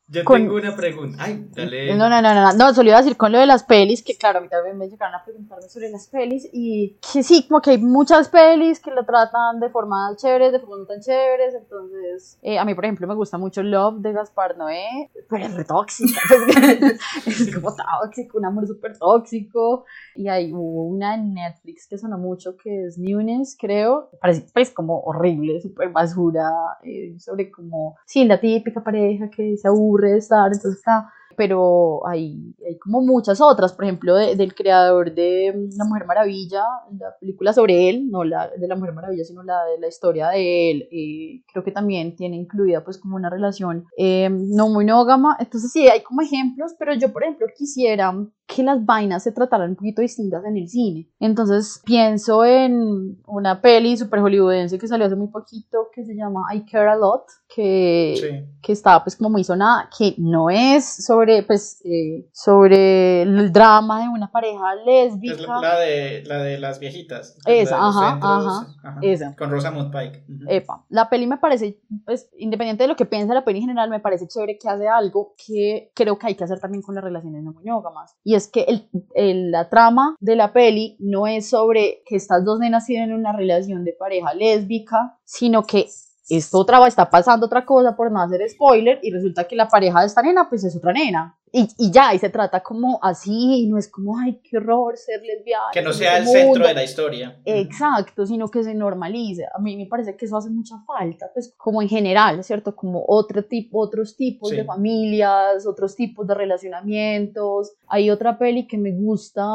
Yo 0.09 0.23
Con- 0.23 0.41
tengo 0.43 0.55
una 0.55 0.73
pregunta. 0.73 1.17
Ay, 1.21 1.49
dale. 1.53 1.93
No, 1.93 2.07
no, 2.09 2.21
no, 2.21 2.33
no, 2.33 2.53
no, 2.53 2.73
solo 2.73 2.87
iba 2.87 2.97
a 2.97 3.01
decir 3.01 3.17
con 3.17 3.33
lo 3.33 3.39
de 3.39 3.45
las 3.45 3.65
pelis, 3.65 4.01
que 4.01 4.15
claro, 4.15 4.39
a 4.39 4.41
mí 4.41 4.47
también 4.47 4.77
me 4.77 4.87
llegaron 4.87 5.13
a 5.13 5.21
preguntarme 5.25 5.67
sobre 5.67 5.89
las 5.89 6.07
pelis 6.07 6.47
y 6.53 6.97
que 7.11 7.23
sí, 7.23 7.45
como 7.45 7.59
que 7.59 7.71
hay 7.71 7.77
muchas 7.77 8.29
pelis 8.29 8.79
que 8.79 8.91
lo 8.91 9.03
tratan 9.05 9.59
de 9.59 9.69
formas 9.69 10.15
chéveres, 10.15 10.53
de 10.53 10.59
formas 10.61 10.79
no 10.79 10.85
tan 10.85 11.01
chéveres, 11.01 11.55
entonces, 11.55 12.39
eh, 12.41 12.57
a 12.57 12.63
mí 12.63 12.73
por 12.73 12.85
ejemplo 12.85 13.05
me 13.05 13.15
gusta 13.15 13.37
mucho 13.37 13.61
Love 13.63 13.99
de 13.99 14.13
Gaspar 14.13 14.57
Noé, 14.57 15.11
pero 15.29 15.43
es 15.45 15.53
re 15.53 15.65
tóxica, 15.65 16.21
es 17.25 17.53
como 17.53 17.75
tóxico, 17.75 18.37
un 18.37 18.45
amor 18.45 18.65
súper 18.65 18.97
tóxico, 18.97 19.83
y 20.15 20.29
hay 20.29 20.53
hubo 20.53 20.85
una 20.85 21.15
en 21.15 21.33
Netflix 21.33 21.85
que 21.85 21.97
sonó 21.97 22.17
mucho 22.17 22.55
que 22.55 22.85
es 22.85 22.97
Newness, 22.97 23.57
creo, 23.59 24.09
parece 24.21 24.47
pues 24.53 24.71
como 24.71 25.01
horrible, 25.01 25.59
súper 25.59 25.89
basura, 25.89 26.49
eh, 26.83 27.13
sobre 27.19 27.51
como, 27.51 27.97
sí, 28.05 28.23
la 28.23 28.39
típica 28.39 28.81
pareja 28.81 29.29
que 29.29 29.57
se 29.57 29.67
aburre 29.67 29.96
de 30.01 30.17
estar, 30.17 30.47
entonces 30.47 30.77
está 30.77 31.09
pero 31.37 32.05
hay, 32.07 32.55
hay 32.67 32.79
como 32.79 32.99
muchas 32.99 33.39
otras, 33.41 33.71
por 33.71 33.85
ejemplo, 33.85 34.15
de- 34.15 34.35
del 34.35 34.55
creador 34.55 35.13
de 35.13 35.53
mm, 35.55 35.77
La 35.77 35.85
Mujer 35.85 36.07
Maravilla, 36.07 36.63
la 36.97 37.15
película 37.21 37.53
sobre 37.53 37.89
él, 37.89 38.09
no 38.09 38.23
la 38.23 38.49
de 38.49 38.67
La 38.67 38.75
Mujer 38.75 38.93
Maravilla, 38.95 39.23
sino 39.23 39.43
la 39.43 39.63
de 39.65 39.79
la 39.79 39.87
historia 39.87 40.29
de 40.29 40.71
él, 40.71 40.89
eh, 40.91 41.43
creo 41.53 41.63
que 41.63 41.71
también 41.71 42.15
tiene 42.15 42.37
incluida 42.37 42.83
pues 42.83 42.97
como 42.97 43.15
una 43.15 43.29
relación 43.29 43.85
eh, 43.97 44.29
no 44.31 44.67
monógama, 44.69 45.37
entonces 45.39 45.71
sí, 45.71 45.87
hay 45.87 46.01
como 46.01 46.21
ejemplos, 46.23 46.73
pero 46.79 46.95
yo, 46.95 47.13
por 47.13 47.23
ejemplo, 47.23 47.45
quisiera 47.55 48.11
que 48.47 48.63
las 48.63 48.83
vainas 48.83 49.21
se 49.23 49.31
trataran 49.31 49.71
un 49.71 49.75
poquito 49.75 50.01
distintas 50.01 50.43
en 50.43 50.57
el 50.57 50.67
cine, 50.69 51.07
entonces 51.19 51.81
pienso 51.85 52.45
en 52.45 53.21
una 53.27 53.61
peli 53.61 53.95
super 53.95 54.21
hollywoodense 54.21 54.79
que 54.79 54.87
salió 54.87 55.05
hace 55.05 55.15
muy 55.15 55.27
poquito, 55.27 55.89
que 55.93 56.03
se 56.03 56.15
llama 56.15 56.45
I 56.51 56.65
Care 56.65 56.89
a 56.89 56.95
Lot, 56.95 57.25
que 57.53 58.15
Sí. 58.19 58.53
que 58.61 58.73
estaba 58.73 59.03
pues 59.03 59.15
como 59.15 59.29
muy 59.29 59.43
sonada, 59.43 59.89
que 59.97 60.13
no 60.17 60.49
es 60.49 61.05
sobre 61.05 61.43
pues 61.43 61.79
eh, 61.85 62.27
sobre 62.33 63.21
el 63.21 63.51
drama 63.53 64.01
de 64.01 64.09
una 64.09 64.29
pareja 64.31 64.73
Es 64.73 64.85
lésbica. 65.13 65.47
la, 65.47 65.61
la 65.61 65.79
de, 65.79 66.23
la 66.25 66.37
de 66.43 66.59
las 66.59 66.79
viejitas. 66.79 67.37
Esa, 67.45 67.77
la 67.77 67.87
ajá, 67.87 68.19
ajá, 68.21 68.99
esa. 69.01 69.35
Con 69.37 69.49
Rosamund 69.51 69.91
Pike. 69.91 70.25
Epa, 70.49 70.85
la 70.89 71.07
peli 71.09 71.27
me 71.27 71.37
parece, 71.37 71.79
pues, 72.05 72.29
independiente 72.37 72.83
de 72.83 72.89
lo 72.89 72.95
que 72.97 73.05
piensa 73.05 73.33
la 73.33 73.45
peli 73.45 73.59
en 73.59 73.67
general, 73.67 73.89
me 73.89 74.01
parece 74.01 74.27
chévere 74.27 74.57
que 74.57 74.67
hace 74.67 74.87
algo 74.89 75.33
que 75.37 75.91
creo 75.95 76.17
que 76.19 76.27
hay 76.27 76.35
que 76.35 76.43
hacer 76.43 76.59
también 76.59 76.81
con 76.81 76.95
las 76.95 77.03
relaciones 77.03 77.43
no 77.43 77.53
monógamas. 77.53 78.15
Y 78.23 78.35
es 78.35 78.47
que 78.49 78.63
el, 78.63 78.89
el- 79.15 79.51
la 79.51 79.69
trama 79.69 80.15
de 80.19 80.35
la 80.35 80.51
peli 80.51 80.97
no 80.99 81.25
es 81.27 81.49
sobre 81.49 82.01
que 82.05 82.17
estas 82.17 82.43
dos 82.43 82.59
nenas 82.59 82.85
tienen 82.85 83.13
una 83.13 83.31
relación 83.31 83.85
de 83.85 83.93
pareja 83.93 84.33
lésbica, 84.33 85.17
sino 85.23 85.63
que 85.63 85.87
esto 86.29 86.59
otra 86.59 86.85
está 86.87 87.09
pasando 87.09 87.45
otra 87.45 87.65
cosa 87.65 87.95
por 87.95 88.11
no 88.11 88.21
hacer 88.21 88.41
spoiler 88.49 88.99
y 89.01 89.11
resulta 89.11 89.45
que 89.45 89.55
la 89.55 89.67
pareja 89.67 90.01
de 90.01 90.07
esta 90.07 90.21
nena 90.21 90.47
pues 90.49 90.63
es 90.63 90.75
otra 90.75 90.93
nena. 90.93 91.33
Y, 91.49 91.65
y 91.77 91.91
ya, 91.91 92.13
y 92.13 92.19
se 92.19 92.29
trata 92.29 92.59
como 92.61 92.99
así, 93.01 93.67
no 93.69 93.77
es 93.77 93.89
como, 93.89 94.19
ay, 94.19 94.41
qué 94.43 94.57
horror 94.57 94.97
ser 94.97 95.21
lesbiana. 95.21 95.67
Que 95.71 95.81
no 95.81 95.93
sea 95.93 96.17
el 96.17 96.23
este 96.23 96.33
centro 96.39 96.53
mundo". 96.55 96.67
de 96.67 96.73
la 96.73 96.83
historia. 96.83 97.39
Exacto, 97.45 98.25
sino 98.25 98.49
que 98.49 98.63
se 98.65 98.75
normalice. 98.75 99.45
A 99.55 99.57
mí 99.59 99.77
me 99.77 99.85
parece 99.85 100.17
que 100.17 100.25
eso 100.25 100.35
hace 100.35 100.49
mucha 100.49 100.75
falta, 100.85 101.31
pues 101.33 101.53
como 101.57 101.81
en 101.81 101.87
general, 101.87 102.43
¿cierto? 102.43 102.75
Como 102.75 103.01
otro 103.07 103.45
tipo, 103.45 103.79
otros 103.79 104.17
tipos 104.17 104.49
Sí. 104.49 104.57
de 104.57 104.65
familias, 104.65 105.65
otros 105.65 105.95
tipos 105.95 106.27
de 106.27 106.35
relacionamientos. 106.35 107.73
Hay 107.87 108.09
otra 108.09 108.37
peli 108.37 108.67
que 108.67 108.77
me 108.77 108.91
gusta, 108.91 109.45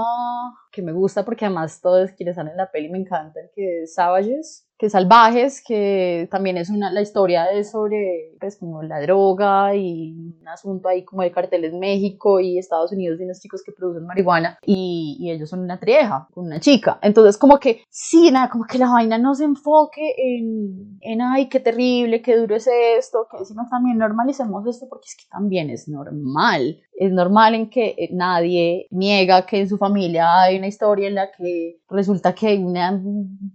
que 0.71 0.81
me 0.83 0.93
gusta 0.93 1.25
porque 1.25 1.45
además 1.45 1.81
todos 1.81 2.11
quienes 2.13 2.33
están 2.33 2.49
en 2.49 2.57
la 2.57 2.71
peli 2.71 2.89
me 2.89 2.99
encantan, 2.99 3.45
que 3.55 3.83
es 3.83 3.95
Savages, 3.95 4.67
que 4.83 4.87
es 4.87 4.93
Salvajes, 4.95 5.63
que 5.65 6.27
también 6.29 6.57
es 6.57 6.69
una, 6.69 6.91
la 6.91 7.03
historia 7.03 7.45
es 7.53 7.71
sobre, 7.71 8.35
pues 8.41 8.57
como 8.57 8.83
la 8.83 9.01
droga 9.01 9.77
y 9.77 10.11
un 10.41 10.49
asunto 10.49 10.89
ahí 10.89 11.05
como 11.05 11.23
de 11.23 11.31
carteles 11.31 11.73
México 11.73 12.41
y 12.41 12.59
Estados 12.59 12.91
Unidos 12.91 13.21
de 13.21 13.27
unos 13.27 13.39
chicos 13.39 13.63
que 13.65 13.71
producen 13.71 14.05
marihuana 14.07 14.59
y, 14.67 15.19
y 15.21 15.31
ellos 15.31 15.51
son 15.51 15.61
una 15.61 15.79
trieja, 15.79 16.27
una 16.35 16.59
chica. 16.59 16.99
Entonces 17.01 17.39
como 17.39 17.61
que 17.61 17.85
sí, 17.91 18.33
nada, 18.33 18.51
como 18.51 18.65
que 18.65 18.79
la 18.79 18.91
vaina 18.91 19.19
no 19.19 19.37
se 19.37 19.45
enfoque 19.45 20.15
en, 20.19 20.99
en 21.01 21.23
ay, 21.23 21.49
qué 21.49 21.61
terrible, 21.61 22.21
qué 22.21 22.37
duro 22.37 22.57
es 22.57 22.69
esto, 22.99 23.29
que 23.31 23.45
sino 23.45 23.63
también 23.71 23.99
normalicemos 23.99 24.67
esto 24.67 24.87
porque 24.91 25.07
es 25.07 25.17
que 25.17 25.31
también 25.31 25.71
es 25.71 25.87
normal. 25.87 26.81
Es 27.03 27.11
normal 27.11 27.57
en 27.57 27.69
que 27.69 27.97
eh, 27.99 28.11
nadie 28.13 28.87
niega 28.93 29.45
que 29.45 29.59
en 29.59 29.69
su 29.69 29.77
familia 29.77 30.43
hay 30.43 30.57
una 30.57 30.69
historia 30.69 31.09
en 31.09 31.17
la 31.17 31.33
que 31.33 31.81
resulta 31.91 32.33
que 32.33 32.47
hay 32.47 32.63
una 32.63 33.03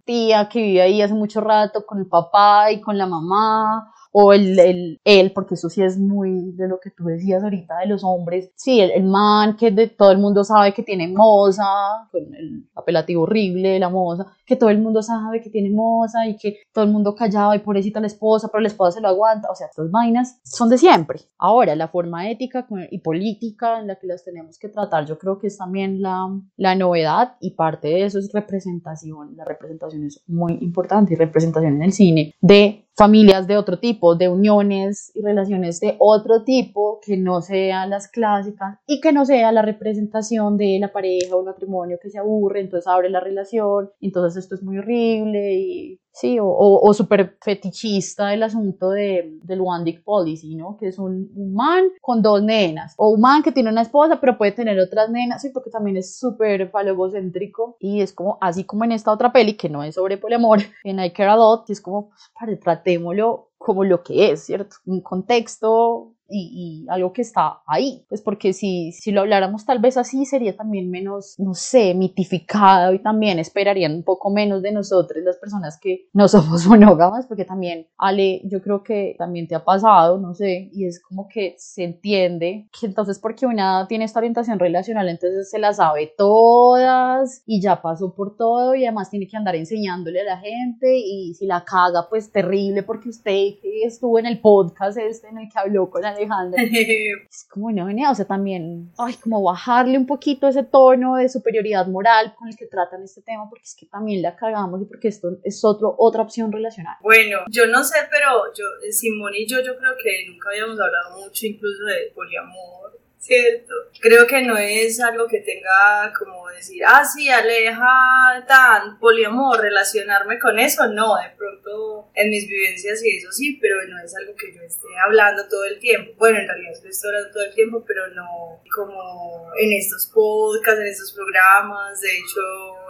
tía 0.04 0.50
que 0.50 0.62
vive 0.62 0.82
ahí 0.82 1.02
hace 1.02 1.14
mucho 1.14 1.40
rato 1.40 1.86
con 1.86 2.00
el 2.00 2.08
papá 2.08 2.70
y 2.74 2.82
con 2.82 2.98
la 2.98 3.08
mamá 3.08 3.94
o 4.20 4.34
el, 4.34 4.58
el- 4.60 5.00
él, 5.04 5.32
porque 5.34 5.54
eso 5.56 5.70
sí 5.70 5.82
es 5.84 5.98
muy 6.00 6.52
de 6.54 6.68
lo 6.68 6.80
que 6.80 6.90
tú 6.92 7.06
decías 7.06 7.44
ahorita 7.44 7.80
de 7.80 7.86
los 7.88 8.04
hombres, 8.04 8.52
sí, 8.56 8.80
el, 8.82 8.92
el 8.92 9.04
man 9.04 9.56
que 9.58 9.70
de, 9.72 9.88
todo 9.90 10.12
el 10.12 10.18
mundo 10.18 10.44
sabe 10.44 10.74
que 10.74 10.82
tiene 10.84 11.08
moza, 11.08 11.64
con 12.12 12.22
el 12.34 12.68
apelativo 12.76 13.24
horrible 13.24 13.70
de 13.70 13.80
la 13.80 13.90
moza, 13.90 14.26
que 14.46 14.56
todo 14.56 14.70
el 14.70 14.80
mundo 14.80 15.02
sabe 15.04 15.42
que 15.42 15.50
tiene 15.50 15.70
moza 15.70 16.26
y 16.28 16.36
que 16.38 16.58
todo 16.74 16.84
el 16.86 16.92
mundo 16.92 17.14
callado 17.16 17.54
y 17.54 17.60
pobrecita 17.60 18.00
la 18.00 18.08
esposa, 18.08 18.48
pero 18.52 18.62
la 18.62 18.70
esposa 18.70 18.94
se 18.94 19.02
lo 19.02 19.08
aguanta, 19.10 19.50
o 19.52 19.56
sea, 19.56 19.68
estas 19.68 19.92
vainas 19.92 20.40
son 20.44 20.70
de 20.70 20.78
siempre. 20.78 21.20
Ahora, 21.38 21.76
la 21.76 21.88
forma 21.88 22.30
ética 22.30 22.66
y 22.90 23.00
política 23.00 23.80
en 23.80 23.88
la 23.88 23.96
que 23.98 24.08
las 24.08 24.24
tenemos 24.24 24.58
que 24.58 24.70
tratar, 24.70 25.06
yo 25.06 25.18
creo 25.20 25.38
que 25.38 25.48
es 25.48 25.58
también 25.58 26.02
la, 26.02 26.28
la 26.58 26.76
novedad 26.76 27.36
y 27.40 27.52
parte 27.52 27.88
de 27.90 28.06
eso 28.06 28.20
es 28.20 28.32
representación, 28.34 29.36
la 29.36 29.46
representación 29.46 30.06
es 30.06 30.24
muy 30.28 30.54
importante 30.62 31.14
y 31.14 31.18
representación 31.18 31.76
en 31.76 31.84
el 31.84 31.94
cine 31.94 32.34
de 32.42 32.87
familias 32.98 33.46
de 33.46 33.58
otro 33.58 33.78
tipo, 33.78 34.16
de 34.16 34.28
uniones 34.28 35.12
y 35.14 35.22
relaciones 35.22 35.80
de 35.80 35.96
otro 36.00 36.44
tipo 36.44 37.00
que 37.06 37.16
no 37.16 37.42
sean 37.42 37.92
las 37.92 38.08
clásicas 38.08 38.80
y 38.88 39.00
que 39.02 39.14
no 39.14 39.24
sea 39.24 39.52
la 39.52 39.62
representación 39.62 40.58
de 40.58 40.80
la 40.80 40.92
pareja 40.92 41.36
o 41.36 41.42
el 41.42 41.46
matrimonio 41.46 42.00
que 42.02 42.10
se 42.10 42.18
aburre, 42.18 42.62
entonces 42.62 42.88
abre 42.88 43.12
la 43.12 43.20
relación, 43.20 43.92
entonces 44.02 44.44
esto 44.44 44.56
es 44.56 44.64
muy 44.64 44.80
horrible 44.80 45.54
y 45.54 46.02
Sí, 46.20 46.40
o, 46.40 46.48
o, 46.48 46.80
o 46.82 46.94
súper 46.96 47.38
fetichista 47.44 48.34
el 48.34 48.42
asunto 48.42 48.90
de, 48.90 49.38
del 49.44 49.62
One 49.62 49.84
Dick 49.84 50.04
Policy, 50.04 50.56
¿no? 50.56 50.76
Que 50.76 50.88
es 50.88 50.98
un, 50.98 51.30
un, 51.36 51.54
man 51.54 51.90
con 52.02 52.24
dos 52.24 52.42
nenas, 52.42 52.96
o 52.98 53.10
un 53.10 53.22
man 53.22 53.44
que 53.44 53.52
tiene 53.52 53.70
una 53.70 53.84
esposa, 53.84 54.20
pero 54.20 54.36
puede 54.36 54.52
tener 54.52 54.80
otras 54.80 55.12
nenas, 55.12 55.44
sí, 55.44 55.50
porque 55.54 55.70
también 55.70 55.96
es 55.98 56.18
súper 56.18 56.72
falogocéntrico 56.72 57.78
y 57.80 58.02
es 58.02 58.14
como, 58.14 58.40
así 58.42 58.64
como 58.64 58.84
en 58.84 58.94
esta 58.94 59.12
otra 59.12 59.32
peli, 59.32 59.56
que 59.56 59.70
no 59.70 59.84
es 59.84 59.94
sobre 59.94 60.18
poliamor, 60.18 60.58
en 60.84 61.00
I 61.00 61.12
Care 61.12 61.30
A 61.30 61.36
Lot, 61.36 61.70
y 61.70 61.74
es 61.74 61.82
como, 61.82 62.10
pues, 62.10 62.32
para, 62.34 62.60
tratémoslo 62.60 63.52
como 63.60 63.84
lo 63.84 64.02
que 64.02 64.32
es, 64.32 64.44
¿cierto? 64.44 64.78
Un 64.88 65.02
contexto 65.02 66.16
y, 66.30 66.86
y, 66.86 66.90
algo 66.90 67.14
que 67.14 67.22
está 67.22 67.62
ahí. 67.68 68.06
Pues 68.10 68.22
porque 68.22 68.54
si, 68.54 68.92
si 68.92 69.12
lo 69.12 69.22
habláramos 69.22 69.66
tal 69.66 69.80
vez 69.80 69.98
así 69.98 70.26
sería 70.26 70.56
también 70.56 70.90
menos, 70.90 71.36
no 71.38 71.54
sé, 71.54 71.94
mitificado 71.94 72.94
y 72.94 73.00
también 73.00 73.40
esperarían 73.40 73.94
un 73.94 74.04
poco 74.04 74.30
menos 74.30 74.62
de 74.62 74.72
nosotros 74.72 75.24
las 75.24 75.38
personas 75.38 75.80
que 75.80 76.08
no 76.14 76.28
somos 76.28 76.66
monógamas, 76.68 77.26
porque 77.28 77.46
también, 77.46 77.88
Ale, 77.98 78.42
yo 78.46 78.62
creo 78.62 78.84
que 78.84 79.16
también 79.18 79.48
te 79.48 79.56
ha 79.56 79.64
pasado, 79.64 80.18
no 80.18 80.34
sé, 80.34 80.70
y 80.74 80.86
es 80.86 81.02
como 81.02 81.28
que 81.28 81.56
se 81.58 81.84
entiende 81.84 82.68
que 82.80 82.86
entonces 82.86 83.20
porque 83.20 83.46
una 83.46 83.86
tiene 83.88 84.06
esta 84.06 84.20
orientación 84.20 84.60
relacional, 84.60 85.10
entonces 85.10 85.50
se 85.50 85.60
la 85.60 85.74
sabe 85.74 86.14
todas 86.18 87.44
y 87.46 87.62
ya 87.62 87.82
pasó 87.82 88.14
por 88.14 88.36
todo 88.36 88.76
y 88.76 88.86
además 88.86 89.10
tiene 89.10 89.28
que 89.28 89.38
andar 89.38 89.56
enseñándole 89.56 90.22
a 90.22 90.26
la 90.26 90.38
gente 90.38 90.98
y 90.98 91.34
si 91.34 91.46
la 91.46 91.64
caga, 91.64 92.08
pues 92.10 92.32
terrible 92.32 92.84
porque 92.84 93.10
usted 93.10 93.54
estuvo 93.84 94.20
en 94.20 94.26
el 94.26 94.40
podcast 94.40 94.98
este 94.98 95.28
en 95.28 95.38
el 95.38 95.50
que 95.50 95.60
habló 95.60 95.90
con 95.90 96.06
Alejandra. 96.18 96.62
es 97.30 97.48
como 97.50 97.68
una 97.68 97.86
venía, 97.86 98.12
o 98.12 98.16
sea, 98.16 98.26
también, 98.26 98.92
ay, 98.98 99.16
como 99.16 99.42
bajarle 99.44 99.98
un 99.98 100.06
poquito 100.06 100.48
ese 100.48 100.64
tono 100.64 101.16
de 101.16 101.30
superioridad 101.30 101.88
moral 101.88 102.34
con 102.38 102.48
el 102.48 102.58
que 102.58 102.66
tratan 102.68 103.04
este 103.04 103.22
tema, 103.22 103.50
porque 103.50 103.66
es 103.66 103.76
que 103.76 103.86
también 103.86 104.22
la 104.22 104.36
cagamos 104.36 104.82
y 104.82 104.86
porque 104.86 105.08
esto 105.08 105.38
es 105.44 105.64
otro, 105.64 105.96
otra 105.98 106.22
opción 106.22 106.52
relacional. 106.52 106.96
Bueno, 107.02 107.40
yo 107.50 107.68
no 107.68 107.84
sé, 107.84 107.98
pero 108.12 108.54
yo, 108.56 108.66
Simón 108.92 109.34
y 109.36 109.48
yo, 109.48 109.60
yo 109.62 109.78
creo 109.78 109.94
que 110.02 110.30
nunca 110.30 110.50
habíamos 110.50 110.80
hablado 110.80 111.18
mucho 111.18 111.46
incluso 111.46 111.84
de 111.86 112.12
poliamor 112.14 113.07
¿cierto? 113.28 113.74
Creo 114.00 114.26
que 114.26 114.42
no 114.42 114.58
es 114.58 115.02
algo 115.02 115.28
que 115.28 115.42
tenga 115.42 116.14
como 116.18 116.48
decir, 116.50 116.82
ah, 116.88 117.04
sí, 117.04 117.30
aleja 117.30 118.46
tan 118.48 118.98
poliamor, 119.00 119.60
relacionarme 119.60 120.40
con 120.40 120.58
eso, 120.58 120.88
no, 120.88 121.18
de 121.18 121.36
pronto 121.38 122.10
en 122.16 122.30
mis 122.30 122.48
vivencias 122.48 123.04
y 123.04 123.18
eso 123.18 123.32
sí, 123.32 123.60
pero 123.62 123.86
no 123.88 124.00
es 124.00 124.16
algo 124.16 124.34
que 124.36 124.54
yo 124.54 124.62
esté 124.62 124.88
hablando 125.04 125.48
todo 125.50 125.66
el 125.66 125.78
tiempo. 125.80 126.14
Bueno, 126.18 126.40
en 126.40 126.48
realidad 126.48 126.72
estoy 126.72 127.10
hablando 127.10 127.32
todo 127.34 127.44
el 127.44 127.54
tiempo, 127.54 127.84
pero 127.86 128.08
no 128.10 128.62
como 128.74 129.52
en 129.60 129.74
estos 129.74 130.10
podcasts, 130.14 130.80
en 130.80 130.88
estos 130.88 131.12
programas, 131.14 132.00
de 132.00 132.14
hecho 132.14 132.42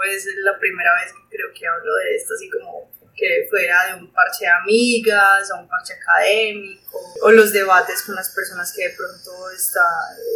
es 0.05 0.27
la 0.43 0.57
primera 0.59 0.91
vez 1.01 1.13
que 1.13 1.35
creo 1.35 1.47
que 1.57 1.67
hablo 1.67 1.93
de 1.95 2.15
esto 2.15 2.33
así 2.35 2.49
como 2.49 2.91
que 3.17 3.47
fuera 3.49 3.87
de 3.87 3.95
un 3.95 4.13
parche 4.13 4.45
de 4.45 4.51
amigas, 4.51 5.51
o 5.51 5.59
un 5.59 5.67
parche 5.67 5.93
académico, 5.93 6.99
o 7.23 7.31
los 7.31 7.51
debates 7.51 8.03
con 8.03 8.15
las 8.15 8.29
personas 8.29 8.71
que 8.73 8.87
de 8.87 8.95
pronto 8.95 9.49
está, 9.49 9.83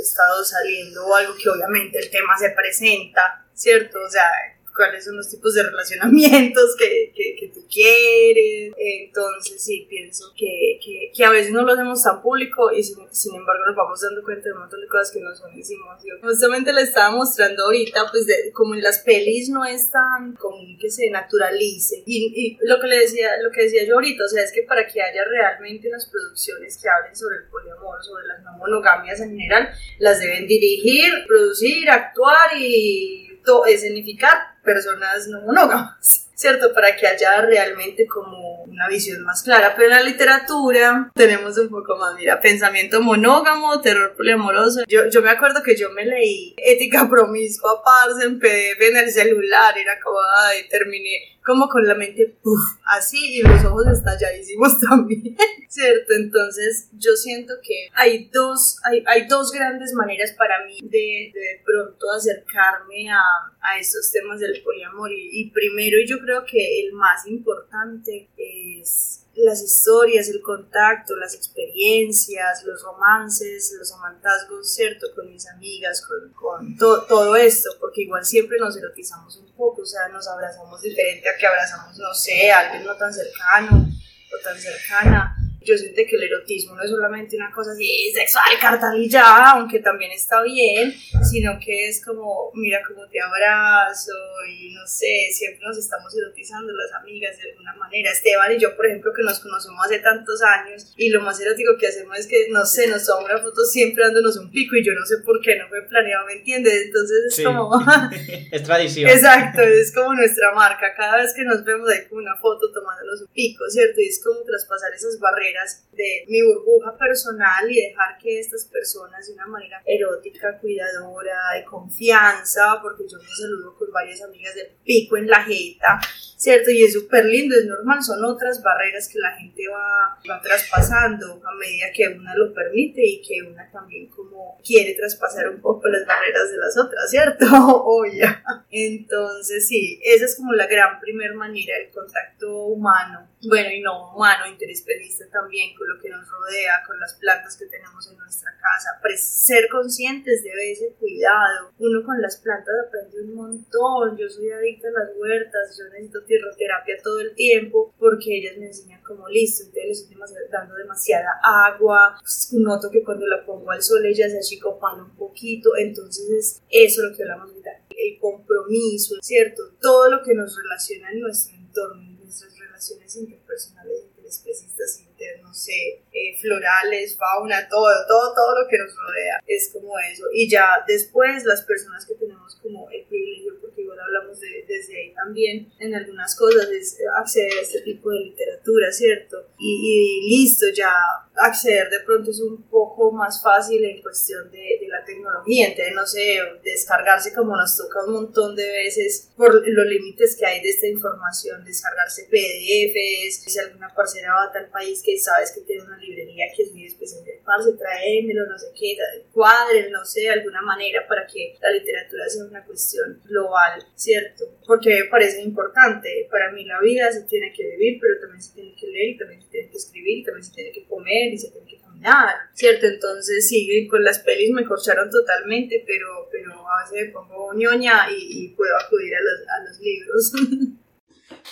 estado 0.02 0.44
saliendo, 0.44 1.06
o 1.06 1.16
algo 1.16 1.36
que 1.36 1.50
obviamente 1.50 2.00
el 2.00 2.10
tema 2.10 2.38
se 2.38 2.50
presenta, 2.50 3.46
¿cierto? 3.54 4.02
O 4.02 4.10
sea, 4.10 4.28
cuáles 4.76 5.06
son 5.06 5.18
los 5.18 5.30
tipos 5.30 5.54
de 5.54 5.64
relacionamientos 5.64 6.76
que, 6.78 7.12
que, 7.16 7.36
que 7.40 7.48
tú 7.54 7.66
quieres. 7.72 8.74
Entonces 8.78 9.64
sí, 9.64 9.86
pienso 9.90 10.32
que, 10.36 10.80
que, 10.84 11.12
que, 11.16 11.26
a 11.26 11.30
veces 11.30 11.52
no 11.52 11.64
lo 11.64 11.74
hacemos 11.74 12.04
tan 12.04 12.22
público 12.22 12.72
y 12.72 12.84
sin, 12.84 12.98
sin, 13.12 13.36
embargo 13.36 13.66
nos 13.66 13.76
vamos 13.76 14.02
dando 14.02 14.24
cuenta 14.24 14.46
de 14.46 14.54
un 14.54 14.60
montón 14.60 14.82
de 14.82 14.88
cosas 14.88 15.12
que 15.12 15.20
no 15.20 15.36
son 15.36 15.56
decimos. 15.56 16.02
Yo 16.04 16.16
justamente 16.22 16.74
le 16.74 16.82
estaba 16.82 17.16
mostrando 17.16 17.64
ahorita, 17.66 18.10
pues 18.12 18.26
de, 18.26 18.52
como 18.54 18.74
en 18.74 18.82
las 18.82 19.00
pelis 19.00 19.50
no 19.50 19.66
es 19.66 19.92
tan 19.92 20.34
común 20.36 20.78
que 20.80 20.90
se 20.90 21.10
naturalice. 21.10 22.04
Y, 22.06 22.58
y, 22.62 22.68
lo, 22.68 22.80
que 22.80 22.88
le 22.88 23.00
decía, 23.00 23.30
lo 23.42 23.52
que 23.52 23.64
decía 23.64 23.86
yo 23.86 23.96
ahorita, 23.96 24.26
o 24.26 24.28
sea, 24.28 24.44
es 24.44 24.52
que 24.52 24.64
para 24.64 24.88
que 24.88 25.02
haya 25.02 25.24
realmente 25.26 25.88
unas 25.90 26.08
producciones 26.08 26.78
que 26.82 26.90
hablen 26.90 27.16
sobre 27.16 27.38
el 27.38 27.44
poliamor, 27.50 28.04
sobre 28.04 28.28
las 28.28 28.44
no 28.44 28.52
monogamias 28.58 29.20
en 29.20 29.32
general, 29.32 29.70
las 30.00 30.20
deben 30.20 30.48
dirigir, 30.48 31.12
producir, 31.28 31.90
actuar 31.90 32.58
y 32.58 33.31
escenificar 33.66 34.60
personas 34.64 35.28
no 35.28 35.42
monógamas, 35.42 36.31
¿cierto? 36.42 36.74
Para 36.74 36.96
que 36.96 37.06
haya 37.06 37.42
realmente 37.42 38.08
como 38.08 38.64
una 38.64 38.88
visión 38.88 39.24
más 39.24 39.44
clara. 39.44 39.74
Pero 39.76 39.90
en 39.90 39.96
la 39.98 40.04
literatura 40.04 41.12
tenemos 41.14 41.58
un 41.58 41.70
poco 41.70 41.98
más, 41.98 42.16
mira, 42.16 42.42
pensamiento 42.42 43.02
monógamo, 43.02 43.80
terror 43.82 44.16
poliamoroso. 44.18 44.82
Yo, 44.88 45.08
yo 45.08 45.22
me 45.22 45.30
acuerdo 45.30 45.62
que 45.62 45.78
yo 45.78 45.92
me 45.92 46.06
leí 46.06 46.56
Ética 46.58 47.08
Promiscua, 47.08 47.84
parce, 47.84 48.26
en 48.26 48.40
PDF 48.40 48.82
en 48.82 48.98
el 48.98 49.12
celular, 49.12 49.78
era 49.78 50.00
como, 50.02 50.18
ay, 50.48 50.68
terminé 50.70 51.32
como 51.44 51.68
con 51.68 51.86
la 51.88 51.96
mente 51.96 52.38
así 52.86 53.40
y 53.40 53.42
los 53.42 53.64
ojos 53.66 53.88
estalladísimos 53.88 54.80
también, 54.90 55.36
¿cierto? 55.68 56.14
Entonces 56.14 56.90
yo 56.94 57.16
siento 57.16 57.56
que 57.64 57.88
hay 57.94 58.30
dos, 58.32 58.80
hay, 58.84 59.04
hay 59.08 59.28
dos 59.28 59.52
grandes 59.52 59.94
maneras 59.94 60.34
para 60.38 60.64
mí 60.66 60.80
de, 60.84 61.32
de 61.34 61.62
pronto 61.66 62.12
acercarme 62.12 63.10
a, 63.12 63.22
a, 63.62 63.80
estos 63.80 64.12
temas 64.12 64.40
del 64.40 64.62
poliamor 64.62 65.12
y, 65.12 65.30
y 65.32 65.50
primero 65.52 65.98
yo 66.06 66.20
creo 66.20 66.31
que 66.46 66.82
el 66.82 66.94
más 66.94 67.28
importante 67.28 68.30
es 68.38 69.26
las 69.36 69.62
historias, 69.62 70.30
el 70.30 70.42
contacto, 70.42 71.16
las 71.16 71.34
experiencias, 71.34 72.64
los 72.66 72.84
romances, 72.84 73.74
los 73.78 73.92
amantazgos, 73.94 74.74
¿cierto? 74.74 75.08
Con 75.16 75.32
mis 75.32 75.48
amigas, 75.48 76.06
con, 76.06 76.32
con 76.34 76.78
to, 76.78 77.04
todo 77.04 77.36
esto, 77.36 77.70
porque 77.80 78.02
igual 78.02 78.26
siempre 78.26 78.58
nos 78.60 78.76
erotizamos 78.78 79.38
un 79.38 79.52
poco, 79.54 79.82
o 79.84 79.86
sea, 79.86 80.10
nos 80.10 80.28
abrazamos 80.28 80.82
diferente 80.82 81.30
a 81.30 81.38
que 81.38 81.48
abrazamos, 81.48 81.98
no 81.98 82.14
sé, 82.14 82.52
alguien 82.52 82.86
no 82.86 82.96
tan 82.96 83.14
cercano 83.14 83.88
o 84.34 84.44
tan 84.44 84.60
cercana 84.60 85.41
yo 85.62 85.78
siento 85.78 86.02
que 86.10 86.16
el 86.16 86.24
erotismo 86.24 86.76
no 86.76 86.84
es 86.84 86.90
solamente 86.90 87.36
una 87.38 87.52
cosa 87.52 87.72
así 87.72 88.12
sexual, 88.14 88.46
cartal 88.60 89.00
y 89.00 89.08
ya, 89.10 89.52
aunque 89.52 89.80
también 89.80 90.12
está 90.12 90.42
bien, 90.42 90.94
sino 91.24 91.60
que 91.64 91.88
es 91.88 92.04
como, 92.04 92.52
mira 92.56 92.80
cómo 92.88 93.08
te 93.08 93.20
abrazo 93.22 94.12
y 94.50 94.74
no 94.74 94.86
sé, 94.88 95.30
siempre 95.32 95.66
nos 95.66 95.78
estamos 95.78 96.16
erotizando 96.18 96.74
las 96.74 96.92
amigas 96.94 97.38
de 97.38 97.52
alguna 97.52 97.76
manera. 97.76 98.12
Esteban 98.12 98.52
y 98.54 98.60
yo, 98.60 98.76
por 98.76 98.88
ejemplo, 98.88 99.12
que 99.14 99.22
nos 99.24 99.40
conocemos 99.40 99.86
hace 99.86 100.00
tantos 100.00 100.42
años 100.42 100.94
y 100.98 101.10
lo 101.10 101.22
más 101.22 101.40
erótico 101.40 101.78
que 101.80 101.88
hacemos 101.88 102.18
es 102.18 102.28
que, 102.28 102.48
no 102.50 102.66
sé, 102.66 102.88
nos 102.88 103.06
tomamos 103.06 103.30
una 103.30 103.40
foto 103.42 103.64
siempre 103.66 104.04
dándonos 104.04 104.38
un 104.38 104.50
pico 104.52 104.76
y 104.76 104.84
yo 104.84 104.94
no 104.94 105.06
sé 105.06 105.18
por 105.20 105.40
qué, 105.42 105.58
no 105.58 105.68
fue 105.70 105.84
planeado, 105.88 106.26
¿me 106.26 106.34
entiendes? 106.34 106.86
Entonces 106.86 107.18
es 107.28 107.36
Sí. 107.36 107.44
como... 107.44 107.70
es 108.52 108.64
tradición. 108.64 109.10
Exacto, 109.10 109.62
es 109.62 109.94
como 109.94 110.14
nuestra 110.16 110.54
marca. 110.54 110.94
Cada 110.98 111.18
vez 111.18 111.34
que 111.36 111.44
nos 111.44 111.64
vemos 111.64 111.88
hay 111.90 112.08
como 112.08 112.22
una 112.22 112.36
foto 112.38 112.72
tomándonos 112.72 113.22
un 113.22 113.28
pico, 113.28 113.64
¿cierto? 113.70 114.02
Y 114.02 114.08
es 114.08 114.22
como 114.24 114.42
traspasar 114.44 114.92
esas 114.94 115.20
barreras 115.20 115.51
de 115.92 116.26
mi 116.28 116.42
burbuja 116.42 116.98
personal 116.98 117.70
y 117.70 117.88
dejar 117.88 118.18
que 118.18 118.40
estas 118.40 118.66
personas 118.66 119.28
de 119.28 119.34
una 119.34 119.48
manera 119.48 119.82
erótica, 119.86 120.58
cuidadora, 120.60 121.38
de 121.56 121.66
confianza, 121.66 122.80
porque 122.82 123.04
yo 123.08 123.18
me 123.18 123.30
saludo 123.30 123.76
con 123.78 123.92
varias 123.92 124.22
amigas 124.22 124.56
de 124.56 124.72
pico 124.84 125.18
en 125.18 125.28
la 125.28 125.44
jeta, 125.44 126.00
¿cierto? 126.38 126.72
Y 126.72 126.84
es 126.84 126.94
súper 126.94 127.26
lindo, 127.26 127.56
es 127.56 127.66
normal, 127.66 128.02
son 128.02 128.24
otras 128.24 128.64
barreras 128.64 129.10
que 129.12 129.20
la 129.20 129.32
gente 129.34 129.64
va, 129.68 130.18
va 130.30 130.42
traspasando 130.42 131.42
a 131.46 131.56
medida 131.56 131.92
que 131.94 132.08
una 132.08 132.36
lo 132.36 132.54
permite 132.54 133.02
y 133.06 133.22
que 133.22 133.42
una 133.44 133.70
también 133.72 134.08
como 134.08 134.60
quiere 134.66 134.94
traspasar 134.94 135.50
un 135.50 135.62
poco 135.62 135.88
las 135.88 136.06
barreras 136.06 136.52
de 136.52 136.58
las 136.58 136.78
otras, 136.78 137.10
¿cierto? 137.10 137.46
Oye. 137.86 138.24
Entonces, 138.70 139.68
sí, 139.68 140.00
esa 140.04 140.26
es 140.26 140.36
como 140.36 140.54
la 140.54 140.68
gran 140.68 141.00
primer 141.00 141.34
manera, 141.34 141.76
el 141.78 141.92
contacto 141.92 142.66
humano, 142.66 143.30
bueno, 143.48 143.70
y 143.72 143.82
no 143.82 144.14
humano, 144.14 144.48
interespecialista 144.48 145.26
también 145.30 145.41
con 145.78 145.90
lo 145.90 146.02
que 146.02 146.10
nos 146.10 146.30
rodea, 146.30 146.84
con 146.86 147.00
las 147.00 147.16
plantas 147.16 147.58
que 147.58 147.66
tenemos 147.66 148.08
en 148.10 148.18
nuestra 148.18 148.52
casa, 148.52 149.00
pues 149.02 149.22
ser 149.22 149.68
conscientes 149.70 150.44
de 150.44 150.72
ese 150.72 150.94
cuidado. 151.00 151.72
Uno 151.80 152.04
con 152.06 152.22
las 152.22 152.38
plantas 152.38 152.76
aprende 152.88 153.22
un 153.22 153.34
montón, 153.34 154.18
yo 154.18 154.30
soy 154.30 154.52
adicta 154.52 154.88
a 154.90 154.92
las 154.92 155.10
huertas, 155.18 155.78
yo 155.78 155.86
necesito 155.90 156.24
tierroterapia 156.24 156.96
todo 157.04 157.20
el 157.22 157.34
tiempo 157.34 157.94
porque 157.98 158.38
ellas 158.38 158.58
me 158.58 158.68
enseñan 158.68 159.02
como 159.04 159.28
listo, 159.30 159.64
entonces 159.64 159.88
les 159.88 160.02
estoy 160.02 160.18
dando 160.52 160.76
demasiada 160.76 161.30
agua, 161.44 162.18
pues, 162.22 162.54
noto 162.54 162.90
que 162.92 163.04
cuando 163.04 163.26
la 163.28 163.44
pongo 163.46 163.72
al 163.72 163.82
sol 163.82 164.06
ella 164.06 164.30
se 164.30 164.38
achicopala 164.38 165.04
un 165.04 165.16
poquito, 165.16 165.76
entonces 165.76 166.30
es 166.30 166.62
eso 166.70 167.04
lo 167.04 167.16
que 167.16 167.24
hablamos 167.24 167.50
ahorita, 167.50 167.72
el 167.90 168.20
compromiso, 168.20 169.16
¿cierto? 169.22 169.64
Todo 169.82 170.10
lo 170.10 170.24
que 170.24 170.34
nos 170.34 170.56
relaciona 170.56 171.12
en 171.12 171.20
nuestro 171.20 171.58
entorno, 171.58 172.02
en 172.02 172.18
nuestras 172.20 172.58
relaciones 172.58 173.16
interpersonales, 173.16 174.04
interespecistas, 174.16 175.11
no 175.42 175.54
sé, 175.54 176.02
eh, 176.12 176.38
florales, 176.40 177.18
fauna, 177.18 177.68
todo, 177.70 177.90
todo, 178.08 178.34
todo 178.34 178.62
lo 178.62 178.68
que 178.68 178.78
nos 178.78 178.96
rodea, 178.96 179.40
es 179.48 179.70
como 179.74 179.98
eso. 180.00 180.26
Y 180.34 180.50
ya 180.50 180.84
después 180.88 181.44
las 181.46 181.64
personas 181.64 182.06
que 182.06 182.16
tenemos 182.16 182.56
como 182.62 182.90
el 182.92 183.04
privilegio, 183.06 183.61
igual 184.02 184.18
hablamos 184.18 184.40
de, 184.40 184.66
desde 184.68 184.98
ahí 184.98 185.14
también 185.14 185.72
en 185.80 185.96
algunas 185.96 186.36
cosas 186.36 186.70
es 186.70 186.98
acceder 187.18 187.52
a 187.60 187.62
este 187.62 187.82
tipo 187.82 188.10
de 188.10 188.20
literatura, 188.20 188.92
¿cierto? 188.92 189.48
Y, 189.58 190.28
y 190.28 190.30
listo, 190.30 190.66
ya 190.76 190.92
acceder 191.36 191.90
de 191.90 192.00
pronto 192.02 192.32
es 192.32 192.40
un 192.40 192.64
poco 192.64 193.12
más 193.12 193.42
fácil 193.42 193.84
en 193.84 194.02
cuestión 194.02 194.52
de, 194.52 194.58
de, 194.80 194.88
la 194.88 195.04
tecnología, 195.06 195.70
entonces 195.70 195.96
no 195.96 196.06
sé, 196.06 196.40
descargarse 196.64 197.34
como 197.34 197.56
nos 197.56 197.78
toca 197.78 198.04
un 198.06 198.14
montón 198.14 198.56
de 198.56 198.70
veces 198.70 199.30
por 199.38 199.54
los 199.68 199.86
límites 199.86 200.36
que 200.36 200.46
hay 200.46 200.62
de 200.62 200.70
esta 200.70 200.88
información, 200.88 201.64
descargarse 201.64 202.24
PDFs, 202.26 203.44
si 203.52 203.60
alguna 203.60 203.94
parcera 203.94 204.34
va 204.34 204.44
a 204.46 204.52
tal 204.52 204.70
país 204.70 205.02
que 205.04 205.18
sabes 205.18 205.52
que 205.52 205.62
tiene 205.62 205.84
una 205.84 205.98
librería 205.98 206.46
que 206.56 206.64
es 206.64 206.72
muy 206.74 206.86
especial 206.86 207.24
de 207.24 207.42
parce, 207.46 207.74
tráemelo, 207.74 208.46
no 208.48 208.58
sé 208.58 208.68
qué, 208.78 208.98
cuadres, 209.32 209.90
no 209.92 210.04
sé, 210.06 210.22
de 210.22 210.32
alguna 210.32 210.62
manera 210.62 211.08
para 211.08 211.26
que 211.26 211.56
la 211.62 211.72
literatura 211.72 212.28
sea 212.28 212.46
una 212.46 212.64
cuestión 212.66 213.22
global, 213.26 213.86
¿cierto? 214.02 214.46
Porque 214.66 214.90
me 214.90 215.10
parece 215.10 215.44
importante, 215.44 216.28
para 216.32 216.52
mí 216.52 216.66
la 216.66 216.82
vida 216.82 217.12
se 217.12 217.22
tiene 217.26 217.54
que 217.54 217.64
vivir, 217.64 218.00
pero 218.02 218.20
también 218.20 218.42
se 218.42 218.56
tiene 218.56 218.74
que 218.76 218.88
leer, 218.88 219.10
y 219.12 219.18
también 219.18 219.42
se 219.44 219.50
tiene 219.50 219.70
que 219.70 219.78
escribir, 219.78 220.18
y 220.18 220.24
también 220.24 220.44
se 220.44 220.54
tiene 220.54 220.72
que 220.72 220.86
comer, 220.86 221.32
y 221.32 221.38
se 221.38 221.52
tiene 221.52 221.68
que 221.68 221.78
caminar, 221.78 222.36
¿cierto? 222.54 222.88
Entonces 222.88 223.48
sí, 223.48 223.88
con 223.88 224.04
las 224.04 224.20
pelis 224.20 224.50
me 224.52 224.66
corcharon 224.66 225.08
totalmente, 225.12 225.84
pero, 225.86 226.28
pero 226.32 226.52
a 226.68 226.84
veces 226.84 227.08
me 227.08 227.14
pongo 227.14 227.54
ñoña 227.54 228.08
y, 228.12 228.48
puedo 228.58 228.76
acudir 228.76 229.14
a 229.16 229.20
los, 229.20 229.48
a 229.48 229.70
los 229.70 229.80
libros. 229.80 230.34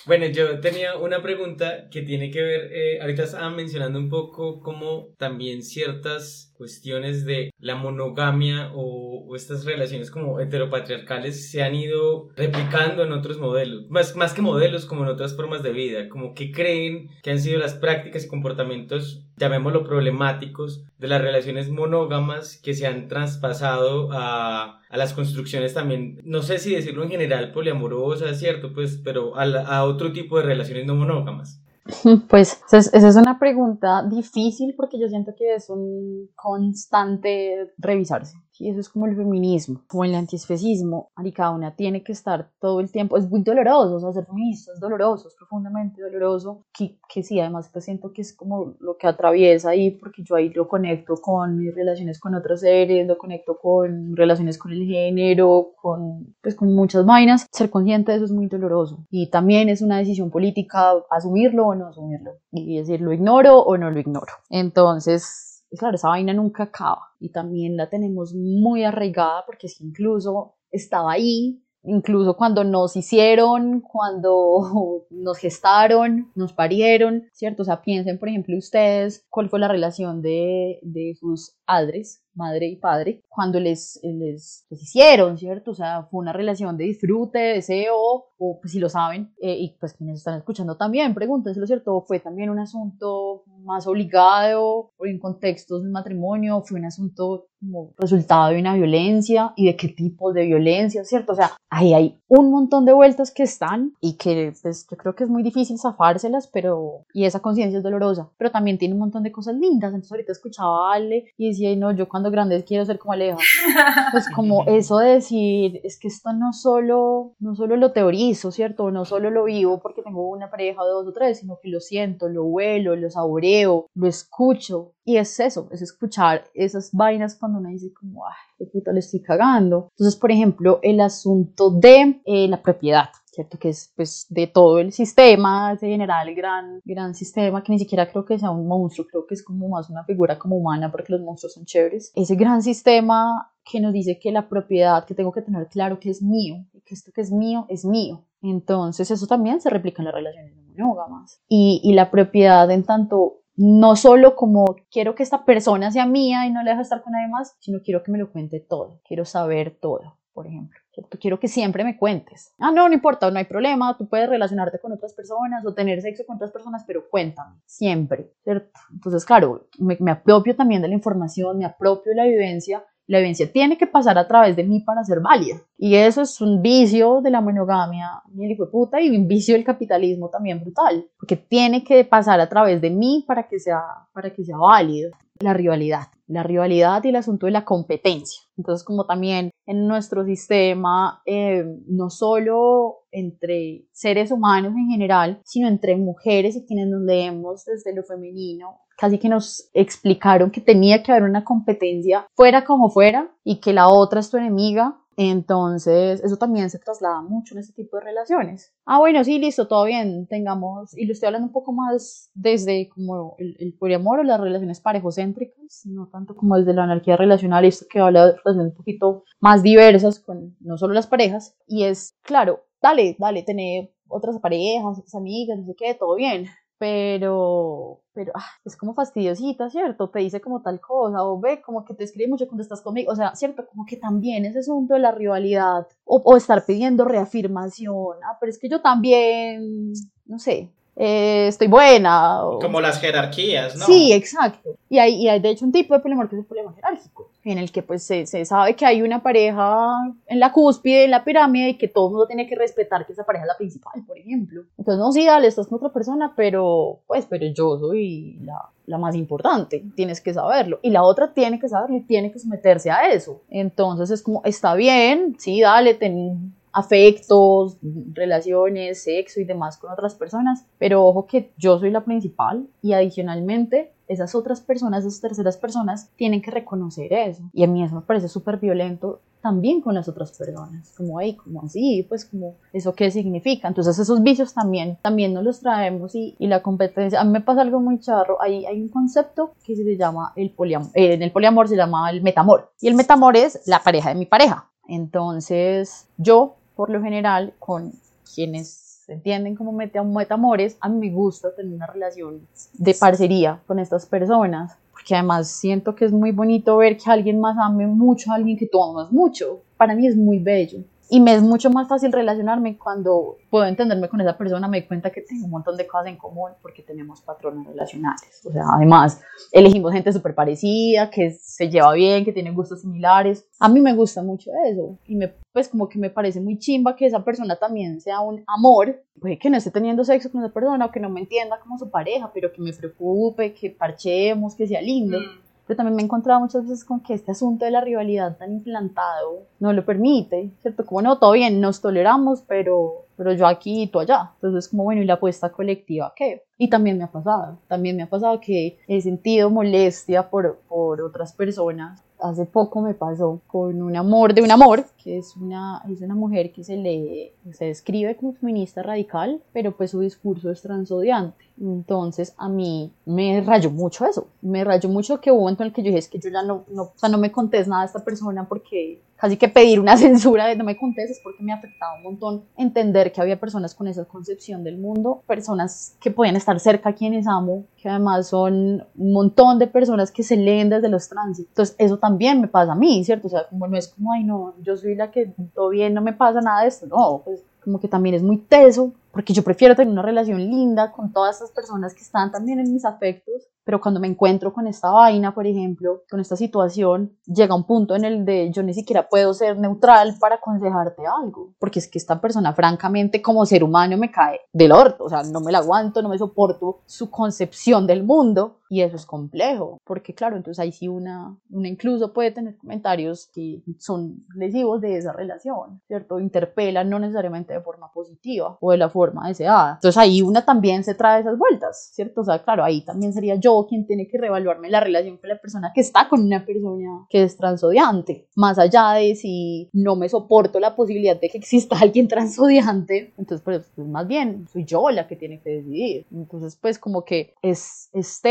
Bueno, 0.06 0.26
yo 0.28 0.60
tenía 0.60 0.98
una 0.98 1.22
pregunta 1.22 1.88
que 1.90 2.02
tiene 2.02 2.32
que 2.32 2.42
ver, 2.42 2.74
eh, 2.74 3.02
ahorita 3.02 3.24
estaban 3.24 3.56
mencionando 3.56 4.00
un 4.00 4.10
poco 4.10 4.60
cómo 4.60 5.14
también 5.18 5.62
ciertas 5.64 6.49
cuestiones 6.60 7.24
de 7.24 7.54
la 7.58 7.76
monogamia 7.76 8.70
o, 8.76 9.34
estas 9.34 9.64
relaciones 9.64 10.12
como 10.12 10.42
heteropatriarcales 10.42 11.50
se 11.50 11.64
han 11.64 11.74
ido 11.74 12.30
replicando 12.36 13.04
en 13.04 13.14
otros 13.14 13.38
modelos, 13.38 13.90
más, 13.90 14.16
más 14.16 14.34
que 14.34 14.42
modelos 14.42 14.86
como 14.86 15.04
en 15.04 15.10
otras 15.10 15.36
formas 15.36 15.64
de 15.64 15.72
vida, 15.72 16.10
como 16.10 16.34
que 16.34 16.52
creen 16.52 17.12
que 17.24 17.32
han 17.32 17.40
sido 17.40 17.60
las 17.60 17.76
prácticas 17.76 18.26
y 18.26 18.28
comportamientos, 18.28 19.24
llamémoslo 19.38 19.86
problemáticos, 19.86 20.84
de 20.98 21.08
las 21.08 21.22
relaciones 21.22 21.70
monógamas 21.70 22.58
que 22.58 22.74
se 22.74 22.88
han 22.88 23.08
traspasado 23.08 24.10
a, 24.12 24.82
a 24.90 24.98
las 24.98 25.14
construcciones 25.14 25.74
también, 25.76 26.20
no 26.26 26.42
sé 26.42 26.58
si 26.58 26.76
decirlo 26.76 27.04
en 27.04 27.12
general 27.12 27.54
poliamorosas, 27.54 28.38
¿cierto? 28.38 28.74
Pues, 28.74 29.00
pero 29.02 29.38
a, 29.38 29.46
la, 29.46 29.62
a 29.62 29.86
otro 29.86 30.12
tipo 30.12 30.38
de 30.38 30.44
relaciones 30.44 30.86
no 30.86 30.96
monógamas. 30.96 31.62
Pues 32.30 32.62
esa 32.72 33.08
es 33.08 33.16
una 33.16 33.40
pregunta 33.40 34.04
difícil 34.04 34.74
porque 34.76 35.00
yo 35.00 35.08
siento 35.08 35.34
que 35.38 35.56
es 35.56 35.70
un 35.70 36.30
constante 36.36 37.74
revisarse. 37.78 38.38
Y 38.60 38.70
eso 38.70 38.82
es 38.82 38.90
como 38.90 39.06
el 39.06 39.16
feminismo, 39.16 39.82
como 39.88 40.04
el 40.04 40.14
antiespecismo. 40.14 41.12
Marica, 41.16 41.50
una 41.50 41.76
tiene 41.76 42.04
que 42.04 42.12
estar 42.12 42.50
todo 42.60 42.82
el 42.82 42.92
tiempo. 42.92 43.18
Es 43.18 43.30
muy 43.30 43.42
doloroso, 43.42 43.96
o 43.96 44.00
sea, 44.00 44.12
ser 44.12 44.26
feminista 44.26 44.74
es 44.74 44.82
doloroso, 44.82 45.30
es 45.30 45.36
profundamente 45.36 46.02
doloroso. 46.02 46.66
Que, 46.78 47.00
que 47.08 47.24
sí, 47.24 47.40
además, 47.40 47.70
pues 47.72 47.86
siento 47.86 48.12
que 48.12 48.22
es 48.22 48.36
como 48.36 48.76
lo 48.82 48.98
que 48.98 49.08
atraviesa 49.08 49.70
ahí, 49.70 49.92
porque 49.92 50.24
yo 50.24 50.36
ahí 50.36 50.50
lo 50.50 50.68
conecto 50.68 51.16
con 51.16 51.58
mis 51.58 51.74
relaciones 51.74 52.20
con 52.20 52.36
otras 52.36 52.60
seres, 52.60 53.08
lo 53.08 53.18
conecto 53.18 53.58
con 53.58 54.16
relaciones 54.18 54.58
con 54.58 54.74
el 54.74 54.86
género, 54.86 55.72
con, 55.82 56.36
pues, 56.42 56.56
con 56.56 56.76
muchas 56.76 57.06
vainas. 57.06 57.48
Ser 57.52 57.70
consciente 57.70 58.12
de 58.12 58.18
eso 58.18 58.26
es 58.26 58.32
muy 58.32 58.48
doloroso. 58.48 59.06
Y 59.10 59.30
también 59.30 59.70
es 59.70 59.82
una 59.82 60.00
decisión 60.00 60.30
política 60.32 60.96
asumirlo 61.10 61.68
o 61.68 61.76
no 61.76 61.88
asumirlo. 61.88 62.34
Y 62.52 62.78
decir, 62.78 63.00
lo 63.00 63.14
ignoro 63.14 63.60
o 63.60 63.78
no 63.78 63.90
lo 63.90 64.00
ignoro. 64.00 64.34
Entonces, 64.50 65.49
claro, 65.78 65.96
esa 65.96 66.10
vaina 66.10 66.34
nunca 66.34 66.64
acaba 66.64 67.10
y 67.20 67.32
también 67.32 67.78
la 67.78 67.90
tenemos 67.90 68.34
muy 68.34 68.84
arraigada 68.84 69.44
porque 69.46 69.68
es 69.68 69.78
que 69.78 69.86
incluso 69.86 70.56
estaba 70.72 71.12
ahí, 71.12 71.64
incluso 71.84 72.36
cuando 72.36 72.64
nos 72.64 72.96
hicieron, 72.96 73.82
cuando 73.82 75.06
nos 75.10 75.38
gestaron, 75.38 76.32
nos 76.36 76.54
parieron, 76.54 77.28
¿cierto? 77.34 77.64
O 77.64 77.66
sea, 77.66 77.82
piensen, 77.82 78.20
por 78.20 78.30
ejemplo, 78.30 78.58
ustedes, 78.58 79.26
cuál 79.30 79.50
fue 79.50 79.60
la 79.60 79.68
relación 79.68 80.22
de, 80.22 80.80
de 80.82 81.16
sus 81.20 81.56
padres 81.66 82.24
madre 82.40 82.68
y 82.68 82.78
padre, 82.78 83.22
cuando 83.28 83.60
les, 83.60 84.00
les, 84.02 84.66
les, 84.70 84.82
hicieron, 84.82 85.38
¿cierto? 85.38 85.72
O 85.72 85.76
sea, 85.76 86.08
fue 86.10 86.22
una 86.22 86.34
relación 86.34 86.78
de 86.78 86.86
disfrute, 86.86 87.40
deseo, 87.40 88.26
o 88.40 88.60
pues 88.60 88.72
si 88.72 88.80
lo 88.80 88.90
saben, 88.90 89.34
eh, 89.42 89.56
y 89.60 89.76
pues 89.80 89.94
quienes 89.94 90.20
están 90.20 90.38
escuchando 90.38 90.78
también, 90.78 91.14
pregúntenselo, 91.14 91.68
¿cierto? 91.68 92.02
Fue 92.08 92.20
también 92.20 92.50
un 92.50 92.60
asunto 92.60 93.44
más 93.64 93.86
obligado, 93.86 94.92
o 94.98 95.06
en 95.06 95.20
contextos 95.20 95.84
de 95.84 95.90
matrimonio, 95.90 96.62
fue 96.66 96.80
un 96.80 96.86
asunto 96.86 97.48
como 97.60 97.94
resultado 97.98 98.52
de 98.52 98.60
una 98.60 98.76
violencia, 98.76 99.54
y 99.58 99.66
de 99.66 99.76
qué 99.76 99.90
tipo 99.90 100.32
de 100.32 100.46
violencia, 100.46 101.04
¿cierto? 101.04 101.34
O 101.34 101.36
sea, 101.36 101.52
ahí 101.70 101.94
hay 101.94 102.22
un 102.30 102.50
montón 102.50 102.86
de 102.86 102.94
vueltas 102.94 103.32
que 103.32 103.44
están, 103.44 103.94
y 104.00 104.14
que 104.14 104.54
pues 104.62 104.88
yo 104.90 104.96
creo 104.96 105.16
que 105.16 105.26
es 105.26 105.30
muy 105.30 105.44
difícil 105.44 105.78
zafárselas, 105.78 106.48
pero, 106.48 107.06
y 107.14 107.26
esa 107.26 107.42
conciencia 107.42 107.78
es 107.78 107.84
dolorosa, 107.84 108.30
pero 108.38 108.52
también 108.52 108.78
tiene 108.78 108.94
un 108.94 109.02
montón 109.02 109.24
de 109.24 109.34
cosas 109.34 109.56
lindas, 109.56 109.90
entonces 109.90 110.12
ahorita 110.12 110.32
escuchaba 110.32 110.92
a 110.92 110.96
Ale, 110.96 111.26
y 111.38 111.50
decía, 111.50 111.76
no, 111.76 111.92
yo 111.92 112.08
cuando 112.08 112.29
grande 112.32 112.64
quiero 112.64 112.86
ser 112.86 113.00
como 113.00 113.14
Aleja. 113.14 113.38
Pues 114.12 114.26
como 114.36 114.66
eso 114.66 114.98
de 114.98 115.14
decir, 115.16 115.82
es 115.84 116.00
que 116.00 116.08
esto 116.08 116.34
no 116.34 116.52
solo, 116.54 117.36
no 117.40 117.56
solo 117.56 117.76
lo 117.76 117.92
teorizo, 117.92 118.52
¿cierto? 118.52 118.92
No 118.92 119.06
solo 119.06 119.30
lo 119.30 119.44
vivo 119.44 119.80
porque 119.80 120.02
tengo 120.02 120.28
una 120.30 120.50
pareja, 120.50 120.84
dos 120.84 121.08
o 121.08 121.14
tres, 121.14 121.40
sino 121.40 121.60
que 121.62 121.70
lo 121.70 121.80
siento, 121.80 122.28
lo 122.28 122.46
huelo, 122.46 122.96
lo 122.96 123.10
saboreo, 123.10 123.88
lo 123.94 124.08
escucho. 124.08 124.94
Y 125.06 125.18
es 125.18 125.40
eso, 125.40 125.68
es 125.72 125.82
escuchar 125.82 126.46
esas 126.54 126.92
vainas 126.94 127.36
cuando 127.36 127.60
uno 127.60 127.70
dice 127.70 127.92
como, 127.94 128.28
ay, 128.28 128.34
qué 128.58 128.66
puta 128.66 128.92
le 128.92 129.00
estoy 129.00 129.22
cagando. 129.22 129.90
Entonces, 129.92 130.20
por 130.20 130.32
ejemplo, 130.32 130.80
el 130.84 131.00
asunto 131.02 131.70
de 131.72 132.22
eh, 132.26 132.48
la 132.48 132.62
propiedad. 132.62 133.10
¿Cierto? 133.40 133.58
Que 133.58 133.70
es 133.70 133.94
pues 133.96 134.26
de 134.30 134.48
todo 134.48 134.80
el 134.80 134.92
sistema, 134.92 135.72
ese 135.72 135.88
general, 135.88 136.36
gran, 136.36 136.82
gran 136.84 137.16
sistema, 137.16 137.64
que 137.64 137.72
ni 137.72 137.80
siquiera 137.80 138.10
creo 138.12 138.26
que 138.26 138.38
sea 138.38 138.52
un 138.52 138.68
monstruo, 138.68 139.08
creo 139.08 139.26
que 139.26 139.34
es 139.34 139.44
como 139.44 139.70
más 139.70 139.90
una 139.90 140.04
figura 140.04 140.38
como 140.38 140.58
humana, 140.58 140.92
porque 140.92 141.14
los 141.14 141.22
monstruos 141.22 141.54
son 141.54 141.64
chéveres. 141.64 142.12
Ese 142.16 142.36
gran 142.36 142.62
sistema 142.62 143.54
que 143.64 143.80
nos 143.80 143.94
dice 143.94 144.20
que 144.20 144.34
la 144.34 144.50
propiedad, 144.50 145.06
que 145.06 145.16
tengo 145.16 145.32
que 145.32 145.42
tener 145.42 145.68
claro 145.70 146.00
que 146.02 146.10
es 146.10 146.22
mío, 146.22 146.66
que 146.86 146.94
esto 146.94 147.14
que 147.14 147.22
es 147.22 147.32
mío 147.32 147.66
es 147.70 147.86
mío. 147.86 148.26
Entonces 148.42 149.10
eso 149.10 149.26
también 149.26 149.62
se 149.62 149.70
replica 149.70 150.02
en 150.02 150.06
las 150.08 150.16
relaciones 150.16 150.54
monógamas. 150.56 151.42
Y, 151.48 151.80
y 151.82 151.94
la 151.94 152.12
propiedad 152.12 152.70
en 152.70 152.84
tanto 152.84 153.40
no 153.56 153.96
solo 153.96 154.36
como 154.36 154.66
quiero 154.92 155.16
que 155.16 155.24
esta 155.24 155.46
persona 155.46 155.92
sea 155.92 156.06
mía 156.06 156.46
y 156.46 156.52
no 156.52 156.62
le 156.64 156.72
dejo 156.72 156.82
estar 156.82 157.02
con 157.02 157.14
nadie 157.14 157.30
más, 157.30 157.56
sino 157.60 157.80
quiero 157.82 158.04
que 158.04 158.12
me 158.12 158.18
lo 158.18 158.32
cuente 158.32 158.60
todo, 158.60 159.00
quiero 159.06 159.24
saber 159.24 159.78
todo, 159.80 160.18
por 160.34 160.48
ejemplo. 160.48 160.80
Quiero 161.20 161.40
que 161.40 161.48
siempre 161.48 161.84
me 161.84 161.98
cuentes. 161.98 162.54
Ah, 162.60 162.72
no, 162.72 162.88
no 162.88 162.94
importa, 162.94 163.30
no 163.32 163.40
hay 163.40 163.46
problema, 163.46 163.96
tú 163.98 164.08
puedes 164.08 164.30
relacionarte 164.30 164.80
con 164.80 164.92
otras 164.92 165.14
personas 165.14 165.66
o 165.66 165.74
tener 165.74 166.02
sexo 166.02 166.26
con 166.26 166.36
otras 166.36 166.52
personas, 166.52 166.84
pero 166.86 167.10
cuéntame, 167.10 167.56
siempre, 167.66 168.32
¿cierto? 168.44 168.80
Entonces, 168.92 169.26
claro, 169.26 169.68
me, 169.78 169.98
me 170.00 170.12
apropio 170.12 170.56
también 170.56 170.82
de 170.82 170.88
la 170.88 170.96
información, 170.96 171.58
me 171.58 171.66
apropio 171.66 172.12
de 172.12 172.16
la 172.16 172.26
vivencia 172.26 172.84
la 173.10 173.18
vivencia 173.18 173.52
tiene 173.52 173.76
que 173.76 173.88
pasar 173.88 174.20
a 174.20 174.28
través 174.28 174.56
de 174.56 174.64
mí 174.64 174.82
para 174.82 175.04
ser 175.04 175.20
válida. 175.20 175.56
Y 175.80 175.96
eso 175.96 176.22
es 176.22 176.40
un 176.42 176.62
vicio 176.62 177.22
de 177.22 177.32
la 177.32 177.42
monogamia, 177.42 178.22
mi 178.32 178.46
hijo 178.46 178.66
de 178.66 178.72
puta, 178.72 179.02
y 179.02 179.10
un 179.10 179.28
vicio 179.28 179.56
del 179.56 179.64
capitalismo 179.64 180.30
también 180.30 180.62
brutal, 180.62 181.08
porque 181.18 181.36
tiene 181.36 181.84
que 181.84 182.06
pasar 182.06 182.40
a 182.40 182.48
través 182.48 182.80
de 182.82 182.92
mí 182.92 183.26
para 183.28 183.48
que 183.48 183.58
sea, 183.60 183.82
para 184.14 184.32
que 184.32 184.46
sea 184.46 184.58
válido. 184.58 185.10
La 185.40 185.56
rivalidad, 185.56 186.10
la 186.30 186.44
rivalidad 186.44 187.04
y 187.04 187.10
el 187.10 187.16
asunto 187.16 187.48
de 187.48 187.52
la 187.52 187.66
competencia. 187.66 188.42
Entonces, 188.56 188.86
como 188.86 189.06
también 189.06 189.50
en 189.66 189.88
nuestro 189.88 190.24
sistema, 190.26 191.22
eh, 191.26 191.66
no 191.88 192.10
solo 192.10 193.00
entre 193.12 193.88
seres 193.92 194.32
humanos 194.32 194.74
en 194.78 194.90
general, 194.90 195.42
sino 195.44 195.68
entre 195.68 195.96
mujeres 195.98 196.56
y 196.56 196.66
quienes 196.66 196.88
nos 196.88 197.02
leemos 197.02 197.66
desde 197.66 197.96
lo 197.96 198.04
femenino, 198.04 198.78
casi 198.96 199.18
que 199.18 199.30
nos 199.30 199.70
explicaron 199.74 200.52
que 200.52 200.62
tenía 200.62 201.02
que 201.02 201.12
haber 201.12 201.24
una 201.24 201.44
competencia 201.44 202.28
fuera 202.36 202.64
como 202.64 202.90
fuera 202.90 203.32
y 203.44 203.60
que 203.60 203.74
la 203.74 203.88
otra 203.88 204.20
es 204.20 204.30
tu 204.30 204.38
enemiga. 204.38 204.99
Entonces, 205.22 206.24
eso 206.24 206.38
también 206.38 206.70
se 206.70 206.80
traslada 206.80 207.22
mucho 207.22 207.54
en 207.54 207.60
este 207.60 207.74
tipo 207.74 207.98
de 207.98 208.06
relaciones. 208.06 208.74
Ah, 208.86 209.00
bueno, 209.00 209.22
sí, 209.26 209.38
listo, 209.38 209.68
todo 209.68 209.84
bien, 209.84 210.28
tengamos, 210.28 210.98
y 210.98 211.06
lo 211.06 211.12
estoy 211.12 211.28
hablando 211.28 211.48
un 211.48 211.52
poco 211.52 211.74
más 211.74 212.32
desde 212.34 212.88
como 212.88 213.36
el, 213.38 213.58
el 213.60 213.74
poliamor 213.78 214.20
o 214.20 214.24
las 214.24 214.40
relaciones 214.40 214.80
parejocéntricas, 214.80 215.82
no 215.84 216.08
tanto 216.08 216.38
como 216.38 216.56
desde 216.56 216.74
la 216.74 216.86
anarquía 216.86 217.18
relacional, 217.18 217.66
esto 217.66 217.86
que 217.92 218.00
habla 218.00 218.28
de 218.28 218.38
relaciones 218.46 218.72
un 218.72 218.78
poquito 218.78 219.26
más 219.42 219.62
diversas 219.62 220.22
con 220.22 220.56
no 220.62 220.78
solo 220.78 220.94
las 220.94 221.08
parejas, 221.08 221.54
y 221.68 221.84
es, 221.84 222.16
claro, 222.22 222.62
dale, 222.82 223.18
dale, 223.20 223.44
tener 223.44 223.94
otras 224.08 224.40
parejas, 224.40 225.00
otras 225.00 225.16
amigas, 225.16 225.60
no 225.60 225.66
sé 225.66 225.76
qué, 225.78 225.96
todo 225.96 226.16
bien, 226.16 226.46
pero, 226.80 228.02
pero 228.14 228.32
ah, 228.34 228.46
es 228.66 228.78
como 228.78 228.94
fastidiosita, 228.96 229.70
¿cierto? 229.70 230.10
Te 230.10 230.20
dice 230.20 230.42
como 230.42 230.62
tal 230.62 230.80
cosa, 230.80 231.24
o 231.24 231.40
ve 231.40 231.62
como 231.62 231.84
que 231.86 231.94
te 231.94 232.06
escribe 232.06 232.30
mucho 232.30 232.48
cuando 232.48 232.64
estás 232.64 232.82
conmigo, 232.82 233.12
o 233.12 233.16
sea, 233.16 233.36
¿cierto? 233.36 233.68
Como 233.68 233.86
que 233.86 233.98
también 233.98 234.46
ese 234.46 234.60
asunto 234.60 234.94
de 234.94 235.02
la 235.02 235.12
rivalidad, 235.12 235.88
o, 236.06 236.22
o 236.24 236.38
estar 236.38 236.66
pidiendo 236.66 237.06
reafirmación, 237.06 238.18
ah, 238.24 238.38
pero 238.40 238.50
es 238.50 238.58
que 238.58 238.70
yo 238.70 238.82
también, 238.82 239.92
no 240.26 240.40
sé, 240.40 240.72
eh, 241.02 241.48
estoy 241.48 241.68
buena. 241.68 242.44
o- 242.46 242.60
Como 242.60 242.82
las 242.82 243.00
jerarquías, 243.00 243.76
¿no? 243.78 243.86
Sí, 243.86 244.12
exacto. 244.12 244.72
Y 244.90 244.98
hay, 245.00 245.16
y 245.16 245.30
hay 245.30 245.40
de 245.40 245.50
hecho 245.50 245.64
un 245.66 245.72
tipo 245.72 245.94
de 245.94 246.02
poliamor 246.02 246.28
que 246.28 246.36
es 246.36 246.42
el 246.42 246.46
poliamor 246.46 246.76
jerárquico, 246.76 247.30
en 247.46 247.58
el 247.58 247.72
que 247.72 247.82
pues 247.82 248.04
se, 248.04 248.26
se 248.26 248.44
sabe 248.44 248.76
que 248.76 248.86
hay 248.86 249.02
una 249.02 249.24
pareja 249.24 249.88
en 250.28 250.40
la 250.42 250.52
cúspide, 250.52 251.06
en 251.06 251.12
la 251.12 251.24
pirámide, 251.24 251.70
y 251.70 251.78
que 251.78 251.88
todo 251.88 252.08
el 252.08 252.12
mundo 252.12 252.28
tiene 252.28 252.48
que 252.48 252.56
respetar 252.56 253.06
que 253.06 253.14
esa 253.14 253.24
pareja 253.24 253.46
es 253.46 253.48
la 253.48 253.58
principal, 253.58 253.94
por 254.06 254.18
ejemplo. 254.18 254.64
Entonces, 254.78 255.00
no, 255.00 255.12
sí, 255.14 255.26
dale, 255.26 255.48
estás 255.48 255.68
con 255.68 255.78
otra 255.78 255.90
persona, 255.94 256.34
pero 256.36 257.00
pues, 257.08 257.26
pero 257.28 257.46
yo 257.48 257.80
soy 257.80 258.38
la, 258.44 258.70
la 258.86 258.98
más 258.98 259.16
importante, 259.16 259.86
tienes 259.96 260.20
que 260.20 260.34
saberlo. 260.34 260.80
Y 260.82 260.90
la 260.90 261.04
otra 261.04 261.34
tiene 261.34 261.60
que 261.60 261.70
saberlo 261.70 261.96
y 261.96 262.02
tiene 262.02 262.32
que 262.32 262.40
someterse 262.40 262.92
a 262.92 263.10
eso. 263.10 263.42
Entonces 263.50 264.10
es 264.12 264.22
como, 264.22 264.42
está 264.44 264.76
bien, 264.76 265.36
sí, 265.40 265.62
dale, 265.62 265.94
ten 265.94 266.54
afectos, 266.72 267.78
relaciones, 268.14 269.04
sexo 269.04 269.40
y 269.40 269.46
demás 269.46 269.78
con 269.78 269.92
otras 269.92 270.16
personas, 270.16 270.66
pero 270.78 271.06
ojo 271.06 271.26
que 271.26 271.52
yo 271.58 271.80
soy 271.80 271.92
la 271.92 272.06
principal 272.06 272.68
y 272.82 272.94
adicionalmente 272.94 273.94
esas 274.08 274.34
otras 274.34 274.60
personas, 274.60 275.06
esas 275.06 275.22
terceras 275.22 275.58
personas 275.58 276.10
tienen 276.16 276.42
que 276.42 276.52
reconocer 276.52 277.14
eso. 277.14 277.44
Y 277.54 277.64
a 277.64 277.68
mí 277.68 277.84
eso 277.84 277.96
me 277.96 278.02
parece 278.02 278.28
súper 278.28 278.58
violento 278.58 279.22
también 279.42 279.82
con 279.82 279.96
las 279.96 280.10
otras 280.10 280.38
personas, 280.38 280.94
como 280.98 281.18
ahí, 281.18 281.36
como 281.36 281.64
así, 281.64 282.06
pues 282.10 282.26
como 282.26 282.56
eso 282.74 282.94
qué 282.94 283.10
significa. 283.12 283.68
Entonces 283.68 283.98
esos 283.98 284.22
vicios 284.22 284.54
también, 284.54 284.98
también 285.02 285.34
nos 285.34 285.44
los 285.44 285.60
traemos 285.60 286.14
y, 286.16 286.36
y 286.40 286.48
la 286.48 286.62
competencia, 286.62 287.22
a 287.22 287.24
mí 287.24 287.32
me 287.32 287.42
pasa 287.42 287.62
algo 287.62 287.80
muy 287.80 288.00
charro, 288.00 288.42
hay, 288.42 288.66
hay 288.66 288.82
un 288.82 288.90
concepto 288.90 289.54
que 289.64 289.76
se 289.76 289.98
llama 289.98 290.34
el 290.36 290.52
poliamor, 290.52 290.90
eh, 290.94 291.14
en 291.14 291.24
el 291.24 291.32
poliamor 291.32 291.68
se 291.68 291.78
llama 291.78 292.10
el 292.10 292.22
metamor. 292.22 292.72
Y 292.82 292.88
el 292.88 292.96
metamor 292.96 293.38
es 293.38 293.62
la 293.66 293.82
pareja 293.82 294.10
de 294.10 294.16
mi 294.16 294.26
pareja. 294.26 294.70
Entonces 294.88 296.08
yo, 296.18 296.56
por 296.80 296.90
lo 296.90 297.02
general, 297.02 297.54
con 297.60 297.92
quienes 298.34 298.70
se 299.06 299.12
entienden 299.12 299.54
como 299.54 299.74
meta- 299.74 300.02
metamores, 300.02 300.78
a 300.80 300.88
mí 300.88 301.10
me 301.10 301.14
gusta 301.14 301.54
tener 301.54 301.74
una 301.74 301.88
relación 301.88 302.48
de 302.72 302.94
parcería 302.94 303.60
con 303.68 303.80
estas 303.80 304.06
personas, 304.06 304.78
porque 304.94 305.14
además 305.14 305.50
siento 305.50 305.94
que 305.94 306.06
es 306.06 306.14
muy 306.14 306.32
bonito 306.32 306.78
ver 306.78 306.96
que 306.96 307.12
alguien 307.12 307.42
más 307.42 307.58
ame 307.62 307.86
mucho 307.86 308.32
a 308.32 308.36
alguien 308.36 308.58
que 308.58 308.66
tú 308.66 308.82
amas 308.82 309.12
mucho. 309.12 309.60
Para 309.76 309.94
mí 309.94 310.08
es 310.08 310.16
muy 310.16 310.40
bello. 310.40 310.80
Y 311.12 311.20
me 311.20 311.34
es 311.34 311.42
mucho 311.42 311.72
más 311.72 311.88
fácil 311.88 312.12
relacionarme 312.12 312.78
cuando 312.78 313.38
puedo 313.50 313.66
entenderme 313.66 314.10
con 314.10 314.22
esa 314.22 314.38
persona, 314.38 314.68
me 314.68 314.80
doy 314.80 314.88
cuenta 314.88 315.10
que 315.10 315.22
tengo 315.22 315.46
un 315.46 315.52
montón 315.52 315.76
de 315.76 315.88
cosas 315.88 316.08
en 316.08 316.18
común 316.18 316.52
porque 316.62 316.84
tenemos 316.84 317.22
patrones 317.22 317.66
relacionales. 317.66 318.42
O 318.46 318.52
sea, 318.52 318.64
además, 318.76 319.20
elegimos 319.52 319.92
gente 319.92 320.14
súper 320.14 320.36
parecida, 320.36 321.10
que 321.10 321.32
se 321.32 321.68
lleva 321.70 321.94
bien, 321.94 322.24
que 322.24 322.32
tiene 322.32 322.52
gustos 322.52 322.82
similares. 322.82 323.48
A 323.60 323.68
mí 323.68 323.82
me 323.82 323.94
gusta 323.96 324.22
mucho 324.22 324.52
eso. 324.68 325.00
Y 325.08 325.16
me, 325.16 325.34
pues 325.52 325.68
como 325.68 325.90
que 325.90 325.98
me 325.98 326.12
parece 326.12 326.40
muy 326.40 326.60
chimba 326.60 326.96
que 326.96 327.08
esa 327.08 327.24
persona 327.24 327.56
también 327.56 328.00
sea 328.02 328.20
un 328.20 328.44
amor. 328.46 329.04
Puede 329.20 329.40
que 329.40 329.50
no 329.50 329.58
esté 329.58 329.72
teniendo 329.72 330.04
sexo 330.04 330.32
con 330.32 330.44
esa 330.44 330.54
persona 330.54 330.86
o 330.86 330.92
que 330.92 331.00
no 331.00 331.10
me 331.10 331.22
entienda 331.22 331.60
como 331.60 331.78
su 331.80 331.90
pareja, 331.90 332.30
pero 332.34 332.52
que 332.52 332.62
me 332.62 332.72
preocupe, 332.72 333.54
que 333.54 333.72
parchemos, 333.72 334.54
que 334.54 334.68
sea 334.68 334.82
lindo. 334.82 335.20
Mm. 335.20 335.49
Pero 335.70 335.78
también 335.78 335.98
me 335.98 336.02
he 336.02 336.06
encontrado 336.06 336.40
muchas 336.40 336.64
veces 336.64 336.84
con 336.84 337.00
que 337.00 337.14
este 337.14 337.30
asunto 337.30 337.64
de 337.64 337.70
la 337.70 337.80
rivalidad 337.80 338.36
tan 338.38 338.52
implantado 338.52 339.44
no 339.60 339.72
lo 339.72 339.86
permite, 339.86 340.50
¿cierto? 340.64 340.84
Como 340.84 341.04
no, 341.04 341.20
todo 341.20 341.34
bien, 341.34 341.62
nos 341.62 341.80
toleramos, 341.80 342.42
pero, 342.48 343.06
pero 343.20 343.34
yo 343.34 343.46
aquí 343.46 343.84
y 343.84 343.88
tú 343.88 344.00
allá. 344.00 344.32
Entonces, 344.36 344.70
como 344.70 344.86
bueno, 344.86 345.02
¿y 345.02 345.06
la 345.06 345.16
apuesta 345.16 345.52
colectiva 345.52 346.14
qué? 346.16 346.44
Y 346.58 346.70
también 346.70 346.98
me 346.98 347.04
ha 347.04 347.12
pasado, 347.12 347.60
también 347.68 347.98
me 347.98 348.04
ha 348.04 348.10
pasado 348.10 348.40
que 348.40 348.80
he 348.88 349.02
sentido 349.02 349.50
molestia 349.50 350.30
por, 350.30 350.60
por 350.70 351.02
otras 351.02 351.34
personas. 351.34 352.02
Hace 352.18 352.46
poco 352.46 352.80
me 352.80 352.94
pasó 352.94 353.42
con 353.46 353.82
un 353.82 353.96
amor 353.98 354.34
de 354.34 354.42
un 354.42 354.52
amor, 354.52 354.86
que 355.04 355.18
es 355.18 355.36
una, 355.36 355.84
es 355.90 356.02
una 356.02 356.16
mujer 356.16 356.54
que 356.54 356.64
se 356.64 356.78
le 356.78 357.34
se 357.52 357.66
describe 357.66 358.16
como 358.16 358.34
feminista 358.36 358.84
radical, 358.84 359.42
pero 359.52 359.76
pues 359.76 359.92
su 359.92 360.00
discurso 360.00 360.50
es 360.50 360.62
transodiante. 360.62 361.44
Entonces 361.60 362.34
a 362.38 362.48
mí 362.48 362.94
me 363.06 363.42
rayó 363.42 363.70
mucho 363.70 364.06
eso, 364.06 364.28
me 364.42 364.64
rayó 364.64 364.88
mucho 364.88 365.20
que 365.20 365.30
hubo 365.30 365.40
un 365.40 365.44
momento 365.44 365.64
en 365.64 365.68
el 365.68 365.74
que 365.74 365.82
yo 365.82 365.88
dije, 365.88 366.00
es 366.00 366.08
que 366.08 366.20
yo 366.20 366.30
ya 366.30 366.44
no, 366.44 366.64
no, 366.70 366.84
o 366.84 366.94
sea, 366.96 367.10
no 367.10 367.18
me 367.18 367.34
contés 367.34 367.68
nada 367.68 367.82
de 367.82 367.88
esta 367.88 368.06
persona 368.06 368.48
porque 368.48 369.02
casi 369.20 369.38
que 369.38 369.50
pedir 369.50 369.80
una 369.80 369.98
censura 369.98 370.46
de 370.46 370.56
no 370.56 370.64
me 370.64 370.78
contestes 370.78 371.20
porque 371.24 371.44
me 371.44 371.52
afectaba 371.52 371.96
un 371.98 372.04
montón 372.04 372.46
entender 372.58 373.12
que 373.12 373.22
había 373.22 373.40
personas 373.40 373.76
con 373.76 373.88
esa 373.88 374.06
concepción 374.06 374.64
del 374.64 374.78
mundo, 374.78 375.24
personas 375.28 375.98
que 376.00 376.12
podían 376.12 376.36
estar 376.36 376.60
cerca 376.60 376.90
a 376.90 376.94
quienes 376.94 377.28
amo, 377.28 377.66
que 377.78 377.90
además 377.90 378.28
son 378.28 378.86
un 378.96 379.14
montón 379.14 379.60
de 379.60 379.68
personas 379.68 380.12
que 380.12 380.24
se 380.24 380.38
leen 380.38 380.70
desde 380.70 380.90
los 380.90 381.10
tránsitos. 381.10 381.50
Entonces 381.50 381.76
eso 381.78 381.98
también 381.98 382.42
me 382.42 382.48
pasa 382.48 382.72
a 382.72 382.76
mí, 382.76 383.04
¿cierto? 383.04 383.28
O 383.28 383.30
sea, 383.30 383.48
como 383.50 383.68
no 383.68 383.78
es 383.78 383.90
como, 383.90 384.14
ay 384.14 384.24
no, 384.24 384.54
yo 384.62 384.78
soy 384.78 384.96
la 384.96 385.12
que 385.12 385.34
todo 385.54 385.70
bien, 385.70 385.94
no 385.94 386.02
me 386.02 386.14
pasa 386.14 386.42
nada 386.42 386.62
de 386.62 386.70
esto, 386.70 386.88
no, 386.88 387.22
pues 387.26 387.44
como 387.64 387.80
que 387.80 387.88
también 387.88 388.16
es 388.16 388.24
muy 388.24 388.38
teso, 388.38 388.94
porque 389.12 389.34
yo 389.34 389.44
prefiero 389.44 389.76
tener 389.76 389.92
una 389.92 390.02
relación 390.02 390.40
linda 390.40 390.92
con 390.92 391.12
todas 391.12 391.36
estas 391.36 391.52
personas 391.52 391.94
que 391.94 392.02
están 392.02 392.32
también 392.32 392.60
en 392.60 392.72
mis 392.72 392.86
afectos, 392.86 393.50
pero 393.70 393.80
cuando 393.80 394.00
me 394.00 394.08
encuentro 394.08 394.52
con 394.52 394.66
esta 394.66 394.90
vaina, 394.90 395.32
por 395.32 395.46
ejemplo, 395.46 396.02
con 396.10 396.20
esta 396.20 396.36
situación, 396.36 397.16
llega 397.28 397.54
un 397.54 397.66
punto 397.66 397.96
en 397.96 398.04
el 398.04 398.26
de 398.26 398.50
yo 398.52 398.64
ni 398.64 398.74
siquiera 398.74 399.08
puedo 399.08 399.32
ser 399.32 399.60
neutral 399.60 400.16
para 400.20 400.38
aconsejarte 400.38 401.04
algo, 401.06 401.54
porque 401.60 401.78
es 401.78 401.88
que 401.88 402.00
esta 402.00 402.20
persona 402.20 402.52
francamente 402.54 403.22
como 403.22 403.46
ser 403.46 403.64
humano 403.64 403.96
me 403.96 404.10
cae 404.10 404.40
del 404.52 404.72
orto, 404.72 405.04
o 405.04 405.10
sea, 405.10 405.22
no 405.22 405.40
me 405.40 405.52
la 405.52 405.60
aguanto, 405.60 406.02
no 406.02 406.10
me 406.10 406.18
soporto 406.18 406.80
su 406.88 407.12
concepción 407.12 407.86
del 407.86 408.04
mundo 408.04 408.56
y 408.70 408.82
eso 408.82 408.96
es 408.96 409.06
complejo, 409.06 409.80
porque 409.84 410.14
claro, 410.14 410.38
entonces 410.38 410.60
ahí 410.60 410.72
sí 410.72 410.88
una, 410.88 411.36
una 411.50 411.68
incluso 411.68 412.14
puede 412.14 412.32
tener 412.32 412.56
comentarios 412.58 413.28
que 413.34 413.64
son 413.80 414.24
lesivos 414.36 414.80
de 414.80 414.96
esa 414.96 415.12
relación, 415.12 415.82
¿cierto? 415.88 416.20
Interpelan 416.20 416.88
no 416.88 417.00
necesariamente 417.00 417.54
de 417.54 417.62
forma 417.62 417.92
positiva 417.92 418.58
o 418.62 418.72
de 418.72 418.78
la 418.78 418.90
forma 418.90 419.28
deseada. 419.28 419.74
Entonces 419.74 419.98
ahí 419.98 420.22
una 420.22 420.46
también 420.46 420.84
se 420.84 420.94
trae 420.94 421.22
esas 421.22 421.38
vueltas, 421.38 421.90
¿cierto? 421.94 422.22
O 422.22 422.24
sea, 422.24 422.44
claro, 422.44 422.64
ahí 422.64 422.82
también 422.82 423.12
sería 423.12 423.36
yo 423.36 423.59
quien 423.68 423.86
tiene 423.86 424.08
que 424.08 424.18
reevaluarme 424.18 424.70
la 424.70 424.80
relación 424.80 425.18
con 425.18 425.30
la 425.30 425.40
persona 425.40 425.72
que 425.74 425.82
está 425.82 426.08
con 426.10 426.22
una 426.22 426.46
persona 426.46 427.06
que 427.10 427.24
es 427.24 427.38
transodiante, 427.38 428.28
más 428.36 428.58
allá 428.60 428.92
de 428.94 429.16
si 429.16 429.70
no 429.74 429.96
me 429.96 430.10
soporto 430.10 430.60
la 430.60 430.76
posibilidad 430.76 431.20
de 431.20 431.30
que 431.30 431.38
exista 431.38 431.78
alguien 431.82 432.08
transodiante, 432.08 433.14
entonces 433.18 433.42
pues, 433.44 433.72
pues, 433.76 433.88
más 433.88 434.08
bien 434.08 434.48
soy 434.52 434.66
yo 434.66 434.90
la 434.90 435.08
que 435.08 435.16
tiene 435.16 435.42
que 435.42 435.50
decidir. 435.50 436.06
Entonces 436.12 436.58
pues 436.62 436.80
como 436.80 437.04
que 437.04 437.34
es, 437.42 437.90
es 437.94 438.22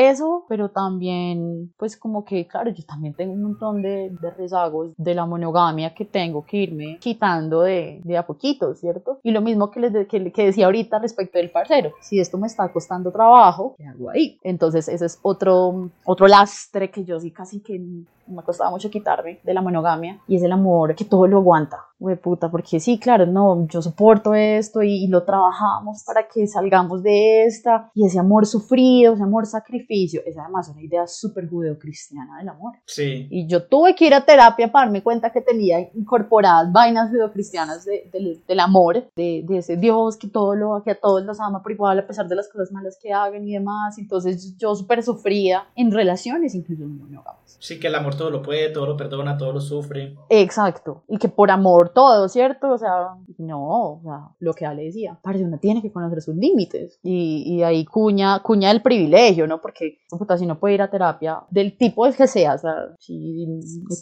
pero 0.48 0.70
también 0.70 1.72
pues 1.76 1.96
como 1.96 2.24
que 2.24 2.46
claro, 2.46 2.70
yo 2.70 2.84
también 2.84 3.14
tengo 3.14 3.32
un 3.32 3.42
montón 3.42 3.82
de, 3.82 4.10
de 4.20 4.30
rezagos 4.30 4.92
de 4.96 5.14
la 5.14 5.26
monogamia 5.26 5.94
que 5.94 6.04
tengo 6.04 6.44
que 6.44 6.58
irme 6.58 6.98
quitando 7.00 7.62
de, 7.62 8.00
de 8.04 8.16
a 8.16 8.26
poquito, 8.26 8.74
¿cierto? 8.74 9.18
Y 9.22 9.30
lo 9.32 9.40
mismo 9.40 9.70
que 9.70 9.80
les 9.80 9.92
de- 9.92 10.06
que, 10.06 10.30
que 10.32 10.44
decía 10.46 10.66
ahorita 10.66 10.98
respecto 10.98 11.38
del 11.38 11.50
parcero, 11.50 11.92
si 12.00 12.20
esto 12.20 12.38
me 12.38 12.46
está 12.46 12.70
costando 12.72 13.10
trabajo, 13.10 13.74
¿qué 13.76 13.86
hago 13.86 14.10
ahí? 14.10 14.38
Entonces 14.42 14.88
ese 14.88 15.07
es 15.08 15.18
otro, 15.22 15.90
otro 16.04 16.28
lastre 16.28 16.90
que 16.90 17.04
yo 17.04 17.18
sí 17.18 17.30
casi 17.30 17.60
que 17.60 17.80
me 18.28 18.42
costaba 18.42 18.70
mucho 18.70 18.90
quitarme 18.90 19.40
de 19.42 19.54
la 19.54 19.62
monogamia 19.62 20.20
y 20.28 20.36
es 20.36 20.42
el 20.42 20.52
amor 20.52 20.94
que 20.94 21.04
todo 21.04 21.26
lo 21.26 21.38
aguanta. 21.38 21.78
Güey, 22.00 22.14
puta, 22.16 22.48
porque 22.48 22.78
sí, 22.78 22.98
claro, 23.00 23.26
no, 23.26 23.66
yo 23.66 23.82
soporto 23.82 24.32
esto 24.32 24.82
y, 24.84 25.04
y 25.04 25.08
lo 25.08 25.24
trabajamos 25.24 26.04
para 26.06 26.28
que 26.28 26.46
salgamos 26.46 27.02
de 27.02 27.44
esta 27.44 27.90
y 27.92 28.06
ese 28.06 28.20
amor 28.20 28.46
sufrido, 28.46 29.14
ese 29.14 29.22
amor 29.24 29.46
sacrificio, 29.46 30.20
es 30.24 30.38
además 30.38 30.68
una 30.68 30.80
idea 30.80 31.06
súper 31.08 31.48
judeocristiana 31.48 32.38
del 32.38 32.50
amor. 32.50 32.74
Sí. 32.86 33.26
Y 33.30 33.48
yo 33.48 33.66
tuve 33.66 33.96
que 33.96 34.06
ir 34.06 34.14
a 34.14 34.24
terapia 34.24 34.70
para 34.70 34.86
darme 34.86 35.02
cuenta 35.02 35.30
que 35.32 35.40
tenía 35.40 35.80
incorporadas 35.94 36.70
vainas 36.72 37.10
judeocristianas 37.10 37.84
de, 37.84 38.08
del- 38.12 38.42
del 38.46 38.60
amor, 38.60 39.10
de, 39.16 39.44
de 39.46 39.58
ese 39.58 39.76
Dios 39.76 40.16
que, 40.16 40.28
todo 40.28 40.54
lo, 40.54 40.82
que 40.84 40.92
a 40.92 41.00
todos 41.00 41.24
los 41.24 41.40
ama 41.40 41.62
por 41.62 41.72
igual 41.72 41.98
a 41.98 42.06
pesar 42.06 42.28
de 42.28 42.36
las 42.36 42.48
cosas 42.48 42.70
malas 42.70 42.96
que 43.02 43.12
hagan 43.12 43.46
y 43.46 43.54
demás. 43.54 43.98
Entonces 43.98 44.56
yo 44.56 44.74
súper 44.76 45.02
sufría 45.02 45.64
en 45.74 45.90
relaciones, 45.90 46.54
incluso 46.54 46.84
monógamas. 46.86 47.56
Sí, 47.60 47.80
que 47.80 47.88
el 47.88 47.94
amor 47.96 48.14
todo 48.18 48.30
lo 48.30 48.42
puede, 48.42 48.68
todo 48.68 48.86
lo 48.86 48.98
perdona, 48.98 49.38
todo 49.38 49.52
lo 49.54 49.60
sufre. 49.60 50.14
Exacto. 50.28 51.04
Y 51.08 51.16
que 51.16 51.30
por 51.30 51.50
amor 51.50 51.92
todo, 51.94 52.28
¿cierto? 52.28 52.72
O 52.72 52.78
sea, 52.78 53.14
no, 53.38 53.92
o 53.94 54.00
sea, 54.02 54.28
lo 54.40 54.52
que 54.52 54.66
Ale 54.66 54.84
decía, 54.84 55.18
parce, 55.22 55.42
uno 55.42 55.58
tiene 55.58 55.80
que 55.80 55.90
conocer 55.90 56.20
sus 56.20 56.36
límites. 56.36 56.98
Y, 57.02 57.44
y 57.46 57.62
ahí 57.62 57.86
cuña, 57.86 58.42
cuña 58.42 58.70
el 58.70 58.82
privilegio, 58.82 59.46
¿no? 59.46 59.62
Porque, 59.62 60.00
puta, 60.10 60.36
si 60.36 60.44
no 60.44 60.58
puede 60.60 60.74
ir 60.74 60.82
a 60.82 60.90
terapia, 60.90 61.42
del 61.50 61.78
tipo 61.78 62.06
que 62.18 62.26
sea, 62.26 62.54
o 62.54 62.58
sea, 62.58 62.74
si 62.98 63.46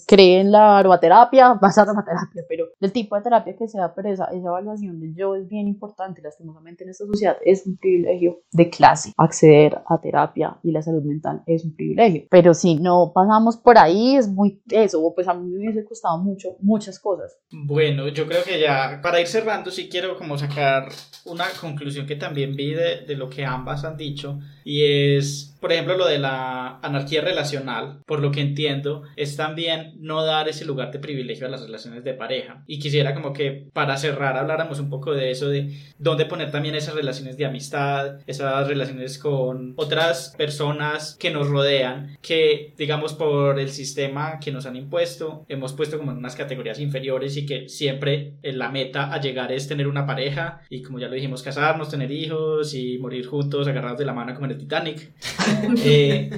cree 0.07 0.41
en 0.41 0.53
la 0.53 0.79
aromaterapia, 0.79 1.55
vas 1.61 1.77
a 1.79 1.83
aromaterapia, 1.83 2.45
pero 2.49 2.67
del 2.81 2.93
tipo 2.93 3.17
de 3.17 3.23
terapia 3.23 3.57
que 3.57 3.69
sea, 3.69 3.95
pero 3.95 4.09
esa, 4.09 4.27
esa 4.27 4.49
evaluación 4.49 5.01
del 5.01 5.15
yo 5.15 5.35
es 5.35 5.49
bien 5.49 5.69
importante, 5.69 6.23
lastimosamente 6.23 6.85
en 6.85 6.91
esta 6.91 7.07
sociedad 7.07 7.37
es 7.45 7.67
un 7.67 7.77
privilegio 7.77 8.41
de 8.53 8.71
clase. 8.71 9.13
Acceder 9.17 9.83
a 9.87 10.01
terapia 10.01 10.59
y 10.63 10.73
la 10.73 10.83
salud 10.83 11.03
mental 11.03 11.43
es 11.47 11.65
un 11.65 11.75
privilegio. 11.75 12.25
Pero 12.31 12.55
si 12.55 12.77
no 12.77 13.13
pasamos 13.15 13.57
por 13.57 13.79
ahí, 13.79 14.06
es 14.15 14.29
muy 14.29 14.61
eso, 14.71 15.13
pues 15.15 15.27
a 15.27 15.35
mí 15.35 15.51
me 15.51 15.59
hubiese 15.59 15.85
costado 15.85 16.19
mucho, 16.19 16.57
muchas 16.61 17.01
cosas. 17.01 17.37
Bueno, 17.51 18.09
yo 18.09 18.27
creo 18.27 18.45
que 18.45 18.61
ya 18.61 19.01
para 19.03 19.21
ir 19.21 19.27
cerrando 19.27 19.71
sí 19.71 19.89
quiero 19.89 20.17
como 20.17 20.39
sacar 20.39 20.89
una 21.25 21.47
conclusión 21.61 22.07
que 22.07 22.17
también 22.17 22.55
vi 22.55 22.75
de, 22.75 23.01
de 23.07 23.17
lo 23.17 23.29
que 23.29 23.45
ambas 23.45 23.85
han 23.85 23.97
dicho 23.97 24.39
y 24.65 24.85
es 25.17 25.56
por 25.67 25.73
ejemplo, 25.73 25.97
lo 25.97 26.07
de 26.07 26.21
la 26.21 26.79
anarquía 26.79 27.23
relacional, 27.23 27.99
por 28.07 28.21
lo 28.21 28.31
que 28.31 28.41
entiendo, 28.41 29.03
es 29.17 29.35
también 29.35 29.95
no 29.99 30.25
dar 30.25 30.49
ese 30.49 30.65
lugar 30.65 30.93
de 30.93 31.01
privilegio 31.01 31.45
a 31.45 31.51
las 31.51 31.63
relaciones 31.63 32.05
de 32.05 32.15
pareja. 32.15 32.63
Y 32.69 32.79
quisiera 32.79 33.15
como 33.15 33.33
que 33.33 33.67
para 33.73 33.97
cerrar 33.97 34.37
habláramos 34.37 34.79
un 34.79 34.89
poco 34.89 35.13
de 35.13 35.33
eso, 35.33 35.49
de 35.49 35.77
dónde 35.99 36.25
poner 36.27 36.53
también 36.53 36.77
esas 36.77 36.95
relaciones 36.95 37.37
de 37.37 37.47
amistad, 37.47 38.21
esas 38.29 38.69
relaciones 38.69 39.19
con 39.19 39.75
otras 39.75 40.37
personas 40.39 41.17
que 41.19 41.33
nos 41.33 41.49
rodean, 41.49 42.17
que 42.23 42.73
digamos 42.79 43.15
por 43.15 43.59
el 43.59 43.71
sistema 43.71 44.39
que 44.39 44.53
nos 44.53 44.67
han 44.67 44.77
impuesto, 44.77 45.47
hemos 45.49 45.73
puesto 45.73 45.99
como 45.99 46.13
en 46.13 46.19
unas 46.19 46.37
categorías 46.37 46.79
inferiores 46.79 47.37
y 47.37 47.45
que 47.45 47.69
siempre 47.69 48.35
la 48.45 48.69
meta 48.69 49.13
a 49.13 49.21
llegar 49.21 49.51
es 49.51 49.67
tener 49.67 49.89
una 49.89 50.07
pareja 50.07 50.61
y 50.71 50.83
como 50.83 51.01
ya 51.01 51.09
lo 51.09 51.17
dijimos, 51.17 51.43
casarnos, 51.43 51.91
tener 51.91 52.13
hijos 52.13 52.73
y 52.73 52.99
morir 52.99 53.27
juntos 53.27 53.67
agarrados 53.67 53.99
de 53.99 54.05
la 54.05 54.13
mano 54.13 54.33
como 54.33 54.47
en 54.47 54.53
el 54.53 54.59
Titanic. 54.59 55.11
Eh, 55.89 56.31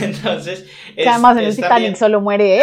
entonces... 0.00 0.66
Que 0.94 1.06
además 1.08 1.36
en 1.36 1.44
el 1.44 1.48
es 1.50 1.56
Titanic 1.56 1.72
también- 1.74 1.96
solo 1.96 2.20
muere 2.20 2.56
él. 2.60 2.62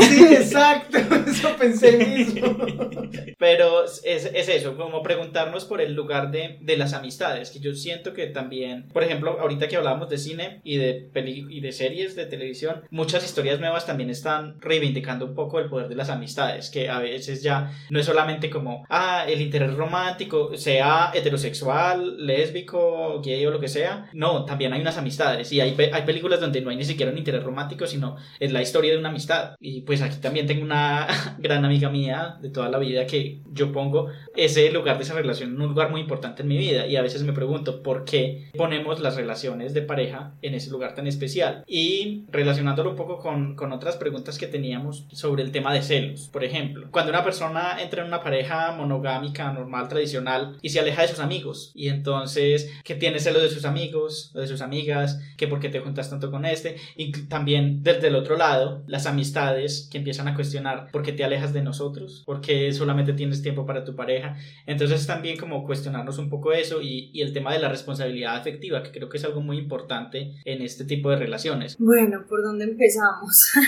Sí, 0.00 0.24
exacto, 0.34 0.98
eso 0.98 1.54
pensé 1.58 1.92
mismo. 1.92 2.56
Pero 3.38 3.84
es, 3.84 4.00
es 4.04 4.48
eso, 4.48 4.76
como 4.76 5.02
preguntarnos 5.02 5.64
por 5.66 5.80
el 5.80 5.94
lugar 5.94 6.30
de, 6.30 6.58
de 6.60 6.76
las 6.76 6.94
amistades, 6.94 7.50
que 7.50 7.60
yo 7.60 7.74
siento 7.74 8.14
que 8.14 8.26
también, 8.26 8.88
por 8.92 9.02
ejemplo, 9.02 9.38
ahorita 9.40 9.68
que 9.68 9.76
hablábamos 9.76 10.08
de 10.08 10.18
cine 10.18 10.60
y 10.64 10.76
de, 10.78 10.94
peli 11.12 11.46
y 11.50 11.60
de 11.60 11.72
series 11.72 12.16
de 12.16 12.26
televisión, 12.26 12.82
muchas 12.90 13.24
historias 13.24 13.60
nuevas 13.60 13.86
también 13.86 14.08
están 14.10 14.58
reivindicando 14.60 15.26
un 15.26 15.34
poco 15.34 15.58
el 15.58 15.68
poder 15.68 15.88
de 15.88 15.94
las 15.96 16.08
amistades, 16.10 16.70
que 16.70 16.88
a 16.88 16.98
veces 16.98 17.42
ya 17.42 17.72
no 17.90 18.00
es 18.00 18.06
solamente 18.06 18.48
como, 18.50 18.84
ah, 18.88 19.24
el 19.28 19.40
interés 19.42 19.74
romántico, 19.74 20.56
sea 20.56 21.10
heterosexual, 21.14 22.26
lésbico, 22.26 23.20
gay 23.22 23.44
o 23.46 23.50
lo 23.50 23.60
que 23.60 23.68
sea, 23.68 24.08
no, 24.12 24.44
también 24.46 24.72
hay 24.72 24.80
unas 24.80 24.96
amistades 24.98 25.29
y 25.50 25.60
hay, 25.60 25.76
hay 25.92 26.02
películas 26.02 26.40
donde 26.40 26.60
no 26.60 26.70
hay 26.70 26.76
ni 26.76 26.84
siquiera 26.84 27.12
un 27.12 27.18
interés 27.18 27.42
romántico, 27.42 27.86
sino 27.86 28.16
es 28.38 28.52
la 28.52 28.62
historia 28.62 28.92
de 28.92 28.98
una 28.98 29.10
amistad. 29.10 29.54
Y 29.60 29.82
pues 29.82 30.02
aquí 30.02 30.16
también 30.20 30.46
tengo 30.46 30.62
una 30.62 31.06
gran 31.38 31.64
amiga 31.64 31.90
mía 31.90 32.36
de 32.40 32.50
toda 32.50 32.68
la 32.68 32.78
vida 32.78 33.06
que 33.06 33.40
yo 33.52 33.72
pongo 33.72 34.08
ese 34.36 34.70
lugar 34.70 34.96
de 34.96 35.04
esa 35.04 35.14
relación 35.14 35.50
en 35.50 35.60
un 35.60 35.68
lugar 35.68 35.90
muy 35.90 36.00
importante 36.00 36.42
en 36.42 36.48
mi 36.48 36.58
vida. 36.58 36.86
Y 36.86 36.96
a 36.96 37.02
veces 37.02 37.22
me 37.22 37.32
pregunto 37.32 37.82
por 37.82 38.04
qué 38.04 38.50
ponemos 38.56 39.00
las 39.00 39.16
relaciones 39.16 39.74
de 39.74 39.82
pareja 39.82 40.34
en 40.42 40.54
ese 40.54 40.70
lugar 40.70 40.94
tan 40.94 41.06
especial 41.06 41.64
y 41.66 42.24
relacionándolo 42.30 42.90
un 42.90 42.96
poco 42.96 43.18
con, 43.18 43.56
con 43.56 43.72
otras 43.72 43.96
preguntas 43.96 44.38
que 44.38 44.46
teníamos 44.46 45.06
sobre 45.12 45.42
el 45.42 45.52
tema 45.52 45.72
de 45.72 45.82
celos. 45.82 46.28
Por 46.32 46.44
ejemplo 46.44 46.80
cuando 46.90 47.10
una 47.10 47.24
persona 47.24 47.80
entra 47.80 48.02
en 48.02 48.08
una 48.08 48.22
pareja 48.22 48.72
monogámica 48.72 49.52
normal 49.52 49.88
tradicional 49.88 50.58
y 50.62 50.70
se 50.70 50.80
aleja 50.80 51.02
de 51.02 51.08
sus 51.08 51.20
amigos 51.20 51.72
y 51.74 51.88
entonces 51.88 52.70
que 52.84 52.94
tiene 52.94 53.20
celos 53.20 53.42
de 53.42 53.50
sus 53.50 53.64
amigos 53.64 54.32
o 54.34 54.40
de 54.40 54.46
sus 54.46 54.60
amigas 54.60 55.09
que 55.36 55.48
por 55.48 55.60
qué 55.60 55.68
te 55.68 55.80
juntas 55.80 56.10
tanto 56.10 56.30
con 56.30 56.44
este 56.44 56.76
y 56.96 57.12
también 57.26 57.82
desde 57.82 58.08
el 58.08 58.14
otro 58.14 58.36
lado 58.36 58.84
las 58.86 59.06
amistades 59.06 59.88
que 59.90 59.98
empiezan 59.98 60.28
a 60.28 60.34
cuestionar 60.34 60.90
por 60.92 61.02
qué 61.02 61.12
te 61.12 61.24
alejas 61.24 61.52
de 61.52 61.62
nosotros 61.62 62.22
por 62.26 62.40
qué 62.40 62.72
solamente 62.72 63.12
tienes 63.12 63.42
tiempo 63.42 63.66
para 63.66 63.84
tu 63.84 63.94
pareja 63.96 64.36
entonces 64.66 65.06
también 65.06 65.36
como 65.36 65.64
cuestionarnos 65.64 66.18
un 66.18 66.28
poco 66.28 66.52
eso 66.52 66.80
y, 66.80 67.20
el 67.20 67.32
tema 67.32 67.52
de 67.52 67.58
la 67.58 67.68
responsabilidad 67.68 68.36
afectiva, 68.36 68.82
que 68.82 68.90
creo 68.90 69.08
que 69.08 69.18
es 69.18 69.24
algo 69.24 69.40
muy 69.40 69.58
importante 69.58 70.32
en 70.44 70.62
este 70.62 70.84
tipo 70.84 71.10
de 71.10 71.16
relaciones. 71.16 71.76
Bueno, 71.78 72.24
¿por 72.28 72.42
dónde 72.42 72.64
empezamos? 72.64 73.52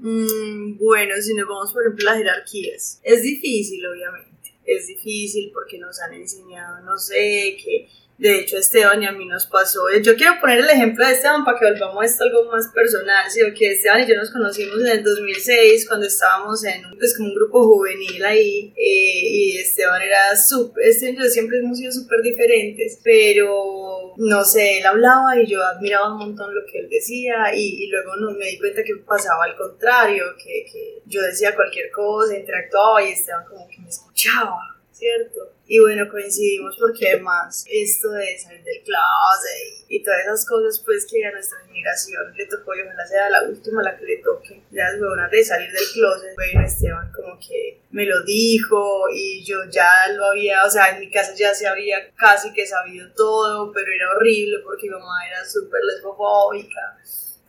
Mm, 0.00 0.76
bueno, 0.78 1.14
si 1.20 1.34
nos 1.34 1.48
vamos 1.48 1.72
por 1.72 1.82
ejemplo 1.82 2.04
las 2.06 2.18
jerarquías. 2.18 3.00
Es 3.02 3.22
difícil, 3.22 3.80
obviamente. 3.86 4.50
Es 4.64 4.86
difícil 4.86 5.50
porque 5.52 5.78
nos 5.78 5.98
han 6.00 6.14
enseñado, 6.14 6.84
no 6.84 6.96
sé, 6.98 7.56
que 7.62 7.88
de 8.16 8.38
hecho 8.40 8.56
Esteban 8.58 9.02
y 9.02 9.06
a 9.06 9.12
mí 9.12 9.26
nos 9.26 9.46
pasó. 9.46 9.80
Yo 10.02 10.14
quiero 10.16 10.34
poner 10.40 10.60
el 10.60 10.70
ejemplo 10.70 11.04
de 11.06 11.12
Esteban 11.14 11.44
para 11.44 11.58
que 11.58 11.64
volvamos 11.70 12.02
a 12.02 12.06
esto 12.06 12.24
algo 12.24 12.44
más 12.50 12.68
personal. 12.68 13.28
¿sí? 13.30 13.40
Que 13.58 13.72
Esteban 13.72 14.02
y 14.02 14.06
yo 14.06 14.14
nos 14.16 14.30
conocimos 14.30 14.80
en 14.80 14.86
el 14.86 15.02
2006 15.02 15.86
cuando 15.88 16.06
estábamos 16.06 16.64
en 16.64 16.86
un- 16.86 16.98
pues, 16.98 17.16
como 17.16 17.28
un 17.30 17.34
grupo 17.34 17.64
juvenil 17.64 18.24
ahí. 18.24 18.72
eh, 18.76 19.20
y 19.24 19.56
Esteban 19.58 20.00
era 20.02 20.36
súper, 20.36 20.86
Esteban 20.86 21.14
y 21.16 21.18
yo 21.18 21.24
siempre 21.24 21.58
hemos 21.58 21.76
sido 21.78 21.90
súper 21.92 22.22
diferentes, 22.22 23.00
pero 23.02 24.14
no 24.16 24.44
sé, 24.44 24.78
él 24.78 24.86
hablaba 24.86 25.36
y 25.42 25.46
yo 25.46 25.62
admiraba 25.64 26.12
un 26.12 26.18
montón 26.18 26.54
lo 26.54 26.60
que 26.70 26.78
él 26.78 26.88
decía 26.88 27.52
y, 27.54 27.84
y 27.84 27.88
luego 27.88 28.16
no, 28.16 28.30
me 28.32 28.46
di 28.46 28.58
cuenta 28.58 28.84
que 28.84 28.94
pasaba 28.96 29.44
al 29.44 29.56
contrario, 29.56 30.24
que, 30.38 30.64
que 30.70 31.02
yo 31.06 31.20
decía 31.22 31.54
cualquier 31.54 31.90
cosa, 31.90 32.36
interactuaba 32.36 33.02
y 33.02 33.12
Esteban 33.12 33.44
como 33.46 33.66
que 33.68 33.80
me 33.80 33.88
escuchaba, 33.88 34.58
¿cierto? 34.92 35.50
Y 35.66 35.80
bueno, 35.80 36.06
coincidimos 36.10 36.76
porque 36.78 37.08
además 37.12 37.64
esto 37.70 38.10
de 38.10 38.38
salir 38.38 38.62
del 38.62 38.82
closet 38.82 39.86
y, 39.88 40.02
todas 40.02 40.20
esas 40.20 40.46
cosas, 40.46 40.82
pues 40.84 41.06
que 41.10 41.24
a 41.24 41.32
nuestra 41.32 41.58
generación 41.66 42.34
le 42.36 42.46
tocó 42.46 42.74
y 42.74 42.82
ojalá 42.82 43.06
sea 43.06 43.30
la 43.30 43.44
última 43.44 43.82
la 43.82 43.96
que 43.96 44.04
le 44.04 44.16
toque, 44.18 44.62
las 44.72 45.00
huevonas 45.00 45.30
de 45.30 45.42
salir 45.42 45.70
del 45.72 45.84
closet. 45.94 46.34
Bueno, 46.34 46.66
Esteban 46.66 47.10
como 47.12 47.38
que 47.38 47.80
me 47.90 48.04
lo 48.04 48.22
dijo 48.24 49.04
y 49.10 49.42
yo 49.44 49.58
ya 49.70 49.88
lo 50.14 50.26
había, 50.26 50.64
o 50.64 50.70
sea, 50.70 50.94
en 50.94 51.00
mi 51.00 51.10
casa 51.10 51.32
ya 51.34 51.54
se 51.54 51.66
había 51.66 52.12
casi 52.14 52.52
que 52.52 52.66
sabido 52.66 53.10
todo, 53.14 53.72
pero 53.72 53.90
era 53.90 54.10
horrible 54.16 54.58
porque 54.64 54.88
mi 54.88 54.94
mamá 54.94 55.26
era 55.28 55.48
súper 55.48 55.80
lesbofóbica. 55.82 56.98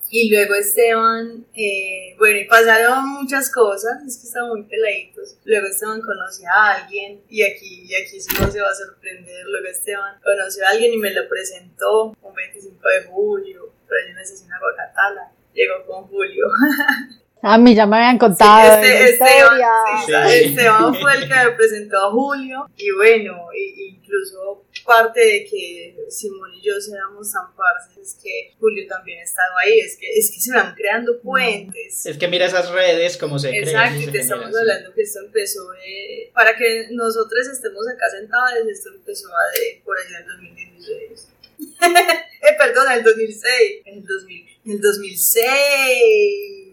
Y 0.09 0.29
luego 0.29 0.53
Esteban, 0.53 1.45
eh, 1.55 2.15
bueno, 2.17 2.37
y 2.39 2.45
pasaron 2.45 3.09
muchas 3.09 3.51
cosas, 3.51 4.03
es 4.07 4.17
que 4.17 4.27
estaban 4.27 4.49
muy 4.49 4.63
peladitos. 4.63 5.37
Luego 5.43 5.67
Esteban 5.67 5.99
conoció 6.01 6.47
a 6.49 6.75
alguien, 6.75 7.21
y 7.27 7.41
aquí, 7.43 7.83
y 7.87 7.95
aquí 7.95 8.21
sí 8.21 8.29
no 8.39 8.49
se 8.49 8.61
va 8.61 8.69
a 8.69 8.75
sorprender. 8.75 9.45
Luego 9.47 9.67
Esteban 9.67 10.15
conoció 10.23 10.65
a 10.65 10.69
alguien 10.69 10.93
y 10.93 10.97
me 10.97 11.11
lo 11.11 11.27
presentó 11.27 12.15
un 12.21 12.33
25 12.35 12.79
de 12.87 13.03
julio, 13.09 13.73
pero 13.87 14.07
yo 14.09 14.13
necesito 14.15 14.45
una 14.47 14.59
Guacatala. 14.59 15.31
Llegó 15.53 15.85
con 15.87 16.03
Julio. 16.07 16.45
A 17.41 17.59
mí 17.59 17.75
ya 17.75 17.85
me 17.85 17.97
habían 17.97 18.17
contado 18.17 18.81
Sí, 18.81 18.87
este- 18.87 19.09
Esteban, 19.11 19.39
historia. 19.43 19.69
sí, 20.05 20.39
Sí. 20.39 20.45
Esteban 20.49 20.95
fue 20.95 21.13
el 21.13 21.27
que 21.27 21.35
me 21.35 21.51
presentó 21.51 21.97
a 22.07 22.11
Julio 22.11 22.65
y 22.75 22.89
bueno, 22.91 23.49
y- 23.55 23.89
incluso 23.89 24.64
parte 24.85 25.19
de 25.19 25.45
que 25.45 25.95
Simón 26.09 26.53
y 26.53 26.61
yo 26.65 26.79
seamos 26.79 27.31
tan 27.31 27.55
parces 27.55 27.97
es 27.97 28.19
que 28.21 28.53
Julio 28.59 28.85
también 28.87 29.19
ha 29.19 29.23
estado 29.23 29.57
ahí, 29.57 29.79
es 29.79 29.97
que, 29.97 30.07
es 30.07 30.31
que 30.31 30.39
se 30.39 30.53
van 30.53 30.75
creando 30.75 31.19
puentes. 31.21 32.05
Es 32.05 32.17
que 32.17 32.27
mira 32.27 32.45
esas 32.45 32.69
redes 32.69 33.17
como 33.17 33.39
se 33.39 33.49
crean 33.49 33.67
Exacto, 33.67 33.93
te 33.95 33.99
generan, 34.05 34.21
estamos 34.21 34.49
sí. 34.51 34.57
hablando 34.59 34.93
que 34.93 35.01
esto 35.01 35.19
empezó 35.19 35.71
de- 35.71 36.31
para 36.33 36.55
que 36.55 36.87
nosotros 36.91 37.47
estemos 37.47 37.87
acá 37.87 38.09
sentadas, 38.11 38.53
esto 38.69 38.89
empezó 38.93 39.27
a 39.29 39.59
de, 39.59 39.81
por 39.83 39.97
allá 39.97 40.19
en 40.19 40.23
el 40.23 40.27
2016. 40.27 41.27
eh, 41.81 42.55
perdón, 42.57 42.91
en 42.91 42.97
el 42.99 43.03
2006. 43.03 43.81
En 43.85 43.97
el, 43.97 44.05
2000, 44.05 44.47
en 44.65 44.71
el 44.71 44.81
2006. 44.81 46.64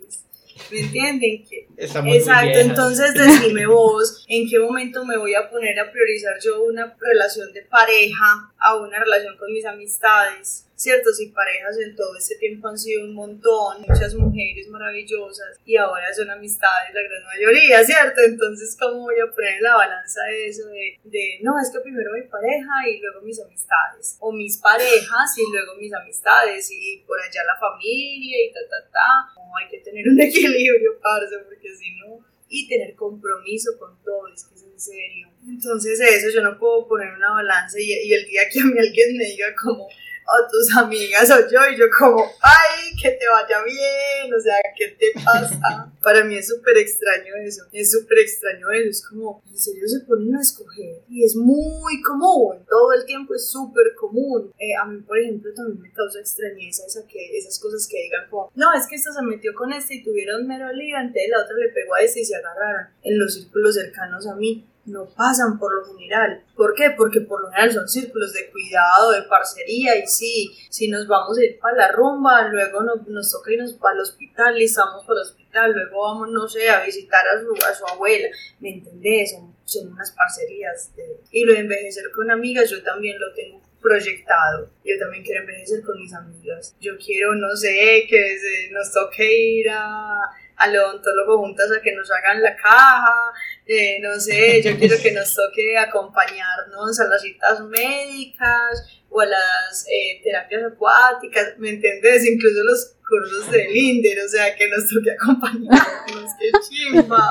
¿Me 0.71 0.81
entienden? 0.81 1.45
Que 1.45 1.69
Exacto, 1.77 2.59
entonces 2.59 3.15
decime 3.15 3.67
vos, 3.67 4.25
¿en 4.29 4.49
qué 4.49 4.59
momento 4.59 5.05
me 5.05 5.17
voy 5.19 5.35
a 5.35 5.51
poner 5.51 5.79
a 5.81 5.91
priorizar 5.91 6.35
yo 6.43 6.63
una 6.65 6.97
relación 6.99 7.53
de 7.53 7.63
pareja 7.63 8.53
a 8.59 8.77
una 8.77 8.99
relación 8.99 9.37
con 9.37 9.53
mis 9.53 9.65
amistades? 9.67 10.69
¿Cierto? 10.83 11.15
Si 11.15 11.29
parejas 11.29 11.79
en 11.79 11.95
todo 11.95 12.17
este 12.19 12.35
tiempo 12.43 12.67
han 12.67 12.77
sido 12.77 13.05
un 13.05 13.15
montón, 13.15 13.87
muchas 13.87 14.17
mujeres 14.17 14.67
maravillosas 14.67 15.61
y 15.65 15.77
ahora 15.77 16.13
son 16.13 16.29
amistades 16.29 16.93
la 16.93 17.03
gran 17.03 17.23
mayoría, 17.23 17.85
¿cierto? 17.85 18.21
Entonces, 18.27 18.77
¿cómo 18.81 19.03
voy 19.03 19.15
a 19.21 19.31
poner 19.31 19.63
la 19.63 19.77
balanza 19.77 20.29
eso 20.35 20.67
de, 20.67 20.99
de, 21.05 21.39
no, 21.43 21.55
es 21.63 21.71
que 21.71 21.79
primero 21.79 22.11
mi 22.13 22.27
pareja 22.27 22.73
y 22.91 22.99
luego 22.99 23.21
mis 23.21 23.41
amistades? 23.41 24.17
O 24.19 24.33
mis 24.33 24.59
parejas 24.59 25.39
y 25.39 25.53
luego 25.53 25.77
mis 25.77 25.95
amistades 25.95 26.69
y 26.73 27.05
por 27.07 27.21
allá 27.21 27.45
la 27.47 27.61
familia 27.61 28.45
y 28.45 28.53
ta, 28.53 28.59
ta, 28.69 28.91
ta. 28.91 29.39
No, 29.39 29.57
hay 29.57 29.71
que 29.71 29.79
tener 29.87 30.03
un 30.09 30.21
equilibrio, 30.21 30.99
parce, 31.01 31.39
porque 31.47 31.77
si 31.77 31.95
no, 32.01 32.19
y 32.49 32.67
tener 32.67 32.97
compromiso 32.97 33.79
con 33.79 34.03
todo, 34.03 34.27
es 34.35 34.47
que 34.47 34.57
es 34.57 34.65
en 34.65 34.81
serio. 34.81 35.29
Entonces 35.47 36.01
eso, 36.01 36.27
yo 36.35 36.43
no 36.43 36.59
puedo 36.59 36.89
poner 36.89 37.15
una 37.15 37.31
balanza 37.31 37.79
y, 37.79 37.85
y 37.85 38.13
el 38.13 38.27
día 38.27 38.43
que 38.53 38.59
a 38.59 38.65
mí 38.65 38.77
alguien 38.77 39.17
me 39.17 39.27
diga 39.27 39.55
como, 39.55 39.87
o 40.27 40.51
tus 40.51 40.77
amigas 40.77 41.31
o 41.31 41.41
yo, 41.51 41.61
y 41.73 41.79
yo 41.79 41.87
como, 41.99 42.25
ay, 42.41 42.97
que 43.01 43.11
te 43.11 43.27
vaya 43.29 43.63
bien, 43.65 44.33
o 44.33 44.41
sea, 44.41 44.57
¿qué 44.77 44.89
te 44.99 45.13
pasa? 45.25 45.93
Para 46.03 46.25
mí 46.25 46.37
es 46.37 46.49
súper 46.49 46.79
extraño 46.79 47.35
eso, 47.45 47.63
es 47.73 47.93
súper 47.93 48.19
extraño 48.19 48.71
eso, 48.71 48.89
es 48.91 49.07
como, 49.07 49.43
en 49.47 49.59
serio 49.59 49.87
se 49.87 50.01
ponen 50.01 50.35
a 50.37 50.41
escoger 50.41 51.03
y 51.09 51.25
es 51.25 51.37
muy 51.37 52.01
común, 52.03 52.65
todo 52.69 52.93
el 52.93 53.05
tiempo 53.05 53.35
es 53.35 53.49
súper 53.49 53.95
común. 53.95 54.53
Eh, 54.59 54.75
a 54.81 54.87
mí, 54.87 55.01
por 55.03 55.19
ejemplo, 55.19 55.53
también 55.55 55.81
me 55.81 55.93
causa 55.93 56.21
extrañeza 56.21 56.85
esa 56.87 57.07
que, 57.07 57.37
esas 57.37 57.59
cosas 57.59 57.87
que 57.89 58.03
digan 58.03 58.29
como, 58.31 58.51
no, 58.55 58.73
es 58.75 58.87
que 58.87 58.97
esta 58.97 59.13
se 59.13 59.23
metió 59.23 59.55
con 59.55 59.73
este 59.73 59.95
y 59.95 60.05
tuvieron 60.05 60.47
mero 60.47 60.73
lío, 60.73 60.97
la 60.97 61.43
otra 61.43 61.57
le 61.57 61.69
pegó 61.69 61.95
a 61.95 62.01
este 62.01 62.21
y 62.21 62.25
se 62.25 62.37
agarraron. 62.37 62.89
En 63.03 63.19
los 63.19 63.35
círculos 63.35 63.75
cercanos 63.75 64.27
a 64.27 64.35
mí 64.35 64.67
no 64.85 65.07
pasan 65.07 65.59
por 65.59 65.75
lo 65.75 65.85
general. 65.85 66.45
¿Por 66.57 66.75
qué? 66.75 66.91
Porque 66.97 67.21
por 67.21 67.43
lo 67.43 67.49
general 67.51 67.73
son 67.73 67.89
círculos 67.89 68.33
de 68.33 68.51
cuidado, 68.51 69.13
de 69.13 69.23
parcería 69.23 69.97
y 69.97 70.07
sí, 70.07 70.51
si 70.71 70.89
nos 70.89 71.07
vamos 71.07 71.39
a 71.39 71.45
ir 71.45 71.59
para 71.59 71.77
la 71.77 71.93
rumba, 71.93 72.49
luego 72.49 72.83
nos, 72.83 73.07
nos 73.07 73.31
toca 73.31 73.53
irnos 73.53 73.75
para 73.75 73.95
el 73.95 74.01
hospital 74.01 74.61
y 74.61 74.65
estamos 74.65 75.05
para 75.05 75.21
el 75.21 75.27
hospital, 75.27 75.73
luego 75.73 76.03
vamos, 76.03 76.29
no 76.31 76.49
sé, 76.49 76.69
a 76.69 76.85
visitar 76.85 77.25
a 77.29 77.41
su, 77.41 77.87
a 77.89 77.93
abuela, 77.93 78.29
¿me 78.61 78.75
entendés? 78.75 79.33
Son, 79.33 79.55
son 79.65 79.93
unas 79.93 80.11
parcerías. 80.13 80.91
y 81.31 81.45
lo 81.45 81.53
de 81.53 81.61
envejecer 81.61 82.11
con 82.13 82.31
amigas 82.31 82.69
yo 82.71 82.83
también 82.83 83.19
lo 83.21 83.33
tengo 83.35 83.63
proyectado. 83.83 84.71
Yo 84.85 84.99
también 84.99 85.25
quiero 85.25 85.41
envejecer 85.43 85.83
con 85.83 85.99
mis 85.99 86.15
amigas. 86.15 86.75
Yo 86.81 86.93
quiero, 86.97 87.35
no 87.35 87.55
sé, 87.57 88.07
que 88.09 88.71
nos 88.73 88.91
toque 88.93 89.59
ir 89.59 89.69
a, 89.71 90.17
al 90.57 90.77
odontólogo 90.77 91.39
juntas 91.39 91.71
a 91.73 91.83
que 91.83 91.95
nos 91.95 92.11
hagan 92.11 92.41
la 92.41 92.57
caja. 92.57 93.33
Eh, 93.73 93.99
no 94.01 94.19
sé, 94.21 94.63
yo 94.63 94.79
quiero 94.79 94.97
que 95.01 95.13
nos 95.13 95.35
toque 95.35 95.79
acompañarnos 95.79 97.01
a 97.01 97.05
las 97.07 97.23
citas 97.23 97.61
médicas 97.61 99.02
o 99.13 99.21
a 99.21 99.27
las 99.27 99.87
eh, 99.89 100.21
terapias 100.25 100.63
acuáticas, 100.73 101.59
¿me 101.59 101.71
entiendes? 101.71 102.27
Incluso 102.27 102.65
los 102.65 102.97
cursos 103.07 103.51
de 103.51 103.69
Linder, 103.71 104.25
o 104.25 104.29
sea, 104.29 104.57
que 104.57 104.69
nos 104.69 104.89
toque 104.89 105.11
acompañarnos, 105.11 106.31
qué 106.39 106.51
chimba. 106.67 107.31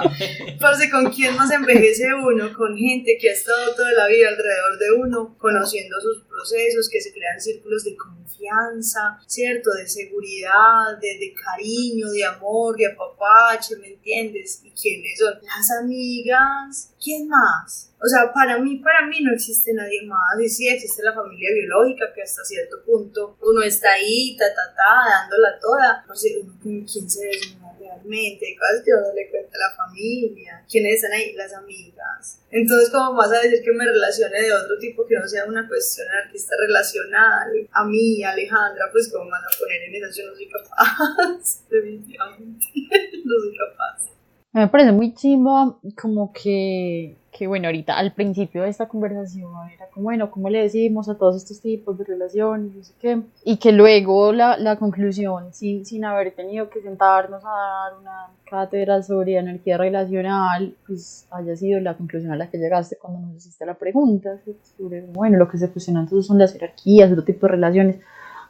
Parce, 0.59 0.91
¿con 0.91 1.11
quién 1.11 1.36
más 1.36 1.51
envejece 1.51 2.13
uno? 2.13 2.53
Con 2.53 2.77
gente 2.77 3.17
que 3.19 3.29
ha 3.29 3.34
estado 3.34 3.73
toda 3.73 3.91
la 3.93 4.07
vida 4.07 4.29
alrededor 4.29 4.77
de 4.77 4.91
uno, 4.91 5.36
conociendo 5.39 5.99
sus 5.99 6.23
procesos, 6.25 6.88
que 6.88 7.01
se 7.01 7.11
crean 7.11 7.41
círculos 7.41 7.84
de 7.84 7.95
confianza, 7.95 9.19
¿cierto? 9.25 9.71
De 9.71 9.88
seguridad, 9.88 10.99
de, 11.01 11.17
de 11.17 11.34
cariño, 11.34 12.11
de 12.11 12.25
amor, 12.25 12.77
de 12.77 12.86
apapache, 12.86 13.75
¿me 13.77 13.88
entiendes? 13.88 14.61
¿Y 14.63 14.71
quiénes 14.71 15.17
son? 15.17 15.34
Las 15.41 15.71
amigas. 15.82 16.93
¿Quién 17.03 17.27
más? 17.27 17.90
O 18.03 18.07
sea, 18.07 18.33
para 18.33 18.57
mí, 18.57 18.77
para 18.77 19.05
mí 19.05 19.17
no 19.21 19.31
existe 19.31 19.73
nadie 19.73 20.01
más. 20.07 20.39
Y 20.41 20.49
sí 20.49 20.67
existe 20.67 21.03
la 21.03 21.13
familia 21.13 21.49
biológica 21.53 22.11
que 22.13 22.23
hasta 22.23 22.43
cierto 22.43 22.83
punto 22.83 23.37
uno 23.41 23.61
está 23.61 23.93
ahí, 23.93 24.35
ta, 24.37 24.45
ta, 24.49 24.73
ta, 24.75 25.21
dándola 25.21 25.59
toda. 25.59 26.03
No 26.07 26.15
sé, 26.15 26.39
uno 26.41 26.51
quién 26.61 26.87
se 26.87 27.27
desnuda 27.27 27.77
realmente, 27.77 28.57
cosas 28.57 28.83
que 28.83 28.91
uno 28.91 29.13
le 29.13 29.29
cuenta 29.29 29.55
a 29.55 29.69
la 29.69 29.75
familia. 29.75 30.65
¿Quiénes 30.67 30.95
están 30.95 31.13
ahí? 31.13 31.33
Las 31.33 31.53
amigas. 31.53 32.41
Entonces, 32.49 32.89
¿cómo 32.89 33.13
vas 33.13 33.31
a 33.31 33.39
decir 33.39 33.61
que 33.63 33.71
me 33.71 33.85
relacione 33.85 34.41
de 34.41 34.51
otro 34.51 34.79
tipo 34.79 35.05
que 35.05 35.15
no 35.15 35.27
sea 35.27 35.45
una 35.45 35.67
cuestión 35.67 36.07
artista 36.25 36.55
relacional? 36.59 37.51
A 37.71 37.85
mí, 37.85 38.23
Alejandra, 38.23 38.89
pues, 38.91 39.11
¿cómo 39.11 39.29
van 39.29 39.43
a 39.43 39.59
poner 39.59 39.83
en 39.83 39.95
eso? 39.95 40.21
Yo 40.21 40.27
no 40.27 40.35
soy 40.35 40.49
capaz. 40.49 41.67
Definitivamente, 41.69 42.65
no 43.25 43.39
soy 43.39 43.55
capaz. 43.55 44.20
Me 44.53 44.67
parece 44.67 44.91
muy 44.91 45.13
chimbo 45.13 45.79
como 45.99 46.33
que, 46.33 47.15
que, 47.31 47.47
bueno, 47.47 47.67
ahorita 47.67 47.97
al 47.97 48.13
principio 48.13 48.63
de 48.63 48.69
esta 48.69 48.89
conversación 48.89 49.49
era 49.73 49.87
como, 49.87 50.03
bueno, 50.03 50.29
¿cómo 50.29 50.49
le 50.49 50.59
decimos 50.63 51.07
a 51.07 51.17
todos 51.17 51.37
estos 51.37 51.61
tipos 51.61 51.97
de 51.97 52.03
relaciones? 52.03 52.75
No 52.75 52.83
sé 52.83 52.93
qué. 52.99 53.21
Y 53.45 53.57
que 53.57 53.71
luego 53.71 54.33
la, 54.33 54.57
la 54.57 54.75
conclusión, 54.75 55.53
sin, 55.53 55.85
sin 55.85 56.03
haber 56.03 56.35
tenido 56.35 56.69
que 56.69 56.81
sentarnos 56.81 57.41
a 57.45 57.49
dar 57.49 57.97
una 57.97 58.27
cátedra 58.43 59.01
sobre 59.01 59.37
energía 59.37 59.77
relacional, 59.77 60.75
pues 60.85 61.27
haya 61.31 61.55
sido 61.55 61.79
la 61.79 61.95
conclusión 61.95 62.33
a 62.33 62.35
la 62.35 62.49
que 62.49 62.57
llegaste 62.57 62.97
cuando 62.97 63.21
nos 63.21 63.37
hiciste 63.37 63.65
la 63.65 63.75
pregunta, 63.75 64.37
sobre, 64.77 64.99
bueno, 65.03 65.37
lo 65.37 65.47
que 65.47 65.59
se 65.59 65.69
fusiona 65.69 66.01
entonces 66.01 66.27
son 66.27 66.37
las 66.37 66.51
jerarquías, 66.51 67.09
otro 67.09 67.23
tipo 67.23 67.45
de 67.45 67.53
relaciones. 67.53 67.99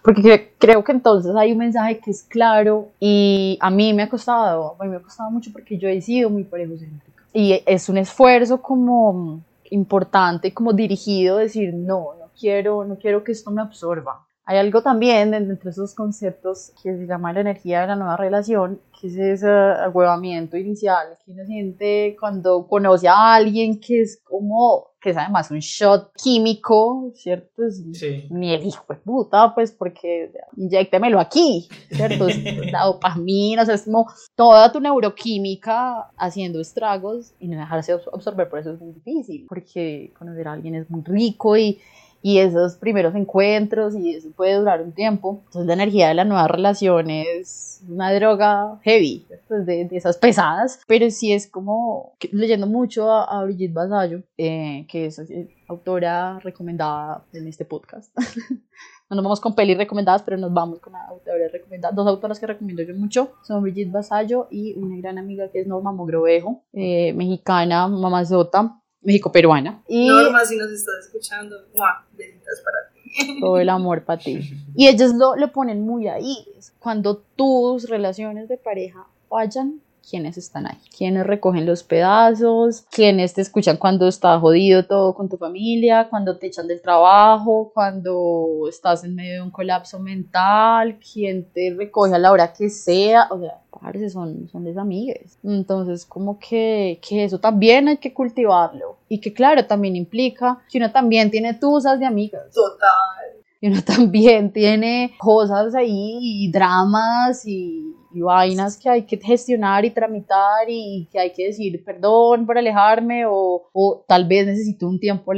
Porque 0.04 0.22
cre- 0.22 0.50
creo 0.58 0.84
que 0.84 0.92
entonces 0.92 1.36
hay 1.36 1.52
un 1.52 1.60
mensaje 1.60 2.00
que 2.00 2.12
es 2.12 2.24
claro 2.24 2.90
y 3.00 3.58
a 3.62 3.70
mí 3.70 3.94
me 3.94 4.04
ha 4.04 4.10
costado, 4.10 4.76
a 4.80 4.84
mí 4.84 4.90
me 4.90 4.98
ha 4.98 5.02
costado 5.02 5.30
mucho 5.30 5.52
porque 5.52 5.78
yo 5.78 5.88
he 5.88 6.02
sido 6.02 6.30
muy 6.30 6.44
parejocéntrica. 6.44 7.24
Y 7.34 7.62
es 7.66 7.88
un 7.88 7.98
esfuerzo 7.98 8.62
como 8.62 9.42
importante, 9.70 10.54
como 10.54 10.74
dirigido, 10.74 11.38
decir, 11.38 11.74
no, 11.74 12.16
no 12.20 12.26
quiero, 12.38 12.84
no 12.84 12.98
quiero 12.98 13.24
que 13.24 13.32
esto 13.32 13.52
me 13.52 13.62
absorba. 13.62 14.26
Hay 14.44 14.58
algo 14.58 14.82
también 14.82 15.34
entre 15.34 15.70
esos 15.70 15.94
conceptos 15.96 16.74
que 16.82 16.98
se 16.98 17.06
llama 17.06 17.32
la 17.32 17.42
energía 17.42 17.82
de 17.82 17.88
la 17.88 17.96
nueva 17.96 18.18
relación, 18.18 18.82
que 19.00 19.08
es 19.08 19.16
ese 19.16 19.48
agüevamiento 19.50 20.58
inicial 20.58 21.18
que 21.24 21.32
uno 21.32 21.46
siente 21.46 22.18
cuando 22.20 22.68
conoce 22.68 23.08
a 23.08 23.36
alguien 23.36 23.80
que 23.80 24.02
es 24.02 24.20
como, 24.24 24.88
que 25.02 25.10
es 25.10 25.18
además 25.18 25.50
un 25.52 25.60
shot 25.60 26.12
químico, 26.16 27.12
¿cierto? 27.16 27.66
Es 27.66 27.84
Sí. 27.94 28.28
ni 28.30 28.54
el 28.54 28.64
hijo 28.66 28.86
de 28.88 28.96
puta, 28.96 29.54
pues 29.56 29.72
porque 29.72 30.32
inyéctemelo 30.58 31.20
aquí, 31.20 31.68
¿cierto? 31.90 32.28
Es 32.28 32.38
la 32.72 32.86
dopamina, 32.86 33.64
o 33.64 33.66
sea, 33.66 33.76
es 33.76 33.84
como 33.86 34.06
toda 34.36 34.72
tu 34.72 34.80
neuroquímica 34.80 36.12
haciendo 36.18 36.60
estragos 36.60 37.34
y 37.40 37.48
no 37.48 37.58
dejarse 37.60 37.96
abs- 37.96 38.10
absorber, 38.14 38.50
por 38.50 38.60
eso 38.60 38.74
es 38.74 38.80
muy 38.82 38.94
difícil, 38.94 39.46
porque 39.48 40.14
conocer 40.18 40.48
a 40.48 40.54
alguien 40.54 40.76
es 40.76 40.90
muy 40.90 41.02
rico 41.04 41.58
y, 41.58 41.80
y 42.22 42.40
esos 42.40 42.76
primeros 42.76 43.16
encuentros 43.16 43.96
y 43.96 44.16
eso 44.16 44.30
puede 44.32 44.56
durar 44.56 44.82
un 44.82 44.92
tiempo. 44.92 45.42
Entonces 45.46 45.68
la 45.68 45.74
energía 45.74 46.08
de 46.10 46.14
la 46.14 46.26
nueva 46.26 46.48
relación 46.48 47.10
es 47.10 47.84
una 47.88 48.14
droga 48.14 48.80
heavy, 48.84 49.26
¿cierto? 49.28 49.58
Es 49.58 49.66
de, 49.66 49.86
de 49.86 49.98
esas 49.98 50.18
pesadas, 50.18 50.82
pero 50.88 51.10
sí 51.10 51.34
es 51.34 51.48
como 51.48 52.14
leyendo 52.32 52.68
mucho 52.68 53.12
a, 53.12 53.24
a 53.24 53.44
Brigitte 53.44 53.74
Basallo, 53.74 54.22
eh, 54.38 54.86
que 54.88 55.08
es 55.08 55.20
eh, 55.20 55.50
autora 55.68 56.40
recomendada 56.40 57.24
en 57.34 57.48
este 57.48 57.66
podcast. 57.66 58.16
No 59.10 59.16
nos 59.16 59.24
vamos 59.26 59.42
con 59.42 59.54
pelis 59.54 59.78
recomendadas, 59.78 60.24
pero 60.24 60.38
nos 60.38 60.54
vamos 60.54 60.80
con 60.80 60.96
autores 60.96 61.52
recomendadas. 61.52 61.94
Dos 61.94 62.08
autoras 62.08 62.40
que 62.40 62.48
recomiendo 62.48 62.82
yo 62.82 62.96
mucho 62.96 63.34
son 63.44 63.62
Brigitte 63.62 63.92
Basallo 63.92 64.48
y 64.50 64.74
una 64.80 64.96
gran 64.96 65.18
amiga 65.18 65.50
que 65.52 65.60
es 65.60 65.68
Norma 65.68 65.92
Mogrovejo, 65.92 66.64
eh, 66.72 67.12
mexicana, 67.12 67.90
mamazota, 67.90 68.82
México-peruana. 69.02 69.84
Y 69.88 70.08
Norma, 70.08 70.46
si 70.46 70.58
nos 70.58 70.72
estás 70.72 71.06
escuchando, 71.06 71.56
¡mua! 71.76 72.06
besitos 72.16 72.62
para 72.64 72.92
ti. 72.94 73.40
todo 73.40 73.58
el 73.60 73.70
amor 73.70 74.04
para 74.04 74.22
ti. 74.22 74.40
Y 74.76 74.88
ellas 74.88 75.14
lo, 75.14 75.36
lo 75.36 75.52
ponen 75.52 75.82
muy 75.82 76.08
ahí. 76.08 76.46
Cuando 76.80 77.18
tus 77.36 77.90
relaciones 77.90 78.48
de 78.48 78.58
pareja 78.58 79.06
fallan, 79.30 79.82
¿quiénes 80.08 80.38
están 80.38 80.68
ahí? 80.68 80.78
¿Quiénes 80.98 81.26
recogen 81.26 81.66
los 81.66 81.84
pedazos? 81.84 82.86
¿Quiénes 82.92 83.34
te 83.34 83.42
escuchan 83.42 83.78
cuando 83.78 84.08
está 84.08 84.40
jodido 84.40 84.86
todo 84.86 85.14
con 85.14 85.30
tu 85.30 85.38
familia? 85.38 86.08
Cuando 86.10 86.38
te 86.38 86.48
echan 86.48 86.68
del 86.68 86.82
trabajo? 86.82 87.72
Cuando 87.74 88.68
estás 88.68 89.04
en 89.04 89.16
medio 89.16 89.36
de 89.36 89.42
un 89.42 89.52
colapso 89.52 90.00
mental? 90.00 91.00
¿Quién 91.00 91.46
te 91.52 91.74
recoge 91.78 92.16
a 92.16 92.20
la 92.20 92.32
hora 92.32 92.54
que 92.54 92.70
sea? 92.70 93.28
O 93.32 93.40
sea, 93.40 93.62
parce, 93.72 94.10
son, 94.10 94.50
son 94.50 94.64
desamigas. 94.64 95.38
Entonces, 95.44 96.06
como 96.06 96.40
que, 96.40 97.00
que 97.08 97.24
eso 97.24 97.40
también 97.40 97.88
hay 97.88 97.98
que 97.98 98.14
cultivarlo. 98.14 98.98
Y 99.08 99.20
que, 99.20 99.34
claro, 99.34 99.66
también 99.66 99.96
implica 99.96 100.60
que 100.70 100.78
uno 100.78 100.92
también 100.92 101.32
tiene 101.32 101.54
tusas 101.54 102.00
de 102.00 102.06
amigas 102.06 102.54
Total. 102.54 103.44
y 103.60 103.68
uno 103.68 103.82
también 103.86 104.52
tiene 104.52 105.16
cosas 105.18 105.76
ahí 105.76 106.18
y 106.22 106.52
dramas 106.52 107.46
y, 107.46 107.96
y 108.14 108.22
vainas 108.22 108.78
que 108.78 108.90
hay 108.90 109.04
que 109.04 109.18
gestionar 109.18 109.86
y 109.86 109.92
tramitar 109.92 110.70
y 110.70 111.08
que 111.12 111.20
hay 111.20 111.32
que 111.32 111.48
decir 111.48 111.84
perdón 111.84 112.46
por 112.46 112.58
alejarme 112.58 113.26
o, 113.26 113.70
o 113.74 114.04
tal 114.08 114.28
vez 114.28 114.46
necesito 114.46 114.88
un 114.88 115.00
tiempo. 115.00 115.34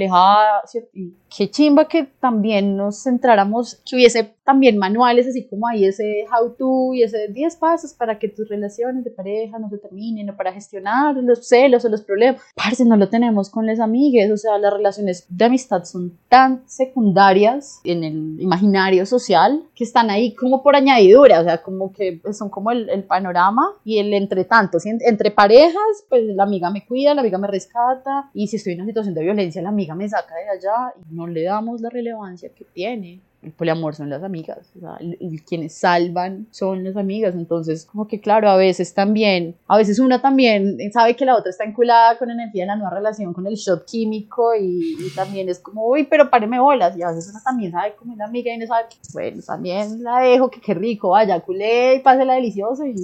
Y 0.93 1.13
qué 1.35 1.49
chimba 1.49 1.87
que 1.87 2.03
también 2.19 2.75
nos 2.75 3.03
centráramos, 3.03 3.81
que 3.85 3.95
hubiese 3.95 4.35
también 4.43 4.77
manuales 4.77 5.27
así 5.27 5.47
como 5.47 5.67
ahí 5.67 5.85
ese 5.85 6.25
how 6.31 6.49
to 6.51 6.93
y 6.93 7.03
ese 7.03 7.27
10 7.29 7.55
pasos 7.57 7.93
para 7.93 8.19
que 8.19 8.29
tus 8.29 8.47
relaciones 8.49 9.03
de 9.03 9.11
pareja 9.11 9.59
no 9.59 9.69
se 9.69 9.77
terminen 9.77 10.29
o 10.29 10.35
para 10.35 10.51
gestionar 10.51 11.15
los 11.15 11.47
celos 11.47 11.85
o 11.85 11.89
los 11.89 12.01
problemas. 12.01 12.41
Parce, 12.55 12.85
no 12.85 12.97
lo 12.97 13.09
tenemos 13.09 13.49
con 13.49 13.65
las 13.65 13.79
amigas, 13.79 14.29
o 14.31 14.37
sea, 14.37 14.57
las 14.57 14.73
relaciones 14.73 15.25
de 15.29 15.45
amistad 15.45 15.83
son 15.85 16.17
tan 16.29 16.63
secundarias 16.67 17.79
en 17.83 18.03
el 18.03 18.41
imaginario 18.41 19.05
social 19.05 19.63
que 19.75 19.83
están 19.83 20.09
ahí 20.09 20.33
como 20.35 20.61
por 20.61 20.75
añadidura, 20.75 21.39
o 21.39 21.43
sea, 21.43 21.61
como 21.61 21.91
que 21.91 22.21
son 22.33 22.49
como 22.49 22.71
el, 22.71 22.89
el 22.89 23.03
panorama 23.03 23.63
y 23.83 23.99
el 23.99 24.13
entre 24.13 24.45
tanto, 24.45 24.77
entre 24.83 25.31
parejas, 25.31 26.05
pues 26.09 26.23
la 26.25 26.43
amiga 26.43 26.69
me 26.69 26.85
cuida, 26.85 27.13
la 27.13 27.21
amiga 27.21 27.37
me 27.37 27.47
rescata 27.47 28.29
y 28.33 28.47
si 28.47 28.57
estoy 28.57 28.73
en 28.73 28.81
una 28.81 28.87
situación 28.87 29.13
de 29.13 29.23
violencia, 29.23 29.61
la 29.61 29.69
amiga 29.69 29.95
me 29.95 30.07
saca 30.09 30.35
de 30.35 30.49
allá 30.49 30.93
y 30.97 31.13
no 31.13 31.27
le 31.27 31.43
damos 31.43 31.81
la 31.81 31.89
relevancia 31.89 32.49
que 32.49 32.65
tiene. 32.65 33.21
El 33.43 33.51
poliamor 33.51 33.95
son 33.95 34.09
las 34.09 34.23
amigas, 34.23 34.71
o 34.77 34.79
sea, 34.79 34.97
quienes 35.45 35.75
salvan 35.75 36.47
son 36.51 36.83
las 36.83 36.95
amigas, 36.95 37.35
entonces 37.35 37.85
como 37.85 38.07
que 38.07 38.21
claro, 38.21 38.49
a 38.49 38.55
veces 38.55 38.93
también, 38.93 39.55
a 39.67 39.77
veces 39.77 39.99
una 39.99 40.21
también 40.21 40.77
sabe 40.91 41.15
que 41.15 41.25
la 41.25 41.35
otra 41.35 41.49
está 41.49 41.63
enculada 41.63 42.17
con 42.17 42.29
energía 42.29 42.63
en 42.63 42.67
la 42.69 42.75
nueva 42.75 42.95
relación, 42.95 43.33
con 43.33 43.45
el 43.47 43.55
shot 43.55 43.85
químico 43.85 44.55
y, 44.55 44.95
y 44.99 45.09
también 45.15 45.49
es 45.49 45.59
como, 45.59 45.85
uy, 45.87 46.05
pero 46.05 46.29
páreme 46.29 46.59
bolas, 46.59 46.97
y 46.97 47.03
a 47.03 47.09
veces 47.09 47.29
una 47.29 47.43
también 47.43 47.71
sabe 47.71 47.95
como 47.95 48.13
una 48.13 48.25
amiga 48.25 48.53
y 48.53 48.57
no 48.57 48.67
sabe, 48.67 48.85
bueno, 49.13 49.41
también 49.45 50.03
la 50.03 50.19
dejo, 50.19 50.49
que 50.49 50.61
qué 50.61 50.73
rico, 50.73 51.09
vaya, 51.09 51.39
culé 51.41 51.95
y 51.95 51.99
pásela 51.99 52.35
delicioso 52.35 52.85
y... 52.85 52.95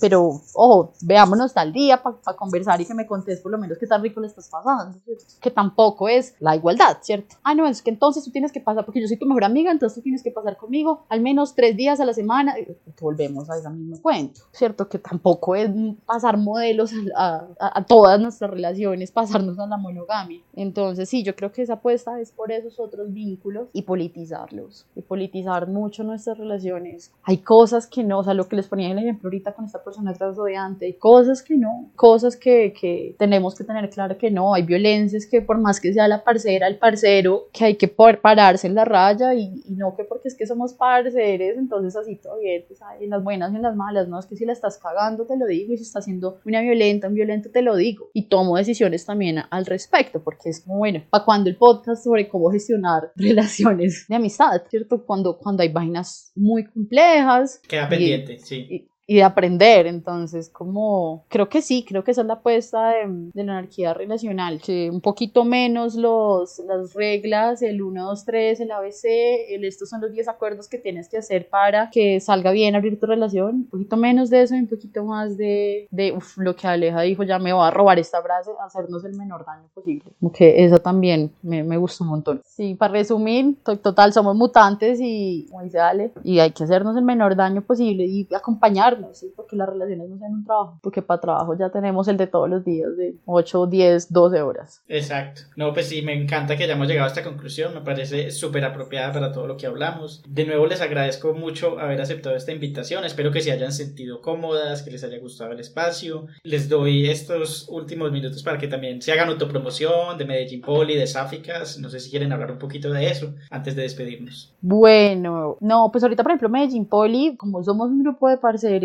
Pero, 0.00 0.40
ojo, 0.54 0.92
veámonos 1.02 1.52
tal 1.52 1.72
día 1.72 2.00
para 2.00 2.36
conversar 2.36 2.80
y 2.80 2.84
que 2.84 2.94
me 2.94 3.06
contes 3.06 3.40
por 3.40 3.50
lo 3.50 3.58
menos 3.58 3.76
qué 3.76 3.88
tan 3.88 4.00
rico 4.00 4.20
le 4.20 4.28
estás 4.28 4.48
pasando. 4.48 4.96
Que 5.40 5.50
tampoco 5.50 6.08
es 6.08 6.36
la 6.38 6.54
igualdad, 6.54 6.98
¿cierto? 7.00 7.34
Ah, 7.42 7.56
no, 7.56 7.66
es 7.66 7.82
que 7.82 7.90
entonces 7.90 8.22
tú 8.22 8.30
tienes 8.30 8.52
que 8.52 8.60
pasar, 8.60 8.84
porque 8.84 9.00
yo 9.00 9.08
soy 9.08 9.16
tu 9.16 9.26
mejor 9.26 9.42
amiga, 9.42 9.72
entonces 9.80 10.02
tienes 10.02 10.22
que 10.22 10.30
pasar 10.30 10.58
conmigo 10.58 11.04
al 11.08 11.22
menos 11.22 11.54
tres 11.54 11.74
días 11.74 12.00
a 12.00 12.04
la 12.04 12.12
semana. 12.12 12.54
Volvemos 13.00 13.48
a 13.48 13.56
ese 13.56 13.70
mismo 13.70 14.00
cuento, 14.02 14.42
¿cierto? 14.52 14.88
Que 14.90 14.98
tampoco 14.98 15.56
es 15.56 15.70
pasar 16.04 16.36
modelos 16.36 16.92
a, 17.16 17.46
a- 17.58 17.78
a 17.78 17.84
todas 17.84 18.20
nuestras 18.20 18.50
relaciones, 18.50 19.10
pasarnos 19.10 19.58
a 19.58 19.66
la 19.66 19.78
monogamia. 19.78 20.40
Entonces, 20.54 21.08
sí, 21.08 21.22
yo 21.22 21.34
creo 21.34 21.50
que 21.50 21.62
esa 21.62 21.74
apuesta 21.74 22.20
es 22.20 22.30
por 22.30 22.52
esos 22.52 22.78
otros 22.78 23.10
vínculos 23.12 23.68
y 23.72 23.82
politizarlos, 23.82 24.86
y 24.94 25.00
politizar 25.02 25.66
mucho 25.68 26.04
nuestras 26.04 26.36
relaciones. 26.36 27.10
Hay 27.22 27.38
cosas 27.38 27.86
que 27.86 28.04
no, 28.04 28.18
o 28.18 28.24
sea, 28.24 28.34
lo 28.34 28.48
que 28.48 28.56
les 28.56 28.68
ponía 28.68 28.86
en 28.90 28.98
el 28.98 29.04
ejemplo 29.04 29.28
ahorita 29.28 29.52
con 29.54 29.64
esta 29.64 29.82
persona 29.82 30.12
transodiante, 30.12 30.86
hay 30.86 30.94
cosas 30.94 31.42
que 31.42 31.56
no, 31.56 31.90
cosas 31.96 32.36
que, 32.36 32.74
que 32.78 33.16
tenemos 33.18 33.54
que 33.54 33.64
tener 33.64 33.88
claro 33.88 34.18
que 34.18 34.30
no, 34.30 34.52
hay 34.54 34.62
violencias 34.62 35.26
que 35.26 35.40
por 35.40 35.58
más 35.58 35.80
que 35.80 35.92
sea 35.92 36.06
la 36.08 36.22
parcera, 36.22 36.66
el 36.66 36.78
parcero, 36.78 37.44
que 37.52 37.64
hay 37.64 37.76
que 37.76 37.88
poder 37.88 38.20
pararse 38.20 38.66
en 38.66 38.74
la 38.74 38.84
raya 38.84 39.34
y, 39.34 39.62
y 39.70 39.76
no 39.76 39.94
que 39.96 40.04
porque 40.04 40.28
es 40.28 40.36
que 40.36 40.46
somos 40.46 40.74
parceres, 40.74 41.56
entonces 41.56 41.94
así 41.96 42.16
todo 42.16 42.38
bien, 42.40 42.64
pues, 42.66 42.80
en 43.00 43.10
las 43.10 43.22
buenas 43.22 43.52
y 43.52 43.56
en 43.56 43.62
las 43.62 43.76
malas, 43.76 44.08
no, 44.08 44.18
es 44.18 44.26
que 44.26 44.34
si 44.36 44.44
la 44.44 44.52
estás 44.52 44.78
cagando 44.78 45.26
te 45.26 45.36
lo 45.36 45.46
digo 45.46 45.72
y 45.72 45.76
si 45.76 45.84
estás 45.84 46.04
siendo 46.04 46.40
una 46.44 46.60
violenta, 46.60 47.06
un 47.08 47.14
violento 47.14 47.50
te 47.52 47.62
lo 47.62 47.76
digo 47.76 48.10
y 48.12 48.28
tomo 48.28 48.56
decisiones 48.56 49.06
también 49.06 49.38
al 49.50 49.66
respecto 49.66 50.22
porque 50.22 50.48
es 50.50 50.60
como, 50.64 50.78
bueno, 50.78 51.02
para 51.10 51.24
cuando 51.24 51.48
el 51.50 51.56
podcast 51.56 52.02
sobre 52.02 52.28
cómo 52.28 52.50
gestionar 52.50 53.12
relaciones 53.16 54.06
de 54.08 54.16
amistad, 54.16 54.62
¿cierto? 54.68 55.04
Cuando, 55.06 55.38
cuando 55.38 55.62
hay 55.62 55.68
vainas 55.72 56.32
muy 56.34 56.64
complejas 56.64 57.60
Queda 57.68 57.86
y- 57.86 57.90
pendiente, 57.90 58.38
sí. 58.38 58.66
y, 58.68 58.90
y 59.10 59.16
de 59.16 59.24
aprender. 59.24 59.88
Entonces, 59.88 60.48
como 60.50 61.24
creo 61.28 61.48
que 61.48 61.62
sí, 61.62 61.84
creo 61.86 62.04
que 62.04 62.12
esa 62.12 62.20
es 62.20 62.28
la 62.28 62.34
apuesta 62.34 62.90
de, 62.90 63.06
de 63.34 63.42
la 63.44 63.58
anarquía 63.58 63.92
relacional, 63.92 64.60
que 64.64 64.88
un 64.88 65.00
poquito 65.00 65.44
menos 65.44 65.96
los, 65.96 66.60
las 66.60 66.94
reglas, 66.94 67.60
el 67.62 67.82
1, 67.82 68.04
2, 68.04 68.24
3, 68.24 68.60
el 68.60 68.70
ABC, 68.70 69.04
el, 69.48 69.64
estos 69.64 69.88
son 69.90 70.00
los 70.00 70.12
10 70.12 70.28
acuerdos 70.28 70.68
que 70.68 70.78
tienes 70.78 71.08
que 71.08 71.18
hacer 71.18 71.48
para 71.48 71.90
que 71.90 72.20
salga 72.20 72.52
bien 72.52 72.76
abrir 72.76 73.00
tu 73.00 73.06
relación, 73.06 73.54
un 73.56 73.66
poquito 73.68 73.96
menos 73.96 74.30
de 74.30 74.42
eso 74.42 74.54
y 74.54 74.60
un 74.60 74.68
poquito 74.68 75.02
más 75.04 75.36
de, 75.36 75.88
de 75.90 76.12
uf, 76.12 76.38
lo 76.38 76.54
que 76.54 76.68
Aleja 76.68 77.00
dijo, 77.00 77.24
ya 77.24 77.40
me 77.40 77.52
va 77.52 77.66
a 77.66 77.70
robar 77.72 77.98
esta 77.98 78.22
frase, 78.22 78.52
hacernos 78.64 79.04
el 79.04 79.16
menor 79.16 79.44
daño 79.44 79.66
posible. 79.74 80.04
Como 80.20 80.30
que 80.30 80.64
eso 80.64 80.78
también 80.78 81.32
me, 81.42 81.64
me 81.64 81.76
gustó 81.78 82.04
un 82.04 82.10
montón. 82.10 82.42
Sí, 82.46 82.76
para 82.76 82.92
resumir, 82.92 83.56
to- 83.64 83.76
total, 83.78 84.12
somos 84.12 84.36
mutantes 84.36 85.00
y, 85.02 85.46
como 85.50 85.64
dice 85.64 85.80
Ale, 85.80 86.12
y 86.22 86.38
hay 86.38 86.52
que 86.52 86.62
hacernos 86.62 86.96
el 86.96 87.02
menor 87.02 87.34
daño 87.34 87.62
posible 87.62 88.04
y 88.06 88.28
acompañarnos, 88.32 88.99
¿sí? 89.12 89.32
porque 89.34 89.56
las 89.56 89.68
relaciones 89.68 90.08
no 90.08 90.18
sean 90.18 90.32
un 90.32 90.44
trabajo, 90.44 90.78
porque 90.82 91.02
para 91.02 91.20
trabajo 91.20 91.56
ya 91.58 91.70
tenemos 91.70 92.08
el 92.08 92.16
de 92.16 92.26
todos 92.26 92.48
los 92.48 92.64
días 92.64 92.96
de 92.96 93.14
8, 93.24 93.66
10, 93.66 94.12
12 94.12 94.42
horas. 94.42 94.82
Exacto. 94.88 95.42
No, 95.56 95.72
pues 95.72 95.86
sí, 95.86 96.02
me 96.02 96.14
encanta 96.14 96.56
que 96.56 96.64
hayamos 96.64 96.88
llegado 96.88 97.06
a 97.06 97.08
esta 97.08 97.24
conclusión. 97.24 97.74
Me 97.74 97.80
parece 97.80 98.30
súper 98.30 98.64
apropiada 98.64 99.12
para 99.12 99.32
todo 99.32 99.46
lo 99.46 99.56
que 99.56 99.66
hablamos. 99.66 100.22
De 100.28 100.44
nuevo, 100.44 100.66
les 100.66 100.80
agradezco 100.80 101.32
mucho 101.34 101.78
haber 101.78 102.00
aceptado 102.00 102.36
esta 102.36 102.52
invitación. 102.52 103.04
Espero 103.04 103.30
que 103.30 103.40
se 103.40 103.52
hayan 103.52 103.72
sentido 103.72 104.20
cómodas, 104.20 104.82
que 104.82 104.90
les 104.90 105.04
haya 105.04 105.18
gustado 105.18 105.52
el 105.52 105.60
espacio. 105.60 106.26
Les 106.42 106.68
doy 106.68 107.08
estos 107.08 107.68
últimos 107.68 108.12
minutos 108.12 108.42
para 108.42 108.58
que 108.58 108.68
también 108.68 109.02
se 109.02 109.12
hagan 109.12 109.28
autopromoción 109.28 110.18
de 110.18 110.24
Medellín 110.24 110.60
Poli, 110.60 110.96
de 110.96 111.06
Sáficas. 111.06 111.78
No 111.78 111.88
sé 111.88 112.00
si 112.00 112.10
quieren 112.10 112.32
hablar 112.32 112.52
un 112.52 112.58
poquito 112.58 112.90
de 112.90 113.06
eso 113.06 113.34
antes 113.50 113.76
de 113.76 113.82
despedirnos. 113.82 114.54
Bueno, 114.60 115.56
no, 115.60 115.90
pues 115.90 116.04
ahorita 116.04 116.22
por 116.22 116.32
ejemplo 116.32 116.48
Medellín 116.48 116.86
Poli, 116.86 117.36
como 117.36 117.62
somos 117.62 117.90
un 117.90 118.02
grupo 118.02 118.28
de 118.28 118.38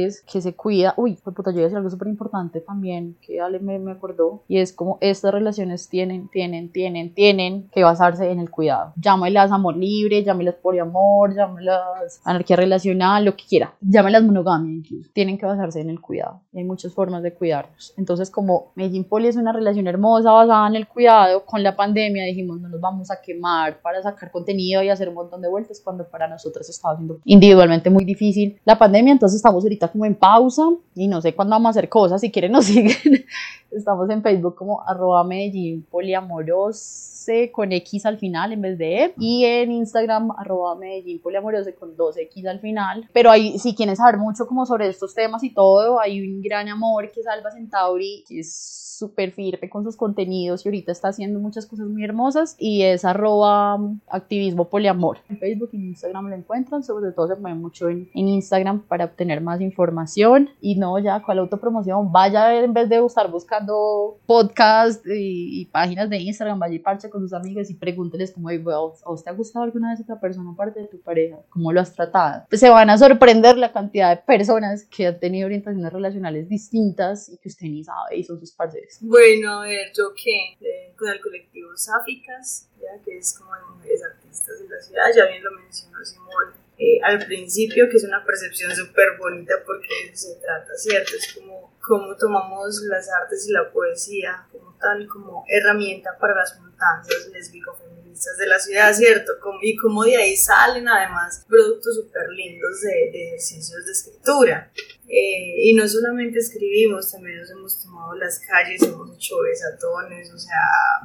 parceres 0.06 0.23
que 0.32 0.41
se 0.41 0.56
cuida, 0.56 0.94
uy, 0.98 1.18
pues 1.23 1.36
puta, 1.36 1.52
yo 1.52 1.57
iba 1.57 1.64
a 1.64 1.65
decir 1.65 1.77
algo 1.77 1.90
súper 1.90 2.07
importante 2.07 2.61
también, 2.61 3.18
que 3.22 3.41
Ale 3.41 3.60
me, 3.60 3.80
me 3.80 3.91
acordó, 3.91 4.44
y 4.48 4.57
es 4.57 4.73
como 4.73 4.98
estas 5.02 5.34
relaciones 5.34 5.90
tienen, 5.90 6.30
tienen, 6.30 6.72
tienen, 6.72 7.14
tienen 7.14 7.69
que 7.72 7.84
basarse 7.84 8.30
en 8.32 8.40
el 8.40 8.49
cuidado. 8.49 8.94
Llámelas 8.95 9.52
amor 9.52 9.77
libre, 9.77 10.23
llámelas 10.23 10.56
poliamor, 10.56 11.36
llámelas 11.36 12.22
anarquía 12.23 12.56
relacional, 12.56 13.26
lo 13.26 13.36
que 13.36 13.44
quiera, 13.48 13.73
llámelas 13.82 14.23
monogamia 14.23 14.76
incluso, 14.76 15.10
tienen 15.14 15.38
que 15.38 15.45
basarse 15.45 15.82
en 15.82 15.90
el 15.90 15.99
cuidado, 16.02 16.41
y 16.52 16.60
hay 16.60 16.64
muchas 16.64 16.94
formas 16.94 17.23
de 17.23 17.34
cuidarnos. 17.34 17.94
Entonces 17.98 18.30
como 18.30 18.72
Medellín 18.76 19.03
Poli 19.03 19.27
es 19.27 19.36
una 19.36 19.52
relación 19.52 19.88
hermosa 19.88 20.32
basada 20.32 20.68
en 20.68 20.76
el 20.76 20.88
cuidado, 20.88 21.45
con 21.45 21.64
la 21.64 21.76
pandemia 21.76 22.26
dijimos 22.26 22.60
no 22.60 22.69
nos 22.69 22.82
vamos 22.82 23.11
a 23.11 23.22
quemar 23.22 23.82
para 23.82 24.02
sacar 24.02 24.32
contenido 24.32 24.84
y 24.84 24.90
hacer 24.90 25.10
un 25.10 25.15
montón 25.15 25.41
de 25.41 25.49
vueltas 25.49 25.82
cuando 25.84 26.07
para 26.07 26.27
nosotros 26.27 26.69
estaba 26.69 26.95
siendo 26.95 27.19
individualmente 27.26 27.90
muy 27.90 28.06
difícil 28.06 28.60
la 28.65 28.77
pandemia, 28.77 29.14
entonces 29.14 29.38
estamos 29.38 29.64
ahorita 29.64 29.85
como 29.91 30.06
en 30.06 30.16
pausa 30.16 30.64
y 30.95 31.07
no 31.07 31.22
sé 31.22 31.34
cuándo 31.34 31.56
vamos 31.56 31.68
a 31.68 31.70
hacer 31.72 31.90
cosas, 31.90 32.22
si 32.22 32.32
quieren 32.32 32.52
nos 32.52 32.66
siguen, 32.66 33.26
estamos 33.72 34.10
en 34.10 34.22
Facebook 34.22 34.56
como 34.56 34.82
arroba 34.88 35.24
Medellín 35.24 35.86
poliamorose 35.90 37.52
con 37.52 37.72
X 37.72 38.06
al 38.06 38.18
final 38.18 38.53
en 38.53 38.62
vez 38.62 38.78
de 38.78 39.03
E 39.03 39.14
y 39.18 39.45
en 39.45 39.72
Instagram 39.72 40.32
arroba 40.38 40.76
Medellín 40.76 41.20
poliamorose 41.22 41.76
con 41.76 41.95
dos 41.95 42.18
X 42.18 42.45
al 42.45 42.60
final, 42.60 43.10
pero 43.14 43.32
ahí 43.32 43.60
si 43.60 43.76
quieren 43.76 43.95
saber 43.95 44.18
mucho 44.18 44.48
como 44.48 44.66
sobre 44.66 44.88
estos 44.88 45.14
temas 45.14 45.44
y 45.44 45.53
todo, 45.53 45.99
hay 45.99 46.22
un 46.22 46.41
gran 46.41 46.68
amor 46.70 47.12
que 47.12 47.22
es 47.22 47.28
Alba 47.28 47.52
Centauri, 47.52 48.24
que 48.28 48.40
es 48.40 48.85
súper 48.97 49.31
firme 49.31 49.69
con 49.69 49.84
sus 49.84 49.95
contenidos 49.95 50.65
y 50.65 50.69
ahorita 50.69 50.91
está 50.91 51.09
haciendo 51.09 51.39
muchas 51.39 51.65
cosas 51.65 51.88
muy 51.88 52.03
hermosas 52.03 52.55
y 52.57 52.84
es 52.84 53.05
arroba 53.05 53.80
activismo 54.09 54.69
poliamor. 54.69 55.17
En 55.30 55.38
Facebook 55.38 55.69
y 55.73 55.77
en 55.77 55.85
Instagram 55.88 56.30
lo 56.30 56.35
encuentran, 56.35 56.84
sobre 56.84 57.11
todo 57.11 57.27
se 57.27 57.35
mueve 57.35 57.57
mucho 57.57 57.89
en, 57.89 58.09
en 58.13 58.27
Instagram 58.27 58.81
para 58.81 59.05
obtener 59.05 59.41
más 59.41 59.61
información 59.61 60.49
y 60.61 60.76
no 60.76 60.97
ya 60.99 61.22
con 61.22 61.35
la 61.35 61.41
autopromoción, 61.41 62.11
vaya 62.11 62.45
a 62.45 62.49
ver 62.49 62.63
en 62.63 62.73
vez 62.73 62.89
de 62.89 63.03
estar 63.05 63.30
buscando 63.30 64.17
podcast 64.26 65.05
y, 65.05 65.61
y 65.61 65.65
páginas 65.65 66.09
de 66.09 66.17
Instagram, 66.17 66.59
vaya 66.59 66.76
y 66.76 66.80
parche 66.80 67.09
con 67.09 67.22
sus 67.22 67.34
amigos 67.34 67.69
y 67.69 67.76
pregúnteles 67.76 68.31
como, 68.31 68.47
"Oye, 68.47 68.57
¿a 68.59 69.23
te 69.23 69.30
ha 69.30 69.34
gustado 69.34 69.65
alguna 69.65 69.91
vez 69.91 70.01
otra 70.01 70.19
persona 70.19 70.51
aparte 70.51 70.81
de 70.81 70.88
tu 70.88 71.01
pareja? 71.01 71.38
¿Cómo 71.49 71.72
lo 71.72 71.81
has 71.81 71.93
tratado? 71.93 72.43
Pues 72.49 72.59
se 72.59 72.69
van 72.69 72.89
a 72.89 72.97
sorprender 72.97 73.57
la 73.57 73.72
cantidad 73.72 74.15
de 74.15 74.23
personas 74.23 74.85
que 74.85 75.07
han 75.07 75.19
tenido 75.19 75.45
orientaciones 75.45 75.91
relacionales 75.91 76.49
distintas 76.49 77.30
y 77.30 77.38
que 77.38 77.49
usted 77.49 77.67
ni 77.67 77.84
sabe 77.84 78.17
y 78.17 78.23
son 78.23 78.39
sus 78.39 78.51
parceros. 78.51 78.85
Bueno, 79.02 79.62
a 79.62 79.66
ver, 79.66 79.91
yo 79.94 80.14
qué, 80.16 80.57
con 80.98 81.10
el 81.10 81.22
colectivo 81.22 81.76
Sáficas, 81.76 82.70
ya 82.80 83.03
que 83.03 83.18
es 83.18 83.38
como 83.38 83.53
de 83.56 83.62
mujeres 83.62 84.03
artistas 84.03 84.60
de 84.60 84.68
la 84.70 84.82
ciudad, 84.82 85.03
ya 85.16 85.26
bien 85.26 85.44
lo 85.44 85.52
mencionó 85.52 86.03
Simón 86.03 86.65
eh, 86.77 86.99
al 87.03 87.26
principio, 87.26 87.88
que 87.89 87.97
es 87.97 88.03
una 88.03 88.23
percepción 88.26 88.76
súper 88.76 89.18
bonita 89.18 89.53
porque 89.65 89.88
de 89.88 90.11
eso 90.11 90.27
se 90.27 90.35
trata, 90.41 90.76
¿cierto? 90.76 91.11
Es 91.18 91.34
como 91.34 91.73
cómo 91.81 92.15
tomamos 92.18 92.81
las 92.89 93.07
artes 93.10 93.47
y 93.47 93.53
la 93.53 93.72
poesía 93.72 94.45
como 94.52 94.76
tal, 94.80 95.07
como 95.07 95.45
herramienta 95.47 96.18
para 96.19 96.35
las 96.35 96.60
montañas 96.60 97.30
lésbico-feministas 97.31 98.38
de 98.38 98.47
la 98.47 98.60
ciudad, 98.60 98.93
¿cierto? 98.93 99.34
Y 99.61 99.77
cómo 99.77 100.03
de 100.03 100.18
ahí 100.18 100.35
salen 100.35 100.88
además 100.88 101.45
productos 101.47 101.95
súper 101.95 102.30
lindos 102.30 102.81
de, 102.81 103.11
de 103.11 103.27
ejercicios 103.27 103.85
de 103.85 103.91
escritura. 103.91 104.72
Eh, 105.07 105.53
y 105.57 105.73
no 105.76 105.88
solamente 105.88 106.39
escribimos, 106.39 107.11
también 107.11 107.38
nos 107.38 107.52
hemos 107.52 107.84
tomado 107.84 108.15
las 108.15 108.39
calles, 108.39 108.81
hemos 108.81 109.15
hecho 109.15 109.35
besatones, 109.41 110.34
o 110.34 110.38
sea, 110.38 110.57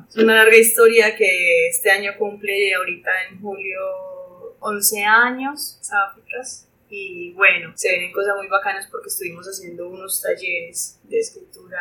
es 0.09 0.17
una 0.17 0.35
larga 0.37 0.57
historia 0.57 1.15
que 1.15 1.69
este 1.69 1.91
año 1.91 2.13
cumple 2.19 2.75
ahorita 2.75 3.11
en 3.31 3.41
julio 3.41 3.79
11 4.61 5.05
años, 5.05 5.79
Sáficas. 5.81 6.67
Y 6.93 7.33
bueno, 7.35 7.73
se 7.77 7.89
vienen 7.89 8.13
cosas 8.13 8.35
muy 8.37 8.49
bacanas 8.49 8.89
porque 8.91 9.09
estuvimos 9.09 9.47
haciendo 9.47 9.89
unos 9.89 10.21
talleres 10.21 10.99
de 11.05 11.21
escritura 11.21 11.81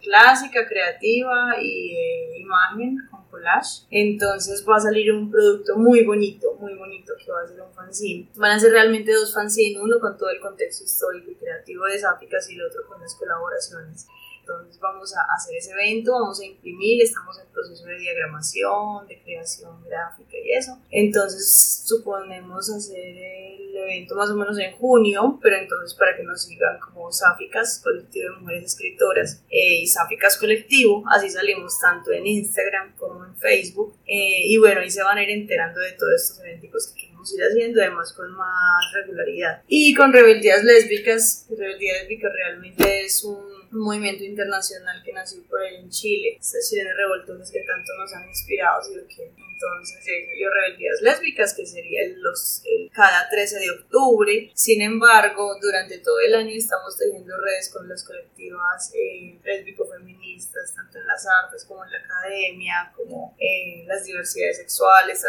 clásica, 0.00 0.64
creativa 0.66 1.56
y 1.60 1.92
de 1.92 2.38
imagen 2.38 2.98
con 3.10 3.26
collage. 3.28 3.82
Entonces 3.90 4.64
va 4.68 4.76
a 4.76 4.80
salir 4.80 5.12
un 5.12 5.28
producto 5.28 5.76
muy 5.76 6.04
bonito, 6.04 6.54
muy 6.60 6.74
bonito 6.74 7.14
que 7.18 7.32
va 7.32 7.42
a 7.42 7.48
ser 7.48 7.60
un 7.60 7.72
fanzine. 7.72 8.28
Van 8.36 8.52
a 8.52 8.60
ser 8.60 8.70
realmente 8.70 9.12
dos 9.12 9.34
fanzines, 9.34 9.82
uno 9.82 9.98
con 9.98 10.16
todo 10.16 10.30
el 10.30 10.40
contexto 10.40 10.84
histórico 10.84 11.32
y 11.32 11.34
creativo 11.34 11.84
de 11.86 11.98
Sáficas 11.98 12.48
y 12.48 12.54
el 12.54 12.62
otro 12.62 12.86
con 12.86 13.00
las 13.00 13.16
colaboraciones. 13.16 14.06
Entonces 14.48 14.80
vamos 14.80 15.14
a 15.14 15.20
hacer 15.36 15.56
ese 15.56 15.72
evento, 15.72 16.12
vamos 16.12 16.40
a 16.40 16.46
imprimir, 16.46 17.02
estamos 17.02 17.38
en 17.38 17.52
proceso 17.52 17.84
de 17.84 17.98
diagramación, 17.98 19.06
de 19.06 19.20
creación 19.22 19.84
gráfica 19.84 20.38
y 20.42 20.52
eso. 20.52 20.78
Entonces 20.90 21.84
suponemos 21.84 22.70
hacer 22.70 22.98
el 22.98 23.76
evento 23.76 24.14
más 24.14 24.30
o 24.30 24.36
menos 24.36 24.58
en 24.58 24.72
junio, 24.72 25.38
pero 25.42 25.56
entonces 25.56 25.92
para 25.98 26.16
que 26.16 26.22
nos 26.22 26.44
sigan 26.44 26.78
como 26.80 27.12
Sáficas, 27.12 27.82
colectivo 27.84 28.32
de 28.32 28.40
mujeres 28.40 28.64
escritoras, 28.72 29.42
eh, 29.50 29.82
y 29.82 29.86
Sáficas 29.86 30.38
colectivo, 30.38 31.04
así 31.10 31.28
salimos 31.28 31.78
tanto 31.78 32.10
en 32.12 32.26
Instagram 32.26 32.96
como 32.96 33.26
en 33.26 33.36
Facebook. 33.36 33.96
Eh, 34.06 34.46
y 34.46 34.56
bueno, 34.56 34.80
ahí 34.80 34.90
se 34.90 35.02
van 35.02 35.18
a 35.18 35.22
ir 35.22 35.30
enterando 35.30 35.78
de 35.80 35.92
todos 35.92 36.14
estos 36.14 36.38
eventos 36.40 36.88
que 36.88 37.02
queremos 37.02 37.34
ir 37.34 37.42
haciendo, 37.42 37.82
además 37.82 38.14
con 38.14 38.32
más 38.32 38.92
regularidad. 38.94 39.62
Y 39.68 39.94
con 39.94 40.10
Rebeldías 40.10 40.64
Lésbicas, 40.64 41.46
Rebeldías 41.50 42.00
Lésbicas 42.00 42.32
realmente 42.32 43.04
es 43.04 43.22
un 43.24 43.57
un 43.72 43.80
movimiento 43.80 44.24
internacional 44.24 45.02
que 45.04 45.12
nació 45.12 45.42
por 45.44 45.60
ahí 45.60 45.76
en 45.76 45.90
Chile, 45.90 46.36
estas 46.40 46.68
chilenas 46.68 46.96
revoltones 46.96 47.50
que 47.50 47.60
tanto 47.60 47.92
nos 47.98 48.12
han 48.14 48.28
inspirado, 48.28 48.82
sino 48.82 49.02
que 49.06 49.32
Entonces 49.60 50.04
ya 50.06 50.48
Rebeldías 50.50 51.00
Lésbicas, 51.02 51.52
que 51.54 51.66
sería 51.66 52.00
los, 52.16 52.62
el- 52.64 52.90
cada 52.92 53.28
13 53.28 53.58
de 53.58 53.70
octubre. 53.70 54.50
Sin 54.54 54.80
embargo, 54.82 55.56
durante 55.60 55.98
todo 55.98 56.20
el 56.20 56.34
año 56.34 56.50
estamos 56.54 56.96
teniendo 56.96 57.36
redes 57.38 57.70
con 57.72 57.88
las 57.88 58.04
colectivas 58.04 58.92
eh, 58.94 59.38
lésbico-feministas, 59.42 60.74
tanto 60.74 60.98
en 60.98 61.06
las 61.06 61.26
artes 61.42 61.64
como 61.64 61.84
en 61.84 61.90
la 61.90 61.98
academia, 61.98 62.92
como 62.96 63.34
en 63.38 63.86
las 63.88 64.04
diversidades 64.04 64.58
sexuales, 64.58 65.24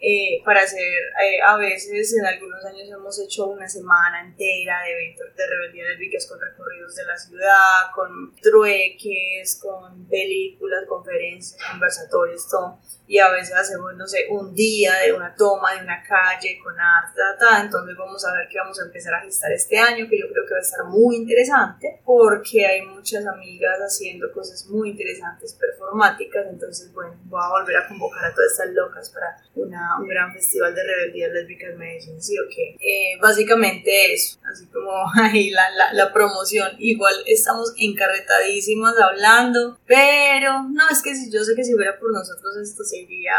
eh, 0.00 0.42
para 0.44 0.60
hacer, 0.62 0.78
eh, 0.82 1.40
a 1.42 1.56
veces 1.56 2.14
en 2.18 2.26
algunos 2.26 2.64
años 2.64 2.88
hemos 2.90 3.18
hecho 3.20 3.46
una 3.46 3.68
semana 3.68 4.20
entera 4.22 4.82
de 4.82 4.92
eventos 4.92 5.34
de 5.34 5.46
rebeldía 5.46 5.84
lésbicas 5.84 6.26
con 6.26 6.40
recorridos 6.40 6.94
de 6.94 7.04
la 7.06 7.16
ciudad, 7.16 7.90
con 7.94 8.34
trueques, 8.36 9.58
con 9.62 10.06
películas, 10.08 10.84
conferencias, 10.86 11.58
conversatorios, 11.70 12.48
todo. 12.50 12.78
Y 13.12 13.18
a 13.18 13.30
veces 13.30 13.54
hacemos, 13.54 13.94
no 13.94 14.06
sé, 14.06 14.24
un 14.30 14.54
día 14.54 14.94
de 15.04 15.12
una 15.12 15.34
toma 15.34 15.74
de 15.74 15.82
una 15.82 16.02
calle 16.02 16.58
con 16.64 16.72
arte, 16.80 17.20
ta, 17.38 17.60
entonces 17.60 17.94
vamos 17.94 18.24
a 18.24 18.32
ver 18.32 18.48
qué 18.50 18.56
vamos 18.56 18.80
a 18.80 18.86
empezar 18.86 19.12
a 19.12 19.20
gestar 19.20 19.52
este 19.52 19.76
año, 19.76 20.08
que 20.08 20.18
yo 20.18 20.32
creo 20.32 20.46
que 20.46 20.54
va 20.54 20.58
a 20.58 20.62
estar 20.62 20.86
muy 20.86 21.16
interesante, 21.16 22.00
porque 22.06 22.64
hay 22.64 22.80
muchas 22.86 23.26
amigas 23.26 23.78
haciendo 23.80 24.32
cosas 24.32 24.64
muy 24.68 24.92
interesantes, 24.92 25.52
performáticas, 25.52 26.46
entonces 26.48 26.90
bueno, 26.94 27.14
voy 27.24 27.42
a 27.44 27.50
volver 27.50 27.76
a 27.76 27.86
convocar 27.86 28.24
a 28.24 28.34
todas 28.34 28.52
estas 28.52 28.70
locas 28.70 29.10
para 29.10 29.36
una, 29.56 29.98
un 30.00 30.08
gran 30.08 30.32
festival 30.32 30.74
de 30.74 30.82
rebeldías 30.82 31.32
lésbicas 31.32 31.68
en 31.68 31.78
Medellín, 31.78 32.22
sí 32.22 32.38
o 32.38 32.44
qué. 32.48 32.76
Eh, 32.80 33.18
básicamente 33.20 34.14
eso, 34.14 34.40
así 34.50 34.68
como 34.68 34.90
ahí 35.20 35.50
la, 35.50 35.68
la, 35.76 35.92
la 35.92 36.14
promoción, 36.14 36.76
igual 36.78 37.14
estamos 37.26 37.74
encarretadísimas 37.76 38.94
hablando, 38.98 39.78
pero 39.84 40.62
no, 40.62 40.88
es 40.90 41.02
que 41.02 41.14
si 41.14 41.30
yo 41.30 41.44
sé 41.44 41.54
que 41.54 41.62
si 41.62 41.74
fuera 41.74 41.98
por 41.98 42.10
nosotros 42.10 42.56
esto 42.56 42.84
sería 43.02 43.32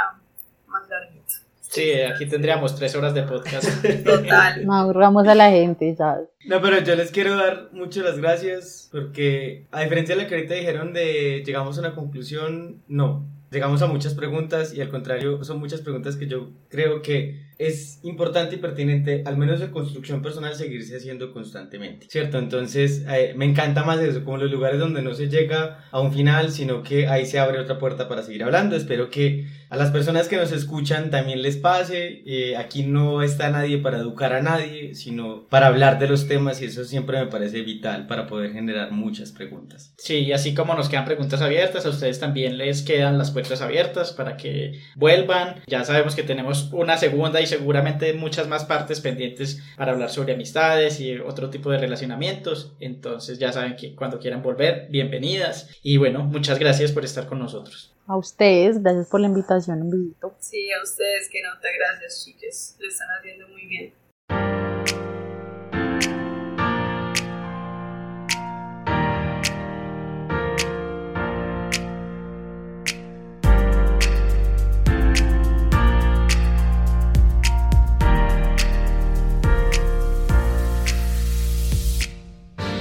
más 0.68 0.88
larguito. 0.90 1.24
Sí, 1.62 1.92
aquí 2.02 2.28
tendríamos 2.28 2.76
tres 2.76 2.96
horas 2.96 3.16
de 3.16 3.24
podcast. 3.24 3.68
Total. 4.06 4.64
No 4.66 4.76
aburramos 4.76 5.28
a 5.28 5.34
la 5.34 5.50
gente, 5.50 5.96
¿sabes? 5.96 6.30
No, 6.46 6.62
pero 6.62 6.80
yo 6.82 6.96
les 6.96 7.10
quiero 7.10 7.36
dar 7.36 7.70
muchas 7.72 8.04
las 8.04 8.20
gracias 8.20 8.90
porque 8.92 9.66
a 9.72 9.82
diferencia 9.82 10.16
de 10.16 10.22
lo 10.22 10.30
que 10.30 10.36
ahorita 10.36 10.54
dijeron 10.54 10.94
de 10.94 11.42
llegamos 11.44 11.78
a 11.78 11.82
una 11.82 11.96
conclusión, 11.96 12.84
no. 12.88 13.26
Llegamos 13.50 13.82
a 13.82 13.88
muchas 13.88 14.14
preguntas 14.14 14.74
y 14.74 14.82
al 14.82 14.90
contrario 14.90 15.44
son 15.44 15.60
muchas 15.60 15.82
preguntas 15.82 16.16
que 16.16 16.28
yo 16.28 16.52
creo 16.70 17.02
que 17.02 17.42
es 17.58 18.00
importante 18.04 18.56
y 18.56 18.60
pertinente, 18.60 19.24
al 19.26 19.38
menos 19.38 19.60
de 19.60 19.72
construcción 19.72 20.22
personal, 20.22 20.56
seguirse 20.56 20.98
haciendo 20.98 21.32
constantemente, 21.32 22.08
¿cierto? 22.10 22.38
Entonces 22.38 23.06
eh, 23.10 23.34
me 23.36 23.46
encanta 23.46 23.84
más 23.84 24.00
eso, 24.00 24.24
como 24.24 24.38
los 24.38 24.52
lugares 24.52 24.80
donde 24.80 25.02
no 25.02 25.14
se 25.14 25.30
llega 25.30 25.86
a 25.92 26.02
un 26.02 26.14
final, 26.14 26.52
sino 26.52 26.84
que 26.84 27.08
ahí 27.08 27.26
se 27.26 27.40
abre 27.40 27.60
otra 27.60 27.80
puerta 27.80 28.08
para 28.08 28.24
seguir 28.24 28.44
hablando. 28.44 28.76
Espero 28.76 29.10
que 29.10 29.48
a 29.70 29.76
las 29.76 29.90
personas 29.90 30.28
que 30.28 30.38
nos 30.38 30.52
escuchan 30.52 31.10
también 31.10 31.42
les 31.42 31.58
pase. 31.58 32.22
Eh, 32.28 32.56
aquí 32.58 32.84
no 32.84 33.24
está 33.24 33.50
nadie 33.50 33.80
para 33.80 33.98
educar 33.98 34.34
a 34.34 34.42
nadie, 34.42 34.94
sino 34.94 35.48
para 35.50 35.66
hablar 35.66 35.98
de 35.98 36.08
los 36.08 36.28
temas 36.28 36.62
y 36.62 36.66
eso 36.66 36.86
siempre 36.86 37.20
me 37.20 37.26
parece 37.26 37.62
vital 37.62 38.06
para 38.06 38.28
poder 38.28 38.54
generar 38.54 38.92
muchas 38.92 39.32
preguntas. 39.32 39.94
Sí, 39.98 40.20
y 40.20 40.32
así 40.32 40.54
como 40.54 40.76
nos 40.76 40.90
quedan 40.90 41.06
preguntas 41.06 41.42
abiertas, 41.42 41.86
a 41.86 41.90
ustedes 41.90 42.20
también 42.20 42.58
les 42.58 42.84
quedan 42.84 43.18
las 43.18 43.32
puertas 43.32 43.62
abiertas 43.62 44.12
para 44.12 44.38
que 44.38 44.80
vuelvan. 44.96 45.56
Ya 45.68 45.84
sabemos 45.84 46.16
que 46.16 46.24
tenemos 46.24 46.70
una 46.72 46.98
segunda 46.98 47.42
y 47.44 47.48
seguramente 47.48 48.14
muchas 48.14 48.48
más 48.48 48.66
partes 48.66 49.02
pendientes 49.02 49.62
para 49.78 49.92
hablar 49.92 50.10
sobre 50.10 50.34
amistades 50.34 51.00
y 51.00 51.18
otro 51.20 51.50
tipo 51.50 51.70
de 51.70 51.78
relacionamientos. 51.78 52.74
Entonces 52.80 53.40
ya 53.40 53.52
saben 53.52 53.76
que 53.76 53.96
cuando 53.96 54.20
quieran 54.20 54.42
volver, 54.42 54.88
bienvenidas. 54.90 55.70
Y 55.84 55.98
bueno, 55.98 56.24
muchas 56.24 56.60
gracias 56.60 56.92
por 56.92 57.06
estar 57.06 57.28
con 57.28 57.40
nosotros. 57.40 57.94
A 58.08 58.18
ustedes, 58.18 58.82
gracias 58.82 59.08
por 59.08 59.22
la 59.22 59.28
invitación, 59.28 59.82
un 59.82 59.92
besito. 59.92 60.36
Sí, 60.40 60.72
a 60.72 60.84
ustedes 60.84 61.30
que 61.32 61.42
nota, 61.42 61.68
gracias 61.78 62.26
chiques, 62.26 62.76
lo 62.80 62.88
están 62.88 63.08
haciendo 63.18 63.48
muy 63.48 63.66
bien. 63.66 63.94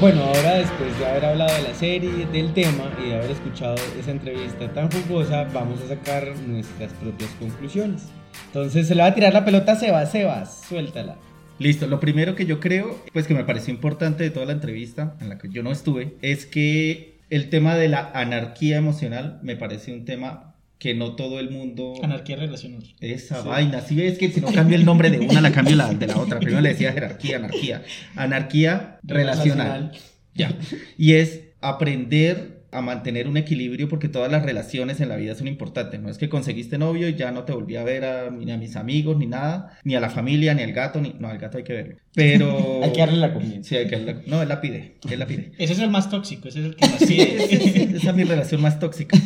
Bueno, 0.02 0.24
ahora 0.24 0.54
después 0.54 0.98
de 0.98 1.06
haber 1.06 1.24
hablado 1.26 1.54
de 1.54 1.62
la 1.62 1.74
serie, 1.76 2.26
del 2.32 2.52
tema 2.54 2.90
y 3.00 3.10
de 3.10 3.14
haber 3.18 3.30
escuchado 3.30 3.76
esa 3.96 4.10
entrevista 4.10 4.72
tan 4.72 4.90
jugosa, 4.90 5.44
vamos 5.54 5.80
a 5.80 5.86
sacar 5.86 6.36
nuestras 6.44 6.92
propias 6.94 7.30
conclusiones. 7.38 8.08
Entonces 8.46 8.88
se 8.88 8.96
le 8.96 9.02
va 9.02 9.06
a 9.10 9.14
tirar 9.14 9.32
la 9.32 9.44
pelota 9.44 9.70
a 9.70 9.76
Sebas, 9.76 10.10
Sebas, 10.10 10.64
suéltala. 10.68 11.18
Listo, 11.60 11.86
lo 11.86 12.00
primero 12.00 12.34
que 12.34 12.46
yo 12.46 12.58
creo, 12.58 12.98
pues 13.12 13.28
que 13.28 13.34
me 13.34 13.44
pareció 13.44 13.72
importante 13.72 14.24
de 14.24 14.30
toda 14.30 14.46
la 14.46 14.54
entrevista, 14.54 15.14
en 15.20 15.28
la 15.28 15.38
que 15.38 15.48
yo 15.50 15.62
no 15.62 15.70
estuve, 15.70 16.16
es 16.20 16.46
que 16.46 17.20
el 17.30 17.48
tema 17.48 17.76
de 17.76 17.88
la 17.88 18.10
anarquía 18.12 18.78
emocional 18.78 19.38
me 19.44 19.54
parece 19.54 19.92
un 19.92 20.04
tema 20.04 20.51
que 20.82 20.94
no 20.94 21.14
todo 21.14 21.38
el 21.38 21.48
mundo... 21.48 21.94
Anarquía 22.02 22.34
relacional. 22.34 22.82
Esa 22.98 23.40
vaina, 23.42 23.82
si 23.82 23.94
ves 23.94 24.18
que 24.18 24.32
si 24.32 24.40
no 24.40 24.50
cambio 24.50 24.74
el 24.74 24.84
nombre 24.84 25.10
de 25.10 25.20
una, 25.20 25.40
la 25.40 25.52
cambio 25.52 25.76
la, 25.76 25.94
de 25.94 26.08
la 26.08 26.16
otra. 26.16 26.40
Primero 26.40 26.60
le 26.60 26.70
decía 26.70 26.92
jerarquía, 26.92 27.36
anarquía. 27.36 27.84
Anarquía 28.16 28.98
relacional. 29.04 29.92
Ya. 30.34 30.58
Y 30.98 31.12
es 31.12 31.42
aprender 31.60 32.61
a 32.72 32.80
mantener 32.80 33.28
un 33.28 33.36
equilibrio 33.36 33.88
porque 33.88 34.08
todas 34.08 34.32
las 34.32 34.44
relaciones 34.44 35.00
en 35.00 35.08
la 35.10 35.16
vida 35.16 35.34
son 35.34 35.46
importantes. 35.46 36.00
No 36.00 36.08
es 36.08 36.18
que 36.18 36.28
conseguiste 36.28 36.78
novio 36.78 37.08
y 37.08 37.14
ya 37.14 37.30
no 37.30 37.44
te 37.44 37.52
volví 37.52 37.76
a 37.76 37.84
ver 37.84 38.04
a, 38.04 38.30
ni 38.30 38.50
a 38.50 38.56
mis 38.56 38.76
amigos, 38.76 39.18
ni 39.18 39.26
nada, 39.26 39.78
ni 39.84 39.94
a 39.94 40.00
la 40.00 40.08
familia, 40.10 40.54
ni 40.54 40.62
al 40.62 40.72
gato, 40.72 41.00
ni... 41.00 41.14
No, 41.20 41.28
al 41.28 41.38
gato 41.38 41.58
hay 41.58 41.64
que 41.64 41.72
verlo. 41.74 41.96
Pero... 42.14 42.80
Hay 42.82 42.92
que 42.92 43.00
darle 43.00 43.18
la 43.18 43.32
comida. 43.32 43.62
Sí, 43.62 43.76
hay 43.76 43.86
que 43.86 43.96
darle 43.96 44.14
la- 44.14 44.22
No, 44.26 44.42
él 44.42 44.48
la 44.48 44.60
pide, 44.60 44.96
él 45.08 45.18
la 45.18 45.26
pide. 45.26 45.52
Ese 45.58 45.74
es 45.74 45.78
el 45.78 45.90
más 45.90 46.10
tóxico, 46.10 46.48
ese 46.48 46.60
es 46.60 46.66
el 46.66 46.76
que 46.76 46.86
más 46.86 46.98
Sí, 47.06 47.18
esa 47.20 48.10
es 48.10 48.16
mi 48.16 48.24
relación 48.24 48.60
más 48.60 48.78
tóxica. 48.78 49.16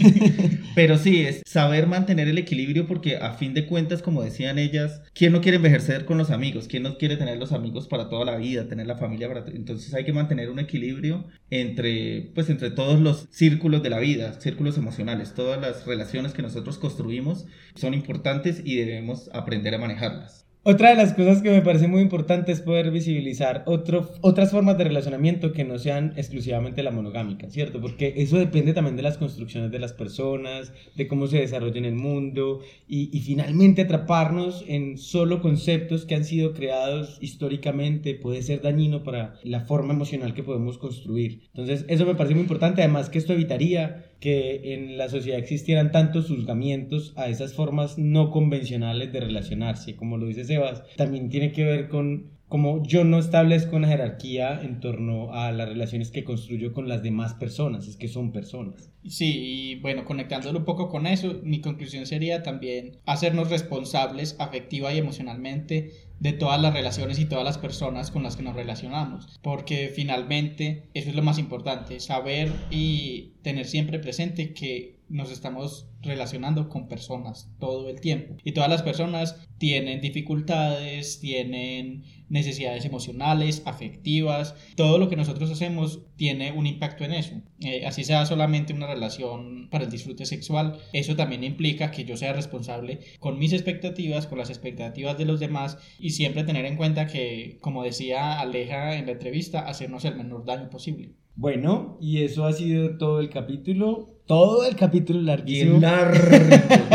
Pero 0.75 0.99
sí, 0.99 1.23
es 1.23 1.43
saber 1.47 1.87
mantener 1.87 2.29
el 2.29 2.39
equilibrio 2.39 2.87
porque 2.87 3.17
a 3.17 3.33
fin 3.35 3.55
de 3.55 3.67
cuentas, 3.67 4.03
como 4.03 4.23
decían 4.23 4.59
ellas, 4.59 5.03
¿quién 5.15 5.33
no 5.33 5.41
quiere 5.41 5.57
envejecer 5.57 6.05
con 6.05 6.19
los 6.19 6.31
amigos? 6.31 6.69
¿Quién 6.69 6.83
no 6.83 6.99
quiere 6.99 7.17
tener 7.17 7.39
los 7.39 7.53
amigos 7.53 7.89
para 7.89 8.09
toda 8.09 8.25
la 8.25 8.37
vida, 8.37 8.69
tener 8.69 8.87
la 8.87 8.97
familia 8.97 9.29
para... 9.29 9.45
Entonces 9.55 9.95
hay 9.95 10.05
que 10.05 10.13
mantener 10.13 10.51
un 10.51 10.59
equilibrio 10.59 11.25
entre, 11.51 12.31
pues, 12.35 12.51
entre 12.51 12.71
todos 12.71 13.01
los 13.01 13.29
círculos 13.37 13.83
de 13.83 13.91
la 13.91 13.99
vida, 13.99 14.41
círculos 14.41 14.79
emocionales. 14.79 15.35
Todas 15.35 15.61
las 15.61 15.85
relaciones 15.85 16.33
que 16.33 16.41
nosotros 16.41 16.79
construimos 16.79 17.45
son 17.75 17.93
importantes 17.93 18.63
y 18.65 18.77
debemos 18.77 19.29
aprender 19.35 19.75
a 19.75 19.79
manejarlas. 19.79 20.46
Otra 20.69 20.91
de 20.91 20.97
las 20.97 21.15
cosas 21.15 21.43
que 21.43 21.51
me 21.53 21.63
parece 21.63 21.87
muy 21.87 22.03
importante 22.03 22.51
es 22.51 22.61
poder 22.61 22.91
visibilizar 22.91 23.63
otro, 23.67 24.11
otras 24.21 24.51
formas 24.51 24.77
de 24.77 24.83
relacionamiento 24.83 25.53
que 25.53 25.63
no 25.63 25.79
sean 25.79 26.13
exclusivamente 26.17 26.83
la 26.83 26.91
monogámica, 26.91 27.49
¿cierto? 27.49 27.81
Porque 27.81 28.15
eso 28.17 28.37
depende 28.37 28.73
también 28.73 28.97
de 28.97 29.05
las 29.05 29.17
construcciones 29.17 29.71
de 29.71 29.79
las 29.79 29.93
personas, 29.93 30.73
de 30.97 31.07
cómo 31.07 31.29
se 31.29 31.39
desarrolla 31.39 31.79
en 31.79 31.85
el 31.85 31.95
mundo 31.95 32.63
y, 32.89 33.17
y 33.17 33.21
finalmente 33.21 33.83
atraparnos 33.83 34.65
en 34.67 34.99
solo 34.99 35.41
conceptos 35.41 36.05
que 36.05 36.17
han 36.17 36.25
sido 36.25 36.53
creados 36.53 37.19
históricamente 37.21 38.15
puede 38.15 38.43
ser 38.43 38.61
dañino 38.61 39.05
para 39.05 39.35
la 39.45 39.61
forma 39.61 39.95
emocional 39.95 40.35
que 40.35 40.43
podemos 40.43 40.79
construir. 40.79 41.43
Entonces 41.55 41.85
eso 41.87 42.07
me 42.07 42.17
parece 42.17 42.35
muy 42.35 42.43
importante, 42.43 42.83
además 42.83 43.09
que 43.09 43.19
esto 43.19 43.35
evitaría 43.35 44.07
que 44.21 44.75
en 44.75 44.97
la 44.97 45.09
sociedad 45.09 45.39
existieran 45.39 45.93
tantos 45.93 46.29
juzgamientos 46.29 47.13
a 47.17 47.29
esas 47.29 47.55
formas 47.55 47.99
no 47.99 48.31
convencionales 48.31 49.13
de 49.13 49.21
relacionarse, 49.21 49.97
como 49.97 50.17
lo 50.17 50.27
dice 50.27 50.45
Sebas, 50.45 50.83
también 50.97 51.29
tiene 51.29 51.53
que 51.53 51.65
ver 51.65 51.89
con 51.89 52.37
cómo 52.49 52.83
yo 52.85 53.05
no 53.05 53.19
establezco 53.19 53.77
una 53.77 53.89
jerarquía 53.89 54.61
en 54.63 54.81
torno 54.81 55.33
a 55.33 55.51
las 55.53 55.69
relaciones 55.69 56.11
que 56.11 56.25
construyo 56.25 56.73
con 56.73 56.89
las 56.89 57.03
demás 57.03 57.35
personas, 57.35 57.89
es 57.89 57.97
que 57.97 58.09
son 58.09 58.33
personas. 58.33 58.93
Sí, 59.05 59.35
y 59.37 59.75
bueno, 59.81 60.05
conectándolo 60.05 60.61
un 60.61 60.65
poco 60.65 60.89
con 60.89 61.07
eso, 61.07 61.41
mi 61.43 61.61
conclusión 61.61 62.07
sería 62.07 62.43
también 62.43 62.99
hacernos 63.05 63.51
responsables 63.51 64.37
afectiva 64.39 64.93
y 64.93 64.99
emocionalmente 64.99 65.91
de 66.21 66.33
todas 66.33 66.61
las 66.61 66.73
relaciones 66.73 67.19
y 67.19 67.27
todas 67.27 67.45
las 67.45 67.59
personas 67.59 68.11
con 68.11 68.23
las 68.23 68.37
que 68.37 68.43
nos 68.43 68.55
relacionamos, 68.55 69.39
porque 69.43 69.93
finalmente 69.95 70.89
eso 70.95 71.11
es 71.11 71.17
lo 71.17 71.23
más 71.23 71.39
importante, 71.39 72.01
saber 72.01 72.53
y 72.71 73.33
tener 73.43 73.67
siempre 73.67 73.99
presente 73.99 74.55
que 74.55 74.97
nos 75.09 75.31
estamos 75.31 75.87
relacionando 76.07 76.69
con 76.69 76.89
personas 76.89 77.51
todo 77.59 77.89
el 77.89 78.01
tiempo 78.01 78.37
y 78.45 78.53
todas 78.53 78.71
las 78.71 78.83
personas 78.83 79.41
tienen 79.59 80.01
dificultades, 80.01 81.21
tienen 81.21 82.05
necesidades 82.29 82.85
emocionales, 82.85 83.63
afectivas, 83.67 84.55
todo 84.77 84.99
lo 84.99 85.09
que 85.09 85.17
nosotros 85.17 85.51
hacemos 85.51 86.01
tiene 86.17 86.53
un 86.53 86.67
impacto 86.67 87.05
en 87.05 87.13
eso. 87.13 87.41
Eh, 87.61 87.87
así 87.87 88.05
sea 88.05 88.27
solamente 88.27 88.73
una 88.73 88.87
relación 88.87 89.69
para 89.71 89.85
el 89.85 89.91
disfrute 89.91 90.27
sexual, 90.27 90.79
eso 90.93 91.17
también 91.17 91.45
implica 91.45 91.91
que 91.91 92.05
yo 92.05 92.17
sea 92.17 92.33
responsable 92.33 93.01
con 93.21 93.39
mis 93.39 93.53
expectativas, 93.53 94.27
con 94.27 94.39
las 94.39 94.51
expectativas 94.51 95.17
de 95.19 95.25
los 95.25 95.41
demás 95.41 95.79
y 95.99 96.11
siempre 96.11 96.45
tener 96.45 96.65
en 96.65 96.77
cuenta 96.77 97.07
que, 97.07 97.59
como 97.61 97.83
decía 97.83 98.41
Aleja 98.41 98.97
en 98.97 99.07
la 99.07 99.13
entrevista, 99.13 99.61
hacernos 99.61 100.05
el 100.05 100.17
menor 100.17 100.45
daño 100.45 100.71
posible. 100.71 101.15
Bueno, 101.37 101.99
y 102.01 102.23
eso 102.23 102.47
ha 102.47 102.53
sido 102.55 102.97
todo 102.97 103.21
el 103.21 103.29
capítulo, 103.29 104.17
todo 104.27 104.67
el 104.67 104.75
capítulo 104.75 105.21
larguísimo. 105.21 105.79
Largo. 105.97 106.37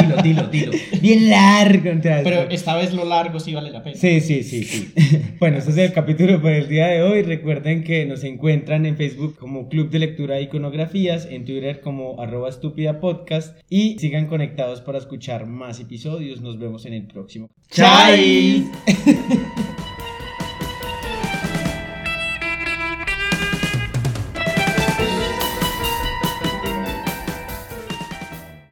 Dilo, 0.01 0.21
dilo, 0.21 0.47
dilo. 0.47 0.71
Bien 1.01 1.29
largo. 1.29 1.89
entonces, 1.89 2.21
Pero 2.23 2.49
esta 2.49 2.75
vez 2.75 2.93
lo 2.93 3.05
largo 3.05 3.39
sí 3.39 3.53
vale 3.53 3.71
la 3.71 3.83
pena. 3.83 3.95
Sí, 3.95 4.21
sí, 4.21 4.43
sí, 4.43 4.63
sí. 4.63 4.91
Bueno, 5.39 5.57
este 5.57 5.71
es 5.71 5.77
el 5.77 5.93
capítulo 5.93 6.41
por 6.41 6.51
el 6.51 6.67
día 6.67 6.87
de 6.87 7.01
hoy. 7.01 7.23
Recuerden 7.23 7.83
que 7.83 8.05
nos 8.05 8.23
encuentran 8.23 8.85
en 8.85 8.95
Facebook 8.95 9.37
como 9.37 9.69
Club 9.69 9.89
de 9.89 9.99
Lectura 9.99 10.37
e 10.37 10.43
Iconografías, 10.43 11.27
en 11.29 11.45
Twitter 11.45 11.81
como 11.81 12.21
arroba 12.21 12.49
estúpida 12.49 12.99
podcast 12.99 13.57
y 13.69 13.97
sigan 13.99 14.27
conectados 14.27 14.81
para 14.81 14.97
escuchar 14.97 15.47
más 15.47 15.79
episodios. 15.79 16.41
Nos 16.41 16.59
vemos 16.59 16.85
en 16.85 16.93
el 16.93 17.07
próximo. 17.07 17.49
¡Chai! 17.69 18.69